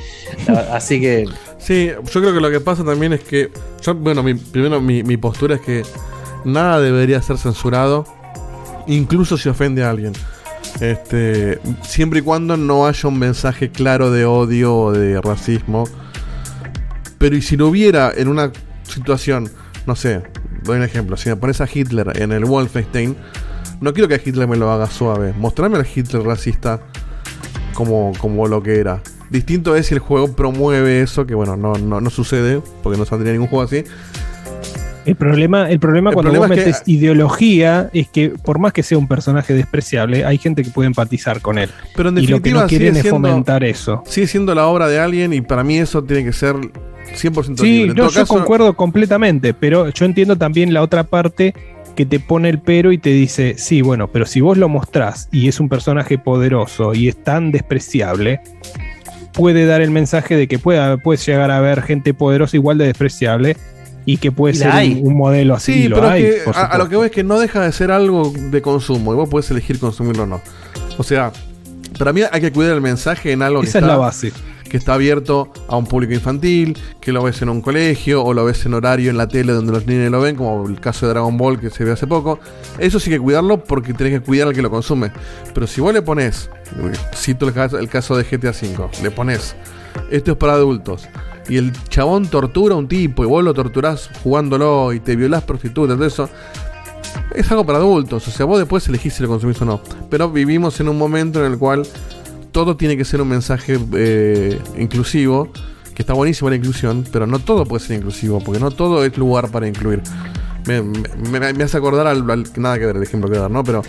[0.73, 1.27] Así que
[1.59, 3.51] Sí, yo creo que lo que pasa también es que.
[3.83, 5.83] Yo, bueno, mi, primero mi, mi postura es que
[6.45, 8.07] nada debería ser censurado,
[8.87, 10.13] incluso si ofende a alguien.
[10.81, 15.89] Este, siempre y cuando no haya un mensaje claro de odio o de racismo.
[17.19, 18.53] Pero y si lo hubiera en una
[18.85, 19.51] situación,
[19.87, 20.23] no sé,
[20.63, 23.17] doy un ejemplo, si me pones a Hitler en el Wolfenstein,
[23.81, 25.33] no quiero que Hitler me lo haga suave.
[25.39, 26.81] Mostrame al Hitler racista
[27.75, 29.03] como, como lo que era.
[29.31, 33.05] Distinto es si el juego promueve eso, que bueno, no, no, no sucede, porque no
[33.05, 33.83] saldría ningún juego así.
[35.05, 38.73] El problema, el problema El cuando problema vos que- metes ideología es que por más
[38.73, 41.71] que sea un personaje despreciable, hay gente que puede empatizar con él.
[41.95, 44.03] Pero en Y lo que definitiva no quieren es fomentar eso.
[44.07, 46.57] sigue siendo la obra de alguien y para mí eso tiene que ser
[47.15, 47.91] 100% Sí, libre.
[47.93, 51.55] En no, todo yo caso, concuerdo completamente, pero yo entiendo también la otra parte
[51.97, 55.29] que te pone el pero y te dice, sí, bueno, pero si vos lo mostrás
[55.33, 58.41] y es un personaje poderoso y es tan despreciable,
[59.33, 62.87] puede dar el mensaje de que pueda, puedes llegar a ver gente poderosa igual de
[62.87, 63.57] despreciable
[64.05, 65.73] y que puede Y ser un, un modelo así.
[65.73, 67.73] Sí, lo pero hay, que a, a lo que voy es que no deja de
[67.73, 70.41] ser algo de consumo y vos podés elegir consumirlo o no.
[70.99, 71.33] O sea,
[71.99, 74.33] para mí hay que cuidar el mensaje en algo que está, es la base.
[74.69, 78.45] que está abierto a un público infantil, que lo ves en un colegio o lo
[78.45, 81.13] ves en horario en la tele donde los niños lo ven, como el caso de
[81.13, 82.39] Dragon Ball que se vio hace poco.
[82.79, 85.11] Eso sí que cuidarlo porque tenés que cuidar al que lo consume.
[85.55, 86.51] Pero si vos le pones,
[87.15, 89.57] cito el caso, el caso de GTA V, le pones,
[90.11, 91.09] esto es para adultos.
[91.49, 95.45] Y el chabón tortura a un tipo y vos lo torturás jugándolo y te violás
[95.45, 96.29] prostitutas, todo eso.
[97.35, 99.81] Es algo para adultos, o sea, vos después elegís si lo consumís o no.
[100.11, 101.87] Pero vivimos en un momento en el cual
[102.53, 105.49] todo tiene que ser un mensaje eh, inclusivo,
[105.95, 109.17] que está buenísima la inclusión, pero no todo puede ser inclusivo, porque no todo es
[109.19, 110.03] lugar para incluir.
[110.67, 113.63] Me, me- me hace acordar al, al- nada que ver el ejemplo que dar, ¿no?
[113.63, 113.83] Pero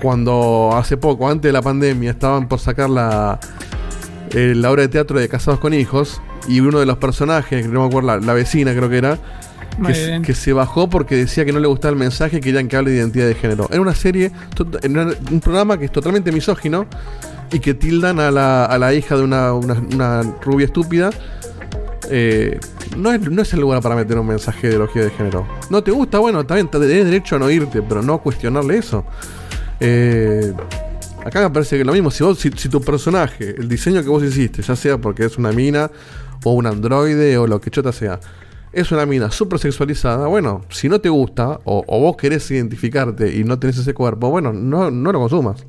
[0.00, 3.38] cuando hace poco, antes de la pandemia, estaban por sacar la,
[4.32, 7.80] eh, la obra de teatro de Casados con Hijos, y uno de los personajes, no
[7.82, 9.18] me acuerdo, la vecina creo que era,
[9.88, 10.22] que, se- bien.
[10.22, 12.90] que se bajó porque decía que no le gustaba el mensaje y querían que hable
[12.92, 13.66] de identidad de género.
[13.70, 14.30] Era una serie,
[14.82, 16.86] era un programa que es totalmente misógino
[17.52, 21.10] y que tildan a la, a la hija de una, una- una rubia estúpida.
[22.12, 22.58] Eh,
[22.96, 25.46] no, es, no es el lugar para meter un mensaje de ideología de género.
[25.70, 29.04] No te gusta, bueno, también tenés derecho a no irte, pero no cuestionarle eso.
[29.78, 30.52] Eh,
[31.24, 32.10] acá me parece que es lo mismo.
[32.10, 35.38] Si, vos, si, si tu personaje, el diseño que vos hiciste, ya sea porque es
[35.38, 35.90] una mina
[36.44, 38.18] o un androide o lo que chota sea,
[38.72, 43.34] es una mina súper sexualizada, bueno, si no te gusta o, o vos querés identificarte
[43.36, 45.66] y no tenés ese cuerpo, bueno, no, no lo consumas.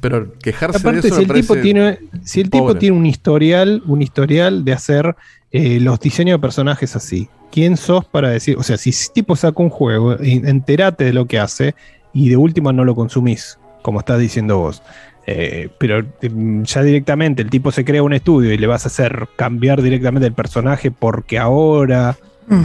[0.00, 3.06] Pero quejarse de Aparte, eso si me el tipo tiene, si el tipo tiene un
[3.06, 5.14] historial, un historial de hacer
[5.52, 7.28] eh, los diseños de personajes así.
[7.52, 8.56] ¿Quién sos para decir?
[8.58, 11.74] O sea, si ese tipo saca un juego, en- enterate de lo que hace
[12.12, 14.82] y de última no lo consumís, como estás diciendo vos.
[15.26, 18.88] Eh, pero mm, ya directamente el tipo se crea un estudio y le vas a
[18.88, 22.16] hacer cambiar directamente el personaje porque ahora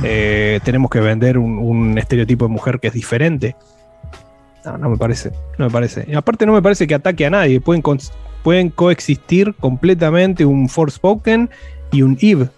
[0.04, 3.56] eh, tenemos que vender un, un estereotipo de mujer que es diferente.
[4.66, 5.32] No, no me parece.
[5.58, 6.06] No me parece.
[6.08, 7.62] Y aparte, no me parece que ataque a nadie.
[7.62, 7.84] Pueden,
[8.44, 11.50] pueden coexistir completamente un Forspoken
[11.92, 12.50] y un Eve.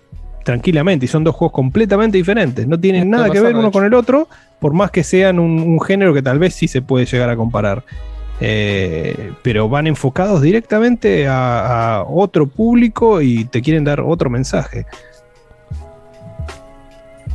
[0.44, 1.06] Tranquilamente.
[1.06, 2.66] Y son dos juegos completamente diferentes.
[2.68, 3.72] No tienen Esto nada que ver uno hecho.
[3.72, 4.28] con el otro.
[4.60, 7.36] Por más que sean un, un género que tal vez sí se puede llegar a
[7.36, 7.84] comparar.
[8.42, 14.86] Eh, pero van enfocados directamente a, a otro público y te quieren dar otro mensaje.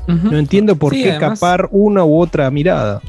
[0.07, 3.01] No entiendo por Sí, qué además- capar una u otra mirada.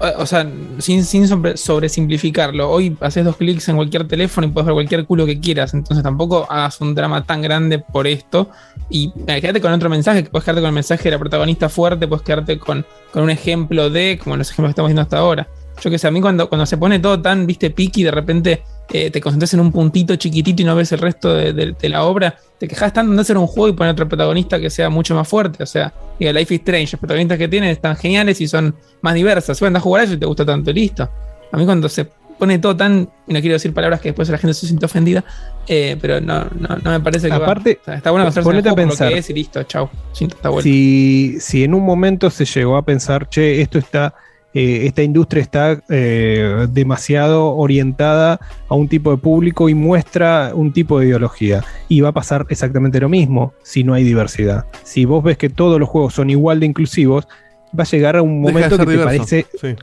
[0.00, 0.44] O o sea,
[0.78, 2.68] sin, sin sobre, sobresimplificarlo.
[2.68, 5.74] Hoy haces dos clics en cualquier teléfono y puedes ver cualquier culo que quieras.
[5.74, 8.50] Entonces tampoco hagas un drama tan grande por esto.
[8.90, 10.24] Y eh, quédate con otro mensaje.
[10.24, 12.08] que Puedes quedarte con el mensaje de la protagonista fuerte.
[12.08, 15.46] Puedes quedarte con, con un ejemplo de, como los ejemplos que estamos viendo hasta ahora.
[15.82, 18.62] Yo que sé, a mí cuando, cuando se pone todo tan, viste, piqui, de repente
[18.92, 21.88] eh, te concentras en un puntito chiquitito y no ves el resto de, de- de
[21.88, 24.88] la obra, te quejas tanto de hacer un juego y poner otro protagonista que sea
[24.90, 25.62] mucho más fuerte.
[25.62, 29.14] O sea, diga, Life is Strange, los protagonistas que tienen están geniales y son más
[29.14, 29.60] diversas.
[29.60, 31.08] Andás a jugar a eso y te gusta tanto, y listo.
[31.50, 32.04] A mí cuando se
[32.38, 35.24] pone todo tan, y no quiero decir palabras que después la gente se siente ofendida,
[35.68, 37.44] eh, pero no, no, no me parece que va.
[37.44, 39.12] Aparte, O sea, está bueno ponete a el por lo pensar.
[39.12, 39.80] que es y listo, está
[40.48, 40.62] bueno.
[40.62, 44.14] Si, si en un momento se llegó a pensar, che, esto está,
[44.54, 50.72] eh, esta industria está eh, demasiado orientada a un tipo de público y muestra un
[50.72, 51.64] tipo de ideología.
[51.88, 54.66] Y va a pasar exactamente lo mismo si no hay diversidad.
[54.82, 57.26] Si vos ves que todos los juegos son igual de inclusivos,
[57.78, 59.74] va a llegar a un momento que te parece Sí.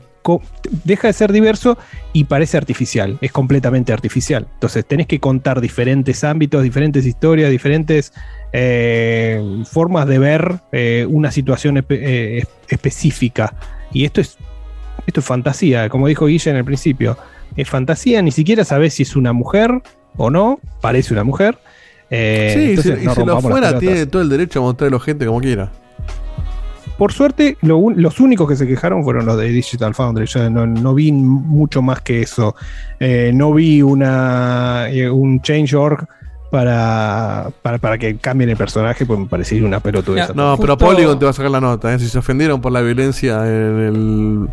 [0.84, 1.76] deja de ser diverso
[2.12, 4.46] y parece artificial, es completamente artificial.
[4.54, 8.12] Entonces tenés que contar diferentes ámbitos, diferentes historias, diferentes
[8.52, 13.54] eh, formas de ver eh, una situación espe- eh, específica.
[13.92, 14.36] Y esto es,
[15.10, 17.16] esto es fantasía, como dijo Guilla en el principio.
[17.56, 19.82] Es fantasía, ni siquiera sabes si es una mujer
[20.16, 21.58] o no, parece una mujer.
[22.10, 24.98] Eh, sí, y si, y no si lo fuera, tiene todo el derecho a mostrarlo
[24.98, 25.70] gente como quiera.
[26.98, 30.26] Por suerte, lo un- los únicos que se quejaron fueron los de Digital Foundry.
[30.26, 32.54] Yo no, no vi mucho más que eso.
[32.98, 36.06] Eh, no vi una eh, un change.org
[36.50, 40.28] para, para, para que cambien el personaje, pues me parecía una pelotudez.
[40.28, 41.94] Ya, No, pero Justo- Polygon te va a sacar la nota.
[41.94, 41.98] ¿eh?
[41.98, 44.48] Si se ofendieron por la violencia en el.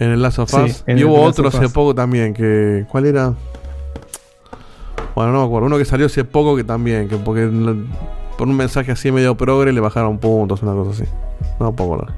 [0.00, 0.84] En el Last of Sí, Us.
[0.86, 2.34] en y hubo otro hace poco también.
[2.34, 3.34] que ¿Cuál era?
[5.14, 5.66] Bueno, no me acuerdo.
[5.66, 7.08] Uno que salió hace poco que también.
[7.08, 7.48] que Porque
[8.36, 11.10] por un mensaje así medio progre le bajaron puntos, una cosa así.
[11.60, 12.14] No me puedo acordar.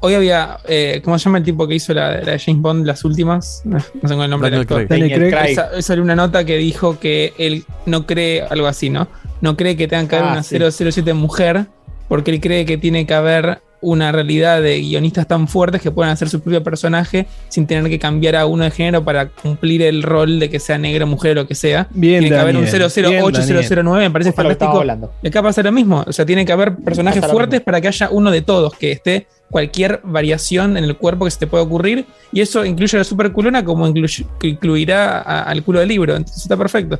[0.00, 2.86] Hoy había, eh, ¿cómo se llama el tipo que hizo la, la de James Bond,
[2.86, 3.62] las últimas?
[3.64, 4.86] No, no tengo el nombre del actor.
[4.86, 5.00] Craig.
[5.00, 5.50] Daniel Craig.
[5.52, 9.08] Esa salió una nota que dijo que él no cree, algo así, ¿no?
[9.40, 10.58] No cree que tenga que haber Ah, una sí.
[10.58, 11.66] 007 mujer,
[12.08, 16.10] porque él cree que tiene que haber una realidad de guionistas tan fuertes que puedan
[16.10, 20.02] hacer su propio personaje sin tener que cambiar a uno de género para cumplir el
[20.02, 21.86] rol de que sea negro, mujer o lo que sea.
[21.90, 24.82] Bien, tiene que haber un Daniel, 008, bien, 009, me parece fantástico.
[25.24, 26.02] acá pasa lo mismo.
[26.06, 28.92] O sea, tiene que haber personajes Pasa fuertes para que haya uno de todos, que
[28.92, 32.06] esté cualquier variación en el cuerpo que se te pueda ocurrir.
[32.32, 36.16] Y eso incluye a la super culona como que incluirá a- al culo del libro.
[36.16, 36.98] Entonces está perfecto.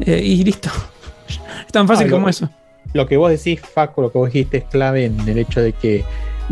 [0.00, 0.68] Eh, y listo.
[1.66, 2.48] Es tan fácil Ah, como eso.
[2.92, 5.72] Lo que vos decís, Facu, lo que vos dijiste es clave en el hecho de
[5.72, 6.04] que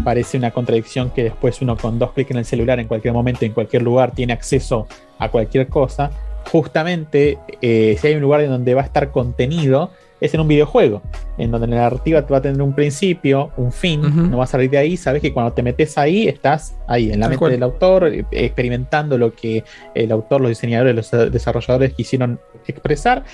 [0.05, 3.45] parece una contradicción que después uno con dos clics en el celular, en cualquier momento,
[3.45, 4.87] en cualquier lugar, tiene acceso
[5.19, 6.11] a cualquier cosa.
[6.51, 9.91] Justamente, eh, si hay un lugar en donde va a estar contenido,
[10.21, 11.03] es en un videojuego,
[11.37, 14.69] en donde la narrativa va a tener un principio, un fin, no va a salir
[14.69, 18.09] de ahí, sabes que cuando te metes ahí, estás ahí, en la mente del autor,
[18.09, 19.63] eh, experimentando lo que
[19.95, 23.25] el autor, los diseñadores, los desarrolladores quisieron expresar,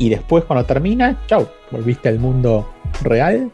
[0.00, 2.68] y después cuando termina, chau, volviste al mundo
[3.02, 3.50] real.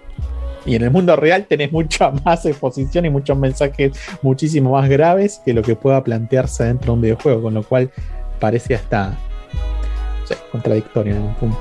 [0.64, 5.42] Y en el mundo real tenés mucha más exposición y muchos mensajes muchísimo más graves
[5.44, 7.90] que lo que pueda plantearse dentro de un videojuego, con lo cual
[8.38, 9.18] parece hasta
[10.52, 11.58] contradictorio en algún punto.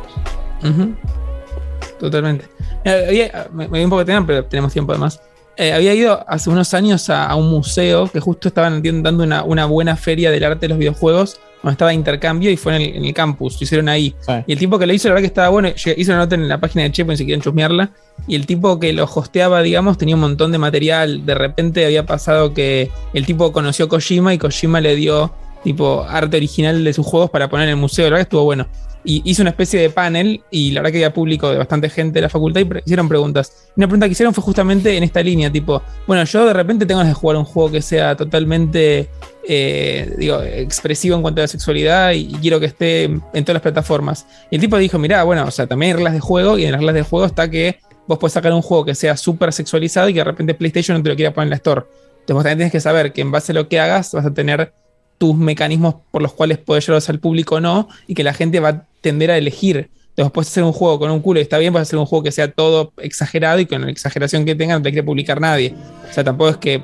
[1.99, 2.45] Totalmente.
[2.83, 5.19] Mira, me, me dio un poco de tema, pero tenemos tiempo además.
[5.57, 9.43] Eh, había ido hace unos años a, a un museo que justo estaban dando una,
[9.43, 12.81] una buena feria del arte de los videojuegos, donde estaba de intercambio y fue en
[12.81, 14.13] el, en el campus, lo hicieron ahí.
[14.19, 14.33] Sí.
[14.47, 15.69] Y el tipo que lo hizo, la verdad que estaba bueno.
[15.69, 17.91] Hizo una nota en la página de Chepo, si quieren chusmearla.
[18.27, 21.25] Y el tipo que lo hosteaba, digamos, tenía un montón de material.
[21.25, 25.33] De repente había pasado que el tipo conoció a Kojima y Kojima le dio
[25.63, 28.05] tipo arte original de sus juegos para poner en el museo.
[28.05, 28.67] La verdad que estuvo bueno.
[29.05, 32.13] Y hizo una especie de panel y la verdad que había público de bastante gente
[32.13, 33.69] de la facultad y hicieron preguntas.
[33.77, 37.03] Una pregunta que hicieron fue justamente en esta línea, tipo, bueno, yo de repente tengo
[37.03, 39.09] de jugar un juego que sea totalmente
[39.47, 43.61] eh, digo, expresivo en cuanto a la sexualidad y, quiero que esté en todas las
[43.61, 44.25] plataformas.
[44.49, 46.71] Y el tipo dijo, mirá, bueno, o sea, también hay reglas de juego y en
[46.71, 47.77] las reglas de juego está que
[48.07, 51.03] vos podés sacar un juego que sea súper sexualizado y que de repente PlayStation no
[51.03, 51.83] te lo quiera poner en la Store.
[52.21, 54.73] Entonces también tienes que saber que en base a lo que hagas vas a tener
[55.17, 58.59] tus mecanismos por los cuales puedes llevarlos al público o no y que la gente
[58.59, 59.89] va a tender a elegir.
[60.09, 62.23] Entonces puedes hacer un juego con un culo y está bien, puedes hacer un juego
[62.23, 65.73] que sea todo exagerado y con la exageración que tenga no te quiere publicar nadie.
[66.09, 66.83] O sea, tampoco es que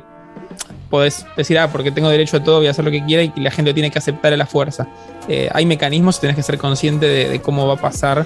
[0.89, 3.31] podés decir, ah, porque tengo derecho a todo, voy a hacer lo que quiera y
[3.39, 4.87] la gente lo tiene que aceptar a la fuerza.
[5.29, 8.25] Eh, hay mecanismos tenés que ser consciente de cómo va a pasar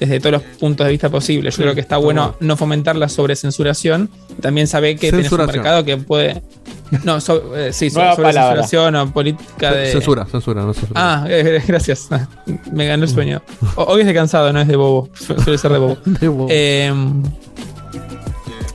[0.00, 1.56] desde todos los puntos de vista posibles.
[1.56, 4.10] Yo creo que está bueno no fomentar la sobrecensuración.
[4.40, 5.56] También sabe que tenés un Censuración.
[5.62, 6.42] mercado que puede.
[7.04, 8.32] No, so- eh, sí, so- Nueva palabra.
[8.62, 9.90] sobrecensuración o política de.
[9.92, 11.00] Censura, censura, no censura.
[11.02, 12.08] Ah, eh, gracias.
[12.72, 13.42] Me ganó el sueño.
[13.76, 15.08] O- Hoy es de cansado, no es de bobo.
[15.14, 16.46] Su- Suele ser de bobo.
[16.50, 16.92] Eh,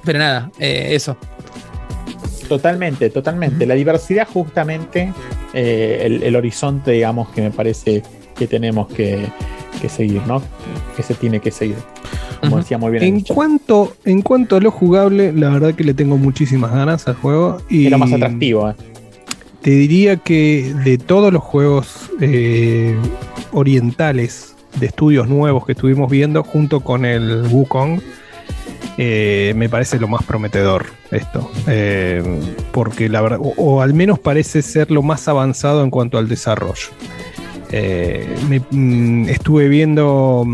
[0.04, 1.18] pero nada, eh, eso.
[2.48, 3.66] Totalmente, totalmente.
[3.68, 5.14] La diversidad justamente
[5.54, 8.02] eh, el, el horizonte, digamos, que me parece
[8.36, 9.28] que tenemos que,
[9.82, 10.42] que seguir, ¿no?
[11.00, 11.78] Que se tiene que seguir.
[12.42, 13.04] Como decía muy bien.
[13.04, 17.16] En cuanto, en cuanto a lo jugable, la verdad que le tengo muchísimas ganas al
[17.16, 17.62] juego.
[17.70, 18.76] Y Es lo más atractivo, ¿eh?
[19.62, 22.98] Te diría que de todos los juegos eh,
[23.54, 28.02] orientales de estudios nuevos que estuvimos viendo junto con el Wukong,
[28.98, 31.50] eh, me parece lo más prometedor esto.
[31.68, 32.22] Eh,
[32.74, 36.28] porque la verdad, o, o al menos parece ser lo más avanzado en cuanto al
[36.28, 36.88] desarrollo.
[37.72, 40.46] Eh, me- mm, estuve viendo.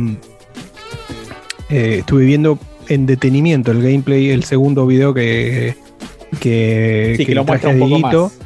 [1.70, 5.76] Eh, estuve viendo en detenimiento el gameplay, el segundo video que.
[6.40, 8.40] Que, Sí, que lo traje muestra un a poco más.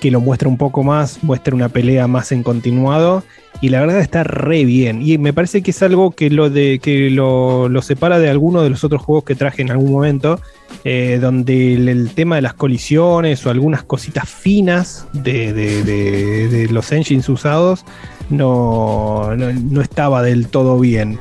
[0.00, 3.22] que lo muestra un poco más, muestra una pelea más en continuado.
[3.62, 5.02] Y la verdad está re bien.
[5.06, 8.62] Y me parece que es algo que lo de que lo, lo separa de alguno
[8.62, 10.40] de los otros juegos que traje en algún momento.
[10.84, 16.48] eh, donde el, el tema de las colisiones o algunas cositas finas de, de- de-
[16.48, 17.84] de los engines usados
[18.30, 21.18] no, no, no estaba del todo bien.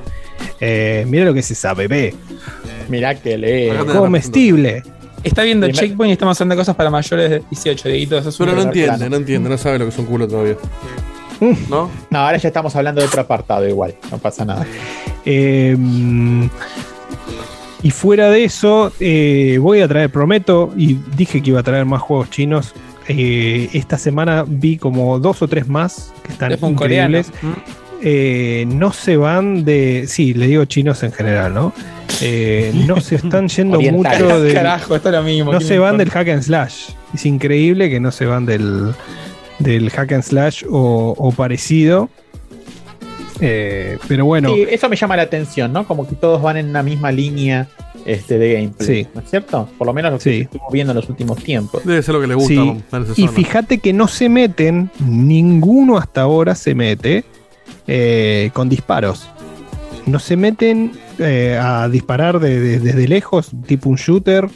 [0.61, 2.13] Eh, mira lo que se sabe, ve.
[2.89, 3.69] Mirá que lee.
[3.85, 4.83] Comestible.
[5.23, 8.17] Está viendo Primer- Checkpoint y estamos hablando de cosas para mayores de 18, Dieguito.
[8.17, 9.09] Eso es Pero no entiende, plano.
[9.09, 10.55] no entiende, no sabe lo que es un culo todavía.
[11.69, 11.89] ¿No?
[12.09, 13.95] No, ahora ya estamos hablando de otro apartado igual.
[14.11, 14.65] No pasa nada.
[15.25, 15.75] Eh,
[17.81, 21.85] y fuera de eso, eh, voy a traer, prometo, y dije que iba a traer
[21.85, 22.73] más juegos chinos.
[23.07, 27.19] Eh, esta semana vi como dos o tres más que están Es un coreano.
[28.01, 30.05] Eh, no se van de.
[30.07, 31.73] Sí, le digo chinos en general, ¿no?
[32.21, 34.53] Eh, no se están yendo mucho de.
[34.53, 35.51] Carajo, esto lo mismo.
[35.51, 36.89] No ¿qué se van del hack and slash.
[37.13, 38.93] Es increíble que no se van del,
[39.59, 42.09] del hack and slash o, o parecido.
[43.41, 45.87] Eh, pero bueno, Sí, eso me llama la atención, ¿no?
[45.87, 47.67] Como que todos van en una misma línea
[48.05, 49.03] este, de gameplay.
[49.03, 49.07] Sí.
[49.13, 49.69] ¿No es cierto?
[49.77, 50.41] Por lo menos lo que Sí.
[50.41, 51.85] estuvimos viendo en los últimos tiempos.
[51.85, 52.75] Debe ser lo que le gusta
[53.15, 57.23] Y fíjate que no se meten, ninguno hasta ahora se mete
[57.91, 59.27] eh, con disparos.
[60.05, 64.47] No se meten eh, a disparar de- de- desde lejos, tipo un shooter,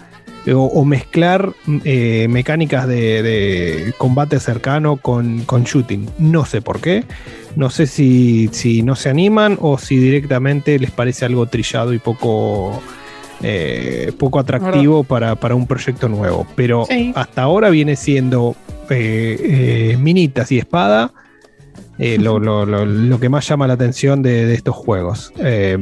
[0.46, 1.52] eh, o, o mezclar
[1.84, 6.08] eh, mecánicas de, de combate cercano con, con shooting.
[6.20, 7.06] No sé por qué.
[7.56, 12.00] No sé si, si no se animan o si directamente les parece algo trillado y
[12.00, 12.82] poco,
[14.18, 16.48] poco atractivo para, para un proyecto nuevo.
[16.56, 17.12] Pero Sí.
[17.16, 18.56] hasta ahora viene siendo
[20.00, 21.12] minitas y espada
[22.00, 25.32] eh, lo, lo- lo- que más llama la atención de, de estos juegos.
[25.40, 25.78] Eh,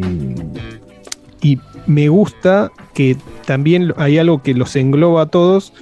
[1.42, 5.74] y me gusta que también hay algo que los engloba a todos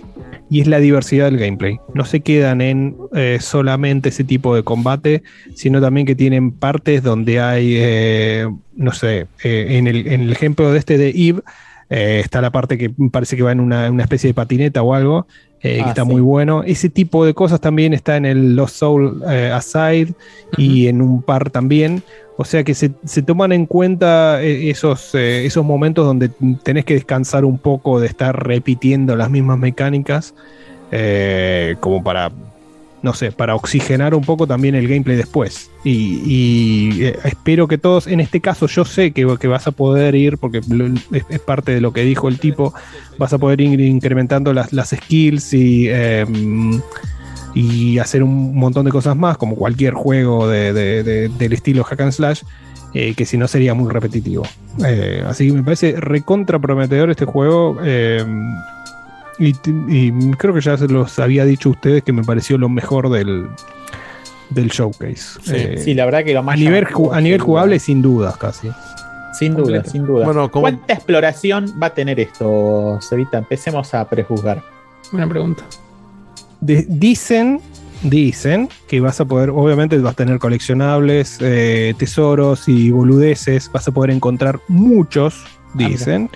[0.50, 1.80] y es la diversidad del gameplay.
[1.94, 5.22] No se quedan en eh, solamente ese tipo de combate,
[5.56, 10.80] sino también que tienen partes donde hay, no sé, en, el, en el ejemplo de
[10.80, 11.42] este de Eve,
[11.90, 15.28] está la parte que parece que va en una, una especie de patineta o algo,
[15.62, 16.10] eh, que Ah, está sí.
[16.10, 16.64] muy bueno.
[16.64, 20.14] Ese tipo de cosas también está en el Lost Soul eh, Aside
[20.58, 22.04] y en un par también.
[22.38, 26.30] O sea que se, se toman en cuenta eh, esos, eh, esos momentos donde
[26.64, 30.34] tenés que descansar un poco de estar repitiendo las mismas mecánicas,
[31.82, 32.32] como para,
[33.02, 35.70] no sé, para oxigenar un poco también el gameplay después.
[35.86, 40.16] Y, eh, espero que todos, en este caso yo sé que, que vas a poder
[40.16, 40.66] ir, porque es,
[41.30, 42.74] es parte de lo que dijo el tipo,
[43.18, 45.88] vas a poder ir incrementando las, las skills y...
[45.90, 46.82] em,
[47.56, 51.84] y hacer un montón de cosas más, como cualquier juego de- de- de- del estilo
[51.84, 52.44] hack and slash,
[52.94, 54.44] eh, que si no sería muy repetitivo.
[54.86, 57.78] Eh, así que me parece recontra prometedor este juego.
[57.84, 58.24] eh,
[59.40, 63.10] y, creo que ya se los había dicho a ustedes que me pareció lo mejor
[63.10, 63.48] del,
[64.50, 65.40] del showcase.
[65.42, 66.58] Sí, Eh, Sí, la verdad que lo a más.
[66.60, 67.80] nivel, llamativo, ju- a nivel jugable, duda.
[67.86, 68.70] sin dudas, casi.
[69.38, 70.26] Sin duda, sin duda.
[70.26, 73.38] Bueno, ¿cómo- ¿Cuánta exploración va a tener esto, Cevita?
[73.38, 74.62] Empecemos a prejuzgar.
[75.12, 75.64] Buena pregunta.
[76.60, 77.62] De- dicen,
[78.04, 83.88] dicen que vas a poder, obviamente vas a tener coleccionables, eh, tesoros y boludeces, vas
[83.88, 86.30] a poder encontrar muchos, dicen,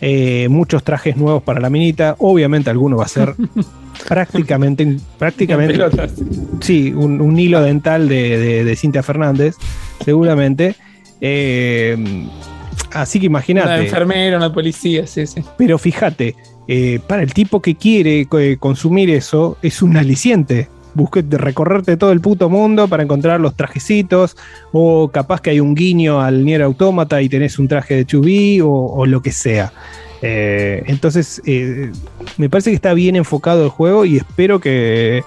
[0.00, 3.34] eh, muchos trajes nuevos para la minita, obviamente alguno va a ser
[4.08, 5.78] prácticamente, prácticamente,
[6.60, 9.56] sí, un, un hilo dental de, de, de Cintia Fernández,
[10.04, 10.74] seguramente.
[11.20, 12.26] Eh,
[12.92, 13.84] así que Una imagínate.
[13.84, 15.42] enfermera, una policía, sí, sí.
[15.58, 16.34] Pero fíjate,
[16.66, 18.26] eh, para el tipo que quiere
[18.58, 20.68] consumir eso, es un aliciente.
[20.94, 24.36] Busque de recorrerte todo el puto mundo para encontrar los trajecitos,
[24.72, 28.62] o capaz que hay un guiño al Nier Automata y tenés un traje de 2B,
[28.62, 29.72] o, o lo que sea.
[30.22, 31.90] Eh, entonces, eh,
[32.36, 35.22] me parece que está bien enfocado el juego y espero que,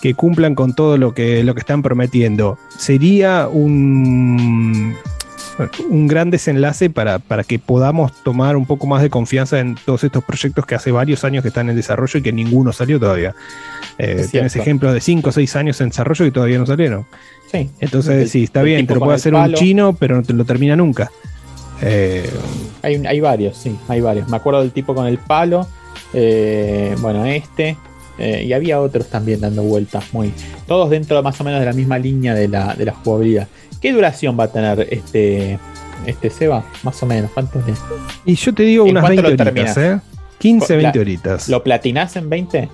[0.00, 2.58] que cumplan con todo lo que, lo que están prometiendo.
[2.76, 4.94] Sería un,
[5.90, 10.02] un gran desenlace para, para que podamos tomar un poco más de confianza en todos
[10.04, 13.34] estos proyectos que hace varios años que están en desarrollo y que ninguno salió todavía.
[13.98, 17.06] Eh, Es tienes ejemplos de 5 o 6 años en desarrollo y todavía no salieron.
[17.50, 17.70] Sí.
[17.80, 20.44] Entonces, El- sí, está bien, te lo puede hacer un chino, pero no te lo
[20.44, 21.10] termina nunca.
[21.82, 22.28] Eh,
[22.82, 24.28] Hay, hay varios, sí, hay varios.
[24.28, 25.66] Me acuerdo del tipo con el palo.
[26.14, 27.76] eh, bueno, este.
[28.18, 30.32] Eh, y había otros también dando vueltas, muy.
[30.66, 33.48] Todos dentro más o menos de la misma línea de la, de la jugabilidad.
[33.82, 35.58] ¿Qué duración va a tener este,
[36.06, 36.64] este Seba?
[36.84, 37.78] Más o menos, ¿cuánto es?
[38.24, 39.76] Y yo te digo ¿En unas cuánto 20 lo horitas?
[39.76, 40.00] ¿eh?
[40.38, 41.48] 15, La- 20 horitas.
[41.48, 42.68] ¿Lo platinás en 20?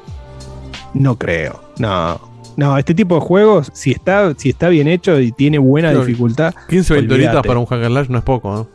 [0.95, 1.61] No creo.
[1.79, 2.21] No.
[2.57, 6.55] No, este tipo de juegos, si está, si está bien hecho y tiene buena dificultad.
[6.69, 7.49] 15 20 horitas olvídate.
[7.49, 8.69] para un hack and slash no es poco, ¿no?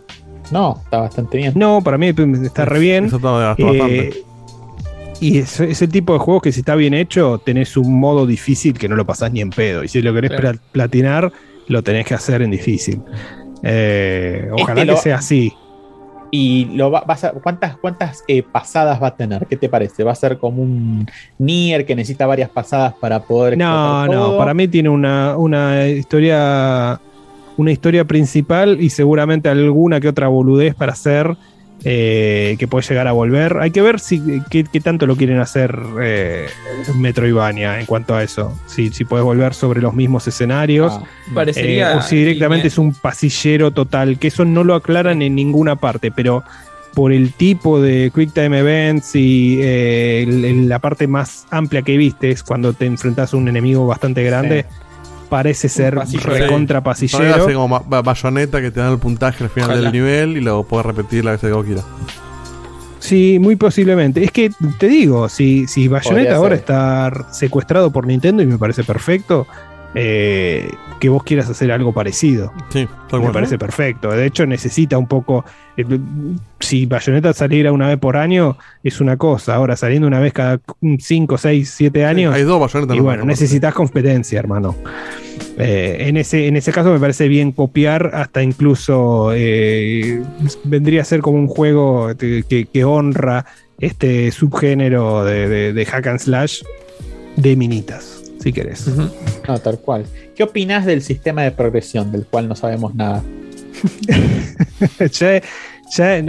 [0.51, 1.53] No, está bastante bien.
[1.55, 2.07] No, para mí
[2.43, 3.05] está re bien.
[3.05, 4.23] Eso está Eh,
[5.19, 8.25] y es, es el tipo de juegos que si está bien hecho, tenés un modo
[8.25, 9.83] difícil que no lo pasás ni en pedo.
[9.83, 10.59] Y si lo querés Claro.
[10.71, 11.31] platinar,
[11.67, 13.01] lo tenés que hacer en difícil.
[13.63, 15.53] Eh, ojalá Este lo- que sea así.
[16.35, 19.45] ¿Y lo va, vas a- cuántas, cuántas eh, pasadas va a tener?
[19.45, 20.03] ¿Qué te parece?
[20.03, 21.05] ¿Va a ser como un
[21.37, 24.37] Nier que necesita varias pasadas para poder No, no, todo?
[24.39, 26.99] para mí tiene una, una historia
[27.55, 31.37] una historia principal y seguramente alguna que otra boludez para hacer
[31.85, 33.57] eh, que puede llegar a volver.
[33.59, 36.47] Hay que ver si qué, qué tanto lo quieren hacer eh,
[36.97, 38.57] Metroidvania en cuanto a eso.
[38.67, 40.93] Si, si puedes volver sobre los mismos escenarios.
[40.95, 41.03] Ah,
[41.33, 41.93] Parecería.
[41.93, 45.75] Eh, o si directamente es un pasillero total, que eso no lo aclaran en ninguna
[45.75, 46.43] parte, pero
[46.93, 51.81] por el tipo de Quick Time Events y eh, el- el- la parte más amplia
[51.81, 54.65] que viste es cuando te enfrentas a un enemigo bastante grande,
[55.33, 57.35] parece ser recontra pasillero.
[57.43, 59.81] hace como ba- ba- bayoneta que te dan el puntaje al final Ojalá.
[59.81, 61.85] del nivel y lo puedes repetir la vez que vos quieras.
[62.99, 64.23] Sí, muy posiblemente.
[64.23, 66.59] Es que te digo, si, si Bayonetta Podría ahora ser.
[66.59, 69.47] está secuestrado por Nintendo y me parece perfecto,
[69.95, 72.51] eh, que vos quieras hacer algo parecido.
[72.69, 73.33] Sí, tal Me cual.
[73.33, 74.09] parece perfecto.
[74.11, 75.43] De hecho, necesita un poco.
[75.77, 75.85] eh,
[76.59, 79.55] si Bayonetta saliera una vez por año, es una cosa.
[79.55, 80.59] Ahora, saliendo una vez cada
[80.99, 82.33] 5, 6, 7 años.
[82.33, 82.97] Hay dos bayonetas.
[82.97, 83.27] Y bueno, ¿no?
[83.27, 84.75] necesitas competencia, hermano.
[85.57, 89.31] Eh, en, ese, en ese caso me parece bien copiar, hasta incluso
[90.63, 93.45] vendría a ser como un juego que, que- que honra
[93.79, 96.61] este subgénero de, de- de hack and slash
[97.35, 98.12] de minitas,
[98.43, 98.87] si querés.
[99.47, 100.05] No, tal cual.
[100.35, 103.23] ¿Qué opinás del sistema de progresión del cual no sabemos nada?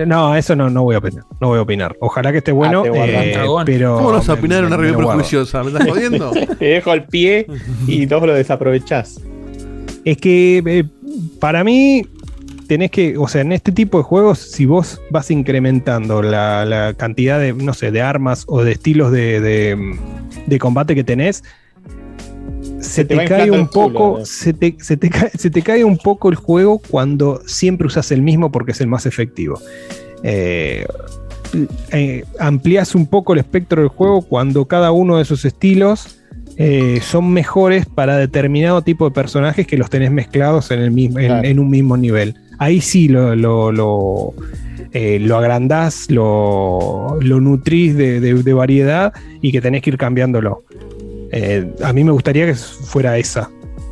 [0.06, 1.24] No, eso no, no voy a opinar.
[1.40, 1.96] No voy a opinar.
[2.00, 3.96] Ojalá que esté bueno, te guardas, eh, pero.
[3.96, 5.62] ¿Cómo vas a opinar en una review prejuiciosa?
[5.62, 6.32] ¿Me estás jodiendo?
[6.58, 7.46] Te dejo al pie
[7.86, 9.20] y dos lo desaprovechás.
[10.04, 10.84] Es que eh,
[11.40, 12.02] para mí
[12.68, 16.92] tenés que, o sea, en este tipo de juegos, si vos vas incrementando la, la
[16.92, 19.96] cantidad de, no sé, de armas o de estilos de, de-
[20.46, 21.42] de combate que tenés,
[22.84, 25.98] se, te cae un culo, poco, se te, se, te cae, se te cae un
[25.98, 29.58] poco el juego cuando siempre usas el mismo porque es el más efectivo.
[30.22, 30.86] Eh,
[31.92, 36.18] eh, amplias un poco el espectro del juego cuando cada uno de esos estilos
[36.56, 41.18] eh, son mejores para determinado tipo de personajes que los tenés mezclados en, el mismo,
[41.18, 41.48] en, Claro.
[41.48, 42.34] en un mismo nivel.
[42.58, 44.34] Ahí sí lo, lo, lo,
[44.92, 49.96] eh, lo agrandás, lo, lo nutrís de, de- de variedad y que tenés que ir
[49.98, 50.62] cambiándolo.
[51.36, 53.50] Eh, a mí me gustaría que fuera esa,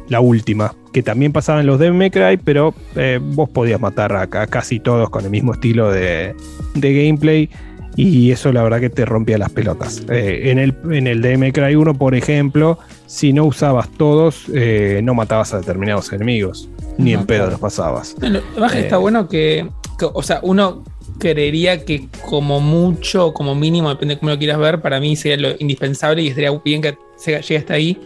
[0.09, 4.13] la última, que también pasaba en los Devil May Cry, pero eh, vos podías matar
[4.13, 6.37] a, a casi todos con el mismo estilo de,
[6.75, 7.51] de gameplay
[7.97, 10.03] y eso la verdad que te rompía las pelotas.
[10.09, 14.47] Eh, en, el, en el May Cry 1, por ejemplo, si no usabas todos,
[15.03, 17.51] no matabas a determinados enemigos, ni en pedo claro.
[17.51, 18.15] los pasabas.
[18.23, 18.41] Eh.
[18.77, 20.85] está bueno que, que, o sea, uno
[21.31, 25.37] creería que como mucho, como mínimo, depende de cómo lo quieras ver, para mí sería
[25.51, 27.99] lo indispensable y estaría bien que se- llegue hasta ahí.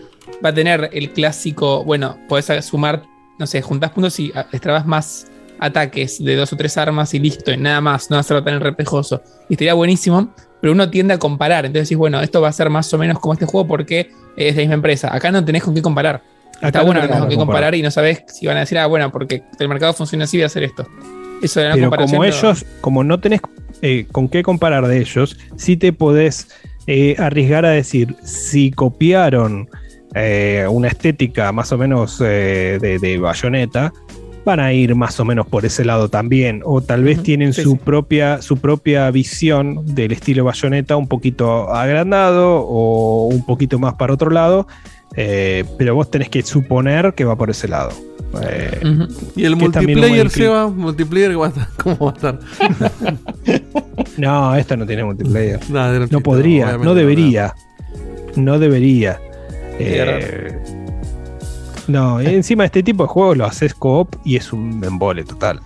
[0.45, 3.03] Va a tener el clásico, bueno, podés sumar,
[3.39, 5.27] no sé, juntás puntos y destrabas más
[5.59, 9.23] ataques de dos o tres armas y listo, y nada más, no hacerlo tan repejoso.
[9.49, 11.65] Y estaría buenísimo, pero uno tiende a comparar.
[11.65, 14.55] Entonces decís, bueno, esto va a ser más o menos como este juego porque es
[14.55, 15.15] de la misma empresa.
[15.15, 16.23] Acá no tenés con qué comparar.
[16.55, 18.61] Está Acá no bueno que tenés con qué comparar y no sabes si van a
[18.61, 20.87] decir, ah, bueno, porque el mercado funciona así, voy a hacer esto.
[21.43, 23.41] Eso Pero como no- ellos, como no tenés
[23.83, 26.49] eh, con qué comparar de ellos, sí te podés
[26.87, 29.69] eh, arriesgar a decir, si copiaron
[30.15, 33.93] eh, una estética más o menos de, de bayoneta,
[34.47, 36.63] van a ir más o menos por ese lado también.
[36.65, 37.79] O tal vez tienen sí, su sí.
[37.85, 44.15] propia, su propia visión del estilo bayoneta un poquito agrandado o un poquito más para
[44.15, 44.69] otro lado.
[45.15, 47.91] Eh, pero vos tenés que suponer que va por ese lado.
[48.43, 48.81] Eh.
[49.35, 50.29] ¿Y el multiplayer.
[50.31, 50.69] Seba?
[50.69, 51.69] ¿Multiplayer ¿cómo va a estar?
[51.83, 52.39] ¿Cómo va a estar?
[54.19, 55.61] no, esto no tiene multiplayer.
[56.11, 57.55] No podría, no debería.
[58.35, 59.21] No debería.
[59.79, 60.59] Eh,
[61.89, 65.61] no, encima este tipo de juegos lo haces co-op y es un embole total.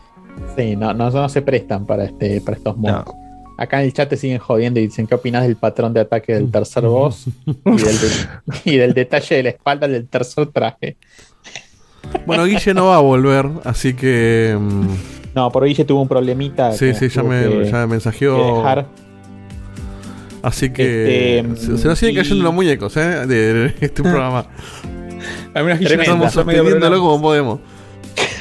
[0.57, 3.07] Sí, no, no, no se prestan para, este, para estos modos.
[3.07, 3.20] No.
[3.63, 6.33] Acá en el chat te siguen jodiendo y dicen qué opinas del patrón de ataque
[6.33, 8.11] del tercer boss y del, de-
[8.65, 10.97] y del detalle de la espalda del tercer traje.
[12.27, 14.57] Bueno, Guille no va a volver, así que.
[14.59, 14.87] mm,
[15.35, 16.73] No, por Guille tuvo un problemita.
[16.73, 18.57] sí, que sí, ya me, que- ya me mensajeó.
[18.57, 18.87] dejar.
[20.43, 23.27] Así que Este, se, se nos siguen y- cayendo los muñecos, ¿eh?
[23.27, 24.47] De, de este programa.
[25.53, 26.17] Al menos que yo Tremendo.
[26.17, 27.61] no Estamos sosteniéndolo como podemos.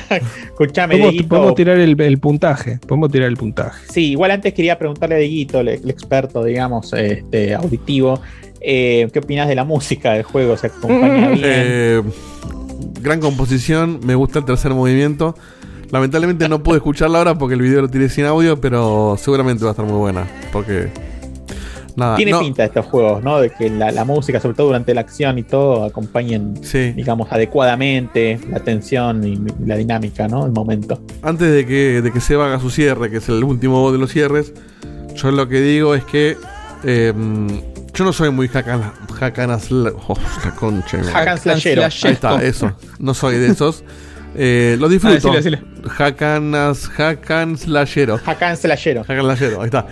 [0.46, 1.30] Escuchame, Podemos, Dieguito.
[1.30, 2.80] podemos tirar el, el puntaje.
[2.88, 3.86] Podemos tirar el puntaje.
[3.92, 8.22] Sí, igual antes quería preguntarle a Dieguito, el, el experto, digamos, este, auditivo,
[8.62, 10.58] eh, ¿qué opinas de la música del juego?
[10.58, 11.42] ¿Se acompaña bien?
[11.44, 12.02] Eh,
[13.02, 15.36] gran composición, me gusta el tercer movimiento.
[15.92, 19.72] Lamentablemente no pude escucharla ahora porque el video lo tiré sin audio, pero seguramente va
[19.72, 20.28] a estar muy buena.
[20.52, 20.90] Porque.
[21.96, 23.40] Nada, Tiene no, pinta estos juegos, ¿no?
[23.42, 27.32] De que la, la música, sobre todo durante la acción y todo, acompañen, Sí, digamos,
[27.32, 30.46] adecuadamente la tensión y la dinámica, ¿no?
[30.46, 31.02] El momento.
[31.22, 34.12] antes de que, de que Seba haga su cierre, que es el último de los
[34.12, 34.54] cierres,
[35.16, 36.38] yo lo que digo es que.
[36.84, 37.14] eh,
[37.94, 38.94] yo no soy muy hackana
[39.58, 40.14] sla- oh,
[40.46, 41.04] la concha.
[41.38, 41.84] slashero.
[41.84, 42.72] Ahí está, eso.
[43.00, 43.84] No soy de esos.
[44.36, 45.34] Eh, lo disfruto.
[45.34, 48.20] Ah, hackan slashero.
[48.24, 49.04] Hakan Slashero.
[49.04, 49.88] Hack and slashero, ahí está.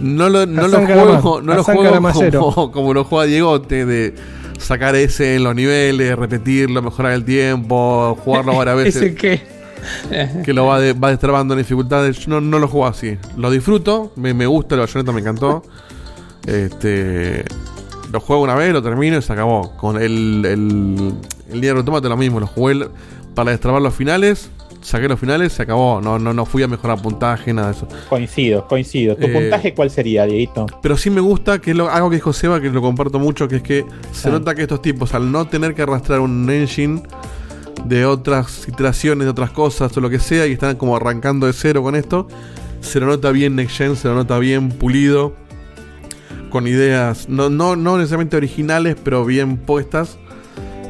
[0.00, 2.00] No lo, no lo juego, no lo juego
[2.32, 4.14] como, como lo juega Diegote, de
[4.58, 9.42] sacar ese en los niveles, repetirlo, mejorar el tiempo, jugarlo varias veces Ese que.
[10.44, 12.18] que lo va, de- va destrabando en dificultades.
[12.20, 13.16] Yo no, no lo juego así.
[13.36, 15.62] Lo disfruto, me, me gusta, el bayoneta me encantó.
[16.46, 17.44] Este.
[18.12, 19.76] Lo juego una vez, lo termino y se acabó.
[19.76, 20.44] Con el.
[20.44, 21.14] El,
[21.52, 22.88] el Nier Automata lo mismo, lo jugué
[23.34, 24.50] para destrabar los finales.
[24.82, 26.00] Saqué los finales, se acabó.
[26.00, 27.88] No, no, no fui a mejorar puntaje, nada de eso.
[28.08, 29.14] Coincido, coincido.
[29.16, 30.66] ¿Tu Eh, puntaje cuál sería, Dieguito?
[30.82, 33.46] Pero sí me gusta, que es lo, algo que dijo Seba, que lo comparto mucho,
[33.46, 34.32] que es que se Ah.
[34.32, 37.02] nota que estos tipos, al no tener que arrastrar un engine
[37.84, 41.52] de otras iteraciones, de otras cosas o lo que sea, y están como arrancando de
[41.52, 42.26] cero con esto,
[42.80, 45.34] se lo nota bien Next Gen, se lo nota bien pulido,
[46.50, 50.18] con ideas no, no, no necesariamente originales, pero bien puestas.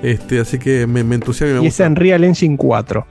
[0.02, 1.86] Este, así que me, me entusiasma y me Y es gusta.
[1.88, 3.06] Unreal Engine 4.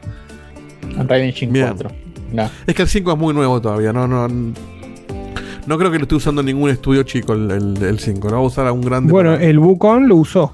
[0.97, 1.68] Unreal Engine Bien.
[1.68, 1.91] 4.
[2.34, 2.49] No.
[2.68, 4.27] Es que el 5 es muy nuevo todavía, no, no.
[4.27, 8.39] No creo que lo esté usando ningún estudio chico el, el, el 5, lo va
[8.39, 9.11] a usar a un grande.
[9.11, 10.53] Bueno, para- el Wukong lo usó.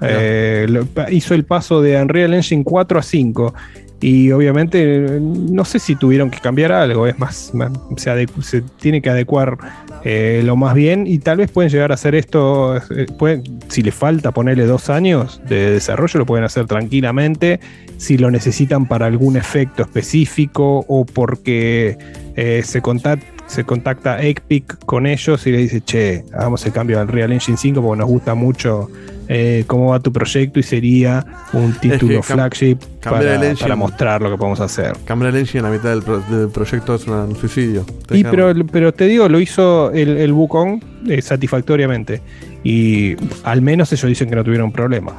[0.00, 3.54] Eh, lo- hizo el paso de Unreal Engine 4 a 5.
[4.00, 7.06] Y obviamente no sé si tuvieron que cambiar algo.
[7.06, 7.52] Es más,
[7.96, 9.58] se, tiene que adecuar
[10.04, 11.06] eh, lo más bien.
[11.06, 12.76] Y tal vez pueden llegar a hacer esto.
[12.76, 17.58] eh, si le falta ponerle dos años de desarrollo, lo pueden hacer tranquilamente.
[17.96, 21.98] Si lo necesitan para algún efecto específico o porque
[22.36, 27.00] eh, se contacta se contacta Epic con ellos y le dice, che, hagamos el cambio
[27.00, 28.90] al Real Engine 5 porque nos gusta mucho
[29.28, 34.60] eh, cómo va tu proyecto y sería un título flagship para, mostrar lo que podemos
[34.60, 34.96] hacer.
[35.04, 37.84] Cambiar el engine a la mitad del, pro- del proyecto es un suicidio.
[38.10, 42.20] Y pero, pero te digo, lo hizo el, el Wukong eh, satisfactoriamente.
[42.64, 43.14] Y
[43.44, 45.12] al menos ellos dicen que no tuvieron problema.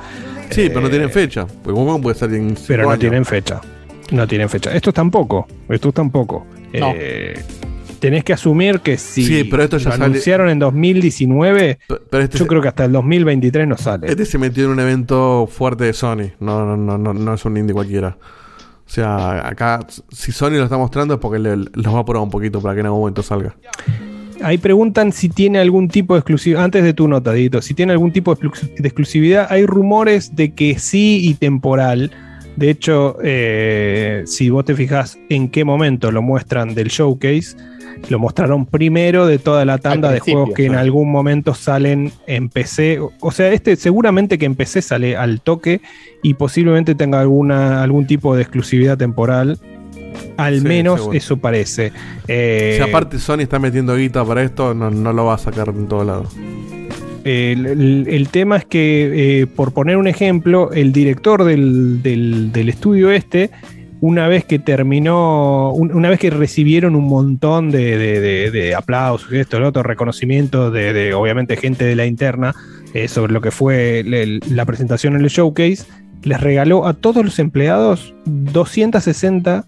[0.49, 1.45] sí, pero no eh, tienen fecha.
[1.64, 2.99] Porque Wukong puede salir en Pero no años.
[2.99, 3.61] tienen fecha.
[4.11, 4.73] No tienen fecha.
[4.76, 5.48] Estos tampoco.
[5.69, 6.45] Estos tampoco.
[6.73, 6.94] No.
[6.95, 7.40] Eh,
[8.00, 11.96] tenés que asumir que si Sí, pero esto ya lo sale- anunciaron en 2019, Pe-
[12.10, 14.08] Pero este, yo se- creo que hasta el 2023 no sale.
[14.08, 16.32] este se metió en un evento fuerte de Sony.
[16.40, 18.18] No, no, no, no, no es un indie cualquiera.
[18.88, 19.80] O sea, acá,
[20.12, 22.74] si Sony lo está mostrando es porque le- los va a probar un poquito para
[22.74, 23.56] que en algún momento salga.
[24.42, 27.92] Ahí preguntan si tiene algún tipo de exclusividad, antes de tu nota, Dieguito, si tiene
[27.92, 28.48] algún tipo de
[28.88, 29.48] exclusividad.
[29.50, 32.10] Hay rumores de que sí y temporal.
[32.56, 37.56] De hecho, eh, si vos te fijas en qué momento lo muestran del showcase,
[38.08, 42.50] lo mostraron primero de toda la tanda de juegos que en algún momento salen en
[42.50, 43.00] PC.
[43.00, 45.82] O- O sea, este seguramente que en PC sale al toque
[46.24, 49.60] y posiblemente tenga alguna, algún tipo de exclusividad temporal.
[50.38, 51.18] Al Sí, menos seguro.
[51.18, 51.92] eso parece.
[52.28, 55.68] Eh, si aparte Sony está metiendo guita para esto, no, no lo va a sacar
[55.70, 56.36] en todos lados.
[57.26, 62.52] El, el- el tema es que, eh, por poner un ejemplo, el director del, del-
[62.54, 63.50] del estudio este,
[64.02, 68.76] una vez que terminó, un- una vez que recibieron un montón de, de- de- de
[68.76, 72.56] aplausos, esto, el otro, reconocimiento de, de, obviamente gente de la interna
[72.94, 75.84] eh, sobre lo que fue el- el- la presentación en el showcase,
[76.24, 79.66] les regaló a todos los empleados 260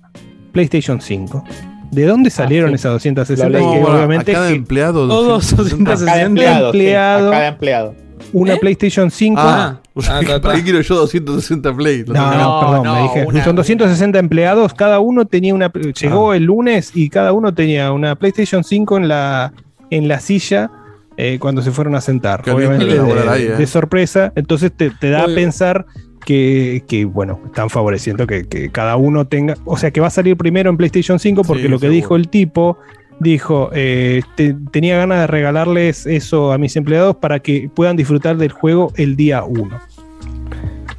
[0.51, 1.43] PlayStation 5.
[1.91, 2.75] ¿De dónde salieron sí.
[2.75, 3.49] esas 260?
[3.49, 3.61] Lo leí.
[3.73, 5.07] Que No, bueno, obviamente a cada empleado.
[5.07, 5.91] Todos 260.
[5.91, 6.71] A cada 260 empleado.
[6.71, 7.27] sí, empleado.
[7.27, 7.95] a cada empleado.
[8.33, 8.57] Una ¿Eh?
[8.59, 9.39] PlayStation 5.
[9.41, 10.21] Ah, Ah.
[10.41, 12.03] ¿para qué quiero yo 260 Play?
[12.07, 13.25] No, no, No, perdón, no, me dije.
[13.25, 15.71] una- Son 260 empleados, cada uno tenía una.
[16.01, 19.53] Llegó el lunes y cada uno tenía una PlayStation 5 en la,
[19.89, 20.71] en la silla
[21.17, 22.41] eh, cuando se fueron a sentar.
[22.41, 23.49] Qué Obviamente laburar de, ahí, eh.
[23.57, 24.31] de sorpresa.
[24.35, 25.85] Entonces te, te da a pensar
[26.25, 29.55] que, que, bueno, están favoreciendo que, que cada uno tenga.
[29.65, 31.95] O sea, que va a salir primero en PlayStation 5 porque Sí, lo que seguro.
[31.95, 32.77] dijo el tipo.
[33.21, 38.35] Dijo, eh, te- tenía ganas de regalarles eso a mis empleados para que puedan disfrutar
[38.37, 39.79] del juego el día 1.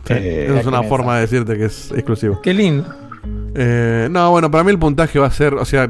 [0.04, 2.40] Sí, Eh, Esa es una forma de decirte que es exclusivo.
[2.42, 2.86] Qué lindo.
[3.54, 5.88] Eh, no, bueno, para mí el puntaje va a ser, o sea,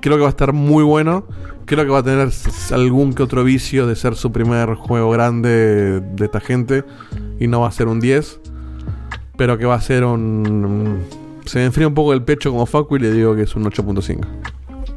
[0.00, 1.26] creo que va a estar muy bueno.
[1.66, 2.28] Creo que va a tener
[2.72, 6.84] algún que otro vicio de ser su primer juego grande de esta gente.
[7.40, 8.40] Y no va a ser un 10.
[9.36, 11.00] Pero que va a ser un.
[11.46, 13.64] Se me enfría un poco el pecho como Facu y le digo que es un
[13.64, 14.20] 8.5.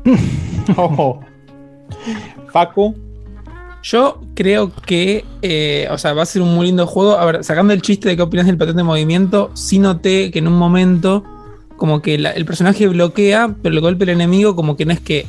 [0.75, 1.19] Ojo.
[2.51, 2.95] Facu,
[3.83, 7.17] Yo creo que, eh, o sea, va a ser un muy lindo juego.
[7.17, 10.39] A ver, sacando el chiste de qué opinas del patrón de movimiento, sí noté que
[10.39, 11.23] en un momento,
[11.77, 14.99] como que la- el personaje bloquea, pero el golpe del enemigo, como que no es
[14.99, 15.25] que,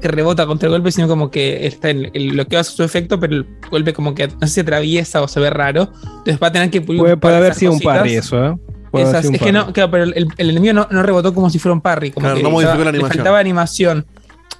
[0.00, 3.20] que rebota contra el golpe, sino como que está en, el bloqueo hace su efecto,
[3.20, 5.92] pero el golpe como que no sé si atraviesa o se ve raro.
[6.02, 7.98] Entonces va a tener que pulir Puede, un puede de haber sido un cositas.
[7.98, 8.56] parry eso, ¿eh?
[8.92, 11.72] Esas- es que no, claro, pero el, el enemigo no, no rebotó como si fuera
[11.74, 12.10] un parry.
[12.10, 14.06] Como Claro, que no modificó estaba- la le faltaba animación.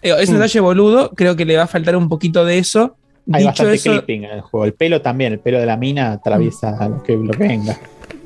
[0.03, 0.39] Eh, es un Mm.
[0.39, 2.97] detalle boludo, creo que le va a faltar un poquito de eso.
[3.33, 4.65] hay Dicho bastante eso, clipping en el juego.
[4.65, 7.79] El pelo también, el pelo de la mina atraviesa lo que, lo que venga.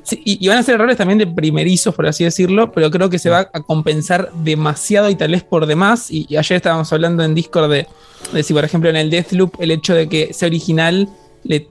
[0.04, 3.10] Sí, y, y van a ser errores también de primerizos, por así decirlo, pero creo
[3.10, 6.10] que se va a compensar demasiado y tal vez por demás.
[6.10, 7.86] Y, y ayer estábamos hablando en Discord de,
[8.32, 11.08] de si, por ejemplo, en el Deathloop, el hecho de que sea original
[11.44, 11.68] le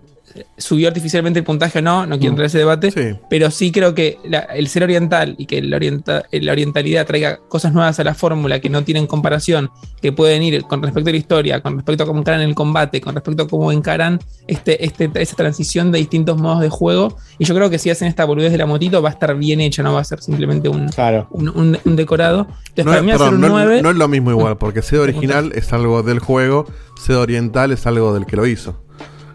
[0.58, 3.18] subió artificialmente el puntaje o no, no quiero entrar en ese debate, Sí.
[3.30, 7.40] pero sí creo que la- el ser oriental y que la, orienta- la orientalidad traiga
[7.48, 9.70] cosas nuevas a la fórmula que no tienen comparación,
[10.02, 13.02] que pueden ir con respecto a la historia, con respecto a cómo encaran el combate,
[13.02, 17.18] con respecto a cómo encaran este, este, esa transición de distintos modos de juego.
[17.40, 19.62] Y yo creo que si hacen esta boludez de la motito va a estar bien
[19.62, 21.28] hecha, no va a ser simplemente un, Claro.
[21.32, 22.48] un, un- un decorado.
[22.76, 23.82] Entonces, No, para es- mí perdón, un no- 9.
[23.82, 26.66] no es lo mismo igual, porque sed original es algo del juego,
[27.02, 28.82] sed oriental es algo del que lo hizo.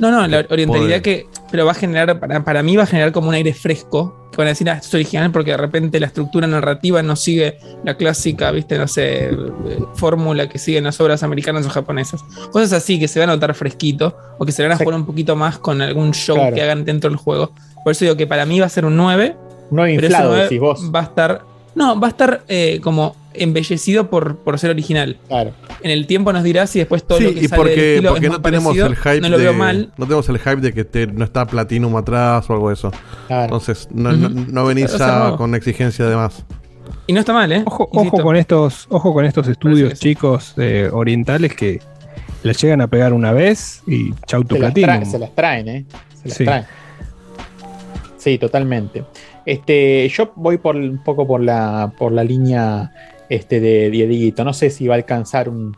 [0.01, 1.02] No, no, la orientalidad Poder.
[1.02, 1.27] que.
[1.51, 4.16] Pero va a generar, para, para mí va a generar como un aire fresco.
[4.31, 7.16] Que van a decir, ah, esto es original porque de repente la estructura narrativa no
[7.16, 9.31] sigue la clásica, viste, no sé,
[9.94, 12.22] fórmula que siguen las obras americanas o japonesas.
[12.52, 15.05] Cosas así que se van a notar fresquito o que se van a jugar un
[15.06, 16.55] poquito más con algún show Claro.
[16.55, 17.52] que hagan dentro del juego.
[17.82, 19.36] Por eso digo que para mí va a ser un 9,
[19.72, 20.90] No pero ese inflado, 9 decís vos.
[20.94, 21.43] va a estar.
[21.74, 25.16] No, va a estar eh, como embellecido por, por ser original.
[25.28, 25.52] Claro.
[25.82, 27.94] En el tiempo nos dirá si después todo Sí, lo que y sale del porque,
[27.94, 29.93] estilo porque es no tenemos parecido, el hype no lo de, veo mal.
[29.97, 32.90] no tenemos el hype de que te- no está Platinum atrás o algo de eso.
[33.28, 33.44] claro.
[33.44, 35.36] Entonces, no, no, no venís O sea, a- no.
[35.36, 36.44] con exigencia de más.
[37.07, 37.62] Y no está mal, ¿eh?
[37.66, 41.81] Ojo, con estos, ojo con estos estudios chicos eh, orientales que
[42.43, 45.85] les llegan a pegar una vez y chau tu se, las se las traen, ¿eh?
[46.23, 46.44] Se las Sí.
[46.44, 46.65] traen.
[48.16, 49.05] Sí, totalmente.
[49.47, 52.93] Este, yo voy por un poco por la, por la línea
[53.31, 54.44] este de Dieguito.
[54.44, 55.74] No sé si va a alcanzar un,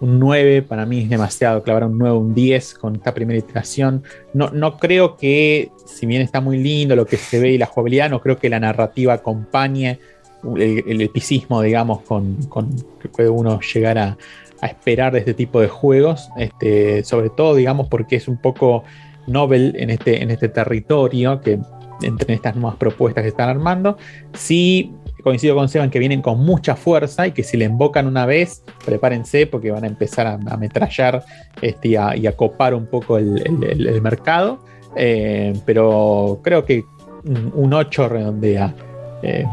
[0.00, 0.62] un 9.
[0.62, 4.02] Para mí es demasiado clavar un 9, un 10 con esta primera iteración.
[4.32, 7.66] No, no creo que, si bien está muy lindo lo que se ve y la
[7.66, 10.00] jugabilidad, no creo que la narrativa acompañe
[10.56, 12.70] el, el epicismo, digamos, con, con
[13.00, 14.16] que puede uno llegar a,
[14.60, 16.30] a esperar de este tipo de juegos.
[16.38, 18.82] Este, sobre todo, digamos, porque es un poco
[19.26, 21.58] novel en este, en este territorio que
[22.02, 23.96] entre estas nuevas propuestas que están armando.
[24.32, 24.92] Sí,
[25.24, 28.62] coincido con Seban que vienen con mucha fuerza y que si le invocan una vez,
[28.84, 31.24] prepárense porque van a empezar a, ametrallar
[31.60, 34.60] este, y, a, y a copar un poco el, el- el- el mercado.
[34.96, 36.84] Eh, pero creo que
[37.24, 38.72] un, un 8 redondea.
[39.22, 39.44] eh,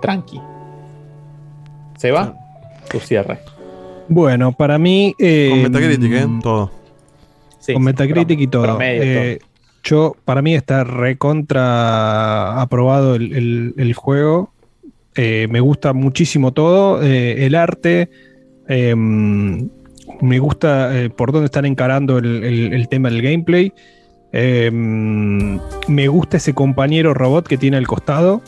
[0.00, 0.40] tranqui.
[1.96, 2.34] ¿Seba?
[2.90, 3.38] Tu cierre.
[4.08, 5.14] Bueno, para mí.
[5.18, 6.26] eh, Con Metacritic, ¿eh?
[6.42, 6.70] Todo.
[7.58, 8.62] Sí, con Metacritic y todo.
[8.64, 9.38] promedio, Eh,
[9.84, 14.51] yo, para mí está recontra aprobado el, el- el juego.
[15.14, 17.02] Eh, me gusta muchísimo todo.
[17.02, 18.10] eh, el arte.
[18.68, 18.94] eh,
[20.20, 23.72] me gusta eh, por dónde están encarando el, tema del gameplay.
[24.32, 28.42] Eh, me gusta ese compañero robot que tiene al costado.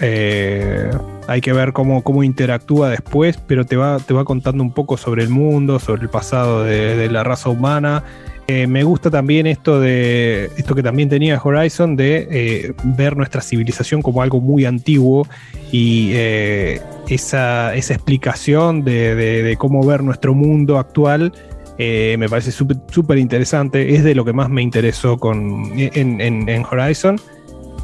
[0.00, 4.98] Hay que ver cómo, cómo interactúa después, pero te va, te va contando un poco
[4.98, 8.04] sobre el mundo, sobre el pasado de la raza humana.
[8.46, 13.40] Eh, me gusta también esto de esto que también tenía Horizon de eh, ver nuestra
[13.40, 15.26] civilización como algo muy antiguo
[15.72, 21.32] y eh, esa, esa explicación de, cómo ver nuestro mundo actual
[21.78, 23.94] me parece súper interesante.
[23.96, 27.18] Es de lo que más me interesó con, en, en- Horizon.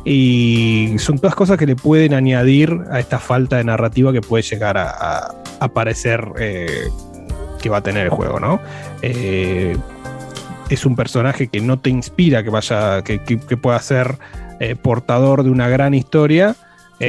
[0.05, 4.43] Y son todas cosas que le pueden añadir a esta falta de narrativa que puede
[4.45, 6.89] llegar a, a- a parecer eh,
[7.61, 8.61] que va a tener el juego, ¿no?
[10.71, 14.17] Es un personaje que no te inspira que vaya, que, que- que pueda ser
[14.61, 16.55] eh, portador de una gran historia.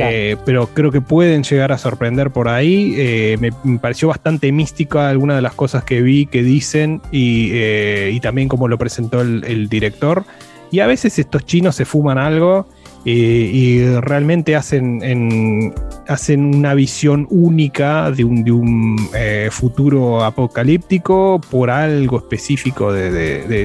[0.09, 2.93] eh, pero creo que pueden llegar a sorprender por ahí.
[2.97, 7.49] Eh, me, me pareció bastante mística alguna de las cosas que vi, que dicen y,
[7.51, 10.23] eh, y también como lo presentó el, el director.
[10.71, 12.67] Y a veces estos chinos se fuman algo
[13.05, 13.09] eh,
[13.53, 15.73] y realmente hacen, en-
[16.07, 23.11] hacen una visión única de un, de un, eh, futuro apocalíptico por algo específico de,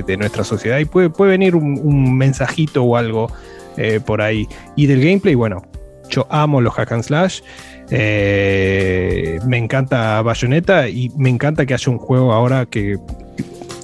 [0.02, 0.78] de- nuestra sociedad.
[0.78, 3.30] Y puede, puede venir un, mensajito o algo
[3.76, 4.46] eh, por ahí.
[4.76, 5.62] Y del gameplay, bueno,
[6.08, 7.40] Yo amo los hack and slash.
[7.90, 12.96] Me encanta Bayonetta y me encanta que haya un juego ahora que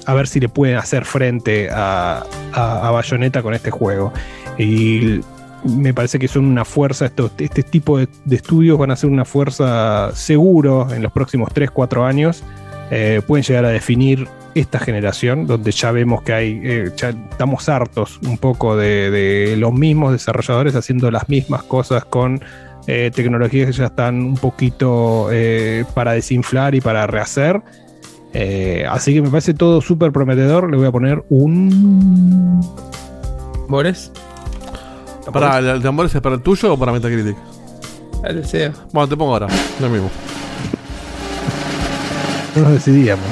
[0.05, 2.23] a ver si le pueden hacer frente a,
[2.53, 4.11] a, a Bayonetta con este juego.
[4.57, 5.19] Y
[5.63, 9.25] me parece que son una fuerza, estos, este tipo de, estudios van a ser una
[9.25, 12.43] fuerza seguro en los próximos 3-4 años.
[12.91, 17.67] Eh, pueden llegar a definir esta generación, donde ya vemos que hay, eh, ya estamos
[17.69, 22.41] hartos un poco de, los mismos desarrolladores haciendo las mismas cosas con
[22.85, 25.29] eh, tecnologías que ya están un poquito
[25.93, 27.61] para desinflar y para rehacer.
[28.33, 30.69] Eh, así que me parece todo súper prometedor.
[30.69, 32.61] Le voy a poner un.
[33.69, 34.11] ¿Boris?
[35.31, 37.37] Para, ¿el tambor es para el tuyo o para Metacritic?
[38.23, 38.71] El deseo.
[38.91, 39.47] Bueno, te pongo ahora,
[39.79, 40.09] lo mismo.
[42.55, 43.25] No nos decidíamos.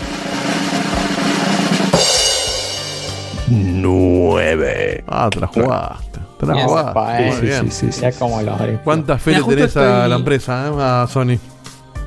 [3.47, 5.03] 9.
[5.07, 6.19] Ah, te la jugaste.
[6.39, 6.89] Te la Bien, jugaste.
[6.89, 7.33] sepa, eh.
[7.39, 7.71] Sí, bien.
[7.71, 8.19] sí, sí, sí, Ya sí.
[8.19, 10.71] como los ¿Cuántas ferias justo tenés a estoy- la empresa, eh?
[10.79, 11.37] a Sony?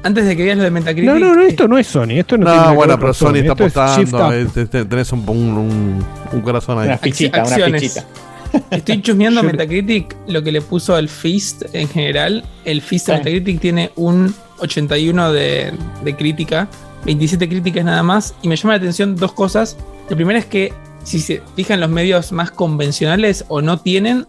[0.02, 1.10] Antes de que veas lo de Metacritic.
[1.10, 2.10] No, no, no, esto no es Sony.
[2.18, 4.14] Esto no, No, tiene nada que bueno, ver pero con Sony está Esto es Shift
[4.14, 4.26] apostando.
[4.28, 4.32] Up.
[4.34, 6.88] eh, te- te- tenés un, un, un- un corazón ahí.
[6.88, 7.82] Una fichita, una acciones.
[7.82, 8.04] fichita.
[8.70, 12.44] Estoy chusmeando Yo- Metacritic lo que le puso al Fist en general.
[12.64, 13.18] El Fist de Sí.
[13.18, 15.72] Metacritic tiene un 81 de,
[16.04, 16.68] de crítica,
[17.04, 18.34] 27 críticas nada más.
[18.42, 19.76] Y me llama la atención dos cosas.
[20.08, 24.26] La primera es que si se fijan los medios más convencionales o no tienen,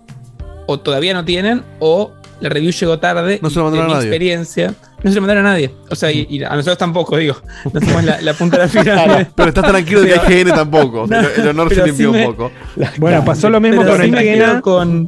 [0.68, 3.40] o todavía no tienen, o la review llegó tarde.
[3.42, 4.08] No se lo de a mi nadie.
[4.08, 4.74] experiencia.
[5.06, 5.72] No se lo mandaron a nadie.
[5.90, 7.36] O sea, y, y a nosotros tampoco, digo.
[7.72, 9.28] No somos la, la punta de la pirámide.
[9.36, 11.06] Pero estás tranquilo de que hay GN tampoco.
[11.08, 12.52] No, el, el honor se limpió sí me- un poco.
[12.98, 15.08] Bueno, pasó lo mismo con sí el con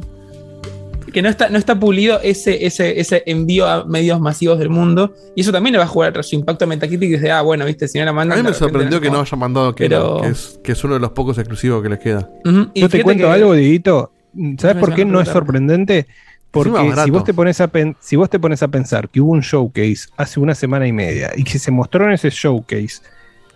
[1.12, 5.14] que no está, no está pulido ese, ese, ese envío a medios masivos del mundo.
[5.34, 7.88] Y eso también le va a jugar su impacto a Metacritic desde, ah, bueno, viste,
[7.88, 8.38] si no la A mandan.
[8.38, 11.00] mí me sorprendió que no haya mandado que, Pero- que, es, que es uno de
[11.00, 12.28] los pocos exclusivos que les queda.
[12.74, 14.12] Y Yo te cuento que- algo, Dieguito.
[14.58, 16.06] ¿Sabes No por qué no es sorprendente?
[16.50, 16.70] Porque
[17.04, 19.40] si vos, te pones a pen- si vos te pones a pensar que hubo un
[19.40, 23.02] showcase hace una semana y media y que se mostró en ese showcase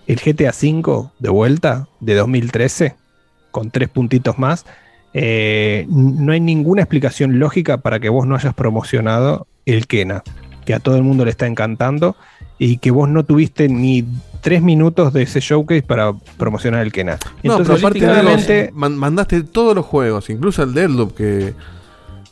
[0.07, 2.95] el GTA V de vuelta de 2013
[3.51, 4.67] con tres puntitos más,
[5.15, 10.23] eh, no hay ninguna explicación lógica para que vos no hayas promocionado el Kena,
[10.65, 12.17] que a todo el mundo le está encantando
[12.59, 14.05] y que vos no tuviste ni
[14.41, 17.19] tres minutos de ese showcase para promocionar el Kena.
[17.43, 21.55] No, Entonces, pero aparte claramente- man- mandaste todos los juegos, incluso el Deadloop, que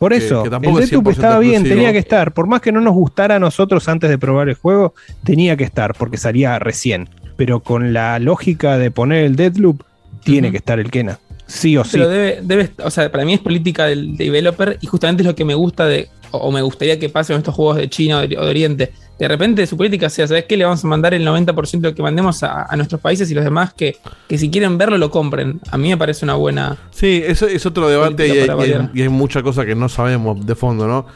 [0.00, 1.76] Por eso, que el 100% estaba bien, exclusivo.
[1.76, 2.32] tenía que estar.
[2.32, 5.64] Por más que no nos gustara a nosotros antes de probar el juego, tenía que
[5.64, 7.10] estar, porque salía recién.
[7.36, 9.82] Pero con la lógica de poner el Deadloop,
[10.24, 11.18] tiene que estar el Kena.
[11.46, 11.90] Sí o sí.
[11.92, 15.34] Pero debe, debe, o sea, para mí es política del developer y justamente es lo
[15.34, 18.20] que me gusta de, o, o me gustaría que pase con estos juegos de China
[18.20, 18.92] o de, o de Oriente.
[19.20, 20.56] De repente su política sea, ¿sabes qué?
[20.56, 23.34] Le vamos a mandar el 90% de lo que mandemos a, a nuestros países y
[23.34, 25.60] los demás que, que si quieren verlo lo compren.
[25.70, 26.76] A mí me parece una buena...
[26.90, 29.88] Sí, eso es otro debate y hay, y hay- y hay mucha cosa que no
[29.88, 31.06] sabemos de fondo, ¿no?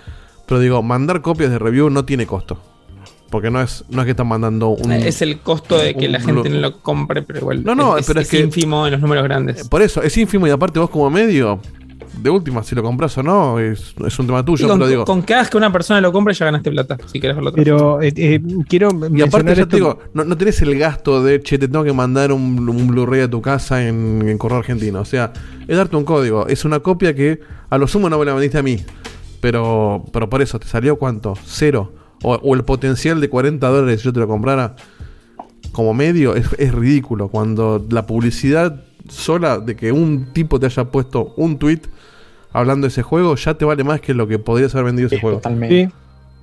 [0.46, 2.60] Pero digo, mandar copias de review no tiene costo.
[3.30, 4.92] Porque no es, no es que están mandando un...
[4.92, 7.74] es el costo de que un la gente blo- no lo compre, pero igual No,
[7.74, 9.66] no, es, pero es es que- ínfimo en los números grandes.
[9.68, 11.58] Por eso, es ínfimo y aparte vos como medio,
[12.20, 15.04] de última, si lo compras o no, es, es un tema tuyo, con, pero digo...
[15.04, 17.52] con que hagas que una persona lo compre ya ganaste plata, si querés verlo.
[17.52, 21.40] Pero eh, eh, quiero Y aparte, esto- te digo, no, no tenés el gasto de,
[21.42, 25.00] che, te tengo que mandar un, un Blu-ray a tu casa en, en correo argentino.
[25.00, 25.32] O sea,
[25.68, 26.46] es darte un código.
[26.46, 28.78] Es una copia que a lo sumo no me la vendiste a mí.
[29.40, 31.34] Pero, pero por eso, ¿te salió cuánto?
[31.44, 31.92] Cero.
[32.22, 34.76] O, o el potencial de 40 dólares si yo te lo comprara
[35.72, 37.28] como medio es, es ridículo.
[37.28, 41.80] Cuando la publicidad sola de que un tipo te haya puesto un tweet
[42.52, 45.16] hablando de ese juego ya te vale más que lo que podrías haber vendido ese
[45.16, 45.38] Sí, juego.
[45.38, 45.86] totalmente.
[45.86, 45.92] Sí,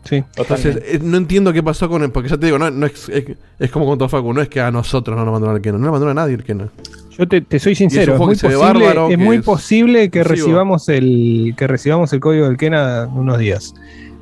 [0.03, 0.15] sí.
[0.37, 0.95] Entonces, totalmente.
[0.95, 3.25] eh, no entiendo qué pasó con él, porque ya te digo, no, no es, es,
[3.59, 5.85] es como con Tofaku, no es que a nosotros no nos mandaron el Kena, no
[5.85, 6.69] le mandaron a nadie el Kena.
[7.17, 10.19] Yo te, te soy sincero, es muy, posible, bárbaro, es que muy es posible que
[10.19, 10.47] exclusivo.
[10.47, 13.73] recibamos el que recibamos el código del Kena en unos días.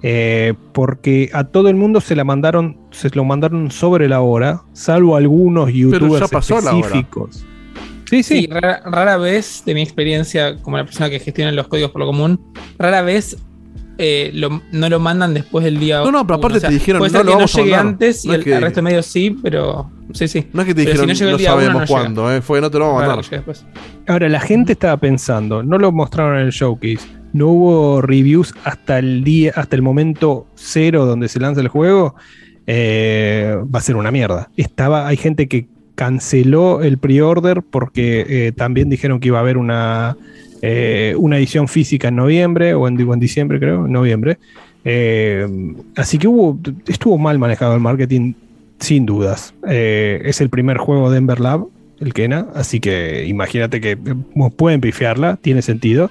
[0.01, 4.61] Eh, porque a todo el mundo se la mandaron, se lo mandaron sobre la hora,
[4.73, 7.05] salvo algunos youtubers ya pasó la hora.
[8.09, 8.41] Sí, sí.
[8.41, 11.99] Sí, rara, rara vez, de mi experiencia como la persona que gestiona los códigos por
[12.01, 12.39] lo común,
[12.77, 13.37] rara vez
[14.01, 15.99] eh, lo- no lo mandan después del día.
[15.99, 16.47] No, no, pero uno.
[16.47, 17.93] aparte te dijeron, puede no ser lo que vamos a no llegue mandar.
[17.93, 20.47] antes y No el, que- el resto de medios sí, pero sí, sí.
[20.53, 22.79] No es que te Pero si dijeron, no uno, sabemos cuándo, eh, fue no te
[22.79, 23.55] lo vamos a mandar.
[24.07, 27.01] Ahora, la gente estaba pensando, no lo mostraron en el showcase,
[27.33, 32.15] no hubo reviews hasta el día, hasta el momento cero donde se lanza el juego,
[32.67, 34.49] eh, va a ser una mierda.
[34.55, 35.67] Estaba, hay gente que
[36.03, 40.15] canceló el pre-order porque eh, también dijeron que iba a haber una,
[40.61, 44.37] eh, una edición física en noviembre, o en, diciembre creo, en noviembre.
[44.85, 45.45] Eh,
[45.97, 48.31] así que hubo, estuvo mal manejado el marketing,
[48.79, 49.53] sin dudas.
[49.67, 51.65] Es el primer juego de Ember Lab,
[51.99, 53.97] el Kena, así que imagínate que
[54.55, 56.09] pueden pifiarla, tiene sentido.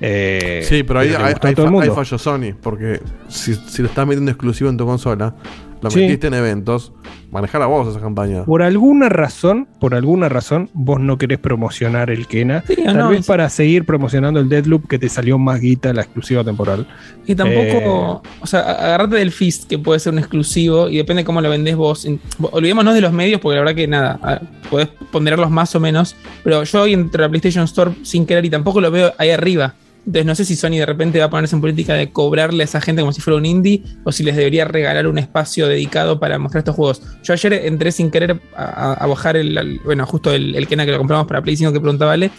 [0.00, 4.30] Eh, Sí, pero ahí hay, hay fa- fallo Sony, porque si, si lo estás metiendo
[4.30, 5.34] exclusivo en tu consola,
[5.82, 6.00] lo Sí.
[6.00, 6.92] metiste en eventos,
[7.30, 8.44] manejar a vos esa campaña.
[8.44, 12.62] Por alguna razón, por alguna razón, vos no querés promocionar el Kena.
[12.66, 16.02] Sí, Tal no, vez para seguir promocionando el Deadloop que te salió más guita la
[16.02, 16.86] exclusiva temporal.
[17.26, 18.28] Y tampoco, Eh.
[18.40, 21.76] o sea, agarrate del Fist, que puede ser un exclusivo, y depende cómo lo vendés
[21.76, 22.06] vos.
[22.40, 24.40] Olvidémonos de los medios, porque la verdad que nada,
[24.70, 28.44] podés ponderarlos más o menos, pero yo hoy entro a la PlayStation Store sin querer
[28.44, 29.74] y tampoco lo veo ahí arriba.
[30.08, 32.64] Entonces no sé si Sony de repente va a ponerse en política de cobrarle a
[32.64, 36.18] esa gente como si fuera un indie, o si les debería regalar un espacio dedicado
[36.18, 37.02] para mostrar estos juegos.
[37.22, 40.92] Yo ayer entré sin querer a, a- bajar el, bueno, justo el, el Kena que
[40.92, 42.30] lo compramos para Play 5 que preguntaba Ale,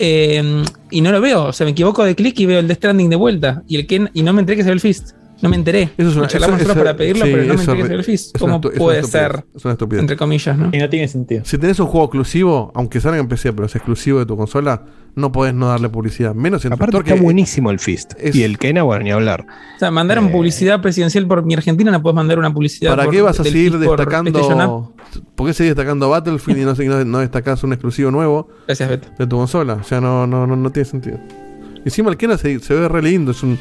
[0.00, 2.78] eh, y no lo veo, o sea, me equivoco de clic y veo el Death
[2.78, 3.62] Stranding de vuelta.
[3.68, 5.10] Y el Ken, y no me enteré que se ve el Fist.
[5.42, 5.90] No me enteré.
[5.98, 8.20] Eso es una- Charlamos eso- nosotros eso- para pedirlo, sí, pero no me enteré el
[8.38, 9.44] ¿Cómo puede ser?
[9.54, 10.00] Es una estupidez.
[10.00, 10.70] Entre comillas, ¿no?
[10.72, 11.42] Y no tiene sentido.
[11.44, 14.82] Si tenés un juego exclusivo, aunque salga en PC, pero es exclusivo de tu consola,
[15.14, 16.34] no podés no darle publicidad.
[16.34, 18.12] Menos en tu Aparte está que- buenísimo el Fist.
[18.18, 19.44] es- Y el Kena, bueno, ni hablar.
[19.76, 20.30] O sea, mandaron Eh.
[20.30, 22.92] publicidad presidencial por mi Argentina, no puedes mandar una publicidad.
[22.92, 24.92] ¿Para por- qué vas a seguir destacando?
[25.34, 29.08] ¿Por qué seguís destacando Battlefield y no, no, no destacás un exclusivo nuevo Gracias, Beto.
[29.18, 29.74] de tu consola?
[29.74, 31.18] O sea, no, no, no, no tiene sentido.
[31.84, 33.32] Encima el Kena se, se ve re lindo.
[33.32, 33.58] Es un.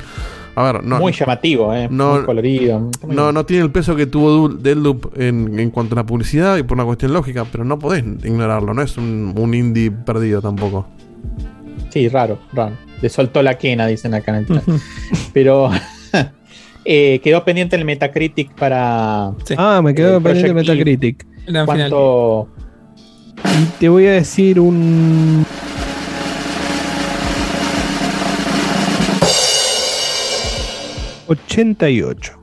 [0.56, 1.00] A ver, no.
[1.00, 1.88] muy llamativo, ¿eh?
[1.90, 2.80] no- muy colorido.
[3.04, 6.58] muy- No, no tiene el peso que tuvo Deadloop en, en cuanto a la publicidad
[6.58, 10.42] y por una cuestión lógica, pero no podés ignorarlo, no es un, un indie perdido
[10.42, 10.88] tampoco.
[11.90, 12.76] Sí, raro, raro.
[13.02, 14.64] Le soltó la quena, dicen acá en el chat.
[15.34, 15.70] Pero
[16.86, 19.56] eh, quedó pendiente el Metacritic para Sí.
[19.58, 21.26] Ah, me quedó El pendiente Project Metacritic.
[21.66, 22.48] Cuánto.
[23.60, 25.46] Y te voy a decir un.
[31.32, 32.38] ...88.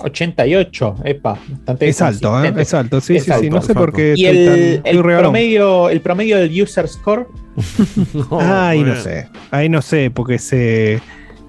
[0.00, 2.54] 88, epa, bastante Es alto, ¿eh?
[2.56, 3.50] Es alto, sí, Es sí, sí.
[3.50, 7.26] No sé por qué Y estoy el, el promedio, el promedio del user score,
[8.30, 9.28] Ahí no sé.
[9.50, 11.00] Ahí no sé, porque se,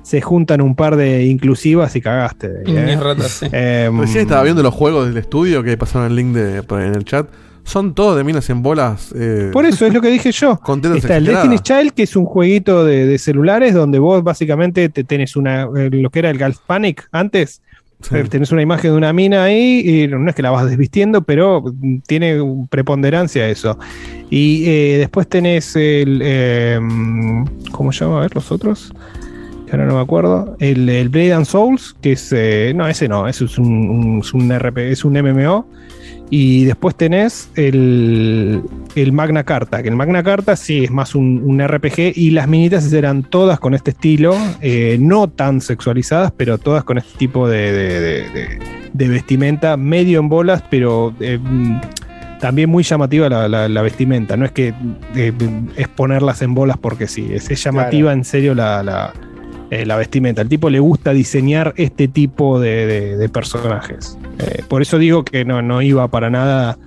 [0.01, 2.63] se juntan un par de inclusivas y cagaste.
[2.65, 2.85] ¿eh?
[2.85, 3.47] mis ratas, sí.
[3.51, 6.95] Em, Recién estaba viendo los juegos del estudio que ahí pasaron el link de, en
[6.95, 7.27] el chat.
[7.63, 9.13] Son todos de minas en bolas.
[9.15, 10.59] eh, Por eso es lo que dije yo.
[10.97, 11.25] Está el.
[11.25, 15.63] Destiny's Child, que es un jueguito de, de celulares donde vos básicamente te tenés una,
[15.77, 17.61] eh, lo que era el Golf Panic antes,
[18.01, 18.15] Sí.
[18.15, 21.21] eh, tenés una imagen de una mina ahí y no es que la vas desvistiendo,
[21.21, 21.63] pero
[22.07, 22.37] tiene
[22.69, 23.77] preponderancia eso.
[24.29, 26.79] Y eh, después tenés el, eh,
[27.71, 28.19] ¿cómo se llama?
[28.19, 28.93] A ver, los otros.
[29.65, 30.55] Que ahora no me acuerdo.
[30.59, 34.19] El, el Blade and Souls, que es, eh, no, ese no, ese es un, un-
[34.21, 35.67] es un RP, es un MMO.
[36.31, 38.61] Y después tenés el,
[38.95, 42.47] el Magna Carta, que el Magna Carta sí es más un, un RPG y las
[42.47, 47.47] minitas eran todas con este estilo, eh, no tan sexualizadas, pero todas con este tipo
[47.49, 48.59] de, de- de- de-
[48.93, 51.39] de vestimenta, medio en bolas, pero eh,
[52.39, 54.37] también muy llamativa la, la- la vestimenta.
[54.37, 54.73] No es que
[55.15, 55.33] eh,
[55.75, 59.13] es ponerlas en bolas porque sí, es, llamativa en serio la, la-
[59.71, 60.41] eh, la vestimenta.
[60.41, 64.17] Al tipo le gusta diseñar este tipo de, de- de personajes.
[64.39, 66.77] Eh, por eso digo que no, no iba para nada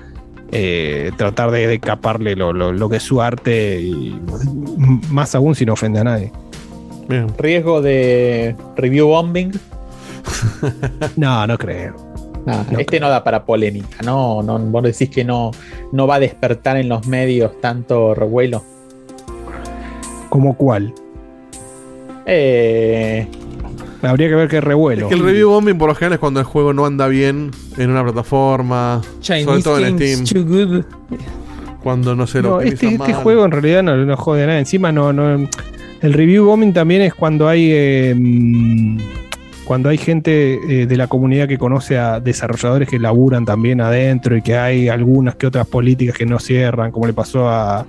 [0.50, 4.18] eh, tratar de, de caparle lo, lo- lo que es su arte, y
[5.10, 6.32] más aún si no ofende a nadie.
[7.08, 7.26] Bien.
[7.38, 9.52] riesgo de review bombing.
[11.16, 11.94] No, no creo.
[12.46, 14.42] Nah, No este no da para polémica, ¿no?
[14.42, 15.50] no Vos decís que no,
[15.92, 18.64] no va a despertar en los medios tanto revuelo.
[20.28, 20.92] ¿Como cuál?
[22.26, 23.26] Eh,
[24.02, 25.02] Habría que ver qué revuelo.
[25.06, 27.52] Es que el review bombing por lo general es cuando el juego no anda bien
[27.76, 30.84] en una plataforma, sobre todo en Steam, too good.
[31.84, 34.58] cuando no se lo No, este, este juego en realidad no, no jode nada.
[34.58, 35.48] Encima no, no.
[36.00, 37.70] El review bombing también es cuando hay.
[37.72, 38.98] eh, mm,
[39.64, 44.36] cuando hay gente eh, de la comunidad que conoce a desarrolladores que laburan también adentro
[44.36, 47.86] y que hay algunas que otras políticas que no cierran, como le pasó a,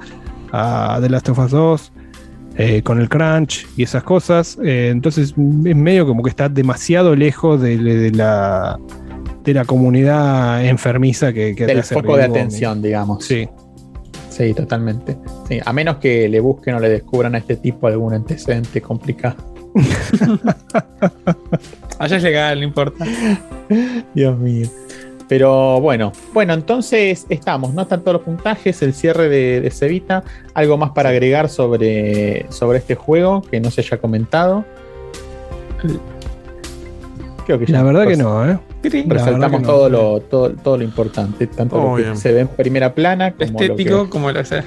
[0.52, 1.92] a The Last of Us 2,
[2.58, 4.58] eh, con el crunch y esas cosas.
[4.64, 8.80] Eh, entonces mm, es medio como que está demasiado lejos de, de- de la,
[9.44, 12.42] de la comunidad enfermiza que, que del hace foco de bombing.
[12.42, 13.26] atención, digamos.
[13.26, 13.48] Sí.
[14.30, 15.16] Sí, totalmente.
[15.48, 19.36] Sí, a menos que le busquen o le descubran a este tipo algún antecedente complicado.
[22.00, 23.06] Allá es legal, no importa.
[24.14, 24.68] Dios mío.
[25.36, 27.82] Pero bueno, bueno, entonces estamos, ¿no?
[27.82, 30.24] Están todos los puntajes, el cierre de, de Cevita.
[30.54, 34.64] ¿Algo más para agregar sobre, sobre este juego que no se haya comentado?
[37.48, 38.60] Creo que ya La verdad que no, ¿eh?
[39.08, 39.68] Resaltamos no.
[39.68, 42.16] todo, lo, todo, todo lo importante, tanto lo que bien.
[42.18, 44.62] se ve en primera plana como lo que- Estético como lo sé.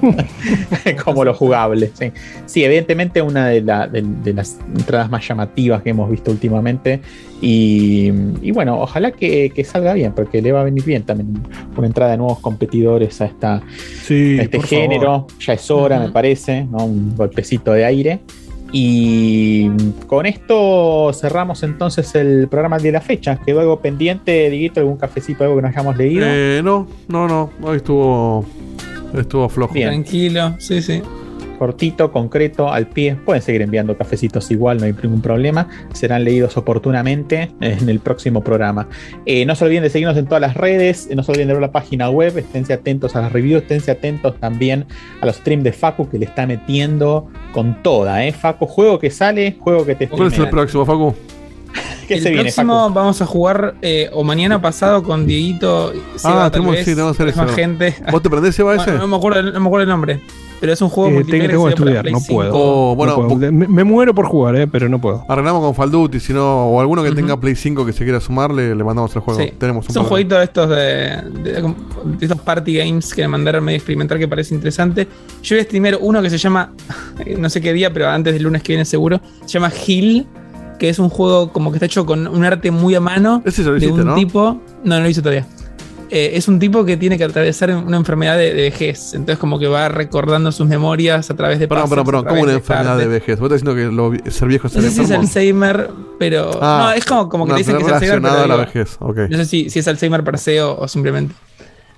[1.04, 1.90] como lo jugable.
[1.94, 2.12] Sí,
[2.46, 7.00] Sí, evidentemente una de, la- de- de las entradas más llamativas que hemos visto últimamente.
[7.40, 8.10] Y,
[8.42, 11.40] y bueno, ojalá que, que salga bien, porque le va a venir bien también
[11.76, 13.62] una entrada de nuevos competidores a, esta,
[14.02, 15.04] Sí, a este género.
[15.04, 15.26] favor.
[15.40, 16.84] Ya es hora, me parece, ¿no?
[16.84, 18.20] un golpecito de aire.
[18.70, 19.70] Y
[20.06, 23.38] con esto cerramos entonces el programa de la fecha.
[23.44, 24.80] ¿Quedó algo pendiente, Diguito?
[24.80, 26.26] ¿Algún cafecito, algo que nos hayamos leído?
[26.28, 27.50] Eh, no, no, no.
[27.62, 28.44] Hoy estuvo.
[29.14, 29.74] Estuvo flojo.
[29.74, 29.88] Bien.
[29.88, 31.02] Tranquilo, sí, sí.
[31.58, 33.16] cortito, concreto, al pie.
[33.16, 35.68] Pueden seguir enviando cafecitos igual, no hay ningún problema.
[35.92, 38.88] Serán leídos oportunamente en el próximo programa.
[39.26, 41.62] Eh, no se olviden de seguirnos en todas las redes, no se olviden de ver
[41.62, 44.86] la página web, esténse atentos a las reviews, esténse atentos también
[45.20, 48.32] a los streams de Facu que le está metiendo con toda, ¿eh?
[48.32, 51.14] Facu, juego que sale, juego que te ¿Cuál es el próximo, Facu?
[52.08, 52.94] ¿Qué el se viene, próximo Facu?
[52.94, 55.92] vamos a jugar eh, o mañana pasado con Dieguito.
[56.16, 57.54] Seba, Ah, tenemos, vez, sí, tenemos que hacer eso.
[57.54, 57.94] gente.
[58.10, 58.84] ¿Vos te prendés, Seba, ese?
[58.84, 60.20] Bueno, no, me acuerdo, no me acuerdo el nombre.
[60.60, 62.34] Pero es un juego Eh, multiplayer tengo que estudiar, Play no 5.
[62.34, 62.50] puedo.
[62.52, 63.28] Oh, bueno, No puedo.
[63.40, 65.24] vos- me, me muero por jugar, eh, pero no puedo.
[65.28, 67.16] Arreglamos con Fall Duty, si no, o alguno que Ujú.
[67.16, 69.38] tenga Play 5 que se quiera sumar, le, le mandamos el juego.
[69.40, 69.52] Sí.
[69.56, 70.76] Tenemos un Es un jueguito de estos de,
[71.44, 75.06] de- de estos party games que me mandaron medio experimental que parece interesante.
[75.44, 76.72] Yo voy a streamear uno que se llama,
[77.38, 80.26] no sé qué día, pero antes del lunes que viene seguro, se llama Hill,
[80.78, 83.62] que es un juego como que está hecho con un arte muy a mano Ese
[83.64, 84.14] lo de hiciste, un ¿no?
[84.14, 84.60] tipo.
[84.84, 85.46] No, no lo hice todavía.
[86.10, 89.12] Eh, es un tipo que tiene que atravesar una enfermedad de, de vejez.
[89.12, 92.24] Entonces, como que va recordando sus memorias a través de Perdón, pasos, perdón, perdón.
[92.28, 93.12] ¿Cómo una de enfermedad de cartas.
[93.20, 93.40] vejez?
[93.40, 95.10] ¿Vos estás diciendo que lo- ser viejo es No sé si es?
[95.10, 96.50] Alzheimer, pero.
[96.62, 98.22] Ah, no, es como, como que te dicen que es Alzheimer.
[98.22, 98.96] Pero a la vejez.
[99.00, 99.18] Ok.
[99.28, 101.34] no sé si, si es Alzheimer per se o, o simplemente.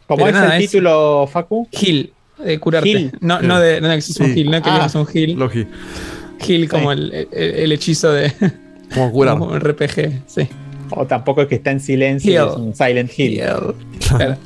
[0.09, 1.69] ¿Cómo pero es nada, el es- título, Facu?
[1.71, 2.11] Heal,
[2.45, 2.91] de curarte.
[2.91, 3.13] Heal.
[3.21, 3.47] No, Sí.
[3.47, 4.41] no de no de que sos un Sí.
[4.41, 4.87] heal, no que Ah.
[4.87, 5.39] es un.
[5.39, 5.67] Logi.
[6.49, 8.33] Heal como el, el- el hechizo de
[8.95, 9.39] ¿Cómo curar?
[9.39, 10.23] como el RPG.
[10.27, 10.49] Sí.
[10.93, 12.49] O tampoco es que está en silencio, Heal.
[12.49, 13.39] es un Silent Hill.
[13.39, 13.75] Heal.
[14.09, 14.37] Claro,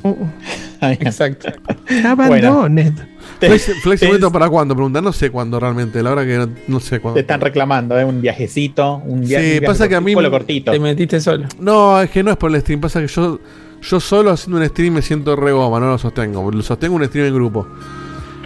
[0.81, 1.49] Ah, exacto.
[2.05, 2.93] Abandoned.
[3.39, 4.75] Te, Flex, Simulator para cuándo?
[4.75, 6.03] Pregunta, no sé cuándo realmente.
[6.03, 7.15] La verdad que no, no sé cuándo.
[7.15, 8.05] te están reclamando, ¿eh?
[8.05, 10.71] Un viajecito, un via- Sí, un viaje pasa que a mí- cortito, cortito.
[10.71, 11.47] Te metiste solo.
[11.59, 12.79] No, es que no es por el stream.
[12.79, 13.39] Pasa que yo,
[13.81, 16.51] yo solo haciendo un stream me siento re goma, no lo sostengo.
[16.51, 17.67] Lo sostengo un stream en grupo.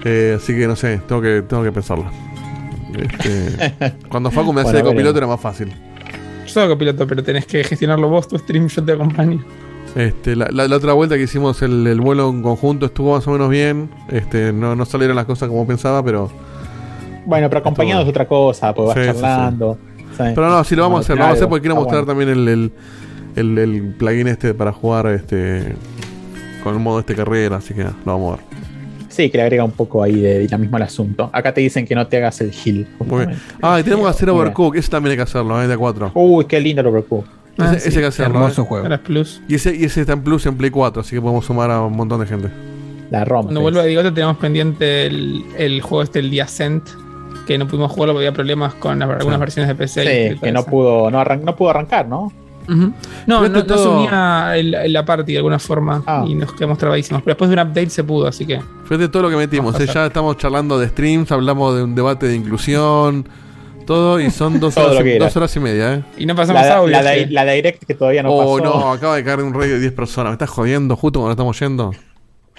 [0.05, 2.09] Eh, así que no sé, tengo que, tengo que pensarlo.
[2.97, 3.73] Este,
[4.09, 5.17] cuando Facu me hace Bueno, de copiloto veremos.
[5.17, 5.73] era más fácil.
[6.49, 9.43] Yo soy copiloto, pero tenés que gestionarlo vos, tu stream, yo te acompaño.
[9.95, 13.27] Este, la, la- la otra vuelta que hicimos el, el vuelo en conjunto estuvo más
[13.27, 13.89] o menos bien.
[14.09, 16.29] Este, no, no salieron las cosas como pensaba, pero.
[17.25, 19.21] Bueno, pero acompañado es otra cosa, porque vas Sí, sí, sí.
[19.21, 19.77] charlando.
[20.17, 22.19] Pero no, sí lo vamos a hacer, lo vamos a hacer porque quiero mostrar bueno.
[22.25, 22.71] también el, el,
[23.35, 25.75] el- el plugin este para jugar este
[26.63, 28.45] con el modo este carrera, así que nada, lo vamos a ver.
[29.23, 31.29] Sí, que le agrega un poco ahí de dinamismo al asunto.
[31.33, 32.87] Acá te dicen que no te hagas el heal.
[33.61, 34.29] Ah, y tenemos que hacer.
[34.29, 35.67] Overcook, ese también hay que hacerlo, ¿eh?
[35.67, 36.11] de 4.
[36.13, 37.29] Uy, qué lindo el Overcooked.
[37.57, 37.87] Ah, ese, sí.
[37.89, 38.35] ese hay que hacerlo.
[38.39, 38.65] Hermoso ¿eh?
[38.65, 38.83] juego.
[38.85, 39.41] Ahora es plus.
[39.49, 41.81] Y ese, y ese está en Plus en Play 4, así que podemos sumar a
[41.81, 42.49] un montón de gente.
[43.11, 43.45] La rompe.
[43.47, 46.83] Cuando vuelva a Digote tenemos pendiente el, el juego este, el The Ascent,
[47.45, 49.39] que no pudimos jugarlo porque había problemas con las- algunas Sí.
[49.41, 50.01] versiones de PC.
[50.35, 50.69] Sí, que no eso.
[50.69, 52.31] pudo, no, arran- no pudo arrancar, ¿no?
[52.69, 56.23] No, no, no todo- el, el- la party de alguna forma Ah.
[56.27, 57.21] y nos quedamos trabadísimos.
[57.23, 58.61] Pero después de un update se pudo, así que.
[58.85, 59.85] Fíjate todo lo que metimos, ¿eh?
[59.93, 63.27] ya estamos charlando de streams, hablamos de un debate de inclusión,
[63.85, 66.03] todo, y son dos, horas, dos horas y media, ¿eh?
[66.17, 66.91] Y no pasamos La, audio.
[66.91, 68.79] la, de- la de Direct que todavía no oh, pasó.
[68.79, 71.59] no, acaba de caer un radio de 10 personas, me estás jodiendo justo cuando estamos
[71.59, 71.91] yendo.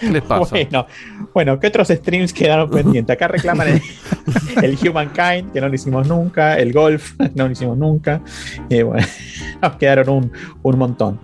[0.01, 0.51] ¿Qué les pasa?
[0.51, 0.87] Bueno,
[1.35, 3.15] bueno, ¿qué otros streams quedaron pendientes?
[3.15, 3.83] Acá reclaman el,
[4.63, 8.21] el Humankind, que no lo hicimos nunca, el Golf, no lo hicimos nunca.
[8.69, 9.07] Y bueno,
[9.63, 11.21] nos quedaron un, un montón.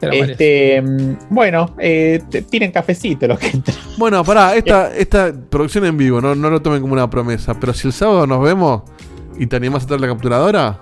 [0.00, 0.80] Este,
[1.28, 3.76] bueno, eh, tiren cafecito los que entran.
[3.96, 7.74] Bueno, pará, esta, esta producción en vivo, no, no lo tomen como una promesa, pero
[7.74, 8.82] si el sábado nos vemos
[9.36, 10.80] y te animás a traer la capturadora,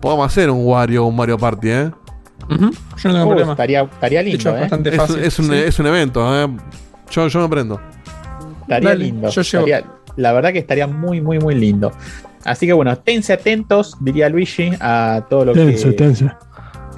[0.00, 1.90] podemos hacer un Wario o un Mario Party, ¿eh?
[2.50, 3.52] Ujú, Yo no tengo Uh, problema.
[3.52, 4.60] estaría, estaría hecho, lindo, es ¿eh?
[4.60, 5.18] bastante fácil.
[5.20, 5.54] es un, sí.
[5.54, 6.48] es un evento, ¿eh?
[7.10, 7.80] Yo, yo me prendo.
[8.62, 9.28] Estaría Dale, lindo.
[9.28, 9.84] yo estaría-
[10.16, 11.92] la verdad que estaría muy, muy, muy lindo.
[12.44, 15.94] Así que bueno, tense atentos, diría Luigi, a todo lo Tenso, que.
[15.96, 16.30] tenso.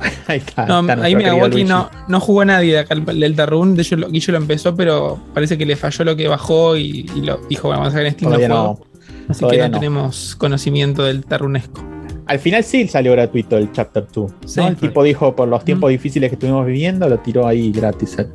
[0.28, 0.65] Ahí está.
[0.65, 3.75] No, está ahí Miyawaki no, no jugó a nadie de acá el Delta Rune.
[3.75, 7.10] De hecho, lo, Guillo lo empezó, pero parece que le falló lo que bajó y,
[7.15, 8.36] y lo dijo, bueno, vamos a sacar en Steam no.
[8.39, 8.86] juego.
[9.28, 9.81] Así todavía que no, no.
[9.81, 11.83] tenemos conocimiento del Tarunesco.
[12.31, 14.33] Al final sí salió gratuito el Chapter 2.
[14.47, 14.60] Sí.
[14.60, 14.68] ¿no?
[14.68, 18.28] El tipo dijo, por los tiempos difíciles que estuvimos viviendo, lo tiró ahí gratis el,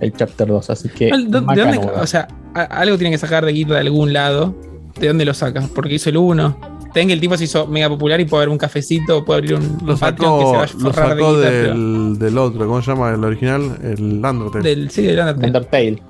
[0.00, 0.70] el Chapter 2.
[0.70, 1.06] Así que.
[1.06, 4.54] ¿De, de dónde, o sea, a- algo tiene que sacar de guita de algún lado.
[5.00, 5.68] ¿De dónde lo saca?
[5.74, 6.70] Porque hizo el 1.
[6.92, 9.54] Ten que el tipo se hizo mega popular y puede abrir un cafecito, puede abrir
[9.54, 12.18] un, Lo un Patreon que se sacó, vaya a lo forrar de sacó pero- del,
[12.18, 13.10] del otro, ¿cómo se llama?
[13.14, 14.68] El original, el Undertale.
[14.68, 15.46] del sí, del Undertale.
[15.46, 16.02] Undertale.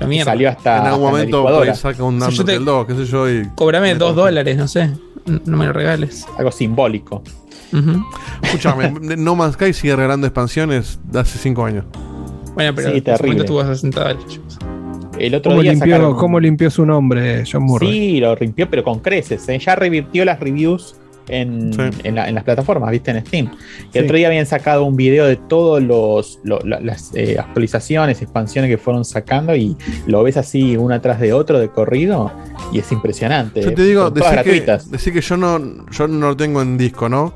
[0.00, 0.78] La salió hasta.
[0.78, 1.58] en algún hasta momento licuadora.
[1.58, 3.48] por ahí saca un Si Undertale te- 2, qué sé yo, y...
[3.56, 4.20] Cobrame Me dos toca.
[4.22, 4.90] dólares, no sé.
[5.46, 6.26] No me lo regales.
[6.38, 7.22] Algo simbólico.
[8.42, 11.84] Escúchame, No Man's Sky sigue regalando expansiones de hace 5 años.
[12.54, 13.04] Bueno, pero Sí, en
[13.46, 14.24] tuvo 60 dólares.
[14.26, 14.58] chicos.
[15.18, 17.88] El otro ¿Cómo día limpió, sacaron- cómo limpió su nombre, John Murray?
[17.90, 19.48] Sí, lo limpió, pero con creces.
[19.48, 19.58] ¿eh?
[19.58, 20.96] Ya revirtió las reviews
[21.28, 21.80] en, Sí.
[22.04, 23.10] en la- en las plataformas, ¿viste?
[23.10, 23.46] En Steam.
[23.46, 23.98] Y Sí.
[23.98, 25.82] el otro día habían sacado un video de todas
[26.80, 29.76] las eh, actualizaciones, expansiones que fueron sacando y
[30.06, 32.32] lo ves así una atrás de otro de corrido
[32.72, 33.62] y es impresionante.
[33.62, 34.90] Yo te digo, decir que, gratuitas.
[34.90, 35.58] decir que yo no
[35.90, 37.34] yo no lo tengo en disco, ¿no?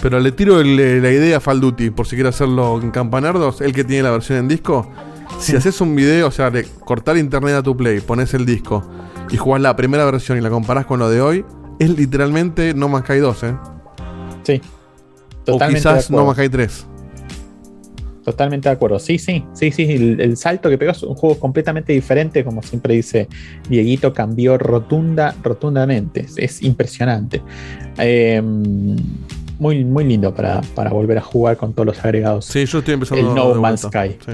[0.00, 3.60] Pero le tiro el- la idea a Fall Duty, por si quiere hacerlo en Campanardos,
[3.60, 4.90] el que tiene la versión en disco.
[5.38, 8.82] Si haces un video, o sea, de cortar internet a tu play, pones el disco
[9.30, 11.44] y jugás la primera versión y la comparás con lo de hoy,
[11.84, 13.54] es literalmente No Man's Sky 2, ¿eh?
[14.42, 14.60] Sí.
[15.42, 16.24] O Totalmente quizás No.
[16.24, 16.86] Man's Sky 3.
[18.24, 19.00] Totalmente de acuerdo.
[19.00, 19.82] Sí, sí, sí, sí.
[19.82, 23.28] El, el salto que pegó es un juego completamente diferente, como siempre dice
[23.68, 26.20] Dieguito, cambió rotunda, rotundamente.
[26.20, 27.42] Es, es impresionante.
[27.98, 28.40] Eh,
[29.58, 32.44] muy, muy lindo para, para volver a jugar con todos los agregados.
[32.44, 33.80] Sí, yo estoy empezando El No Man's.
[33.82, 34.16] Sky.
[34.24, 34.32] Sí.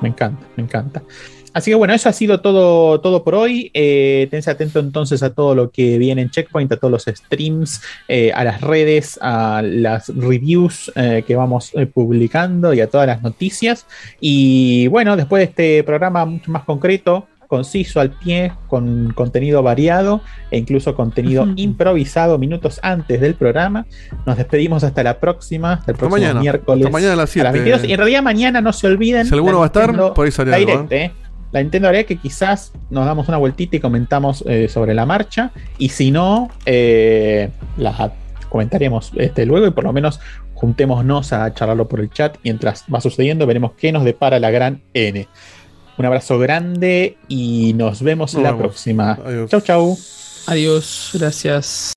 [0.00, 1.02] Me encanta, me encanta.
[1.54, 3.70] Así que bueno, eso ha sido todo, todo por hoy.
[3.74, 7.82] Eh, tense atento entonces a todo lo que viene en Checkpoint, a todos los streams,
[8.08, 13.06] eh, a las redes, a las reviews eh, que vamos eh, publicando y a todas
[13.06, 13.86] las noticias.
[14.20, 20.22] Y bueno, después de este programa mucho más concreto, conciso al pie, con contenido variado
[20.50, 23.84] e incluso contenido improvisado minutos antes del programa.
[24.24, 26.40] Nos despedimos hasta la próxima, hasta el Hasta próximo mañana.
[26.40, 26.86] miércoles.
[26.86, 27.58] Hasta mañana a las a las 7.
[27.58, 27.84] 22.
[27.84, 29.26] Y en realidad mañana no se olviden.
[29.26, 31.12] Si alguno va a estar, por ahí sale algo, Direct, ¿eh?
[31.52, 35.52] La Nintendo Direct que quizás nos damos una vueltita y comentamos eh, sobre la marcha.
[35.78, 38.12] Y si no, eh, la
[38.48, 40.20] comentaremos este, luego y por lo menos
[40.54, 42.36] juntémonos a charlarlo por el chat.
[42.42, 45.28] Mientras va sucediendo, veremos qué nos depara la gran N.
[45.98, 48.62] Un abrazo grande y nos vemos Nos la vemos.
[48.62, 49.18] próxima.
[49.24, 49.50] Adiós.
[49.50, 49.98] Chau, chau.
[50.46, 51.92] Adiós, gracias.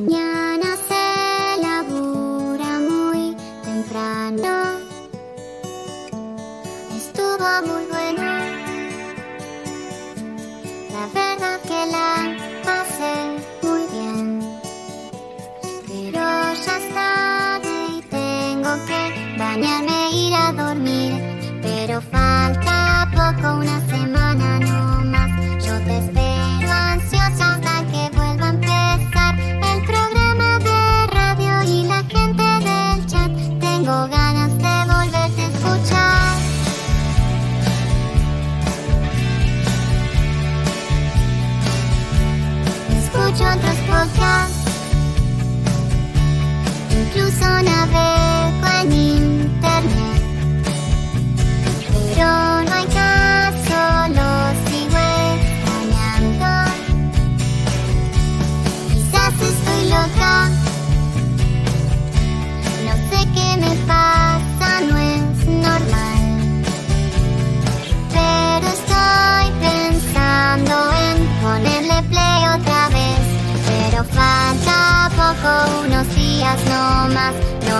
[0.00, 0.27] Mañana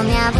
[0.04, 0.37] más.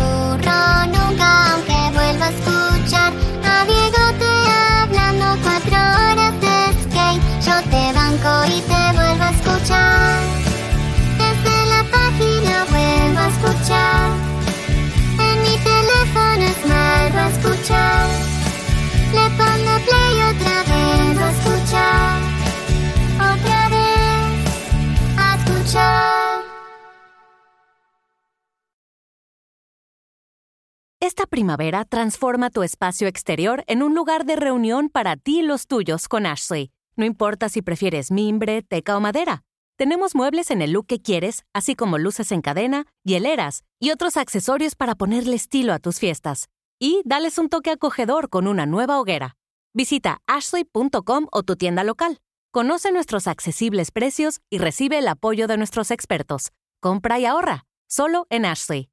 [31.39, 36.09] Primavera transforma tu espacio exterior en un lugar de reunión para ti y los tuyos
[36.09, 36.73] con Ashley.
[36.97, 39.45] No importa si prefieres mimbre, teca o madera.
[39.77, 44.17] Tenemos muebles en el look que quieres, así como luces en cadena, hieleras y otros
[44.17, 46.49] accesorios para ponerle estilo a tus fiestas.
[46.81, 49.37] Y dales un toque acogedor con una nueva hoguera.
[49.73, 52.19] Visita ashley.com o tu tienda local.
[52.51, 56.51] Conoce nuestros accesibles precios y recibe el apoyo de nuestros expertos.
[56.81, 58.87] Compra y ahorra, solo en Ashley.